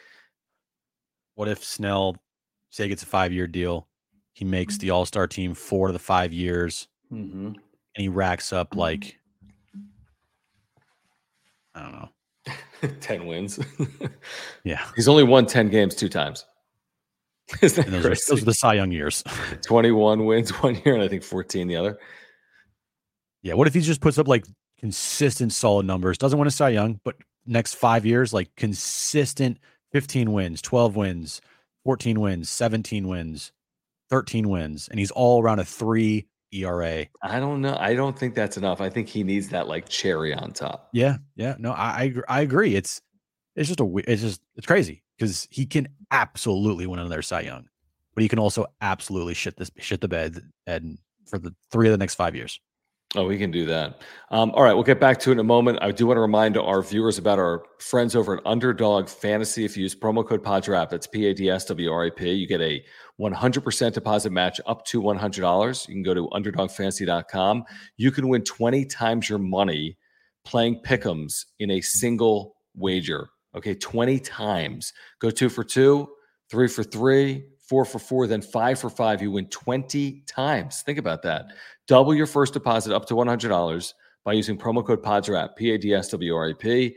What 1.34 1.48
if 1.48 1.64
Snell, 1.64 2.16
say, 2.70 2.88
gets 2.88 3.02
a 3.02 3.06
five 3.06 3.32
year 3.32 3.46
deal? 3.46 3.88
He 4.32 4.44
makes 4.44 4.78
the 4.78 4.90
All 4.90 5.06
Star 5.06 5.26
team 5.26 5.54
four 5.54 5.88
of 5.88 5.92
the 5.92 5.98
five 5.98 6.32
years, 6.32 6.88
mm-hmm. 7.12 7.46
and 7.46 7.56
he 7.96 8.08
racks 8.08 8.52
up 8.52 8.74
like 8.74 9.18
I 11.74 11.82
don't 11.82 11.92
know 11.92 12.08
10 13.00 13.26
wins. 13.26 13.58
yeah. 14.64 14.86
He's 14.96 15.08
only 15.08 15.24
won 15.24 15.46
10 15.46 15.68
games 15.68 15.94
two 15.94 16.08
times. 16.08 16.44
those, 17.60 17.78
are, 17.78 17.82
those 17.82 18.42
are 18.42 18.44
the 18.44 18.54
Cy 18.54 18.74
Young 18.74 18.90
years. 18.90 19.22
21 19.66 20.24
wins 20.24 20.50
one 20.62 20.80
year 20.84 20.94
and 20.94 21.02
I 21.02 21.08
think 21.08 21.22
14 21.22 21.66
the 21.66 21.76
other. 21.76 21.98
Yeah. 23.42 23.54
What 23.54 23.68
if 23.68 23.74
he 23.74 23.80
just 23.80 24.00
puts 24.00 24.18
up 24.18 24.28
like 24.28 24.44
consistent 24.78 25.52
solid 25.52 25.86
numbers? 25.86 26.18
Doesn't 26.18 26.38
win 26.38 26.48
a 26.48 26.50
Cy 26.50 26.70
Young, 26.70 27.00
but 27.04 27.16
next 27.46 27.74
five 27.74 28.06
years, 28.06 28.32
like 28.32 28.50
consistent 28.56 29.58
15 29.94 30.32
wins, 30.32 30.60
12 30.60 30.96
wins, 30.96 31.40
14 31.84 32.20
wins, 32.20 32.50
17 32.50 33.06
wins, 33.06 33.52
13 34.10 34.48
wins. 34.48 34.88
And 34.88 34.98
he's 34.98 35.12
all 35.12 35.40
around 35.40 35.60
a 35.60 35.64
three 35.64 36.26
ERA. 36.52 37.06
I 37.22 37.38
don't 37.38 37.60
know. 37.60 37.76
I 37.78 37.94
don't 37.94 38.18
think 38.18 38.34
that's 38.34 38.56
enough. 38.56 38.80
I 38.80 38.90
think 38.90 39.08
he 39.08 39.22
needs 39.22 39.48
that 39.50 39.68
like 39.68 39.88
cherry 39.88 40.34
on 40.34 40.50
top. 40.50 40.88
Yeah, 40.92 41.18
yeah. 41.36 41.54
No, 41.60 41.70
I 41.70 42.12
I, 42.28 42.38
I 42.38 42.40
agree. 42.40 42.74
It's 42.74 43.00
it's 43.54 43.68
just 43.68 43.80
a 43.80 43.96
it's 44.08 44.22
just 44.22 44.40
it's 44.56 44.66
crazy 44.66 45.04
because 45.16 45.46
he 45.50 45.64
can 45.64 45.86
absolutely 46.10 46.86
win 46.86 46.98
another 46.98 47.22
Cy 47.22 47.42
Young, 47.42 47.68
but 48.14 48.22
he 48.22 48.28
can 48.28 48.40
also 48.40 48.66
absolutely 48.80 49.34
shit 49.34 49.56
this 49.56 49.70
shit 49.78 50.00
the 50.00 50.08
bed 50.08 50.42
and 50.66 50.98
for 51.26 51.38
the 51.38 51.54
three 51.70 51.86
of 51.86 51.92
the 51.92 51.98
next 51.98 52.16
five 52.16 52.34
years. 52.34 52.60
Oh, 53.16 53.26
we 53.26 53.38
can 53.38 53.52
do 53.52 53.64
that. 53.66 54.02
Um, 54.30 54.50
all 54.52 54.64
right, 54.64 54.74
we'll 54.74 54.82
get 54.82 54.98
back 54.98 55.20
to 55.20 55.30
it 55.30 55.34
in 55.34 55.38
a 55.38 55.44
moment. 55.44 55.78
I 55.80 55.92
do 55.92 56.06
want 56.08 56.16
to 56.16 56.20
remind 56.20 56.56
our 56.56 56.82
viewers 56.82 57.16
about 57.16 57.38
our 57.38 57.62
friends 57.78 58.16
over 58.16 58.36
at 58.36 58.42
Underdog 58.44 59.08
Fantasy. 59.08 59.64
If 59.64 59.76
you 59.76 59.84
use 59.84 59.94
promo 59.94 60.26
code 60.26 60.42
PADSWRAP, 60.42 60.90
that's 60.90 61.06
P 61.06 61.26
A 61.26 61.34
D 61.34 61.48
S 61.48 61.64
W 61.66 61.92
R 61.92 62.06
A 62.06 62.10
P, 62.10 62.32
you 62.32 62.48
get 62.48 62.60
a 62.60 62.84
100% 63.20 63.92
deposit 63.92 64.32
match 64.32 64.60
up 64.66 64.84
to 64.86 65.00
$100. 65.00 65.88
You 65.88 65.94
can 65.94 66.02
go 66.02 66.14
to 66.14 66.28
underdogfantasy.com. 66.30 67.64
You 67.96 68.10
can 68.10 68.28
win 68.28 68.42
20 68.42 68.84
times 68.86 69.28
your 69.28 69.38
money 69.38 69.96
playing 70.44 70.80
pick'ems 70.84 71.44
in 71.60 71.70
a 71.70 71.80
single 71.80 72.56
wager. 72.74 73.28
Okay, 73.54 73.76
20 73.76 74.18
times. 74.18 74.92
Go 75.20 75.30
two 75.30 75.48
for 75.48 75.62
two, 75.62 76.08
three 76.50 76.66
for 76.66 76.82
three, 76.82 77.44
four 77.68 77.84
for 77.84 77.98
four, 77.98 78.26
then 78.26 78.42
five 78.42 78.78
for 78.78 78.90
five. 78.90 79.22
You 79.22 79.30
win 79.30 79.46
20 79.46 80.22
times. 80.26 80.82
Think 80.82 80.98
about 80.98 81.22
that. 81.22 81.46
Double 81.86 82.14
your 82.14 82.26
first 82.26 82.52
deposit 82.52 82.94
up 82.94 83.06
to 83.06 83.14
$100 83.14 83.94
by 84.24 84.32
using 84.32 84.56
promo 84.56 84.84
code 84.84 85.02
PADSWRAP, 85.02 85.56
P 85.56 85.72
A 85.72 85.78
D 85.78 85.94
S 85.94 86.08
W 86.08 86.34
R 86.34 86.48
A 86.48 86.54
P. 86.54 86.96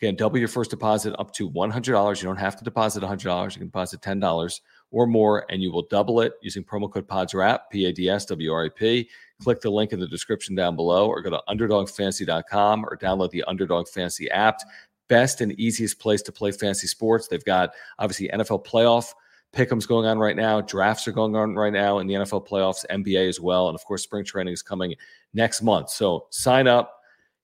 Again, 0.00 0.14
double 0.14 0.38
your 0.38 0.48
first 0.48 0.70
deposit 0.70 1.14
up 1.18 1.32
to 1.32 1.50
$100. 1.50 2.22
You 2.22 2.28
don't 2.28 2.36
have 2.36 2.56
to 2.56 2.62
deposit 2.62 3.02
$100. 3.02 3.54
You 3.54 3.58
can 3.58 3.66
deposit 3.66 4.00
$10 4.00 4.60
or 4.92 5.06
more, 5.08 5.44
and 5.50 5.60
you 5.60 5.72
will 5.72 5.86
double 5.90 6.20
it 6.20 6.34
using 6.40 6.62
promo 6.62 6.90
code 6.90 7.08
PADSWRAP, 7.08 7.58
P 7.70 7.86
A 7.86 7.92
D 7.92 8.08
S 8.08 8.24
W 8.26 8.52
R 8.52 8.66
A 8.66 8.70
P. 8.70 9.08
Click 9.42 9.60
the 9.60 9.70
link 9.70 9.92
in 9.92 10.00
the 10.00 10.06
description 10.06 10.54
down 10.54 10.76
below 10.76 11.08
or 11.08 11.20
go 11.20 11.30
to 11.30 11.42
underdogfantasy.com 11.48 12.84
or 12.84 12.96
download 12.96 13.30
the 13.30 13.44
Underdog 13.44 13.88
Fantasy 13.88 14.30
app. 14.30 14.60
Best 15.08 15.40
and 15.40 15.52
easiest 15.58 15.98
place 15.98 16.22
to 16.22 16.32
play 16.32 16.50
fantasy 16.52 16.86
sports. 16.86 17.28
They've 17.28 17.44
got 17.44 17.70
obviously 17.98 18.28
NFL 18.28 18.66
playoff 18.66 19.12
pick'ems 19.54 19.86
going 19.86 20.06
on 20.06 20.18
right 20.18 20.36
now. 20.36 20.60
Drafts 20.60 21.08
are 21.08 21.12
going 21.12 21.34
on 21.34 21.54
right 21.54 21.72
now 21.72 21.98
in 21.98 22.06
the 22.06 22.14
NFL 22.14 22.46
playoffs, 22.46 22.84
NBA 22.90 23.28
as 23.28 23.40
well. 23.40 23.68
And 23.68 23.74
of 23.74 23.84
course, 23.84 24.02
spring 24.02 24.24
training 24.24 24.52
is 24.52 24.62
coming 24.62 24.94
next 25.34 25.62
month. 25.62 25.90
So 25.90 26.26
sign 26.30 26.66
up. 26.66 26.94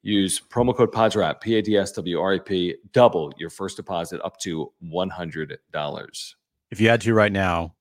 Use 0.03 0.39
promo 0.39 0.77
code 0.77 0.93
PADSWRAP, 0.93 1.41
P 1.41 1.57
A 1.57 1.63
D 1.63 1.79
S 1.79 1.93
W 1.93 2.21
R 2.21 2.35
A 2.35 2.39
P, 2.39 2.75
double 2.93 3.33
your 3.39 3.49
first 3.49 3.79
deposit 3.79 4.21
up 4.23 4.39
to 4.41 4.71
$100 4.85 5.57
if 6.75 6.81
you 6.81 6.89
had 6.89 7.01
to 7.03 7.15
right 7.15 7.31
now, 7.31 7.73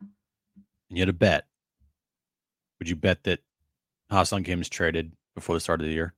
and 0.00 0.98
you 0.98 1.00
had 1.00 1.08
a 1.08 1.14
bet, 1.14 1.46
would 2.78 2.86
you 2.86 2.94
bet 2.94 3.24
that 3.24 3.40
Ha-Seong 4.10 4.44
Kim 4.44 4.60
is 4.60 4.68
traded 4.68 5.12
before 5.34 5.56
the 5.56 5.60
start 5.60 5.80
of 5.80 5.86
the 5.86 5.92
year? 5.94 6.12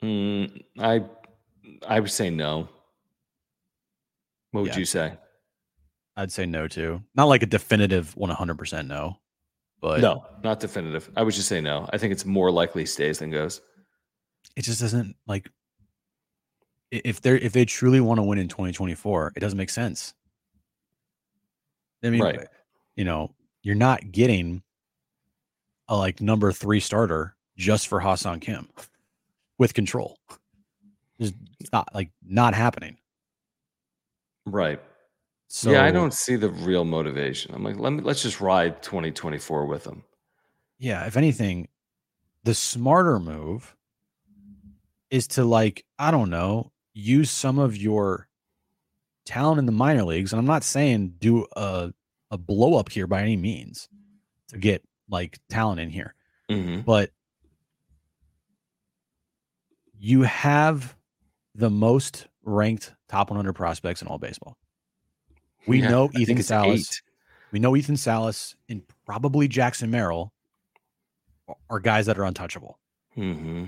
Mm, 0.00 0.62
I 0.78 1.02
I 1.88 1.98
would 1.98 2.10
say 2.12 2.30
no. 2.30 2.68
What 4.52 4.62
would 4.62 4.72
yeah. 4.74 4.78
you 4.78 4.84
say? 4.84 5.12
I'd 6.16 6.32
say 6.32 6.46
no 6.46 6.68
to. 6.68 7.02
Not 7.14 7.24
like 7.24 7.42
a 7.42 7.46
definitive 7.46 8.14
100% 8.16 8.86
no, 8.86 9.18
but 9.80 10.00
no, 10.00 10.24
not 10.42 10.60
definitive. 10.60 11.10
I 11.16 11.22
would 11.22 11.34
just 11.34 11.48
say 11.48 11.60
no. 11.60 11.88
I 11.92 11.98
think 11.98 12.12
it's 12.12 12.24
more 12.24 12.50
likely 12.50 12.84
stays 12.86 13.20
than 13.20 13.30
goes. 13.30 13.60
It 14.56 14.62
just 14.62 14.80
doesn't 14.80 15.16
like 15.26 15.50
if 16.90 17.20
they're 17.20 17.38
if 17.38 17.52
they 17.52 17.64
truly 17.64 18.00
want 18.00 18.18
to 18.18 18.22
win 18.22 18.38
in 18.38 18.48
2024, 18.48 19.32
it 19.36 19.40
doesn't 19.40 19.56
make 19.56 19.70
sense. 19.70 20.14
I 22.02 22.10
mean, 22.10 22.22
right. 22.22 22.48
you 22.96 23.04
know, 23.04 23.34
you're 23.62 23.74
not 23.74 24.10
getting 24.10 24.62
a 25.88 25.96
like 25.96 26.20
number 26.20 26.52
three 26.52 26.80
starter 26.80 27.36
just 27.56 27.88
for 27.88 28.00
Ha-Seong 28.00 28.40
Kim 28.40 28.68
with 29.58 29.74
control. 29.74 30.18
It's 31.18 31.32
not 31.72 31.88
like 31.94 32.10
not 32.24 32.54
happening. 32.54 32.96
Right. 34.46 34.80
So 35.52 35.72
yeah, 35.72 35.84
I 35.84 35.90
don't 35.90 36.14
see 36.14 36.36
the 36.36 36.48
real 36.48 36.84
motivation. 36.84 37.52
I'm 37.52 37.64
like, 37.64 37.76
let 37.76 37.92
me 37.92 38.02
let's 38.02 38.22
just 38.22 38.40
ride 38.40 38.84
2024 38.84 39.66
with 39.66 39.82
them. 39.82 40.04
Yeah, 40.78 41.04
if 41.06 41.16
anything, 41.16 41.66
the 42.44 42.54
smarter 42.54 43.18
move 43.18 43.74
is 45.10 45.26
to 45.26 45.44
like, 45.44 45.84
I 45.98 46.12
don't 46.12 46.30
know, 46.30 46.70
use 46.94 47.32
some 47.32 47.58
of 47.58 47.76
your 47.76 48.28
talent 49.26 49.58
in 49.58 49.66
the 49.66 49.72
minor 49.72 50.04
leagues, 50.04 50.32
and 50.32 50.38
I'm 50.38 50.46
not 50.46 50.62
saying 50.62 51.14
do 51.18 51.48
a 51.56 51.92
a 52.30 52.38
blow 52.38 52.78
up 52.78 52.88
here 52.88 53.08
by 53.08 53.20
any 53.20 53.36
means 53.36 53.88
to 54.50 54.56
get 54.56 54.84
like 55.08 55.40
talent 55.48 55.80
in 55.80 55.90
here, 55.90 56.14
mm-hmm. 56.48 56.82
but 56.82 57.10
you 59.98 60.22
have 60.22 60.94
the 61.56 61.70
most 61.70 62.28
ranked 62.44 62.94
top 63.08 63.30
100 63.30 63.52
prospects 63.52 64.00
in 64.00 64.06
all 64.06 64.18
baseball. 64.18 64.56
We 65.66 65.80
Yeah, 65.80 65.88
know 65.90 66.10
Ethan 66.14 66.42
Salas. 66.42 66.80
eight. 66.80 67.02
We 67.52 67.58
know 67.58 67.76
Ethan 67.76 67.96
Salas 67.96 68.54
and 68.68 68.82
probably 69.06 69.48
Jackson 69.48 69.90
Merrill 69.90 70.32
are- 71.68 71.80
guys 71.80 72.06
that 72.06 72.18
are 72.18 72.24
untouchable. 72.24 72.78
hmm 73.14 73.66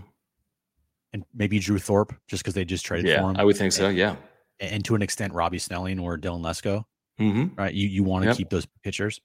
And 1.12 1.24
maybe 1.34 1.58
Drew 1.58 1.78
Thorpe, 1.78 2.14
just 2.28 2.42
because 2.42 2.54
they 2.54 2.64
just 2.64 2.84
traded 2.86 3.06
Yeah, 3.10 3.20
for 3.20 3.30
him. 3.30 3.36
I 3.36 3.44
would 3.44 3.56
think 3.56 3.72
so. 3.72 3.88
Yeah. 3.88 4.16
and 4.60 4.84
to 4.84 4.94
an 4.94 5.02
extent, 5.02 5.32
Robbie 5.34 5.58
Snelling 5.58 5.98
or 5.98 6.16
Dylan 6.16 6.40
Lesko. 6.42 6.84
hmm 7.18 7.48
right? 7.56 7.74
You 7.74 7.88
you 7.88 8.04
want 8.04 8.22
to 8.22 8.28
Yep. 8.28 8.36
keep 8.36 8.50
those 8.50 8.66
pitchers. 8.82 9.20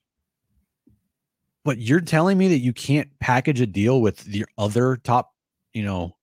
But 1.64 1.78
you're 1.78 2.00
telling 2.00 2.36
me 2.38 2.48
that 2.48 2.58
you 2.58 2.72
can't 2.72 3.08
package 3.20 3.60
a 3.60 3.66
deal 3.66 4.00
with 4.00 4.18
the 4.24 4.44
other 4.56 4.96
top, 4.96 5.34
you 5.72 5.82
know, 5.84 6.16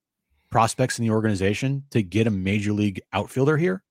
prospects 0.50 1.00
in 1.00 1.06
the 1.06 1.12
organization 1.12 1.84
to 1.92 2.02
get 2.04 2.28
a 2.28 2.32
major 2.32 2.74
league 2.74 3.02
outfielder 3.14 3.58
here 3.58 3.84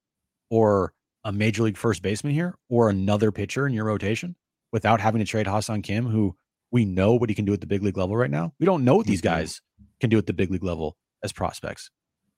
or 0.51 0.93
a 1.25 1.33
major 1.33 1.62
league 1.62 1.77
first 1.77 2.03
baseman 2.03 2.35
here 2.35 2.55
or 2.68 2.89
another 2.91 3.33
pitcher 3.33 3.66
in 3.66 3.72
your 3.72 3.85
rotation 3.85 4.37
without 4.72 5.01
having 5.01 5.20
to 5.20 5.25
trade 5.25 5.47
Ha-Seong 5.47 5.83
Kim, 5.83 6.07
who 6.07 6.37
we 6.70 6.85
know 6.85 7.14
what 7.14 7.29
he 7.29 7.35
can 7.35 7.45
do 7.45 7.53
at 7.53 7.61
the 7.61 7.66
big 7.66 7.83
league 7.83 7.97
level 7.97 8.16
right 8.16 8.31
now. 8.31 8.53
We 8.59 8.66
don't 8.66 8.85
know 8.85 8.97
what 8.97 9.07
these 9.07 9.20
Mhm. 9.20 9.25
guys 9.25 9.62
can 10.01 10.11
do 10.11 10.18
at 10.18 10.27
the 10.27 10.33
big 10.33 10.51
league 10.51 10.64
level 10.64 10.97
as 11.22 11.33
prospects. 11.33 11.91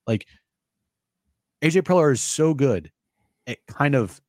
Like 0.06 0.26
AJ 1.62 1.82
Preller 1.82 2.12
is 2.12 2.20
so 2.20 2.54
good 2.54 2.92
at 3.46 3.58
kind 3.66 3.94
of 3.94 4.20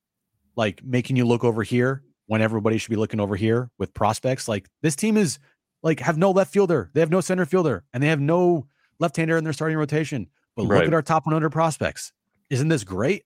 like 0.56 0.82
making 0.82 1.16
you 1.16 1.24
look 1.24 1.44
over 1.44 1.62
here 1.62 2.02
when 2.26 2.40
everybody 2.42 2.78
should 2.78 2.90
be 2.90 2.96
looking 2.96 3.20
over 3.20 3.36
here 3.36 3.70
with 3.78 3.94
prospects. 3.94 4.48
Like 4.48 4.68
this 4.82 4.96
team 4.96 5.16
is 5.16 5.38
like 5.82 6.00
have 6.00 6.18
no 6.18 6.30
left 6.30 6.52
fielder, 6.52 6.90
they 6.94 7.00
have 7.00 7.10
no 7.10 7.20
center 7.20 7.44
fielder, 7.46 7.84
and 7.92 8.02
they 8.02 8.08
have 8.08 8.20
no 8.20 8.66
left-hander 8.98 9.36
in 9.36 9.44
their 9.44 9.52
starting 9.52 9.76
rotation. 9.78 10.28
But 10.56 10.62
look 10.62 10.72
Right. 10.72 10.86
at 10.88 10.94
our 10.94 11.02
top 11.02 11.24
100 11.26 11.50
prospects. 11.50 12.12
Isn't 12.50 12.66
this 12.68 12.82
great? 12.82 13.22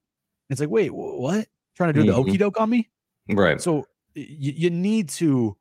It's 0.52 0.60
like, 0.60 0.70
wait, 0.70 0.90
what? 0.94 1.48
Trying 1.76 1.94
to 1.94 2.00
do 2.00 2.04
Mhm. 2.04 2.06
the 2.06 2.14
okey 2.14 2.36
doke 2.36 2.60
on 2.60 2.70
me? 2.70 2.90
Right. 3.28 3.60
So 3.60 3.86
y- 4.14 4.26
you 4.28 4.70
need 4.70 5.08
to 5.10 5.56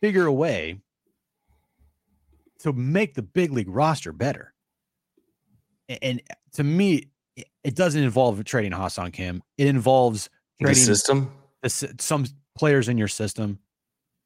figure 0.00 0.24
a 0.26 0.32
way 0.32 0.80
to 2.60 2.72
make 2.72 3.14
the 3.14 3.22
big 3.22 3.52
league 3.52 3.68
roster 3.68 4.12
better. 4.12 4.54
A- 5.88 6.02
And, 6.02 6.22
to 6.52 6.64
me, 6.64 7.10
it 7.62 7.74
doesn't 7.74 8.02
involve 8.02 8.42
trading 8.44 8.72
Ha-Seong 8.72 9.12
Kim. 9.12 9.42
It 9.58 9.66
involves 9.68 10.28
the 10.58 10.64
trading 10.66 10.82
system. 10.84 11.32
the 11.62 11.70
some 12.00 12.26
players 12.56 12.88
in 12.88 12.98
your 12.98 13.08
system 13.08 13.58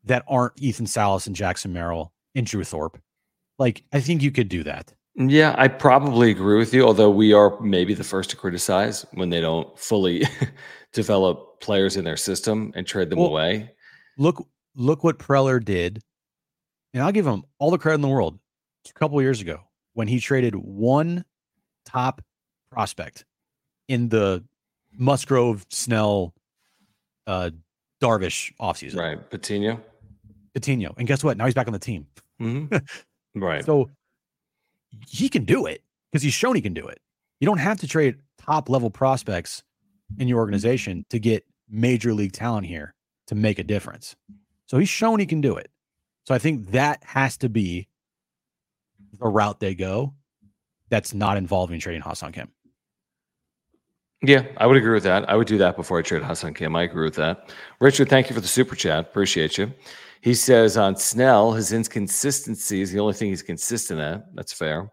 that 0.04 0.24
aren't 0.28 0.54
Ethan 0.60 0.86
Salas 0.86 1.26
and 1.26 1.36
Jackson 1.36 1.72
Merrill 1.72 2.12
and 2.34 2.46
Drew 2.46 2.64
Thorpe. 2.64 3.00
Like, 3.58 3.84
I 3.92 4.00
think 4.00 4.22
you 4.22 4.30
could 4.32 4.48
do 4.48 4.62
that. 4.62 4.94
Yeah, 5.14 5.54
I 5.58 5.68
probably 5.68 6.30
agree 6.30 6.56
with 6.58 6.72
you, 6.72 6.84
although 6.86 7.10
we 7.10 7.32
are 7.34 7.60
maybe 7.60 7.92
the 7.94 8.04
first 8.04 8.30
to 8.30 8.36
criticize 8.36 9.04
when 9.12 9.28
they 9.30 9.40
don't 9.40 9.78
fully 9.78 10.24
develop 10.92 11.60
players 11.60 11.96
in 11.96 12.04
their 12.04 12.16
system 12.16 12.72
and 12.74 12.86
trade 12.86 13.10
them 13.10 13.18
Well, 13.18 13.28
away. 13.28 13.72
Look, 14.16 14.46
look 14.74 15.04
what 15.04 15.18
Preller 15.18 15.62
did, 15.62 16.02
and 16.94 17.02
I'll 17.02 17.12
give 17.12 17.26
him 17.26 17.44
all 17.58 17.70
the 17.70 17.78
credit 17.78 17.96
in 17.96 18.00
the 18.00 18.08
world. 18.08 18.38
A 18.88 18.92
couple 18.94 19.20
years 19.22 19.40
ago, 19.40 19.60
when 19.92 20.08
he 20.08 20.18
traded 20.18 20.54
one 20.56 21.24
top 21.84 22.22
prospect 22.70 23.24
in 23.88 24.08
the 24.08 24.42
Musgrove, 24.96 25.64
Snell, 25.68 26.34
uh, 27.26 27.50
Darvish 28.02 28.52
offseason, 28.60 28.96
Right. 28.96 29.30
Patino. 29.30 29.80
Patino. 30.54 30.94
and 30.98 31.06
guess 31.06 31.22
what? 31.22 31.36
Now 31.36 31.44
he's 31.44 31.54
back 31.54 31.66
on 31.66 31.72
the 31.74 31.78
team. 31.78 32.06
hmm 32.38 32.64
right. 33.34 33.64
So 33.64 33.90
he 35.06 35.28
can 35.28 35.44
do 35.44 35.66
it 35.66 35.82
because 36.10 36.22
he's 36.22 36.34
shown 36.34 36.54
he 36.54 36.62
can 36.62 36.74
do 36.74 36.86
it. 36.86 37.00
You 37.40 37.46
don't 37.46 37.58
have 37.58 37.80
to 37.80 37.88
trade 37.88 38.16
top 38.38 38.68
level 38.68 38.90
prospects 38.90 39.62
in 40.18 40.28
your 40.28 40.38
organization 40.38 41.04
to 41.10 41.18
get 41.18 41.44
major 41.68 42.12
league 42.12 42.32
talent 42.32 42.66
here 42.66 42.94
to 43.26 43.34
make 43.34 43.58
a 43.58 43.64
difference. 43.64 44.14
So 44.66 44.78
he's 44.78 44.88
shown 44.88 45.18
he 45.18 45.26
can 45.26 45.40
do 45.40 45.56
it. 45.56 45.70
So 46.24 46.34
I 46.34 46.38
think 46.38 46.70
that 46.70 47.02
has 47.04 47.36
to 47.38 47.48
be 47.48 47.88
the 49.18 49.28
route 49.28 49.60
they 49.60 49.74
go 49.74 50.14
that's 50.88 51.14
not 51.14 51.36
involving 51.36 51.80
trading 51.80 52.02
Ha-Seong 52.02 52.34
Kim. 52.34 52.50
Yeah, 54.24 54.44
I 54.56 54.66
would 54.66 54.76
agree 54.76 54.92
with 54.92 55.02
that. 55.02 55.28
I 55.28 55.34
would 55.34 55.48
do 55.48 55.58
that 55.58 55.74
before 55.74 55.98
I 55.98 56.02
trade 56.02 56.22
Ha-Seong 56.22 56.54
Kim. 56.54 56.76
I 56.76 56.82
agree 56.82 57.04
with 57.04 57.16
that. 57.16 57.50
Richard, 57.80 58.08
thank 58.08 58.28
you 58.28 58.34
for 58.34 58.40
the 58.40 58.46
super 58.46 58.76
chat. 58.76 59.00
Appreciate 59.00 59.58
you. 59.58 59.72
He 60.22 60.34
says 60.34 60.76
on 60.76 60.96
Snell, 60.96 61.50
his 61.52 61.72
inconsistency 61.72 62.80
is 62.80 62.92
the 62.92 63.00
only 63.00 63.12
thing 63.12 63.28
he's 63.30 63.42
consistent 63.42 64.00
at. 64.00 64.24
That's 64.34 64.52
fair. 64.52 64.88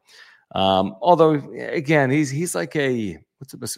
Um, 0.55 0.95
although, 1.01 1.34
again, 1.53 2.09
he's 2.09 2.32
he's 2.32 2.55
like 2.55 2.75
a 2.75 3.17
what's 3.38 3.51
the 3.51 3.57
best? 3.57 3.77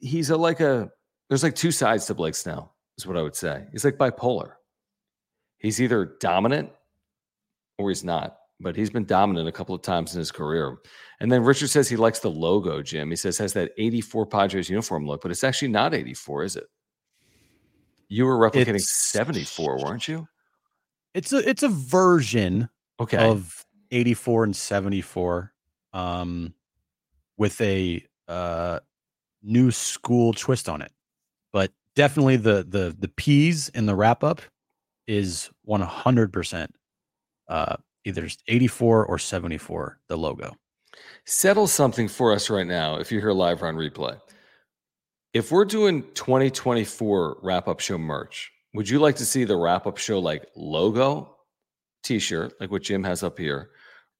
He's 0.00 0.30
a 0.30 0.36
like 0.36 0.60
a 0.60 0.88
there's 1.28 1.42
like 1.42 1.56
two 1.56 1.72
sides 1.72 2.06
to 2.06 2.14
Blake 2.14 2.36
Snell. 2.36 2.74
Is 2.96 3.06
what 3.06 3.16
I 3.16 3.22
would 3.22 3.34
say. 3.34 3.66
He's 3.72 3.84
like 3.84 3.98
bipolar. 3.98 4.52
He's 5.58 5.82
either 5.82 6.16
dominant 6.20 6.70
or 7.78 7.88
he's 7.88 8.04
not. 8.04 8.36
But 8.60 8.74
he's 8.76 8.88
been 8.88 9.04
dominant 9.04 9.48
a 9.48 9.52
couple 9.52 9.74
of 9.74 9.82
times 9.82 10.14
in 10.14 10.18
his 10.20 10.32
career. 10.32 10.78
And 11.20 11.30
then 11.30 11.42
Richard 11.42 11.68
says 11.68 11.88
he 11.90 11.96
likes 11.96 12.20
the 12.20 12.30
logo, 12.30 12.80
Jim. 12.82 13.10
He 13.10 13.16
says 13.16 13.36
has 13.36 13.52
that 13.52 13.72
84 13.76 14.26
Padres 14.26 14.70
uniform 14.70 15.06
look, 15.06 15.20
but 15.20 15.30
it's 15.30 15.44
actually 15.44 15.68
not 15.68 15.92
84, 15.92 16.44
is 16.44 16.56
it? 16.56 16.64
You 18.08 18.24
were 18.24 18.38
replicating 18.38 18.76
It's- 18.76 19.10
74, 19.10 19.84
weren't 19.84 20.08
you? 20.08 20.26
It's 21.16 21.32
a 21.32 21.48
it's 21.48 21.62
a 21.62 21.68
version 21.68 22.68
Okay. 23.00 23.16
of 23.16 23.64
84 23.90 24.44
and 24.44 24.54
74 24.56 25.52
um 25.92 26.52
with 27.38 27.60
a 27.60 28.04
uh 28.28 28.80
new 29.42 29.70
school 29.70 30.32
twist 30.32 30.68
on 30.68 30.82
it 30.82 30.92
but 31.52 31.72
definitely 31.94 32.36
the 32.36 32.66
the 32.68 32.94
the 32.98 33.08
p's 33.08 33.68
in 33.70 33.86
the 33.86 33.94
wrap 33.94 34.22
up 34.24 34.42
is 35.06 35.50
100% 35.68 36.68
uh 37.48 37.76
either 38.04 38.28
84 38.48 39.06
or 39.06 39.18
74 39.18 39.98
the 40.08 40.16
logo 40.18 40.54
Settle 41.24 41.66
something 41.66 42.08
for 42.08 42.32
us 42.32 42.50
right 42.50 42.66
now 42.66 42.96
if 42.96 43.10
you're 43.12 43.20
here 43.20 43.32
live 43.32 43.62
or 43.62 43.66
on 43.66 43.76
replay. 43.76 44.18
If 45.34 45.52
we're 45.52 45.66
doing 45.66 46.02
2024 46.14 47.38
wrap 47.42 47.68
up 47.68 47.80
show 47.80 47.98
merch, 47.98 48.50
would 48.74 48.88
you 48.88 48.98
like 48.98 49.16
to 49.16 49.24
see 49.24 49.44
the 49.44 49.56
wrap 49.56 49.86
up 49.86 49.98
show 49.98 50.18
like 50.18 50.46
logo 50.56 51.36
t 52.02 52.18
shirt, 52.18 52.54
like 52.60 52.70
what 52.70 52.82
Jim 52.82 53.02
has 53.04 53.22
up 53.22 53.38
here? 53.38 53.70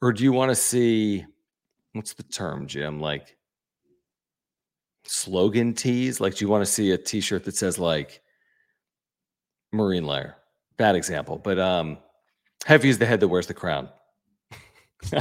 Or 0.03 0.13
do 0.13 0.25
you 0.25 0.33
want 0.33 0.51
to 0.51 0.55
see 0.55 1.25
what's 1.93 2.15
the 2.15 2.23
term, 2.23 2.67
Jim? 2.67 3.01
Like 3.01 3.37
slogan 5.05 5.75
tees? 5.75 6.21
Like, 6.21 6.37
do 6.37 6.45
you 6.45 6.49
want 6.49 6.65
to 6.65 6.71
see 6.71 6.93
a 6.93 6.99
t 6.99 7.21
shirt 7.21 7.45
that 7.45 7.57
says 7.57 7.79
like 7.79 8.21
Marine 9.73 10.07
Layer? 10.07 10.37
Bad 10.77 10.95
example, 10.95 11.39
but 11.39 11.59
um, 11.59 11.99
heavy 12.67 12.89
is 12.89 12.99
the 12.99 13.07
head 13.07 13.21
that 13.21 13.29
wears 13.29 13.47
the 13.47 13.55
crown. 13.55 13.89
you 15.13 15.19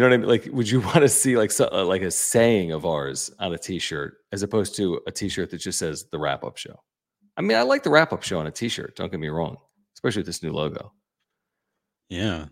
know 0.00 0.06
what 0.06 0.12
I 0.12 0.16
mean? 0.16 0.28
Like, 0.28 0.48
would 0.52 0.68
you 0.68 0.80
want 0.92 0.98
to 0.98 1.08
see 1.08 1.36
like 1.36 1.50
so, 1.50 1.68
uh, 1.72 1.84
like 1.84 2.02
a 2.02 2.10
saying 2.10 2.72
of 2.72 2.84
ours 2.84 3.30
on 3.38 3.52
a 3.54 3.58
T-shirt 3.58 4.18
as 4.32 4.42
opposed 4.42 4.76
to 4.76 5.00
a 5.06 5.12
T-shirt 5.12 5.50
that 5.50 5.58
just 5.58 5.78
says 5.78 6.06
the 6.10 6.18
wrap 6.18 6.44
up 6.44 6.56
show? 6.56 6.82
I 7.36 7.42
mean, 7.42 7.56
I 7.56 7.62
like 7.62 7.82
the 7.82 7.90
wrap 7.90 8.12
up 8.12 8.22
show 8.22 8.38
on 8.38 8.46
a 8.46 8.50
T-shirt. 8.50 8.96
Don't 8.96 9.10
get 9.10 9.20
me 9.20 9.28
wrong, 9.28 9.56
especially 9.94 10.20
with 10.20 10.26
this 10.26 10.42
new 10.42 10.52
logo. 10.52 10.92
yeah 12.08 12.46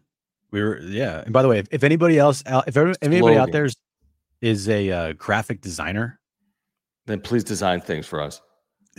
we 0.51 0.62
were 0.62 0.78
yeah 0.82 1.23
and 1.24 1.32
by 1.32 1.43
the 1.43 1.48
way 1.48 1.59
if, 1.59 1.66
if 1.73 1.82
anybody 1.82 2.16
else 2.16 2.43
out 2.47 2.69
if, 2.69 2.77
if 2.77 2.97
anybody 3.02 3.36
out 3.36 3.51
there 3.51 3.65
is, 3.65 3.74
is 4.40 4.69
a 4.69 4.89
uh, 4.90 5.12
graphic 5.15 5.61
designer 5.61 6.20
Then 7.06 7.20
please 7.20 7.43
design 7.43 7.81
things 7.81 8.06
for 8.06 8.20
us. 8.20 8.40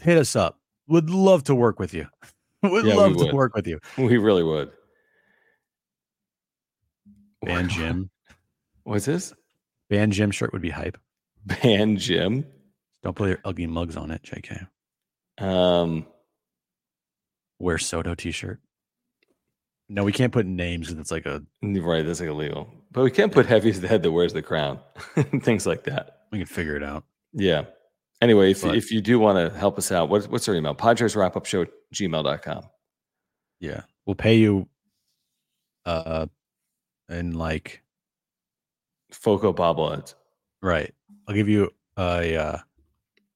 hit 0.03 0.17
us 0.17 0.35
up 0.35 0.59
would 0.89 1.09
love 1.09 1.43
to 1.45 1.55
work 1.55 1.79
with 1.79 1.93
you 1.93 2.07
would 2.63 2.85
Yeah, 2.85 2.95
we 2.95 2.99
love 2.99 3.17
to 3.17 3.33
work 3.33 3.55
with 3.55 3.67
you 3.67 3.79
We 3.97 4.17
really 4.17 4.43
would. 4.43 4.71
ban 7.41 7.69
jim 7.69 8.09
What's 8.83 9.05
this? 9.05 9.33
ban 9.89 10.11
jim 10.11 10.31
shirt 10.31 10.51
would 10.51 10.61
be 10.61 10.71
hype 10.71 10.97
Ban 11.45 11.95
Jim. 11.97 12.45
don't 13.03 13.15
put 13.15 13.29
your 13.29 13.39
ugly 13.45 13.67
mugs 13.67 13.95
on 13.95 14.11
it 14.11 14.23
jk 14.23 14.67
Um, 15.37 16.05
wear 17.59 17.77
Soto 17.77 18.15
t-shirt. 18.15 18.59
No, 19.87 20.03
we 20.03 20.11
can't 20.11 20.33
put 20.33 20.45
names. 20.45 20.89
It's 20.91 21.11
like 21.11 21.25
a 21.25 21.43
right, 21.61 22.05
that's 22.05 22.19
like 22.19 22.29
illegal. 22.29 22.69
But 22.91 23.03
we 23.03 23.11
can 23.11 23.29
put 23.29 23.45
heavy's 23.45 23.81
the 23.81 23.87
head 23.87 24.01
that 24.03 24.11
wears 24.11 24.33
the 24.33 24.41
crown. 24.41 24.79
things 25.41 25.65
like 25.67 25.83
that. 25.83 26.21
we 26.31 26.39
can 26.39 26.47
figure 26.47 26.75
it 26.75 26.83
out. 26.83 27.03
Yeah. 27.33 27.65
Anyway, 28.21 28.51
if, 28.51 28.61
But- 28.63 28.75
if 28.75 28.91
you 28.91 29.01
do 29.01 29.19
want 29.19 29.37
to 29.37 29.55
help 29.57 29.77
us 29.77 29.91
out, 29.91 30.09
what, 30.09 30.23
what's 30.25 30.47
our 30.49 30.55
email? 30.55 30.73
Padres 30.73 31.15
wrap 31.15 31.35
up 31.35 31.45
show 31.45 31.63
at 31.63 31.69
gmail.com. 31.93 32.63
Yeah, 33.59 33.81
we'll 34.05 34.15
pay 34.15 34.37
you. 34.37 34.67
Uh, 35.85 36.25
and 37.09 37.35
like 37.35 37.83
Foco 39.11 39.53
bobbleheads. 39.53 40.15
right, 40.63 40.93
I'll 41.27 41.35
give 41.35 41.47
you 41.47 41.69
a 41.97 42.35
uh, 42.35 42.57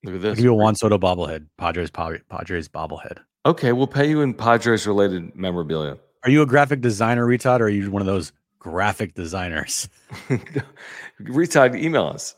Look 0.03 0.13
at 0.13 0.17
I'll 0.17 0.21
this. 0.21 0.35
give 0.37 0.45
you 0.45 0.51
a 0.51 0.55
Juan 0.55 0.75
Soto 0.75 0.97
bobblehead. 0.97 1.47
Padres 1.57 1.91
Padres, 1.91 2.69
bobblehead. 2.69 3.19
Okay, 3.45 3.71
we'll 3.71 3.87
pay 3.87 4.09
you 4.09 4.21
in 4.21 4.33
Padres 4.33 4.85
related 4.85 5.35
memorabilia. 5.35 5.97
Are 6.23 6.29
you 6.29 6.41
a 6.41 6.45
graphic 6.45 6.81
designer, 6.81 7.25
retard, 7.25 7.59
or 7.61 7.65
are 7.65 7.69
you 7.69 7.89
one 7.89 8.01
of 8.01 8.05
those 8.05 8.31
graphic 8.59 9.13
designers? 9.13 9.87
Retard, 11.21 11.81
email 11.81 12.07
us 12.07 12.35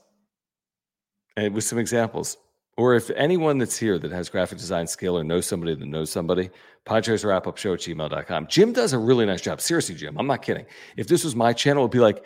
and 1.35 1.53
with 1.55 1.63
some 1.63 1.79
examples 1.79 2.37
or 2.77 2.95
if 2.95 3.09
anyone 3.11 3.57
that's 3.57 3.77
here 3.77 3.99
that 3.99 4.11
has 4.11 4.29
graphic 4.29 4.57
design 4.57 4.87
skill 4.87 5.17
or 5.17 5.23
knows 5.23 5.45
somebody 5.45 5.75
that 5.75 5.85
knows 5.85 6.09
somebody, 6.09 6.49
Padres 6.85 7.23
wrap 7.23 7.45
up 7.47 7.57
show 7.57 7.73
at 7.73 7.79
gmail.com. 7.79 8.47
Jim 8.47 8.73
does 8.73 8.93
a 8.93 8.97
really 8.97 9.25
nice 9.25 9.41
job. 9.41 9.61
Seriously, 9.61 9.95
Jim, 9.95 10.17
I'm 10.17 10.27
not 10.27 10.41
kidding. 10.41 10.65
If 10.97 11.07
this 11.07 11.23
was 11.23 11.35
my 11.35 11.53
channel, 11.53 11.83
it'd 11.83 11.91
be 11.91 11.99
like, 11.99 12.23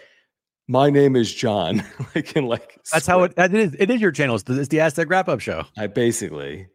my 0.68 0.90
name 0.90 1.16
is 1.16 1.34
John. 1.34 1.84
like 2.16 2.36
in 2.36 2.46
like 2.48 2.80
That's 2.92 3.06
how 3.08 3.24
it, 3.24 3.36
that 3.36 3.54
is. 3.54 3.76
It 3.78 3.90
is 3.90 4.02
your 4.02 4.12
channel. 4.12 4.36
It's 4.36 4.44
the, 4.44 4.60
it's 4.60 4.70
the 4.70 4.80
Aztec 4.82 5.10
wrap 5.10 5.28
up 5.30 5.40
show. 5.40 5.64
I 5.78 5.88
basically, 5.88 6.68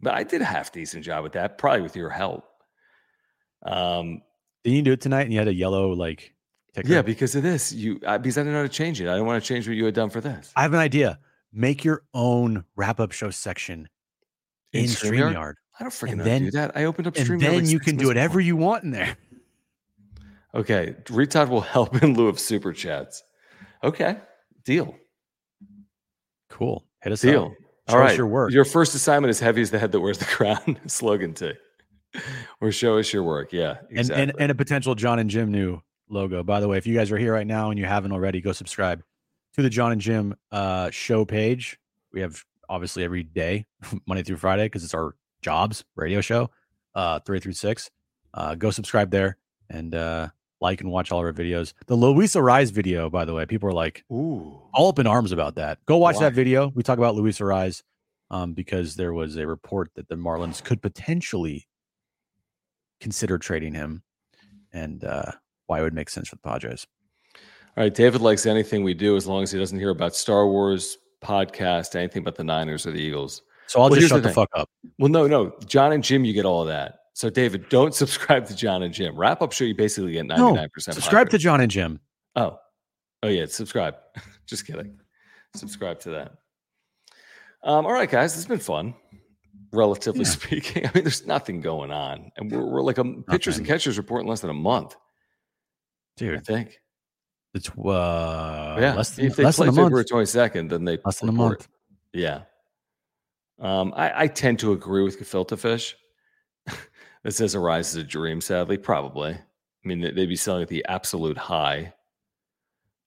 but 0.00 0.14
I 0.14 0.22
did 0.24 0.40
a 0.42 0.44
half 0.44 0.72
decent 0.72 1.04
job 1.04 1.22
with 1.22 1.32
that, 1.32 1.58
probably 1.58 1.82
with 1.82 1.96
your 1.96 2.10
help. 2.10 2.44
Um, 3.64 4.22
Did 4.64 4.72
you 4.72 4.82
do 4.82 4.92
it 4.92 5.00
tonight 5.00 5.22
and 5.22 5.32
you 5.32 5.38
had 5.38 5.48
a 5.48 5.54
yellow 5.54 5.90
like 5.92 6.34
ticker? 6.74 6.88
yeah, 6.88 7.02
because 7.02 7.34
of 7.34 7.42
this, 7.42 7.72
you 7.72 8.00
I, 8.06 8.18
because 8.18 8.38
I 8.38 8.42
didn't 8.42 8.52
know 8.52 8.60
how 8.60 8.66
to 8.66 8.68
change 8.68 9.00
it. 9.00 9.08
I 9.08 9.12
didn't 9.14 9.26
want 9.26 9.42
to 9.42 9.46
change 9.48 9.66
what 9.66 9.76
you 9.76 9.84
had 9.84 9.94
done 9.94 10.10
for 10.10 10.20
this. 10.20 10.52
I 10.56 10.62
have 10.62 10.72
an 10.72 10.80
idea. 10.80 11.18
Make 11.52 11.84
your 11.84 12.02
own 12.12 12.64
wrap 12.76 13.00
up 13.00 13.12
show 13.12 13.30
section 13.30 13.88
In 14.72 14.80
in, 14.84 14.86
StreamYard? 14.86 15.32
StreamYard. 15.34 15.54
I 15.78 15.84
don't 15.84 15.90
freaking 15.90 16.16
know 16.16 16.24
then- 16.24 16.42
how 16.42 16.46
to 16.46 16.50
do 16.50 16.58
that. 16.58 16.76
I 16.76 16.84
opened 16.84 17.06
up 17.06 17.14
StreamYard. 17.14 17.30
And 17.32 17.40
then 17.40 17.54
like 17.64 17.70
you 17.72 17.80
can 17.80 17.96
do 17.96 18.06
whatever 18.08 18.32
before. 18.34 18.40
you 18.42 18.56
want 18.56 18.84
in 18.84 18.90
there. 18.90 19.16
Okay, 20.54 20.94
retard 21.06 21.48
will 21.48 21.60
help 21.76 22.02
in 22.02 22.14
lieu 22.14 22.28
of 22.28 22.38
super 22.38 22.72
chats. 22.72 23.22
Okay, 23.84 24.16
deal, 24.64 24.94
Cool. 26.48 26.84
Hit 27.02 27.12
us 27.12 27.20
deal. 27.20 27.44
up. 27.46 27.52
All 27.88 27.94
Show 27.94 27.98
us 28.02 28.08
right, 28.08 28.16
your 28.18 28.26
work. 28.26 28.52
Your 28.52 28.64
first 28.64 28.94
assignment 28.94 29.30
is 29.30 29.38
heavy 29.38 29.62
as 29.62 29.70
the 29.70 29.78
head 29.78 29.92
that 29.92 30.00
wears 30.00 30.18
the 30.18 30.24
crown. 30.36 30.78
Slogan 30.86 31.34
too, 31.34 31.54
or 32.60 32.72
show 32.72 32.98
us 32.98 33.12
your 33.12 33.22
work. 33.22 33.52
Yeah, 33.52 33.76
and, 33.90 33.98
exactly. 33.98 34.22
and 34.22 34.32
and 34.38 34.50
a 34.50 34.54
potential 34.54 34.94
John 34.94 35.18
and 35.18 35.30
Jim 35.30 35.52
new 35.52 35.80
logo. 36.08 36.42
By 36.42 36.60
the 36.60 36.68
way, 36.68 36.78
if 36.78 36.86
you 36.86 36.94
guys 36.96 37.12
are 37.12 37.18
here 37.18 37.32
right 37.32 37.46
now 37.46 37.70
and 37.70 37.78
you 37.78 37.84
haven't 37.84 38.12
already, 38.12 38.40
go 38.40 38.52
subscribe 38.52 39.02
to 39.54 39.62
the 39.62 39.70
John 39.70 39.92
and 39.92 40.00
Jim 40.00 40.34
uh, 40.50 40.90
show 40.90 41.24
page. 41.24 41.78
We 42.12 42.20
have 42.20 42.42
obviously 42.68 43.04
every 43.04 43.22
day, 43.22 43.66
Monday 44.06 44.22
through 44.24 44.38
Friday, 44.38 44.64
because 44.66 44.82
it's 44.82 44.94
our 44.94 45.14
jobs 45.42 45.84
radio 45.94 46.20
show, 46.20 46.50
uh, 46.94 47.20
three 47.20 47.38
through 47.38 47.52
six. 47.52 47.90
Uh, 48.34 48.54
go 48.54 48.70
subscribe 48.70 49.10
there 49.10 49.36
and 49.70 49.94
uh, 49.94 50.28
like 50.60 50.80
and 50.80 50.90
watch 50.90 51.12
all 51.12 51.20
of 51.20 51.26
our 51.26 51.32
videos. 51.32 51.72
The 51.86 51.94
Luis 51.96 52.34
Arraez 52.34 52.70
video, 52.72 53.10
by 53.10 53.24
the 53.24 53.34
way, 53.34 53.46
people 53.46 53.68
are 53.68 53.74
like 53.74 54.04
Ooh, 54.12 54.60
all 54.72 54.88
up 54.88 54.98
in 54.98 55.06
arms 55.06 55.32
about 55.32 55.56
that. 55.56 55.78
Go 55.86 55.96
watch 55.98 56.16
Why? 56.16 56.22
that 56.22 56.32
video. 56.34 56.72
We 56.74 56.82
talk 56.82 56.98
about 56.98 57.14
Luis 57.14 57.38
Arraez 57.38 57.82
um, 58.30 58.52
because 58.52 58.96
there 58.96 59.12
was 59.12 59.36
a 59.36 59.46
report 59.46 59.90
that 59.94 60.08
the 60.08 60.16
Marlins 60.16 60.62
could 60.62 60.80
potentially 60.82 61.66
consider 63.00 63.38
trading 63.38 63.74
him 63.74 64.02
and 64.72 65.04
uh, 65.04 65.32
why 65.66 65.80
it 65.80 65.82
would 65.82 65.94
make 65.94 66.10
sense 66.10 66.28
for 66.28 66.36
the 66.36 66.42
Padres. 66.42 66.86
All 67.76 67.84
right, 67.84 67.92
David 67.94 68.22
likes 68.22 68.46
anything 68.46 68.82
we 68.84 68.94
do 68.94 69.16
as 69.16 69.26
long 69.26 69.42
as 69.42 69.52
he 69.52 69.58
doesn't 69.58 69.78
hear 69.78 69.90
about 69.90 70.16
Star 70.16 70.46
Wars 70.46 70.96
podcast, 71.22 71.94
anything 71.94 72.22
about 72.22 72.36
the 72.36 72.44
Niners 72.44 72.86
or 72.86 72.90
the 72.92 73.00
Eagles. 73.00 73.42
So 73.66 73.82
I'll 73.82 73.90
Well, 73.90 73.98
just 74.00 74.10
shut 74.10 74.22
the 74.22 74.28
the, 74.28 74.34
fuck 74.34 74.48
up. 74.54 74.70
Well, 74.98 75.10
no, 75.10 75.26
no, 75.26 75.52
John 75.66 75.92
and 75.92 76.02
Jim, 76.02 76.24
you 76.24 76.32
get 76.32 76.46
all 76.46 76.62
of 76.62 76.68
that. 76.68 77.00
So, 77.16 77.30
David, 77.30 77.70
don't 77.70 77.94
subscribe 78.02 78.44
to 78.48 78.54
John 78.54 78.82
and 78.82 78.92
Jim. 78.92 79.16
Wrap 79.16 79.40
up 79.40 79.50
show, 79.52 79.64
you 79.64 79.74
basically 79.74 80.12
get 80.12 80.26
ninety 80.26 80.52
nine 80.52 80.68
percent. 80.68 80.98
no, 80.98 81.00
Subscribe 81.00 81.30
to 81.30 81.38
John 81.38 81.62
and 81.62 81.70
Jim. 81.70 81.98
Oh, 82.36 82.58
oh 83.22 83.28
yeah, 83.28 83.46
subscribe. 83.46 83.94
Just 84.46 84.66
kidding. 84.66 84.98
Subscribe 85.54 85.98
to 86.00 86.10
that. 86.10 86.32
Um, 87.64 87.86
all 87.86 87.92
right, 87.94 88.10
guys, 88.10 88.36
it's 88.36 88.44
been 88.44 88.58
fun, 88.58 88.92
relatively 89.72 90.24
Yeah. 90.24 90.30
speaking. 90.30 90.86
I 90.86 90.90
mean, 90.94 91.04
there's 91.04 91.26
nothing 91.26 91.62
going 91.62 91.90
on, 91.90 92.32
and 92.36 92.52
we're, 92.52 92.66
we're 92.66 92.82
like 92.82 92.98
a 92.98 93.04
pitchers 93.30 93.56
and 93.56 93.66
catchers 93.66 93.96
report 93.96 94.20
in 94.20 94.28
less 94.28 94.40
than 94.42 94.50
a 94.50 94.54
month. 94.54 94.94
Dude. 96.18 96.36
I 96.36 96.40
think. 96.40 96.78
it's 97.54 97.70
uh, 97.70 98.76
yeah, 98.78 98.92
less 98.94 99.10
than, 99.16 99.24
if 99.24 99.36
they 99.36 99.44
less 99.44 99.56
play 99.56 99.68
than 99.68 99.74
a 99.74 99.76
month. 99.76 99.86
February 99.86 100.04
twenty 100.04 100.26
second, 100.26 100.68
then 100.70 100.84
they 100.84 100.98
Less 101.02 101.20
than 101.20 101.30
a 101.30 101.32
month. 101.32 101.66
Yeah. 102.12 102.42
Um, 103.58 103.94
I, 103.96 104.24
I 104.24 104.26
tend 104.26 104.58
to 104.58 104.72
agree 104.72 105.02
with 105.02 105.18
gefilte 105.18 105.58
fish. 105.58 105.96
That 107.26 107.32
says 107.32 107.56
Arraez 107.56 107.80
is 107.80 107.96
a 107.96 108.04
dream, 108.04 108.40
sadly. 108.40 108.78
Probably. 108.78 109.32
I 109.32 109.38
mean, 109.82 110.00
they- 110.00 110.12
they'd 110.12 110.26
be 110.26 110.36
selling 110.36 110.62
at 110.62 110.68
the 110.68 110.84
absolute 110.88 111.36
high. 111.36 111.92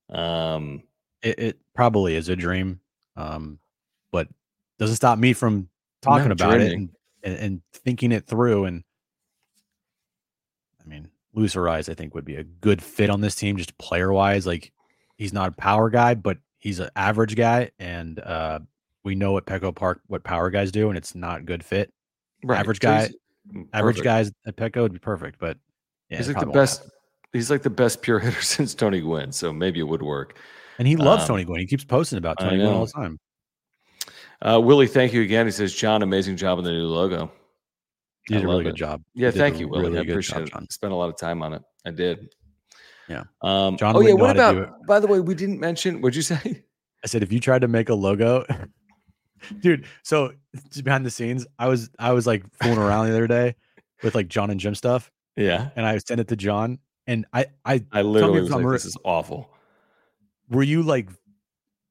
Um, 0.09 0.83
It, 1.21 1.39
it 1.39 1.59
probably 1.73 2.15
is 2.15 2.27
a 2.27 2.35
dream, 2.35 2.81
um, 3.15 3.59
but 4.11 4.27
doesn't 4.77 4.97
stop 4.97 5.19
me 5.19 5.31
from 5.31 5.69
talking 6.01 6.31
about 6.33 6.59
it 6.59 6.73
and, 6.73 6.89
and, 7.23 7.35
and 7.37 7.61
thinking 7.71 8.11
it 8.11 8.27
through. 8.27 8.65
And 8.65 8.83
I 10.83 10.87
mean, 10.89 11.09
Luis 11.33 11.55
Arraez, 11.55 11.87
I 11.89 11.93
think, 11.93 12.13
would 12.13 12.25
be 12.25 12.35
a 12.35 12.43
good 12.43 12.81
fit 12.81 13.09
on 13.09 13.21
this 13.21 13.35
team, 13.35 13.55
just 13.55 13.77
player 13.77 14.11
wise. 14.11 14.45
Like, 14.45 14.73
he's 15.15 15.31
not 15.31 15.49
a 15.49 15.53
power 15.53 15.89
guy, 15.89 16.13
but 16.13 16.39
he's 16.57 16.79
an 16.79 16.89
average 16.97 17.35
guy, 17.37 17.71
and 17.79 18.19
uh, 18.19 18.59
we 19.05 19.15
know 19.15 19.37
at 19.37 19.45
Petco 19.45 19.73
Park 19.73 20.01
what 20.07 20.23
power 20.25 20.49
guys 20.49 20.71
do, 20.73 20.89
and 20.89 20.97
it's 20.97 21.15
not 21.15 21.45
good 21.45 21.63
fit. 21.63 21.93
right. 22.43 22.59
Average 22.59 22.81
so 22.81 22.87
guy- 22.89 22.99
he's- 23.07 23.15
Average 23.73 23.97
perfect. 23.97 24.03
guys 24.03 24.31
at 24.45 24.55
Petco 24.55 24.81
would 24.81 24.93
be 24.93 24.99
perfect, 24.99 25.39
but 25.39 25.57
yeah, 26.09 26.17
he's 26.17 26.27
like 26.27 26.39
the 26.39 26.45
best. 26.45 26.79
happen. 26.79 26.91
He's 27.33 27.51
like 27.51 27.61
the 27.61 27.69
best 27.69 28.01
pure 28.01 28.19
hitter 28.19 28.41
since 28.41 28.73
Tony 28.73 29.01
Gwynn. 29.01 29.31
So 29.31 29.53
maybe 29.53 29.79
it 29.79 29.87
would 29.87 30.01
work. 30.01 30.37
and 30.77 30.87
he 30.87 30.95
loves 30.95 31.23
um, 31.23 31.29
Tony 31.29 31.43
Gwynn. 31.43 31.59
He 31.59 31.67
keeps 31.67 31.83
posting 31.85 32.17
about 32.17 32.39
Tony 32.39 32.57
Gwynn 32.57 32.73
all 32.73 32.85
the 32.85 32.91
time. 32.91 33.19
Uh, 34.41 34.59
Willie, 34.63 34.87
thank 34.87 35.13
you 35.13 35.21
again. 35.21 35.45
He 35.45 35.51
says, 35.51 35.73
John, 35.73 36.01
amazing 36.01 36.37
job 36.37 36.57
on 36.57 36.63
the 36.63 36.71
new 36.71 36.87
logo. 36.87 37.31
He 38.27 38.35
did 38.35 38.43
a 38.43 38.47
really 38.47 38.63
good 38.63 38.75
job. 38.75 39.01
Yeah, 39.13 39.31
thank 39.31 39.59
you, 39.59 39.67
Willie. 39.67 39.89
really 39.89 39.99
I 39.99 40.01
appreciate 40.01 40.39
job, 40.39 40.47
it. 40.47 40.53
John. 40.53 40.69
Spent 40.69 40.93
a 40.93 40.95
lot 40.95 41.09
of 41.09 41.17
time 41.17 41.41
on 41.41 41.53
it. 41.53 41.61
I 41.85 41.91
did. 41.91 42.33
Yeah. 43.07 43.23
Um, 43.41 43.75
John 43.75 43.95
oh 43.95 44.01
yeah. 44.01 44.13
What 44.13 44.37
how 44.37 44.51
to 44.51 44.57
do 44.57 44.63
about? 44.63 44.85
By 44.85 44.99
the 44.99 45.07
way, 45.07 45.19
we 45.19 45.33
didn't 45.33 45.59
mention. 45.59 45.99
What'd 46.01 46.15
you 46.15 46.21
say? 46.21 46.63
I 47.03 47.07
said 47.07 47.23
if 47.23 47.31
you 47.31 47.39
tried 47.39 47.61
to 47.61 47.67
make 47.67 47.89
a 47.89 47.95
logo, 47.95 48.45
dude. 49.61 49.85
So 50.03 50.33
just 50.71 50.83
behind 50.83 51.05
the 51.05 51.11
scenes, 51.11 51.45
I 51.57 51.67
was 51.67 51.89
I 51.99 52.11
was 52.13 52.25
like 52.27 52.43
fooling 52.61 52.77
around 52.79 53.05
the 53.07 53.11
other 53.11 53.27
day 53.27 53.55
with 54.03 54.15
like 54.15 54.27
John 54.27 54.49
and 54.49 54.59
Jim 54.59 54.75
stuff, 54.75 55.11
Yeah. 55.35 55.69
and 55.75 55.85
I 55.85 55.97
sent 55.97 56.19
it 56.19 56.27
to 56.29 56.35
John, 56.35 56.79
and 57.07 57.25
I 57.33 57.47
I 57.65 57.83
I 57.91 58.01
literally 58.01 58.41
was 58.41 58.49
like, 58.51 58.63
re- 58.65 58.71
"This 58.75 58.85
is 58.85 58.97
awful." 59.03 59.49
were 60.49 60.63
you 60.63 60.81
like 60.81 61.09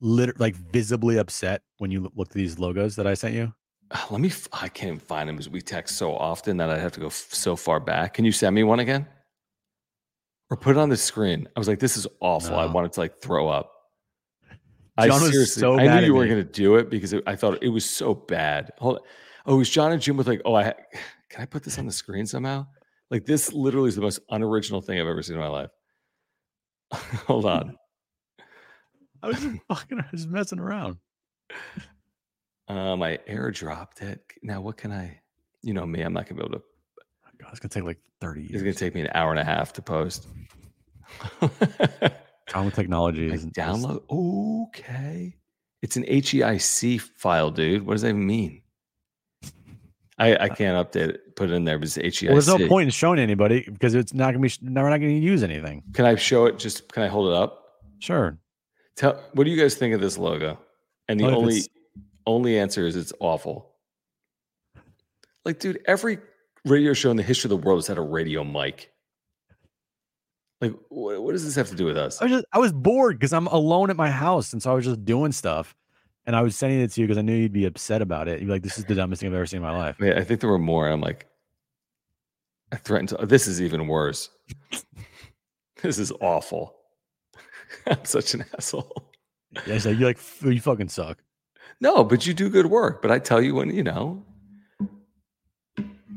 lit 0.01 0.39
like 0.41 0.57
visibly 0.57 1.16
upset 1.16 1.62
when 1.79 1.91
you 1.93 2.11
looked 2.16 2.33
at 2.33 2.37
these 2.37 2.59
logos 2.59 2.97
that 2.97 3.07
I 3.07 3.15
sent 3.15 3.35
you? 3.35 3.53
Uh, 3.91 4.05
Let 4.11 4.20
me. 4.20 4.29
f- 4.29 4.49
I 4.53 4.69
can't 4.69 4.89
even 4.89 4.99
find 5.01 5.29
them 5.29 5.37
because 5.37 5.49
we 5.49 5.61
text 5.62 5.97
so 5.97 6.15
often 6.16 6.57
that 6.59 6.69
I'd 6.69 6.81
have 6.81 6.93
to 6.93 7.01
go 7.01 7.07
f- 7.07 7.29
so 7.33 7.57
far 7.57 7.81
back. 7.81 8.15
Can 8.15 8.25
you 8.25 8.33
send 8.33 8.55
me 8.55 8.65
one 8.65 8.81
again, 8.81 9.07
or 10.51 10.57
put 10.57 10.77
it 10.77 10.79
on 10.81 10.89
the 10.89 10.97
screen? 10.97 11.49
I 11.55 11.59
was 11.61 11.69
like, 11.69 11.79
"This 11.79 11.97
is 11.97 12.07
awful." 12.20 12.57
I 12.57 12.66
wanted 12.66 12.93
to 12.95 13.01
like 13.01 13.20
throw 13.20 13.49
up. 13.49 13.73
I 14.99 15.07
was 15.09 15.31
seriously, 15.31 15.61
so 15.61 15.79
I 15.79 16.01
knew 16.01 16.07
you 16.07 16.15
weren't 16.15 16.31
going 16.31 16.45
to 16.45 16.53
do 16.53 16.77
it 16.77 16.91
because 16.91 17.12
it, 17.12 17.23
I 17.27 17.37
thought 17.37 17.62
it 17.62 17.69
was 17.69 17.89
so 17.89 18.15
bad. 18.15 18.73
Hold 18.79 18.97
on. 18.97 19.03
Oh, 19.47 19.55
it 19.55 19.59
was 19.59 19.70
John 19.70 19.93
and 19.93 20.03
Jim 20.03 20.16
with 20.16 20.27
like, 20.27 20.43
"Oh, 20.45 20.55
I 20.55 20.75
can 21.31 21.43
I 21.43 21.47
put 21.47 21.62
this 21.62 21.79
on 21.79 21.87
the 21.87 21.93
screen 21.93 22.27
somehow?" 22.27 22.66
Like 23.11 23.25
this 23.25 23.53
literally 23.53 23.89
is 23.89 23.95
the 23.95 24.03
most 24.03 24.20
unoriginal 24.31 24.83
thing 24.83 25.01
I've 25.01 25.07
ever 25.07 25.23
seen 25.23 25.37
in 25.37 25.41
my 25.41 25.49
life. 25.49 25.70
Hold 26.93 27.47
on. 27.47 27.77
I 29.23 29.29
was 29.29 29.47
fucking 29.69 30.01
I 30.01 30.05
was 30.12 30.27
messing 30.27 30.59
around. 30.59 30.97
Um, 32.69 33.03
I 33.03 33.19
airdropped 33.29 34.03
it. 34.03 34.20
Now, 34.43 34.61
what 34.61 34.77
can 34.77 34.93
I? 34.93 35.20
You 35.62 35.75
know 35.75 35.87
me. 35.87 36.03
I'm 36.03 36.12
not 36.12 36.27
gonna 36.27 36.41
be 36.41 36.47
able 36.47 36.59
to. 36.59 36.65
Oh, 36.65 37.31
God, 37.39 37.49
it's 37.51 37.61
gonna 37.61 37.70
take 37.70 37.85
like 37.85 37.99
thirty 38.20 38.43
Years. 38.43 38.55
It's 38.55 38.62
gonna 38.62 38.75
take 38.75 38.95
me 38.95 39.01
an 39.01 39.11
hour 39.15 39.31
and 39.31 39.41
a 39.41 39.45
half 39.45 39.73
to 39.75 39.83
post. 39.83 40.27
With 42.55 42.75
technology 42.75 43.33
is 43.33 43.47
download. 43.47 44.03
Okay, 44.11 45.35
it's 45.83 45.97
an 45.97 46.05
HEIC 46.05 47.01
file, 47.01 47.51
dude. 47.51 47.87
What 47.87 47.95
does 47.95 48.03
that 48.03 48.09
even 48.09 48.27
mean? 48.27 48.62
I, 50.20 50.35
I 50.35 50.49
uh, 50.49 50.55
can't 50.55 50.91
update 50.91 51.11
it. 51.11 51.37
Put 51.37 51.51
it 51.51 51.55
in 51.55 51.65
there, 51.65 51.79
but 51.79 51.87
it's 51.87 51.97
HEIC. 51.97 52.29
Well, 52.29 52.35
there's 52.35 52.49
no 52.49 52.66
point 52.69 52.87
in 52.87 52.91
showing 52.91 53.19
anybody 53.19 53.69
because 53.70 53.95
it's 53.95 54.12
not 54.12 54.33
gonna 54.33 54.41
be. 54.41 54.49
sh- 54.49 54.59
We're 54.62 54.91
not 54.91 54.99
gonna 54.99 55.12
use 55.12 55.43
anything. 55.43 55.83
Can 55.93 56.05
I 56.05 56.16
show 56.16 56.47
it? 56.47 56.59
Just 56.59 56.93
can 56.93 57.03
I 57.05 57.09
hold 57.09 57.29
it 57.29 57.35
up? 57.35 57.65
Sure. 58.01 58.39
Tell. 58.97 59.23
What 59.35 59.45
do 59.45 59.51
you 59.51 59.61
guys 59.61 59.77
think 59.77 59.95
of 59.95 60.01
this 60.01 60.19
logo? 60.19 60.59
And 61.09 61.20
the 61.20 61.27
only 61.27 61.62
only 62.27 62.59
answer 62.59 62.87
is 62.87 62.97
it's 62.97 63.12
awful. 63.20 63.73
Like, 65.45 65.61
dude, 65.61 65.81
every 65.87 66.19
radio 66.65 66.93
show 66.93 67.11
in 67.11 67.16
the 67.16 67.23
history 67.23 67.47
of 67.47 67.61
the 67.61 67.66
world 67.66 67.79
has 67.79 67.87
had 67.87 67.99
a 67.99 68.03
radio 68.03 68.45
mic. 68.45 68.93
Like, 70.61 70.75
what, 70.89 71.23
what 71.23 71.33
does 71.33 71.45
this 71.45 71.55
have 71.55 71.69
to 71.69 71.77
do 71.77 71.85
with 71.85 71.97
us? 71.97 72.21
I 72.21 72.25
was 72.25 72.33
just 72.33 72.45
I 72.53 72.59
was 72.59 72.73
bored 72.73 73.19
because 73.19 73.33
I'm 73.33 73.47
alone 73.47 73.91
at 73.91 73.97
my 73.97 74.11
house, 74.11 74.53
and 74.53 74.63
so 74.63 74.71
I 74.71 74.75
was 74.75 74.85
just 74.85 75.05
doing 75.05 75.31
stuff, 75.31 75.75
and 76.27 76.35
I 76.35 76.43
was 76.43 76.57
sending 76.57 76.81
it 76.81 76.91
to 76.93 77.01
you 77.01 77.07
because 77.07 77.19
I 77.19 77.23
knew 77.23 77.35
you'd 77.35 77.53
be 77.53 77.67
upset 77.67 78.03
about 78.03 78.29
it. 78.29 78.41
You'd 78.41 78.47
be 78.47 78.53
like, 78.53 78.63
"This 78.63 78.79
is 78.79 78.85
the 78.85 78.95
dumbest 78.95 79.21
thing 79.21 79.29
I've 79.31 79.37
ever 79.37 79.47
seen 79.47 79.59
in 79.59 79.63
my 79.63 79.77
life." 79.77 79.97
I, 80.01 80.13
I 80.15 80.25
think 80.25 80.41
there 80.41 80.51
were 80.51 80.59
more. 80.59 80.89
I'm 80.89 81.01
like, 81.01 81.27
I 82.73 82.77
threatened 82.77 83.11
to. 83.11 83.27
This 83.27 83.47
is 83.47 83.63
even 83.63 83.87
worse. 83.87 84.31
this 85.83 85.99
is 85.99 86.13
awful. 86.21 86.75
I'm 87.87 88.05
such 88.05 88.35
an 88.35 88.45
asshole. 88.57 89.13
Yeah, 89.67 89.79
so 89.79 89.91
you 89.91 90.07
like 90.07 90.19
"F- 90.19 90.43
you 90.43 90.61
fucking 90.61 90.89
suck. 90.89 91.23
No, 91.81 92.03
but 92.03 92.27
you 92.27 92.35
do 92.35 92.51
good 92.51 92.67
work. 92.67 93.01
But 93.01 93.13
I 93.13 93.21
tell 93.21 93.41
you 93.41 93.55
when 93.55 93.73
you 93.73 93.85
know. 93.85 94.25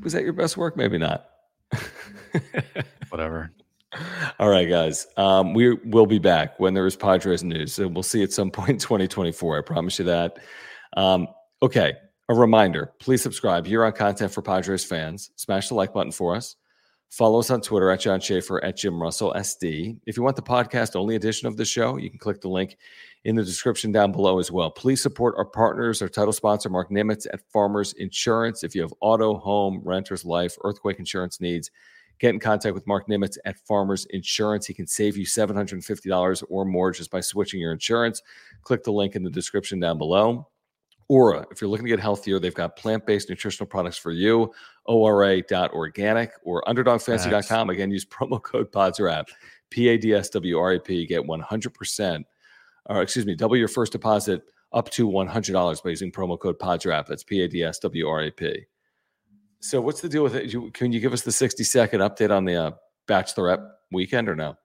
Was 0.01 0.13
that 0.13 0.23
your 0.23 0.33
best 0.33 0.57
work? 0.57 0.75
Maybe 0.75 0.97
not. 0.97 1.29
Whatever. 3.09 3.51
All 4.39 4.49
right, 4.49 4.69
guys. 4.69 5.07
Um, 5.17 5.53
we 5.53 5.73
will 5.85 6.05
be 6.05 6.19
back 6.19 6.59
when 6.59 6.73
there 6.73 6.85
is 6.85 6.95
Padres 6.95 7.43
news. 7.43 7.73
So 7.73 7.87
we'll 7.87 8.03
see 8.03 8.23
at 8.23 8.31
some 8.31 8.51
point 8.51 8.69
in 8.69 8.77
2024. 8.77 9.57
I 9.57 9.61
promise 9.61 9.99
you 9.99 10.05
that. 10.05 10.37
Um, 10.97 11.27
okay. 11.61 11.93
a 12.29 12.33
reminder 12.33 12.93
please 12.99 13.21
subscribe 13.21 13.65
here 13.65 13.83
on 13.83 13.91
Content 13.93 14.31
for 14.31 14.41
Padres 14.41 14.85
fans. 14.85 15.31
Smash 15.35 15.69
the 15.69 15.75
like 15.75 15.93
button 15.93 16.11
for 16.11 16.35
us. 16.35 16.55
Follow 17.09 17.39
us 17.39 17.49
on 17.49 17.59
Twitter 17.59 17.91
at 17.91 17.99
John 17.99 18.21
Schaefer 18.21 18.63
at 18.63 18.77
Jim 18.77 19.01
Russell 19.01 19.33
SD. 19.33 19.99
If 20.05 20.15
you 20.15 20.23
want 20.23 20.37
the 20.37 20.41
podcast 20.41 20.95
only 20.95 21.17
edition 21.17 21.45
of 21.45 21.57
the 21.57 21.65
show, 21.65 21.97
you 21.97 22.09
can 22.09 22.19
click 22.19 22.39
the 22.39 22.47
link 22.47 22.77
in 23.25 23.35
the 23.35 23.43
description 23.43 23.91
down 23.91 24.13
below 24.13 24.39
as 24.39 24.49
well. 24.49 24.71
Please 24.71 25.01
support 25.01 25.35
our 25.37 25.43
partners, 25.45 26.01
our 26.01 26.07
title 26.07 26.31
sponsor, 26.31 26.69
Marc 26.69 26.89
Nimetz 26.89 27.27
at 27.33 27.41
Farmers 27.51 27.91
Insurance. 27.93 28.63
If 28.63 28.75
you 28.75 28.81
have 28.81 28.93
auto, 29.01 29.37
home, 29.37 29.81
renters, 29.83 30.23
life, 30.23 30.55
earthquake 30.63 30.99
insurance 30.99 31.41
needs, 31.41 31.69
get 32.21 32.29
in 32.29 32.39
contact 32.39 32.75
with 32.75 32.85
Marc 32.85 33.07
Nimetz 33.07 33.37
at 33.45 33.57
Farmers 33.67 34.05
Insurance. 34.11 34.67
He 34.67 34.75
can 34.75 34.85
save 34.85 35.17
you 35.17 35.25
$750 35.25 36.43
or 36.49 36.65
more 36.65 36.91
just 36.91 37.09
by 37.09 37.19
switching 37.19 37.59
your 37.59 37.73
insurance. 37.73 38.21
Click 38.61 38.83
the 38.83 38.91
link 38.91 39.15
in 39.15 39.23
the 39.23 39.29
description 39.29 39.79
down 39.79 39.97
below. 39.97 40.47
Ora, 41.09 41.45
if 41.51 41.59
you're 41.59 41.69
looking 41.69 41.87
to 41.87 41.89
get 41.89 41.99
healthier, 41.99 42.39
they've 42.39 42.53
got 42.53 42.77
plant 42.77 43.05
based 43.05 43.27
nutritional 43.27 43.67
products 43.67 43.97
for 43.97 44.11
you. 44.11 44.53
ORA.organic 44.85 46.31
or 46.43 46.63
underdogfantasy.com. 46.67 47.69
Again, 47.71 47.91
use 47.91 48.05
promo 48.09 48.41
code 48.41 48.71
PADSWRAP, 48.71 49.25
P 49.71 49.89
A 49.89 49.97
D 49.97 50.13
S 50.13 50.29
W 50.29 50.57
R 50.59 50.73
A 50.73 50.79
P. 50.79 51.05
Get 51.05 51.23
100%, 51.23 52.23
or 52.85 53.01
excuse 53.01 53.25
me, 53.25 53.35
double 53.35 53.57
your 53.57 53.67
first 53.67 53.91
deposit 53.91 54.43
up 54.73 54.89
to 54.91 55.09
$100 55.09 55.83
by 55.83 55.89
using 55.89 56.11
promo 56.11 56.39
code 56.39 56.59
PADSWRAP. 56.59 57.07
That's 57.07 57.23
P 57.23 57.41
A 57.41 57.47
D 57.47 57.63
S 57.63 57.79
W 57.79 58.07
R 58.07 58.21
A 58.21 58.31
P. 58.31 58.65
So, 59.61 59.79
what's 59.79 60.01
the 60.01 60.09
deal 60.09 60.23
with 60.23 60.35
it? 60.35 60.73
Can 60.73 60.91
you 60.91 60.99
give 60.99 61.13
us 61.13 61.21
the 61.21 61.31
60 61.31 61.63
second 61.63 62.01
update 62.01 62.35
on 62.35 62.45
the 62.45 62.55
uh, 62.55 62.71
Bachelorette 63.07 63.65
weekend 63.91 64.27
or 64.27 64.35
no? 64.35 64.55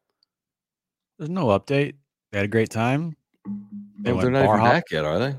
There's 1.18 1.31
no 1.31 1.47
update. 1.47 1.94
They 2.32 2.39
had 2.39 2.47
a 2.47 2.48
great 2.48 2.70
time. 2.70 3.14
They 4.01 4.12
well, 4.12 4.23
they're 4.23 4.31
not 4.31 4.44
even 4.44 4.59
hop. 4.59 4.73
back 4.73 4.85
yet, 4.90 5.05
are 5.05 5.18
they? 5.18 5.36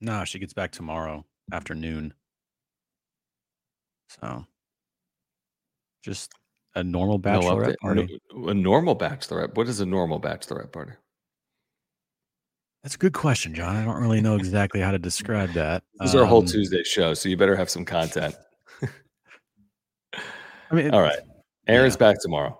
No, 0.00 0.24
she 0.24 0.38
gets 0.38 0.52
back 0.52 0.70
tomorrow 0.70 1.24
afternoon. 1.50 2.12
So 4.20 4.44
just 6.04 6.32
a 6.74 6.84
normal 6.84 7.18
bachelorette 7.18 7.74
no 7.82 7.94
party. 7.94 8.20
A 8.46 8.54
normal 8.54 8.96
bachelorette. 8.96 9.54
What 9.56 9.68
is 9.68 9.80
a 9.80 9.86
normal 9.86 10.20
bachelorette 10.20 10.72
party? 10.72 10.92
That's 12.82 12.94
a 12.94 12.98
good 12.98 13.12
question, 13.12 13.54
John. 13.54 13.76
I 13.76 13.84
don't 13.84 14.00
really 14.00 14.20
know 14.20 14.36
exactly 14.36 14.80
how 14.80 14.92
to 14.92 14.98
describe 14.98 15.52
that. 15.54 15.82
This 16.00 16.10
is 16.10 16.14
um, 16.14 16.22
our 16.22 16.26
whole 16.26 16.40
um, 16.40 16.46
Tuesday 16.46 16.84
show, 16.84 17.12
so 17.12 17.28
you 17.28 17.36
better 17.36 17.56
have 17.56 17.68
some 17.68 17.84
content. 17.84 18.36
I 20.70 20.74
mean, 20.74 20.90
all 20.92 21.02
right. 21.02 21.18
Erin's 21.66 21.94
yeah. 21.94 21.98
back 21.98 22.20
tomorrow. 22.20 22.58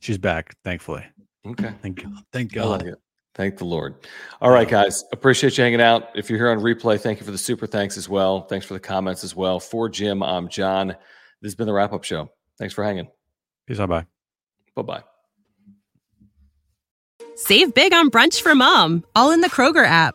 She's 0.00 0.18
back, 0.18 0.56
thankfully. 0.64 1.04
Okay. 1.46 1.72
Thank 1.82 2.02
God. 2.02 2.24
Thank 2.32 2.52
God. 2.52 2.82
Like 2.82 2.94
Thank 3.34 3.56
the 3.56 3.64
Lord. 3.64 3.94
All 4.42 4.50
right, 4.50 4.68
guys. 4.68 5.04
Appreciate 5.12 5.56
you 5.56 5.64
hanging 5.64 5.80
out. 5.80 6.10
If 6.14 6.28
you're 6.28 6.38
here 6.38 6.50
on 6.50 6.58
replay, 6.58 7.00
thank 7.00 7.18
you 7.18 7.24
for 7.24 7.30
the 7.32 7.38
super 7.38 7.66
thanks 7.66 7.96
as 7.96 8.08
well. 8.08 8.42
Thanks 8.42 8.66
for 8.66 8.74
the 8.74 8.80
comments 8.80 9.24
as 9.24 9.34
well. 9.34 9.58
For 9.58 9.88
Jim, 9.88 10.22
I'm 10.22 10.48
John. 10.48 10.88
This 10.88 11.50
has 11.50 11.54
been 11.54 11.66
the 11.66 11.72
wrap 11.72 11.92
up 11.94 12.04
show. 12.04 12.30
Thanks 12.58 12.74
for 12.74 12.84
hanging. 12.84 13.08
Peace 13.66 13.80
out. 13.80 13.88
Bye. 13.88 14.06
Bye 14.74 14.82
bye. 14.82 15.02
Save 17.36 17.72
big 17.74 17.94
on 17.94 18.10
brunch 18.10 18.42
for 18.42 18.54
mom, 18.54 19.04
all 19.16 19.30
in 19.30 19.40
the 19.40 19.48
Kroger 19.48 19.86
app. 19.86 20.14